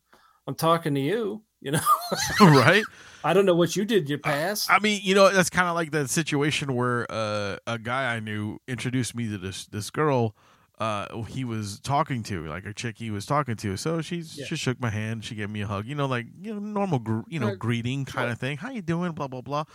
I'm 0.47 0.55
talking 0.55 0.95
to 0.95 1.01
you, 1.01 1.43
you 1.61 1.71
know, 1.71 1.81
right 2.41 2.83
I 3.23 3.33
don't 3.33 3.45
know 3.45 3.55
what 3.55 3.75
you 3.75 3.85
did 3.85 4.03
in 4.03 4.07
your 4.07 4.19
past. 4.19 4.71
I 4.71 4.79
mean, 4.79 5.01
you 5.03 5.13
know, 5.13 5.29
that's 5.29 5.49
kind 5.49 5.67
of 5.67 5.75
like 5.75 5.91
that 5.91 6.09
situation 6.09 6.73
where 6.73 7.05
uh, 7.11 7.57
a 7.67 7.77
guy 7.77 8.15
I 8.15 8.19
knew 8.19 8.59
introduced 8.67 9.13
me 9.13 9.29
to 9.29 9.37
this 9.37 9.65
this 9.67 9.89
girl. 9.89 10.35
Uh, 10.79 11.23
he 11.23 11.43
was 11.43 11.79
talking 11.81 12.23
to 12.23 12.45
like 12.47 12.65
a 12.65 12.73
chick 12.73 12.97
he 12.97 13.11
was 13.11 13.25
talking 13.25 13.55
to. 13.57 13.75
So 13.75 14.01
she 14.01 14.17
Yeah. 14.17 14.45
she 14.45 14.55
shook 14.55 14.79
my 14.79 14.89
hand. 14.89 15.25
She 15.25 15.35
gave 15.35 15.49
me 15.49 15.61
a 15.61 15.67
hug. 15.67 15.85
You 15.85 15.95
know, 15.95 16.05
like 16.05 16.27
you 16.41 16.53
know, 16.53 16.59
normal 16.59 16.99
gr- 16.99 17.21
you 17.27 17.39
know 17.39 17.55
greeting 17.55 18.05
kind 18.05 18.31
of 18.31 18.37
thing. 18.39 18.57
How 18.57 18.69
you 18.71 18.81
doing? 18.81 19.11
Blah 19.11 19.27
blah 19.27 19.41
blah. 19.41 19.65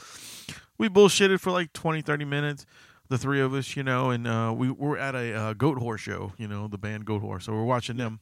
We 0.79 0.89
bullshitted 0.89 1.41
for 1.41 1.51
like 1.53 1.73
20, 1.73 2.01
30 2.03 2.25
minutes. 2.25 2.67
The 3.11 3.19
three 3.19 3.41
of 3.43 3.53
us, 3.53 3.77
you 3.77 3.83
know, 3.83 4.09
and 4.11 4.27
uh, 4.27 4.55
we 4.57 4.71
were 4.71 4.97
at 4.97 5.15
a 5.15 5.35
uh, 5.35 5.55
Goatwhore 5.55 5.99
show. 5.99 6.33
You 6.39 6.49
know, 6.49 6.69
the 6.69 6.79
band 6.79 7.05
Goatwhore. 7.05 7.43
So 7.43 7.53
we're 7.53 7.63
watching 7.65 7.99
them, 7.99 8.21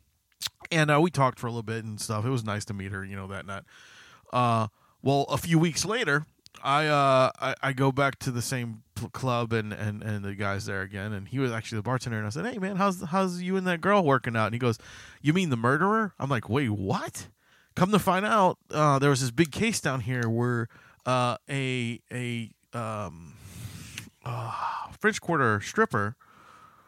and 0.72 0.90
uh, 0.90 1.00
we 1.00 1.08
talked 1.08 1.38
for 1.38 1.46
a 1.46 1.50
little 1.50 1.62
bit 1.62 1.84
and 1.84 2.00
stuff. 2.00 2.24
It 2.26 2.30
was 2.30 2.42
nice 2.44 2.64
to 2.64 2.74
meet 2.74 2.90
her. 2.90 3.04
You 3.04 3.14
know 3.14 3.28
that 3.28 3.46
night. 3.46 3.62
Uh, 4.32 4.66
well, 5.00 5.22
a 5.28 5.36
few 5.38 5.58
weeks 5.60 5.84
later, 5.84 6.26
I 6.62 6.86
uh 6.86 7.30
I, 7.40 7.54
I 7.62 7.72
go 7.72 7.92
back 7.92 8.18
to 8.20 8.30
the 8.30 8.42
same 8.42 8.82
pl- 8.94 9.10
club 9.10 9.52
and, 9.52 9.72
and 9.72 10.02
and 10.02 10.24
the 10.24 10.34
guys 10.34 10.66
there 10.66 10.82
again, 10.82 11.12
and 11.12 11.28
he 11.28 11.38
was 11.38 11.50
actually 11.50 11.76
the 11.76 11.82
bartender, 11.82 12.18
and 12.18 12.26
I 12.26 12.30
said, 12.30 12.46
"Hey 12.46 12.58
man, 12.58 12.76
how's 12.76 13.02
how's 13.02 13.42
you 13.42 13.56
and 13.56 13.66
that 13.66 13.80
girl 13.80 14.04
working 14.04 14.36
out?" 14.36 14.46
And 14.46 14.54
he 14.54 14.58
goes, 14.58 14.78
"You 15.20 15.32
mean 15.32 15.50
the 15.50 15.56
murderer?" 15.56 16.14
I'm 16.18 16.30
like, 16.30 16.48
"Wait, 16.48 16.70
what?" 16.70 17.28
Come 17.74 17.90
to 17.92 17.98
find 17.98 18.26
out, 18.26 18.58
uh, 18.70 18.98
there 18.98 19.08
was 19.08 19.22
this 19.22 19.30
big 19.30 19.50
case 19.50 19.80
down 19.80 20.00
here 20.00 20.28
where 20.28 20.68
uh, 21.06 21.36
a 21.48 22.00
a 22.12 22.50
um, 22.74 23.34
uh, 24.24 24.52
French 25.00 25.20
Quarter 25.20 25.60
stripper, 25.62 26.16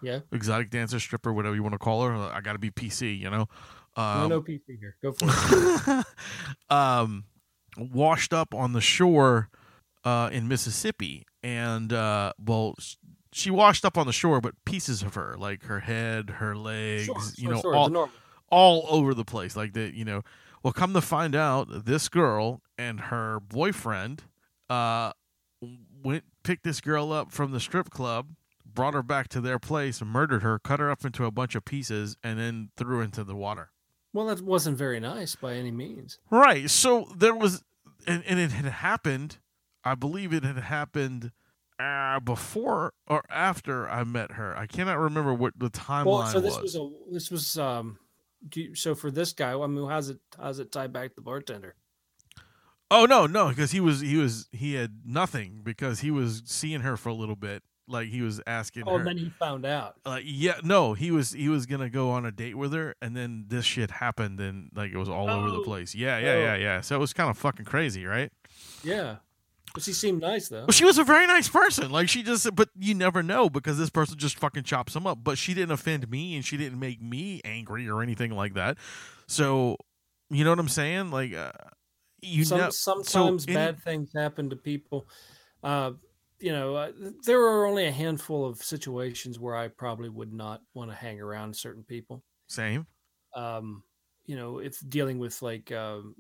yeah. 0.02 0.20
exotic 0.30 0.70
dancer 0.70 1.00
stripper, 1.00 1.32
whatever 1.32 1.54
you 1.54 1.62
want 1.62 1.72
to 1.72 1.78
call 1.78 2.04
her. 2.04 2.14
I 2.14 2.40
got 2.42 2.52
to 2.52 2.58
be 2.58 2.70
PC, 2.70 3.18
you 3.18 3.30
know. 3.30 3.48
no, 3.96 4.02
Um, 4.02 4.28
no 4.28 4.42
PC 4.42 4.78
here. 4.78 4.96
Go 5.02 5.12
for 5.12 5.26
it. 5.26 6.06
um, 6.70 7.24
washed 7.78 8.32
up 8.32 8.54
on 8.54 8.72
the 8.72 8.80
shore 8.80 9.48
uh, 10.04 10.28
in 10.32 10.48
Mississippi, 10.48 11.26
and 11.42 11.92
uh, 11.92 12.32
well, 12.38 12.74
she 13.32 13.50
washed 13.50 13.84
up 13.84 13.98
on 13.98 14.06
the 14.06 14.12
shore, 14.12 14.40
but 14.40 14.54
pieces 14.64 15.02
of 15.02 15.14
her, 15.14 15.36
like 15.38 15.64
her 15.64 15.80
head, 15.80 16.30
her 16.30 16.56
legs, 16.56 17.06
Sure, 17.06 17.16
you 17.36 17.44
sure, 17.46 17.54
know, 17.54 17.60
sure, 17.60 17.74
all 17.74 18.10
all 18.50 18.86
over 18.88 19.14
the 19.14 19.24
place, 19.24 19.56
like 19.56 19.72
that, 19.72 19.94
you 19.94 20.04
know. 20.04 20.22
Well, 20.62 20.72
come 20.72 20.94
to 20.94 21.02
find 21.02 21.34
out, 21.34 21.84
this 21.84 22.08
girl 22.08 22.62
and 22.78 22.98
her 22.98 23.38
boyfriend 23.40 24.22
uh, 24.70 25.12
went 26.02 26.24
picked 26.42 26.64
this 26.64 26.80
girl 26.80 27.12
up 27.12 27.32
from 27.32 27.52
the 27.52 27.60
strip 27.60 27.90
club, 27.90 28.28
brought 28.64 28.94
her 28.94 29.02
back 29.02 29.28
to 29.28 29.40
their 29.40 29.58
place, 29.58 30.00
murdered 30.02 30.42
her, 30.42 30.58
cut 30.58 30.80
her 30.80 30.90
up 30.90 31.04
into 31.04 31.24
a 31.24 31.30
bunch 31.30 31.54
of 31.54 31.64
pieces, 31.64 32.16
and 32.22 32.38
then 32.38 32.70
threw 32.76 32.98
her 32.98 33.02
into 33.02 33.24
the 33.24 33.34
water. 33.36 33.70
Well, 34.12 34.26
that 34.26 34.42
wasn't 34.42 34.78
very 34.78 35.00
nice 35.00 35.34
by 35.34 35.54
any 35.54 35.70
means. 35.70 36.18
Right. 36.30 36.70
So 36.70 37.08
there 37.16 37.34
was, 37.34 37.64
and, 38.06 38.22
and 38.26 38.38
it 38.38 38.52
had 38.52 38.66
happened. 38.66 39.38
I 39.84 39.94
believe 39.94 40.32
it 40.32 40.44
had 40.44 40.56
happened 40.58 41.32
uh, 41.78 42.20
before 42.20 42.92
or 43.06 43.22
after 43.30 43.88
I 43.88 44.04
met 44.04 44.32
her. 44.32 44.56
I 44.56 44.66
cannot 44.66 44.98
remember 44.98 45.34
what 45.34 45.54
the 45.58 45.70
timeline 45.70 46.06
Well, 46.06 46.26
so 46.26 46.40
this 46.40 46.54
was. 46.54 46.62
was 46.62 46.76
a 46.76 46.90
this 47.12 47.30
was 47.30 47.58
um. 47.58 47.98
Do 48.46 48.60
you, 48.60 48.74
so 48.74 48.94
for 48.94 49.10
this 49.10 49.32
guy, 49.32 49.52
I 49.58 49.66
mean, 49.66 49.88
how's 49.88 50.10
it 50.10 50.18
how's 50.38 50.58
it 50.58 50.70
tie 50.70 50.86
back 50.86 51.08
to 51.10 51.14
the 51.16 51.22
bartender? 51.22 51.74
oh 52.90 53.06
no, 53.06 53.26
no, 53.26 53.48
because 53.48 53.70
he 53.72 53.80
was 53.80 54.00
he 54.00 54.16
was 54.16 54.48
he 54.52 54.74
had 54.74 55.00
nothing 55.04 55.60
because 55.64 56.00
he 56.00 56.10
was 56.10 56.42
seeing 56.44 56.80
her 56.80 56.96
for 56.96 57.08
a 57.08 57.14
little 57.14 57.36
bit. 57.36 57.62
Like 57.86 58.08
he 58.08 58.22
was 58.22 58.40
asking 58.46 58.84
Oh, 58.86 58.92
her. 58.92 58.98
and 58.98 59.06
then 59.06 59.16
he 59.18 59.28
found 59.30 59.66
out. 59.66 59.96
like 60.06 60.24
yeah, 60.26 60.54
no, 60.62 60.94
he 60.94 61.10
was 61.10 61.32
he 61.32 61.48
was 61.50 61.66
gonna 61.66 61.90
go 61.90 62.10
on 62.10 62.24
a 62.24 62.32
date 62.32 62.54
with 62.56 62.72
her, 62.72 62.94
and 63.02 63.14
then 63.16 63.44
this 63.48 63.64
shit 63.66 63.90
happened, 63.90 64.40
and 64.40 64.70
like 64.74 64.90
it 64.92 64.96
was 64.96 65.08
all 65.08 65.28
over 65.28 65.50
the 65.50 65.58
Oh. 65.58 65.64
place. 65.64 65.94
Yeah, 65.94 66.18
yeah, 66.18 66.32
Oh. 66.32 66.38
yeah, 66.38 66.54
yeah. 66.56 66.80
So 66.80 66.96
it 66.96 66.98
was 66.98 67.12
kind 67.12 67.28
of 67.30 67.36
fucking 67.36 67.66
crazy, 67.66 68.04
right? 68.06 68.30
Yeah, 68.82 69.16
but 69.74 69.82
she 69.82 69.92
seemed 69.92 70.22
nice 70.22 70.48
though. 70.48 70.60
Well, 70.60 70.68
she 70.68 70.84
was 70.84 70.96
a 70.98 71.04
very 71.04 71.26
nice 71.26 71.48
person. 71.48 71.90
Like 71.90 72.08
she 72.08 72.22
just, 72.22 72.54
but 72.54 72.70
you 72.78 72.94
never 72.94 73.22
know 73.22 73.50
because 73.50 73.76
this 73.76 73.90
person 73.90 74.16
just 74.16 74.38
fucking 74.38 74.62
chops 74.62 74.94
them 74.94 75.06
up. 75.06 75.18
But 75.22 75.36
she 75.36 75.52
didn't 75.52 75.72
offend 75.72 76.08
me, 76.10 76.36
and 76.36 76.44
she 76.44 76.56
didn't 76.56 76.78
make 76.78 77.02
me 77.02 77.40
angry 77.44 77.88
or 77.88 78.02
anything 78.02 78.30
like 78.30 78.54
that. 78.54 78.78
So, 79.26 79.76
you 80.30 80.44
know 80.44 80.50
what 80.50 80.58
I'm 80.58 80.68
saying? 80.68 81.10
Like, 81.10 81.34
uh, 81.34 81.52
you 82.22 82.44
Some, 82.44 82.58
know, 82.58 82.70
sometimes 82.70 83.44
any- 83.46 83.54
bad 83.54 83.82
things 83.82 84.10
happen 84.16 84.48
to 84.50 84.56
people. 84.56 85.06
Uh, 85.62 85.92
you 86.40 86.52
know, 86.52 86.74
uh, 86.74 86.92
there 87.24 87.40
are 87.40 87.66
only 87.66 87.86
a 87.86 87.92
handful 87.92 88.44
of 88.44 88.62
situations 88.62 89.38
where 89.38 89.56
I 89.56 89.68
probably 89.68 90.08
would 90.08 90.32
not 90.32 90.60
want 90.74 90.90
to 90.90 90.96
hang 90.96 91.20
around 91.20 91.54
certain 91.56 91.82
people. 91.84 92.22
same. 92.48 92.86
Um, 93.34 93.82
you 94.26 94.36
know, 94.36 94.58
if 94.58 94.78
dealing 94.88 95.18
with 95.18 95.42
like 95.42 95.72
um, 95.72 96.14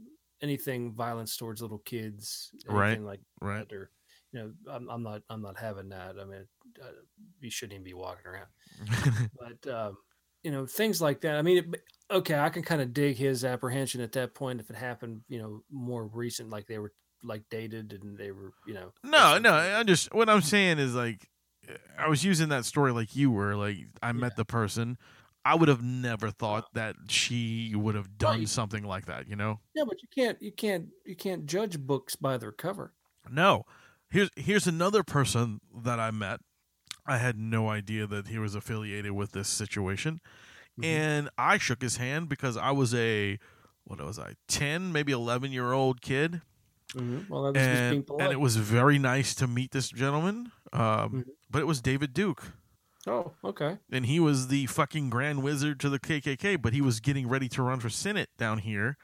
anything 0.44 0.92
violence 0.92 1.36
towards 1.36 1.60
little 1.62 1.78
kids, 1.78 2.50
Right, 2.68 3.00
like 3.00 3.20
right. 3.40 3.68
that, 3.68 3.74
or 3.74 3.90
you 4.32 4.40
know, 4.40 4.52
I'm, 4.70 4.88
I'm 4.88 5.02
not 5.02 5.22
I'm 5.30 5.42
not 5.42 5.58
having 5.58 5.88
that. 5.88 6.16
I 6.20 6.24
mean, 6.24 6.46
uh, 6.80 6.86
you 7.40 7.50
shouldn't 7.50 7.74
even 7.74 7.84
be 7.84 7.94
walking 7.94 8.26
around. 8.26 9.30
but 9.40 9.72
um, 9.72 9.96
you 10.42 10.50
know 10.50 10.66
things 10.66 11.00
like 11.00 11.20
that. 11.22 11.36
I 11.36 11.42
mean, 11.42 11.58
it, 11.58 11.80
okay, 12.10 12.38
I 12.38 12.48
can 12.50 12.62
kind 12.62 12.82
of 12.82 12.92
dig 12.92 13.16
his 13.16 13.44
apprehension 13.44 14.00
at 14.00 14.12
that 14.12 14.34
point 14.34 14.60
if 14.60 14.70
it 14.70 14.76
happened, 14.76 15.22
you 15.28 15.38
know, 15.40 15.62
more 15.70 16.06
recent, 16.06 16.50
like 16.50 16.66
they 16.66 16.78
were 16.78 16.92
like 17.22 17.42
dated 17.50 17.98
and 18.02 18.18
they 18.18 18.30
were, 18.30 18.52
you 18.66 18.74
know. 18.74 18.92
no, 19.02 19.38
no. 19.38 19.54
I 19.54 19.82
just 19.82 20.12
what 20.14 20.28
I'm 20.28 20.42
saying 20.42 20.78
is 20.78 20.94
like, 20.94 21.26
I 21.98 22.08
was 22.08 22.24
using 22.24 22.50
that 22.50 22.64
story 22.64 22.92
like 22.92 23.16
you 23.16 23.30
were. 23.30 23.56
Like, 23.56 23.78
I 24.02 24.12
met 24.12 24.36
the 24.36 24.44
person. 24.44 24.98
I 25.44 25.54
would 25.54 25.68
have 25.68 25.82
never 25.82 26.30
thought 26.30 26.72
that 26.74 26.96
she 27.08 27.72
would 27.74 27.94
have 27.94 28.16
done 28.18 28.38
Right. 28.40 28.48
something 28.48 28.84
like 28.84 29.06
that. 29.06 29.28
You 29.28 29.36
know. 29.36 29.60
Yeah, 29.74 29.84
but 29.86 30.02
you 30.02 30.08
can't, 30.14 30.40
you 30.40 30.52
can't, 30.52 30.88
you 31.04 31.14
can't 31.16 31.46
judge 31.46 31.78
books 31.78 32.16
by 32.16 32.36
their 32.38 32.52
cover. 32.52 32.94
No. 33.30 33.64
Here's 34.10 34.30
here's 34.36 34.66
another 34.66 35.02
person 35.02 35.60
that 35.82 35.98
I 36.00 36.10
met. 36.10 36.40
I 37.06 37.18
had 37.18 37.36
no 37.38 37.68
idea 37.68 38.06
that 38.06 38.28
he 38.28 38.38
was 38.38 38.54
affiliated 38.54 39.12
with 39.12 39.32
this 39.32 39.48
situation. 39.48 40.20
Mhm. 40.80 40.84
And 40.84 41.30
I 41.36 41.58
shook 41.58 41.82
his 41.82 41.96
hand 41.98 42.28
because 42.28 42.56
I 42.56 42.70
was 42.70 42.94
a 42.94 43.38
what 43.84 44.00
was 44.00 44.18
I, 44.18 44.34
10, 44.48 44.92
maybe 44.92 45.12
11 45.12 45.52
year 45.52 45.72
old 45.72 46.00
kid. 46.00 46.40
Mhm. 46.94 47.28
Well, 47.28 47.42
that 47.42 47.54
was 47.58 47.66
just 47.66 47.90
being 47.90 48.04
And, 48.08 48.20
and 48.22 48.32
it 48.32 48.40
was 48.40 48.56
very 48.56 48.98
nice 48.98 49.34
to 49.36 49.46
meet 49.46 49.72
this 49.72 49.88
gentleman. 49.90 50.52
Um, 50.72 50.80
Mhm. 50.80 51.24
But 51.50 51.60
it 51.60 51.66
was 51.66 51.80
David 51.82 52.14
Duke. 52.14 52.52
Oh, 53.06 53.32
okay. 53.44 53.78
And 53.90 54.06
he 54.06 54.20
was 54.20 54.48
the 54.48 54.66
fucking 54.66 55.10
grand 55.10 55.42
wizard 55.42 55.80
to 55.80 55.88
the 55.88 55.98
KKK, 55.98 56.60
but 56.60 56.72
he 56.72 56.80
was 56.80 57.00
getting 57.00 57.28
ready 57.28 57.48
to 57.50 57.62
run 57.62 57.80
for 57.80 57.90
Senate 57.90 58.30
down 58.38 58.58
here. 58.58 58.96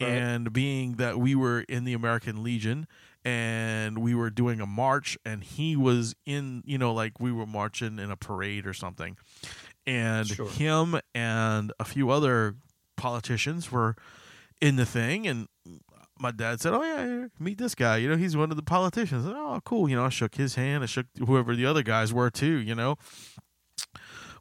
Right. 0.00 0.10
And 0.10 0.52
being 0.52 0.94
that 0.94 1.18
we 1.18 1.34
were 1.34 1.62
in 1.62 1.84
the 1.84 1.92
American 1.92 2.42
Legion 2.42 2.86
and 3.24 3.98
we 3.98 4.14
were 4.14 4.30
doing 4.30 4.60
a 4.60 4.66
march, 4.66 5.18
and 5.24 5.42
he 5.42 5.76
was 5.76 6.14
in, 6.24 6.62
you 6.64 6.78
know, 6.78 6.92
like 6.94 7.18
we 7.18 7.32
were 7.32 7.46
marching 7.46 7.98
in 7.98 8.10
a 8.10 8.16
parade 8.16 8.64
or 8.66 8.72
something. 8.72 9.16
And 9.86 10.26
Sure. 10.28 10.48
him 10.48 11.00
and 11.14 11.72
a 11.80 11.84
few 11.84 12.10
other 12.10 12.54
politicians 12.96 13.72
were 13.72 13.96
in 14.60 14.76
the 14.76 14.86
thing. 14.86 15.26
And 15.26 15.48
my 16.20 16.30
dad 16.30 16.60
said, 16.60 16.72
Oh, 16.72 16.82
yeah, 16.82 17.04
yeah, 17.06 17.26
meet 17.38 17.58
this 17.58 17.74
guy. 17.74 17.96
You 17.98 18.08
know, 18.08 18.16
he's 18.16 18.36
one 18.36 18.50
of 18.50 18.56
the 18.56 18.62
politicians. 18.62 19.24
Oh, 19.26 19.60
cool. 19.64 19.88
You 19.88 19.96
know, 19.96 20.04
I 20.04 20.08
shook 20.08 20.34
his 20.34 20.54
hand. 20.54 20.82
I 20.82 20.86
shook 20.86 21.06
whoever 21.18 21.54
the 21.56 21.66
other 21.66 21.82
guys 21.82 22.12
were 22.12 22.30
too, 22.30 22.58
you 22.58 22.74
know. 22.74 22.96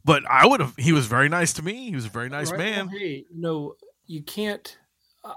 but 0.06 0.24
I 0.30 0.46
would 0.48 0.60
have. 0.60 0.76
He 0.78 0.92
was 0.92 1.06
very 1.08 1.30
nice 1.30 1.54
to 1.54 1.64
me. 1.64 1.90
He 1.90 1.96
was 1.96 2.06
a 2.06 2.10
very 2.10 2.30
nice 2.30 2.52
Right? 2.52 2.60
man. 2.60 2.88
Well, 2.88 2.98
hey, 2.98 3.26
you 3.30 3.42
know, 3.42 3.76
you 4.06 4.24
can't. 4.24 4.78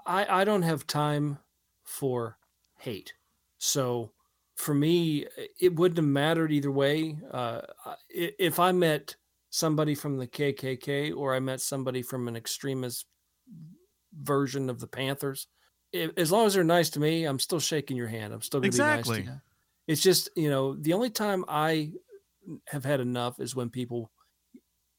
I 0.07 0.41
I 0.41 0.45
don't 0.45 0.63
have 0.63 0.87
time 0.87 1.39
for 1.85 2.37
hate. 2.79 3.13
So 3.59 4.13
for 4.57 4.75
me, 4.75 5.27
it 5.61 5.75
wouldn't 5.75 5.99
have 5.99 6.05
mattered 6.07 6.53
either 6.53 6.71
way. 6.71 7.19
Uh, 7.31 7.63
if 8.09 8.61
I 8.61 8.73
met 8.73 9.17
somebody 9.51 9.95
from 9.95 10.19
the 10.19 10.27
KKK 10.27 11.15
or 11.17 11.35
I 11.35 11.41
met 11.41 11.61
somebody 11.61 12.03
from 12.03 12.29
an 12.29 12.37
extremist 12.37 13.07
version 14.15 14.71
of 14.71 14.79
the 14.81 14.87
Panthers, 14.87 15.47
as 16.17 16.31
long 16.31 16.47
as 16.47 16.55
they're 16.55 16.65
nice 16.65 16.91
to 16.91 17.01
me, 17.01 17.25
I'm 17.25 17.39
still 17.39 17.61
shaking 17.61 17.97
your 17.97 18.07
hand. 18.09 18.33
I'm 18.33 18.43
still 18.43 18.61
going 18.61 18.71
to 18.73 18.77
be 18.79 18.83
Exactly. 18.83 19.19
nice 19.19 19.27
to 19.27 19.33
you. 19.33 19.41
It's 19.87 20.03
just 20.03 20.31
you 20.37 20.49
know 20.51 20.75
the 20.77 20.93
only 20.93 21.11
time 21.11 21.45
I 21.49 21.91
have 22.69 22.85
had 22.85 23.01
enough 23.01 23.41
is 23.41 23.57
when 23.57 23.71
people 23.71 24.11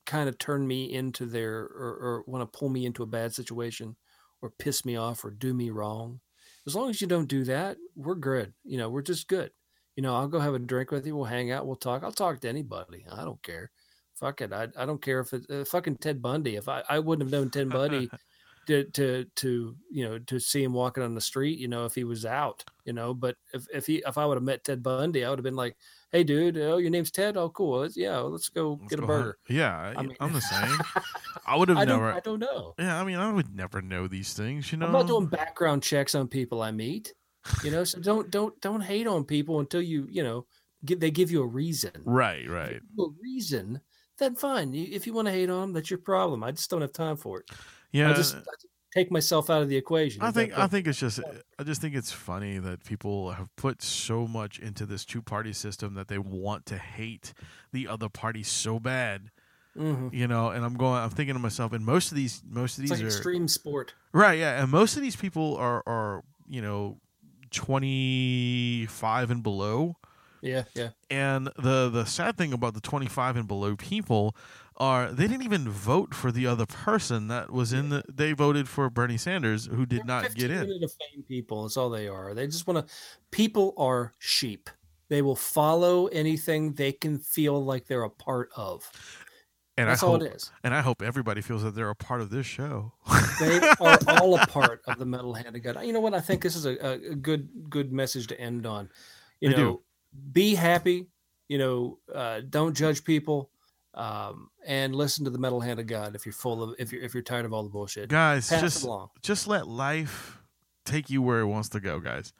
kind 0.05 0.27
of 0.27 0.37
turn 0.37 0.67
me 0.67 0.91
into 0.91 1.25
their 1.25 1.59
or, 1.59 1.97
or 2.01 2.23
want 2.27 2.41
to 2.51 2.57
pull 2.57 2.69
me 2.69 2.85
into 2.85 3.03
a 3.03 3.07
bad 3.07 3.33
situation 3.33 3.95
or 4.41 4.49
piss 4.49 4.83
me 4.83 4.95
off 4.95 5.23
or 5.23 5.31
do 5.31 5.53
me 5.53 5.69
wrong. 5.69 6.19
As 6.67 6.75
long 6.75 6.89
as 6.89 6.99
you 7.01 7.07
don't 7.07 7.27
do 7.27 7.43
that, 7.45 7.77
we're 7.95 8.15
good. 8.15 8.53
You 8.63 8.77
know, 8.77 8.89
we're 8.89 9.01
just 9.01 9.27
good. 9.27 9.51
You 9.95 10.03
know, 10.03 10.15
I'll 10.15 10.27
go 10.27 10.39
have 10.39 10.53
a 10.53 10.59
drink 10.59 10.91
with 10.91 11.05
you. 11.05 11.15
We'll 11.15 11.25
hang 11.25 11.51
out. 11.51 11.65
We'll 11.65 11.75
talk. 11.75 12.03
I'll 12.03 12.11
talk 12.11 12.39
to 12.41 12.49
anybody. 12.49 13.05
I 13.11 13.23
don't 13.23 13.41
care. 13.43 13.71
Fuck 14.15 14.41
it. 14.41 14.51
I, 14.53 14.67
I 14.77 14.85
don't 14.85 15.01
care 15.01 15.19
if 15.21 15.33
it 15.33 15.45
uh, 15.49 15.63
fucking 15.65 15.97
Ted 15.97 16.21
Bundy. 16.21 16.55
If 16.55 16.67
I, 16.67 16.83
I 16.89 16.99
wouldn't 16.99 17.27
have 17.27 17.31
known 17.31 17.49
Ted 17.49 17.69
Bundy 17.69 18.09
to, 18.67 18.83
to 18.85 19.25
to 19.37 19.75
you 19.89 20.07
know 20.07 20.19
to 20.19 20.39
see 20.39 20.63
him 20.63 20.73
walking 20.73 21.03
on 21.03 21.15
the 21.15 21.21
street, 21.21 21.59
you 21.59 21.67
know, 21.67 21.85
if 21.85 21.95
he 21.95 22.03
was 22.03 22.25
out, 22.25 22.63
you 22.85 22.93
know. 22.93 23.13
But 23.13 23.35
if 23.53 23.65
if 23.73 23.87
he 23.87 24.03
if 24.05 24.17
I 24.17 24.25
would 24.25 24.35
have 24.37 24.43
met 24.43 24.63
Ted 24.63 24.83
Bundy, 24.83 25.25
I 25.25 25.29
would 25.29 25.39
have 25.39 25.43
been 25.43 25.55
like, 25.55 25.75
"Hey, 26.11 26.23
dude, 26.23 26.57
oh, 26.57 26.77
your 26.77 26.91
name's 26.91 27.11
Ted. 27.11 27.37
Oh, 27.37 27.49
cool. 27.49 27.79
Let's, 27.79 27.97
yeah, 27.97 28.17
let's 28.19 28.49
go 28.49 28.77
Let's 28.81 28.89
get 28.91 28.99
a 28.99 29.01
go 29.01 29.07
have- 29.13 29.23
burger." 29.23 29.37
Yeah, 29.49 29.93
I 29.97 30.01
mean- 30.01 30.15
am 30.19 30.33
the 30.33 30.41
same. 30.41 30.79
I 31.45 31.55
would 31.55 31.69
have 31.69 31.77
I 31.77 31.85
don't, 31.85 31.99
never. 31.99 32.13
I 32.13 32.19
don't 32.19 32.39
know. 32.39 32.75
yeah, 32.77 32.99
I 32.99 33.03
mean, 33.03 33.17
I 33.17 33.31
would 33.31 33.55
never 33.55 33.81
know 33.81 34.07
these 34.07 34.33
things. 34.33 34.71
You 34.71 34.77
know, 34.77 34.85
I'm 34.85 34.91
not 34.91 35.07
doing 35.07 35.27
background 35.27 35.83
checks 35.83 36.15
on 36.15 36.27
people 36.27 36.61
I 36.61 36.71
meet. 36.71 37.13
You 37.63 37.71
know, 37.71 37.83
so 37.83 37.99
don't 37.99 38.29
don't 38.29 38.59
don't 38.61 38.81
hate 38.81 39.07
on 39.07 39.23
people 39.25 39.59
until 39.59 39.81
you 39.81 40.07
you 40.11 40.21
know 40.23 40.45
give, 40.85 40.99
they 40.99 41.09
give 41.09 41.31
you 41.31 41.41
a 41.41 41.47
reason. 41.47 41.91
right, 42.05 42.47
right. 42.47 42.79
a 42.99 43.05
reason, 43.21 43.81
then 44.19 44.35
fine. 44.35 44.75
If 44.75 45.07
you 45.07 45.13
want 45.13 45.27
to 45.27 45.31
hate 45.31 45.49
on 45.49 45.61
them, 45.61 45.73
that's 45.73 45.89
your 45.89 45.99
problem. 45.99 46.43
I 46.43 46.51
just 46.51 46.69
don't 46.69 46.81
have 46.81 46.93
time 46.93 47.17
for 47.17 47.39
it. 47.39 47.49
Yeah, 47.91 48.09
I 48.09 48.13
just 48.13 48.35
I 48.35 48.39
just 48.39 48.67
take 48.93 49.11
myself 49.11 49.49
out 49.49 49.61
of 49.61 49.69
the 49.69 49.77
equation. 49.77 50.21
I 50.21 50.31
think 50.31 50.57
I 50.57 50.67
think 50.67 50.87
it's 50.87 50.99
just 50.99 51.19
I 51.59 51.63
just 51.63 51.81
think 51.81 51.95
it's 51.95 52.11
funny 52.11 52.57
that 52.59 52.83
people 52.85 53.31
have 53.31 53.53
put 53.55 53.81
so 53.81 54.27
much 54.27 54.59
into 54.59 54.85
this 54.85 55.05
two 55.05 55.21
party 55.21 55.53
system 55.53 55.93
that 55.95 56.07
they 56.07 56.17
want 56.17 56.65
to 56.67 56.77
hate 56.77 57.33
the 57.71 57.87
other 57.87 58.09
party 58.09 58.43
so 58.43 58.79
bad, 58.79 59.29
Mhm. 59.77 60.13
you 60.13 60.27
know. 60.27 60.49
And 60.49 60.63
I'm 60.65 60.75
going, 60.75 61.01
I'm 61.01 61.09
thinking 61.09 61.35
to 61.35 61.39
myself, 61.39 61.73
and 61.73 61.85
most 61.85 62.11
of 62.11 62.15
these, 62.17 62.41
most 62.47 62.77
of 62.77 62.83
it's 62.83 62.91
these 62.91 62.99
like 62.99 63.05
are 63.05 63.07
extreme 63.15 63.47
sport. 63.47 63.93
right, 64.13 64.37
yeah, 64.39 64.61
and 64.61 64.69
most 64.71 64.95
of 64.95 65.01
these 65.01 65.15
people 65.15 65.55
are 65.57 65.83
are 65.87 66.23
you 66.47 66.61
know 66.61 66.99
25 67.51 69.31
and 69.31 69.43
below. 69.43 69.95
Yeah, 70.41 70.63
yeah. 70.73 70.89
And 71.09 71.47
the 71.57 71.89
the 71.89 72.05
sad 72.05 72.35
thing 72.37 72.51
about 72.53 72.73
the 72.73 72.81
25 72.81 73.35
and 73.37 73.47
below 73.47 73.75
people 73.75 74.35
are 74.81 75.11
they 75.11 75.27
didn't 75.27 75.43
even 75.43 75.69
vote 75.69 76.15
for 76.15 76.31
the 76.31 76.47
other 76.47 76.65
person 76.65 77.27
that 77.27 77.51
was 77.51 77.71
in 77.71 77.89
the 77.89 78.03
they 78.11 78.33
voted 78.33 78.67
for 78.67 78.89
Bernie 78.89 79.15
Sanders 79.17 79.67
who 79.67 79.85
did 79.85 79.99
They're 79.99 80.05
not 80.05 80.33
get 80.33 80.49
in. 80.49 80.61
minute 80.61 80.83
of 80.83 80.91
fame 80.93 81.23
people. 81.27 81.61
That's 81.63 81.77
all 81.77 81.91
they 81.91 82.07
are. 82.07 82.33
They 82.33 82.47
just 82.47 82.65
want 82.65 82.87
to. 82.87 82.93
People 83.29 83.75
are 83.77 84.11
sheep. 84.17 84.71
They 85.09 85.21
will 85.21 85.35
follow 85.35 86.07
anything 86.07 86.73
they 86.73 86.91
can 86.93 87.19
feel 87.19 87.63
like 87.63 87.85
they're 87.85 88.03
a 88.03 88.09
part 88.09 88.49
of. 88.55 88.89
And 89.77 89.87
That's 89.87 90.01
I 90.03 90.07
all 90.07 90.15
it 90.21 90.33
is. 90.33 90.51
And 90.63 90.73
I 90.73 90.81
hope 90.81 91.01
everybody 91.01 91.41
feels 91.41 91.63
that 91.63 91.75
they're 91.75 91.89
a 91.89 91.95
part 91.95 92.21
of 92.21 92.29
this 92.29 92.45
show. 92.45 92.93
They 93.39 93.59
are 93.79 93.99
all 94.19 94.35
a 94.39 94.45
part 94.47 94.81
of 94.87 94.97
the 94.97 95.05
metal 95.05 95.33
hand 95.33 95.55
of 95.55 95.61
God. 95.63 95.81
You 95.85 95.93
know 95.93 95.99
what? 96.01 96.13
I 96.13 96.19
think 96.21 96.41
this 96.41 96.55
is 96.55 96.65
a, 96.65 96.75
a 97.11 97.15
good 97.15 97.49
good 97.69 97.93
message 97.93 98.27
to 98.27 98.39
end 98.39 98.65
on. 98.65 98.89
You 99.39 99.49
I 99.51 99.53
do. 99.53 99.63
know, 99.63 99.81
be 100.31 100.55
happy. 100.55 101.07
You 101.49 101.57
know, 101.57 101.99
uh, 102.13 102.41
don't 102.49 102.75
judge 102.75 103.03
people, 103.03 103.49
um, 103.93 104.49
and 104.65 104.95
listen 104.95 105.25
to 105.25 105.31
the 105.31 105.37
metal 105.39 105.59
hand 105.61 105.79
of 105.79 105.87
God. 105.87 106.15
If 106.15 106.25
you're 106.25 106.33
full 106.33 106.63
of, 106.63 106.75
if 106.79 106.91
you're 106.93 107.01
if 107.03 107.13
you're 107.13 107.23
tired 107.23 107.45
of 107.45 107.53
all 107.53 107.63
the 107.63 107.69
bullshit, 107.69 108.09
guys, 108.09 108.49
pass 108.49 108.61
just 108.61 108.83
along. 108.83 109.09
just 109.21 109.47
let 109.47 109.67
life 109.67 110.39
take 110.85 111.09
you 111.09 111.21
where 111.21 111.39
it 111.41 111.47
wants 111.47 111.69
to 111.69 111.79
go, 111.79 111.99
guys. 111.99 112.33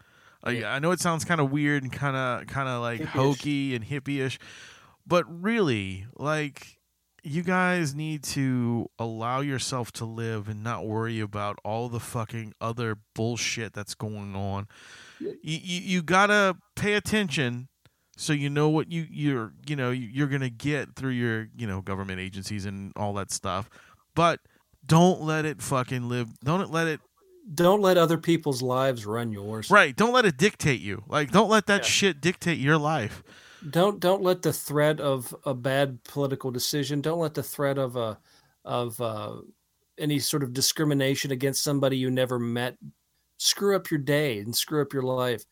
Like, 0.46 0.60
Yeah. 0.62 0.74
I 0.74 0.80
know 0.80 0.92
it 0.92 1.00
sounds 1.00 1.24
kind 1.26 1.40
of 1.42 1.52
weird 1.52 1.84
and 1.84 1.92
kind 1.92 2.16
of 2.16 2.48
kind 2.48 2.68
of 2.68 2.82
like 2.82 3.02
Hippie-ish. 3.02 3.10
hokey 3.14 3.76
and 3.76 3.86
hippie-ish, 3.86 4.40
but 5.06 5.26
really, 5.28 6.06
like 6.16 6.78
you 7.24 7.44
guys 7.44 7.94
need 7.94 8.24
to 8.24 8.90
allow 8.98 9.42
yourself 9.42 9.92
to 9.92 10.06
live 10.06 10.48
and 10.50 10.64
not 10.64 10.88
worry 10.88 11.20
about 11.20 11.60
all 11.64 11.88
the 11.88 12.00
fucking 12.00 12.52
other 12.60 12.98
bullshit 13.14 13.74
that's 13.74 13.94
going 13.94 14.36
on. 14.36 14.68
You 15.20 15.38
you, 15.44 15.82
you 15.82 16.02
gotta 16.02 16.56
pay 16.76 16.94
attention 16.94 17.68
so 18.22 18.34
you 18.34 18.50
know 18.50 18.70
what 18.70 18.92
you 18.92 19.08
you're 19.10 19.54
you 19.68 19.76
know 19.76 19.92
you're 19.92 20.28
gonna 20.28 20.50
get 20.50 20.96
through 20.96 21.12
your 21.12 21.48
you 21.58 21.66
know 21.66 21.82
government 21.82 22.20
agencies 22.20 22.66
and 22.66 22.94
all 22.96 23.14
that 23.16 23.32
stuff, 23.32 23.70
but 24.16 24.40
don't 24.86 25.22
let 25.22 25.46
it 25.46 25.62
fucking 25.62 26.08
live. 26.08 26.40
Don't 26.44 26.72
let 26.72 26.88
it 26.88 27.00
Don't 27.54 27.82
let 27.82 27.98
other 27.98 28.18
people's 28.18 28.62
lives 28.62 29.06
run 29.06 29.32
yours. 29.32 29.70
right. 29.72 29.96
Don't 29.96 30.14
let 30.14 30.26
it 30.26 30.38
dictate 30.38 30.82
you. 30.82 31.04
Like 31.08 31.32
don't 31.32 31.50
let 31.50 31.66
that 31.68 31.82
Yeah. 31.84 31.88
shit 31.90 32.22
dictate 32.22 32.60
your 32.60 32.78
life. 32.78 33.24
Don't 33.70 34.00
don't 34.00 34.22
let 34.24 34.42
the 34.42 34.54
threat 34.54 35.00
of 35.00 35.36
a 35.46 35.54
bad 35.54 36.04
political 36.04 36.52
decision. 36.52 37.02
Don't 37.02 37.20
let 37.20 37.34
the 37.34 37.44
threat 37.44 37.78
of 37.78 37.96
a 37.96 38.20
of 38.64 39.00
uh, 39.02 39.38
any 39.98 40.20
sort 40.20 40.44
of 40.44 40.54
discrimination 40.54 41.32
against 41.32 41.64
somebody 41.64 41.98
you 41.98 42.10
never 42.12 42.38
met 42.40 42.78
screw 43.38 43.76
up 43.76 43.90
your 43.90 44.00
day 44.00 44.40
and 44.40 44.56
screw 44.56 44.82
up 44.82 44.94
your 44.94 45.02
life. 45.04 45.46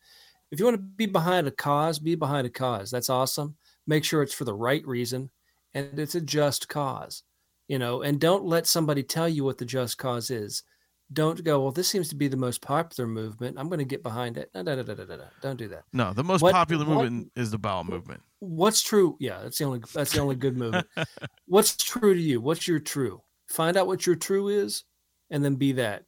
If 0.50 0.58
you 0.58 0.64
want 0.64 0.76
to 0.76 0.82
be 0.82 1.06
behind 1.06 1.46
a 1.46 1.50
cause, 1.50 1.98
be 1.98 2.14
behind 2.14 2.46
a 2.46 2.50
cause. 2.50 2.90
That's 2.90 3.10
awesome. 3.10 3.56
Make 3.86 4.04
sure 4.04 4.22
it's 4.22 4.34
for 4.34 4.44
the 4.44 4.54
right 4.54 4.86
reason 4.86 5.30
and 5.74 5.98
it's 5.98 6.14
a 6.16 6.20
just 6.20 6.68
cause. 6.68 7.22
You 7.68 7.78
know, 7.78 8.02
and 8.02 8.20
don't 8.20 8.44
let 8.44 8.66
somebody 8.66 9.02
tell 9.04 9.28
you 9.28 9.44
what 9.44 9.58
the 9.58 9.64
just 9.64 9.96
cause 9.96 10.30
is. 10.30 10.64
Don't 11.12 11.42
go, 11.42 11.60
well, 11.60 11.72
this 11.72 11.88
seems 11.88 12.08
to 12.10 12.14
be 12.16 12.28
the 12.28 12.36
most 12.36 12.60
popular 12.62 13.08
movement. 13.08 13.58
I'm 13.58 13.68
going 13.68 13.78
to 13.80 13.84
get 13.84 14.02
behind 14.02 14.36
it. 14.38 14.48
No, 14.54 14.62
no, 14.62 14.76
no, 14.76 14.82
no, 14.82 14.94
no, 14.94 15.16
no. 15.16 15.24
Don't 15.40 15.56
do 15.56 15.66
that. 15.68 15.82
No, 15.92 16.12
the 16.12 16.22
most 16.24 16.40
What- 16.42 16.52
popular 16.52 16.84
what- 16.84 17.02
movement 17.04 17.32
is 17.36 17.50
the 17.52 17.58
bowel 17.58 17.84
movement. 17.84 18.22
what's 18.40 18.80
true 18.80 19.16
yeah 19.20 19.38
that's 19.42 19.58
the 19.58 19.64
only 19.64 19.80
that's 19.92 20.12
the 20.12 20.18
only 20.20 20.34
good 20.34 20.56
movement 20.56 20.86
what's 21.46 21.76
true 21.76 22.14
to 22.14 22.20
you 22.20 22.40
what's 22.40 22.66
your 22.66 22.78
true 22.78 23.20
find 23.48 23.76
out 23.76 23.86
what 23.86 24.06
your 24.06 24.16
true 24.16 24.48
is 24.48 24.84
and 25.30 25.44
then 25.44 25.56
be 25.56 25.72
that 25.72 25.98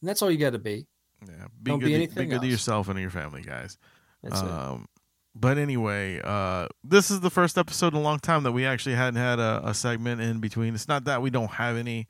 and 0.00 0.08
that's 0.08 0.22
all 0.22 0.30
you 0.30 0.38
got 0.38 0.54
to 0.54 0.58
be 0.58 0.86
Yeah, 1.26 1.46
be 1.62 1.70
Don't 1.70 1.78
good. 1.80 1.86
be 1.86 1.90
to, 1.92 1.96
anything 1.96 2.28
good 2.28 2.40
to 2.42 2.46
yourself 2.46 2.88
and 2.88 2.96
to 2.96 3.00
your 3.00 3.10
family, 3.10 3.42
guys. 3.42 3.78
that's 4.22 4.40
it 4.40 4.48
um, 4.48 4.86
but 5.34 5.56
anyway, 5.56 6.20
uh, 6.22 6.66
this 6.84 7.10
is 7.10 7.20
the 7.20 7.30
first 7.30 7.56
episode 7.56 7.94
in 7.94 8.00
a 8.00 8.02
long 8.02 8.18
time 8.18 8.42
that 8.42 8.52
we 8.52 8.66
actually 8.66 8.94
hadn't 8.96 9.16
had 9.20 9.38
a, 9.38 9.62
a 9.64 9.72
segment 9.72 10.20
in 10.20 10.40
between. 10.40 10.74
It's 10.74 10.88
not 10.88 11.04
that 11.04 11.22
we 11.22 11.30
don't 11.30 11.52
have 11.52 11.76
any. 11.78 12.06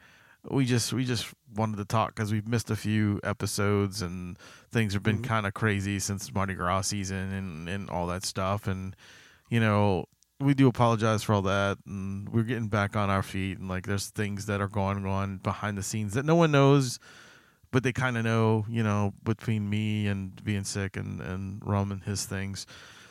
We 0.51 0.65
just 0.65 0.93
we 0.93 1.05
just 1.05 1.27
wanted 1.55 1.77
to 1.77 1.85
talk 1.85 2.17
because 2.17 2.33
we've 2.33 2.49
missed 2.49 2.69
a 2.69 2.75
few 2.75 3.21
episodes 3.23 4.03
and 4.03 4.37
things 4.73 4.93
have 4.95 5.05
been 5.05 5.19
Mhm. 5.19 5.25
kind 5.25 5.47
of 5.47 5.55
crazy 5.55 6.01
since 6.01 6.35
Mardi 6.35 6.55
Gras 6.55 6.83
season 6.89 7.33
and 7.33 7.69
and 7.69 7.89
all 7.91 8.09
that 8.09 8.25
stuff. 8.25 8.67
And 8.67 8.97
you 9.51 9.61
know 9.61 10.07
we 10.41 10.53
do 10.55 10.67
apologize 10.67 11.23
for 11.23 11.35
all 11.35 11.43
that. 11.43 11.79
And 11.87 12.29
we're 12.29 12.43
getting 12.43 12.67
back 12.67 12.97
on 12.97 13.09
our 13.09 13.23
feet. 13.23 13.59
And 13.61 13.69
like 13.69 13.87
there's 13.87 14.09
things 14.11 14.47
that 14.47 14.61
are 14.61 14.67
going 14.67 15.07
on 15.07 15.37
behind 15.39 15.79
the 15.79 15.85
scenes 15.85 16.15
that 16.15 16.25
no 16.25 16.35
one 16.35 16.51
knows 16.51 16.99
but 17.73 17.83
they 17.83 17.93
kind 17.93 18.17
of 18.17 18.25
know, 18.25 18.65
you 18.69 18.85
know, 18.85 19.13
between 19.25 19.69
me 19.69 20.07
and 20.07 20.43
being 20.45 20.63
sick 20.65 20.97
and 20.97 21.21
and 21.21 21.61
Rum 21.65 21.91
and 21.91 22.03
his 22.05 22.25
things. 22.27 22.67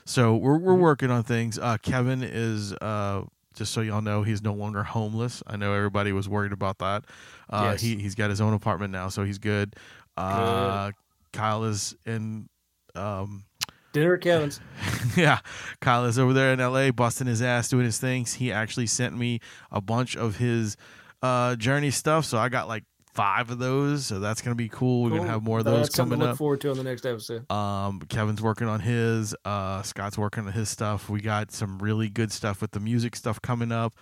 So 0.05 0.35
we're 0.35 0.57
we're 0.57 0.73
Mm-hmm. 0.73 0.81
working 0.81 1.11
on 1.11 1.23
things. 1.23 1.59
Uh, 1.59 1.77
Kevin 1.81 2.23
is 2.23 2.73
uh, 2.73 3.23
just 3.53 3.73
so 3.73 3.81
y'all 3.81 4.01
know, 4.01 4.23
he's 4.23 4.41
no 4.41 4.53
longer 4.53 4.83
homeless. 4.83 5.43
I 5.45 5.57
know 5.57 5.73
everybody 5.73 6.11
was 6.13 6.29
worried 6.29 6.53
about 6.53 6.77
that. 6.79 7.03
Uh, 7.49 7.71
Yes. 7.71 7.81
He 7.81 7.97
he's 7.97 8.15
got 8.15 8.29
his 8.29 8.39
own 8.41 8.53
apartment 8.53 8.91
now, 8.93 9.09
so 9.09 9.23
he's 9.25 9.38
good. 9.38 9.75
Uh, 10.15 10.91
Kyle 11.33 11.63
is 11.65 11.95
in. 12.05 12.47
Um, 12.95 13.45
dinner 13.93 14.15
at 14.15 14.21
kevin's 14.21 14.59
yeah, 15.17 15.39
Kyle 15.81 16.05
is 16.05 16.17
over 16.19 16.33
there 16.33 16.53
in 16.53 16.59
LA, 16.59 16.91
busting 16.91 17.27
his 17.27 17.41
ass, 17.41 17.69
doing 17.69 17.85
his 17.85 17.97
things. 17.99 18.35
He 18.35 18.51
actually 18.51 18.88
sent 18.88 19.17
me 19.17 19.39
a 19.71 19.81
bunch 19.81 20.15
of 20.17 20.38
his 20.38 20.75
uh, 21.21 21.55
journey 21.55 21.91
stuff, 21.91 22.25
so 22.25 22.38
I 22.38 22.49
got 22.49 22.67
like 22.67 22.83
five 23.13 23.49
of 23.51 23.59
those. 23.59 24.05
So 24.05 24.19
that's 24.19 24.41
gonna 24.41 24.55
be 24.55 24.69
cool. 24.69 25.03
We're 25.03 25.09
Cool. 25.09 25.17
gonna 25.19 25.29
have 25.31 25.43
more 25.43 25.59
of 25.59 25.65
those 25.65 25.88
that's 25.88 25.95
coming 25.95 26.19
to 26.19 26.25
look 26.25 26.31
up. 26.33 26.38
forward 26.38 26.61
to 26.61 26.71
on 26.71 26.77
the 26.77 26.83
next 26.83 27.05
episode 27.05 27.49
Um, 27.51 27.99
Kevin's 28.09 28.41
working 28.41 28.67
on 28.67 28.79
his. 28.79 29.35
Uh, 29.45 29.81
Scott's 29.83 30.17
working 30.17 30.45
on 30.47 30.53
his 30.53 30.69
stuff. 30.69 31.09
We 31.09 31.21
got 31.21 31.51
some 31.51 31.79
really 31.79 32.09
good 32.09 32.31
stuff 32.31 32.61
with 32.61 32.71
the 32.71 32.79
music 32.79 33.15
stuff 33.15 33.41
coming 33.41 33.71
up. 33.71 33.93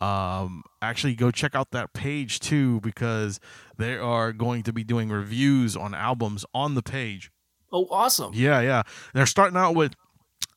Um, 0.00 0.64
actually, 0.82 1.14
go 1.14 1.30
check 1.30 1.54
out 1.54 1.70
that 1.70 1.92
page 1.94 2.40
too 2.40 2.80
because 2.80 3.40
they 3.78 3.96
are 3.96 4.32
going 4.32 4.62
to 4.64 4.72
be 4.72 4.84
doing 4.84 5.08
reviews 5.08 5.76
on 5.76 5.94
albums 5.94 6.44
on 6.52 6.74
the 6.74 6.82
page. 6.82 7.30
oh 7.72 7.86
awesome 7.90 8.32
Yeah, 8.34 8.60
yeah. 8.60 8.82
They're 9.14 9.24
starting 9.26 9.56
out 9.56 9.74
with 9.74 9.94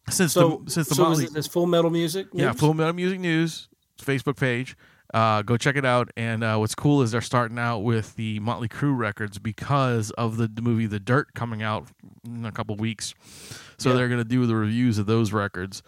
since 0.10 0.34
so 0.34 0.62
the 0.66 0.72
since 0.72 0.90
the 0.90 0.96
so 0.96 1.04
Motley, 1.04 1.26
is 1.26 1.32
this 1.32 1.48
full 1.48 1.68
metal 1.68 1.92
music 1.92 2.28
yeah. 2.34 2.52
Full 2.52 2.74
Metal 2.74 2.94
Music 2.94 3.20
News. 3.20 3.70
Facebook 4.02 4.38
page. 4.38 4.76
Uh, 5.14 5.42
go 5.42 5.56
check 5.58 5.76
it 5.78 5.86
out. 5.86 6.10
And 6.18 6.44
uh, 6.44 6.58
what's 6.58 6.76
cool 6.76 7.02
is 7.02 7.12
they're 7.12 7.22
starting 7.22 7.58
out 7.58 7.80
with 7.80 8.16
the 8.16 8.40
Motley 8.40 8.68
Crue 8.68 8.98
records 8.98 9.40
because 9.40 10.12
of 10.12 10.38
the, 10.38 10.48
the 10.48 10.62
movie 10.62 10.86
The 10.86 11.00
Dirt 11.00 11.34
coming 11.34 11.64
out 11.64 11.88
in 12.26 12.46
a 12.46 12.52
couple 12.52 12.76
weeks. 12.76 13.14
So 13.78 13.90
Yeah. 13.90 13.96
they're 13.96 14.10
gonna 14.10 14.24
do 14.26 14.46
the 14.46 14.56
reviews 14.56 14.98
of 14.98 15.06
those 15.06 15.32
records. 15.32 15.82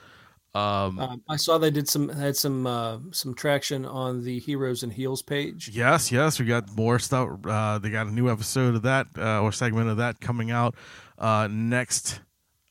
Um, 0.55 0.97
Um, 0.99 1.21
I 1.29 1.35
saw 1.35 1.57
they 1.59 1.69
did 1.69 1.87
some 1.87 2.09
had 2.09 2.35
some 2.35 2.65
uh, 2.65 2.97
some 3.11 3.35
traction 3.35 3.85
on 3.85 4.23
the 4.23 4.39
Heroes 4.39 4.81
and 4.83 4.91
Heels 4.91 5.21
page. 5.21 5.69
Yes, 5.69 6.11
yes, 6.11 6.39
we 6.39 6.45
got 6.45 6.75
more 6.75 6.97
stuff. 6.97 7.29
Uh, 7.45 7.77
they 7.77 7.89
got 7.91 8.07
a 8.07 8.11
new 8.11 8.29
episode 8.31 8.73
of 8.75 8.81
that 8.83 9.07
uh, 9.17 9.41
or 9.41 9.51
segment 9.51 9.89
of 9.89 9.97
that 9.97 10.19
coming 10.21 10.49
out 10.49 10.73
uh, 11.19 11.47
next. 11.51 12.21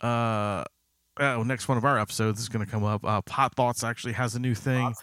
Uh, 0.03 0.65
uh, 1.19 1.43
next 1.45 1.69
one 1.69 1.77
of 1.77 1.85
our 1.85 1.99
episodes 1.99 2.41
is 2.41 2.49
going 2.49 2.65
to 2.65 2.71
come 2.71 2.85
up. 2.85 3.05
Uh, 3.05 3.21
Pot 3.23 3.55
Thoughts 3.57 3.83
actually 3.83 4.13
has 4.13 4.35
a 4.37 4.39
new 4.39 4.55
thing. 4.55 4.95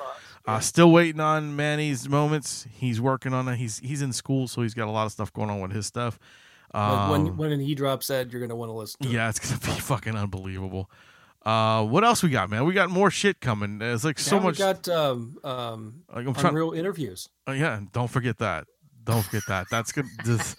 Uh, 0.48 0.60
still 0.60 0.92
waiting 0.92 1.20
on 1.22 1.56
Manny's 1.56 2.08
moments. 2.08 2.68
He's 2.72 3.02
working 3.02 3.34
on 3.34 3.48
it. 3.48 3.56
He's 3.58 3.80
he's 3.80 4.02
in 4.02 4.14
school, 4.14 4.48
so 4.48 4.62
he's 4.62 4.74
got 4.74 4.88
a 4.88 4.92
lot 4.92 5.06
of 5.06 5.12
stuff 5.12 5.34
going 5.34 5.50
on 5.50 5.60
with 5.62 5.72
his 5.72 5.86
stuff. 5.88 6.20
Like 6.74 7.10
when 7.10 7.22
Um, 7.28 7.38
when 7.38 7.60
he 7.60 7.74
drops 7.74 8.08
that, 8.08 8.32
you're 8.32 8.42
gonna 8.42 8.56
want 8.56 8.70
to 8.70 8.74
listen. 8.74 9.00
To 9.02 9.10
it. 9.10 9.14
yeah, 9.14 9.30
it's 9.30 9.40
gonna 9.40 9.60
be 9.76 9.80
fucking 9.82 10.16
unbelievable. 10.16 10.90
Uh, 11.46 11.86
what 11.86 12.04
else 12.04 12.22
we 12.24 12.30
got, 12.30 12.50
man? 12.50 12.66
We 12.66 12.74
got 12.74 12.90
more 12.90 13.10
shit 13.12 13.40
coming. 13.40 13.78
There's 13.78 14.04
like 14.04 14.18
so 14.20 14.36
Now 14.38 14.42
we 14.42 14.46
much. 14.48 14.58
got 14.58 14.88
um, 14.90 15.38
um, 15.44 16.04
like, 16.14 16.26
I'm 16.28 16.34
trying. 16.34 16.48
unreal 16.48 16.72
interviews. 16.74 17.30
Oh, 17.48 17.52
yeah, 17.52 17.78
and 17.78 17.92
don't 17.92 18.10
forget 18.10 18.40
that. 18.40 18.66
Don't 19.04 19.24
forget 19.24 19.44
that. 19.48 19.68
That's 19.70 19.92
good. 19.92 20.06
This, 20.26 20.56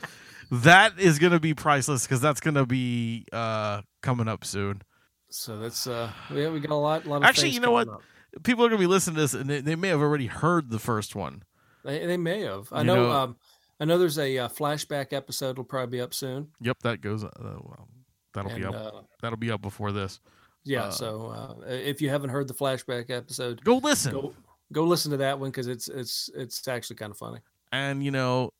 that 0.52 0.98
is 0.98 1.18
gonna 1.18 1.40
be 1.40 1.54
priceless 1.54 2.04
because 2.04 2.20
that's 2.20 2.40
gonna 2.40 2.64
be 2.66 3.26
uh 3.32 3.82
coming 4.00 4.28
up 4.28 4.44
soon. 4.44 4.82
So 5.28 5.58
that's 5.58 5.86
uh, 5.88 6.10
yeah, 6.32 6.50
we 6.50 6.60
got 6.60 6.70
a 6.70 6.74
lot. 6.76 7.04
lot 7.06 7.16
of 7.16 7.22
Actually, 7.24 7.50
you 7.50 7.60
know 7.60 7.72
what? 7.72 7.88
up. 7.88 8.02
People 8.42 8.64
are 8.64 8.68
gonna 8.68 8.78
be 8.80 8.86
listening 8.86 9.16
to 9.16 9.20
this, 9.22 9.34
and 9.34 9.48
they, 9.48 9.60
they 9.60 9.76
may 9.76 9.88
have 9.88 10.00
already 10.00 10.26
heard 10.26 10.70
the 10.70 10.78
first 10.78 11.14
one. 11.14 11.42
They, 11.84 12.04
they 12.06 12.16
may 12.16 12.40
have. 12.42 12.68
I 12.72 12.80
You 12.80 12.86
know. 12.86 12.94
know- 12.96 13.12
um, 13.12 13.36
I 13.78 13.84
know 13.84 13.98
there's 13.98 14.18
a 14.18 14.38
uh, 14.38 14.48
flashback 14.48 15.12
episode. 15.12 15.58
will 15.58 15.64
probably 15.64 15.98
be 15.98 16.00
up 16.00 16.14
soon. 16.14 16.48
Yep, 16.62 16.78
that 16.84 17.02
goes. 17.02 17.22
Uh, 17.24 17.30
well, 17.42 17.88
that'll 18.32 18.56
be 18.56 18.64
up. 18.64 18.74
uh, 18.74 19.02
that'll 19.20 19.36
be 19.36 19.50
up 19.50 19.60
before 19.60 19.92
this. 19.92 20.18
yeah. 20.64 20.84
uh, 20.84 20.90
so 20.90 21.26
uh, 21.26 21.66
if 21.66 22.00
you 22.00 22.08
haven't 22.08 22.30
heard 22.30 22.48
the 22.48 22.54
flashback 22.54 23.10
episode, 23.10 23.62
Go 23.64 23.76
listen, 23.76 24.12
go 24.12 24.34
go 24.72 24.84
listen 24.84 25.10
to 25.10 25.18
that 25.18 25.38
one 25.38 25.50
because 25.50 25.66
it's 25.66 25.88
it's 25.88 26.30
it's 26.34 26.66
actually 26.66 26.96
kind 26.96 27.10
of 27.12 27.18
funny. 27.18 27.40
and 27.70 28.02
you 28.02 28.10
know, 28.10 28.54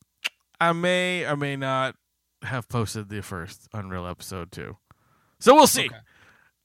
I 0.61 0.73
may 0.73 1.24
or 1.24 1.35
may 1.36 1.57
not 1.57 1.94
have 2.43 2.69
posted 2.69 3.09
the 3.09 3.23
first 3.23 3.69
Unreal 3.73 4.07
episode 4.07 4.53
too. 4.53 4.77
So 5.40 5.55
we'll 5.55 5.66
see. 5.66 5.86
Okay. 5.86 5.97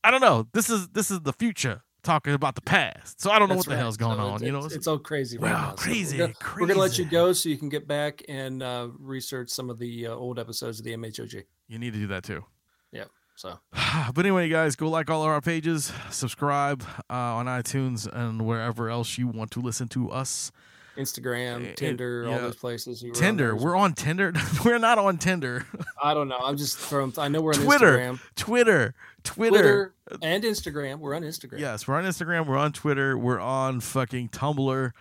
I 0.03 0.11
don't 0.11 0.19
know. 0.21 0.45
This 0.51 0.69
is 0.69 0.89
this 0.89 1.09
is 1.09 1.21
the 1.21 1.31
future 1.31 1.83
talking 2.03 2.33
about 2.33 2.55
the 2.55 2.61
past. 2.61 3.21
So 3.21 3.29
I 3.31 3.39
don't 3.39 3.47
know 3.49 3.55
That's 3.55 3.67
what 3.67 3.71
the 3.71 3.75
right. 3.75 3.81
hell's 3.81 3.97
going 3.97 4.17
So 4.17 4.23
on. 4.23 4.33
it's, 4.35 4.43
you 4.43 4.51
know, 4.51 4.65
it's, 4.65 4.75
it's 4.75 4.87
all 4.87 4.99
crazy 4.99 5.37
right 5.37 5.51
Wow, 5.51 5.61
now. 5.61 5.69
So 5.71 5.75
crazy, 5.83 6.17
we're, 6.17 6.27
gonna, 6.27 6.33
we're 6.59 6.67
gonna 6.67 6.79
let 6.79 6.97
you 6.97 7.05
go 7.05 7.33
so 7.33 7.49
you 7.49 7.57
can 7.57 7.69
get 7.69 7.87
back 7.87 8.23
and 8.27 8.61
uh, 8.63 8.89
research 8.99 9.49
some 9.49 9.69
of 9.69 9.77
the 9.79 10.07
uh, 10.07 10.13
old 10.13 10.39
episodes 10.39 10.79
of 10.79 10.85
the 10.85 10.93
MHOG. 10.95 11.43
you 11.67 11.79
need 11.79 11.93
to 11.93 11.99
do 11.99 12.07
that 12.07 12.23
too. 12.23 12.43
Yep. 12.91 13.09
So 13.35 13.59
but 14.13 14.19
anyway, 14.25 14.49
guys, 14.49 14.75
go 14.75 14.89
like 14.89 15.09
all 15.09 15.21
of 15.23 15.29
our 15.29 15.41
pages, 15.41 15.91
subscribe 16.09 16.83
uh, 17.09 17.13
on 17.13 17.45
iTunes 17.45 18.07
and 18.11 18.45
wherever 18.45 18.89
else 18.89 19.17
you 19.17 19.27
want 19.27 19.51
to 19.51 19.61
listen 19.61 19.87
to 19.89 20.09
us. 20.11 20.51
Instagram, 20.97 21.63
It- 21.65 21.77
Tinder, 21.77 22.25
all 22.27 22.39
those 22.39 22.55
places. 22.55 23.01
you 23.01 23.13
Tinder, 23.13 23.55
we're 23.55 23.75
on 23.75 23.93
Tinder. 23.93 24.33
we're 24.65 24.77
not 24.77 24.97
on 24.97 25.17
Tinder. 25.17 25.65
I 26.01 26.13
don't 26.13 26.27
know. 26.27 26.37
I'm 26.37 26.57
just 26.57 26.77
throwing. 26.77 27.13
I 27.17 27.27
know 27.27 27.41
we're 27.41 27.53
on 27.53 27.61
Twitter, 27.63 27.97
Instagram, 27.97 28.19
Twitter, 28.35 28.95
Twitter. 29.23 29.57
Twitter, 29.57 29.93
and 30.21 30.43
Instagram. 30.43 30.99
We're 30.99 31.15
on 31.15 31.23
Instagram. 31.23 31.59
Yes, 31.59 31.87
we're 31.87 31.95
on 31.95 32.03
Instagram. 32.03 32.45
We're 32.47 32.57
on 32.57 32.73
Twitter. 32.73 33.17
We're 33.17 33.39
on 33.39 33.79
fucking 33.79 34.29
Tumblr. 34.29 34.91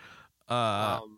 Uh, 0.49 0.53
Um, 1.03 1.17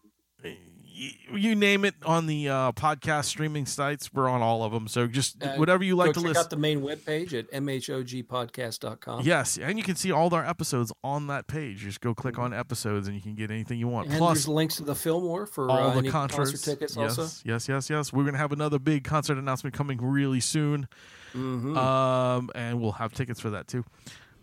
you 0.93 1.55
name 1.55 1.85
it 1.85 1.95
on 2.05 2.27
the 2.27 2.49
uh, 2.49 2.71
podcast 2.73 3.25
streaming 3.25 3.65
sites. 3.65 4.13
We're 4.13 4.29
on 4.29 4.41
all 4.41 4.63
of 4.63 4.71
them. 4.71 4.87
So 4.87 5.07
just 5.07 5.43
uh, 5.43 5.55
whatever 5.55 5.83
you 5.83 5.95
like 5.95 6.13
to 6.13 6.19
check 6.19 6.27
listen. 6.29 6.43
out 6.43 6.49
the 6.49 6.57
main 6.57 6.81
webpage 6.81 7.33
at 7.33 7.49
mhogpodcast.com. 7.51 9.21
Yes, 9.25 9.57
and 9.57 9.77
you 9.77 9.83
can 9.83 9.95
see 9.95 10.11
all 10.11 10.33
our 10.33 10.45
episodes 10.45 10.91
on 11.03 11.27
that 11.27 11.47
page. 11.47 11.79
Just 11.79 12.01
go 12.01 12.13
click 12.13 12.37
on 12.37 12.53
episodes, 12.53 13.07
and 13.07 13.15
you 13.15 13.21
can 13.21 13.35
get 13.35 13.51
anything 13.51 13.79
you 13.79 13.87
want. 13.87 14.09
And 14.09 14.17
Plus, 14.17 14.39
there's 14.39 14.47
links 14.47 14.75
to 14.77 14.83
the 14.83 14.95
Fillmore 14.95 15.45
for 15.45 15.69
all 15.69 15.77
uh, 15.77 15.91
the 15.93 15.99
any 15.99 16.09
concerts. 16.09 16.51
concert 16.51 16.71
tickets. 16.71 16.95
yes, 16.95 17.17
Also, 17.17 17.41
yes, 17.45 17.67
yes, 17.67 17.89
yes. 17.89 18.13
We're 18.13 18.25
gonna 18.25 18.37
have 18.37 18.51
another 18.51 18.79
big 18.79 19.03
concert 19.03 19.37
announcement 19.37 19.75
coming 19.75 19.99
really 20.01 20.39
soon. 20.39 20.87
Mhm. 21.33 21.75
Um, 21.75 22.49
and 22.53 22.79
we'll 22.79 22.91
have 22.93 23.13
tickets 23.13 23.39
for 23.39 23.49
that 23.51 23.67
too. 23.67 23.83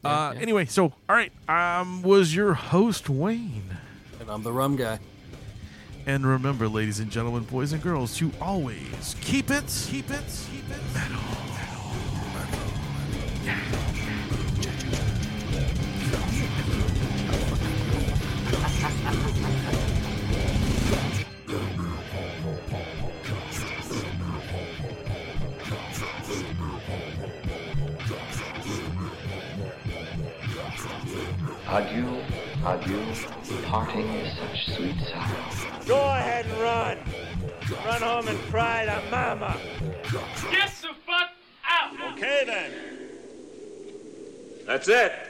Yeah, 0.03 0.11
uh, 0.29 0.33
yeah. 0.33 0.41
anyway, 0.41 0.65
so 0.65 0.85
all 1.09 1.17
right, 1.17 1.33
um, 1.49 2.03
was 2.03 2.35
your 2.35 2.55
host 2.55 3.09
Wayne. 3.09 3.77
and 4.19 4.31
I'm 4.31 4.43
the 4.43 4.53
rum 4.53 4.77
guy. 4.77 4.99
And 6.07 6.27
remember, 6.27 6.69
ladies 6.69 6.99
and 6.99 7.11
gentlemen, 7.11 7.45
boys 7.45 7.73
and 7.73 7.83
girls, 7.83 8.17
to 8.17 8.33
always 8.41 9.17
keep 9.21 9.51
it, 9.51 9.65
keep 9.89 10.11
it, 10.11 10.25
keep 10.51 10.71
it 10.71 10.95
metal. 10.95 11.21
Adieu, 31.73 32.21
adieu, 32.67 33.15
parting 33.67 34.09
is 34.09 34.37
such 34.37 34.77
sweet 34.77 34.97
sorrow. 35.09 35.60
Go 35.91 35.99
ahead 35.99 36.47
and 36.47 36.61
run. 36.61 36.99
Run 37.85 38.01
home 38.01 38.29
and 38.29 38.39
cry 38.43 38.85
to 38.85 39.03
mama. 39.11 39.57
Get 40.49 40.71
the 40.81 40.95
fuck 41.05 41.31
out. 41.69 42.13
Okay 42.13 42.45
then. 42.47 42.71
That's 44.69 44.87
it. 44.87 45.30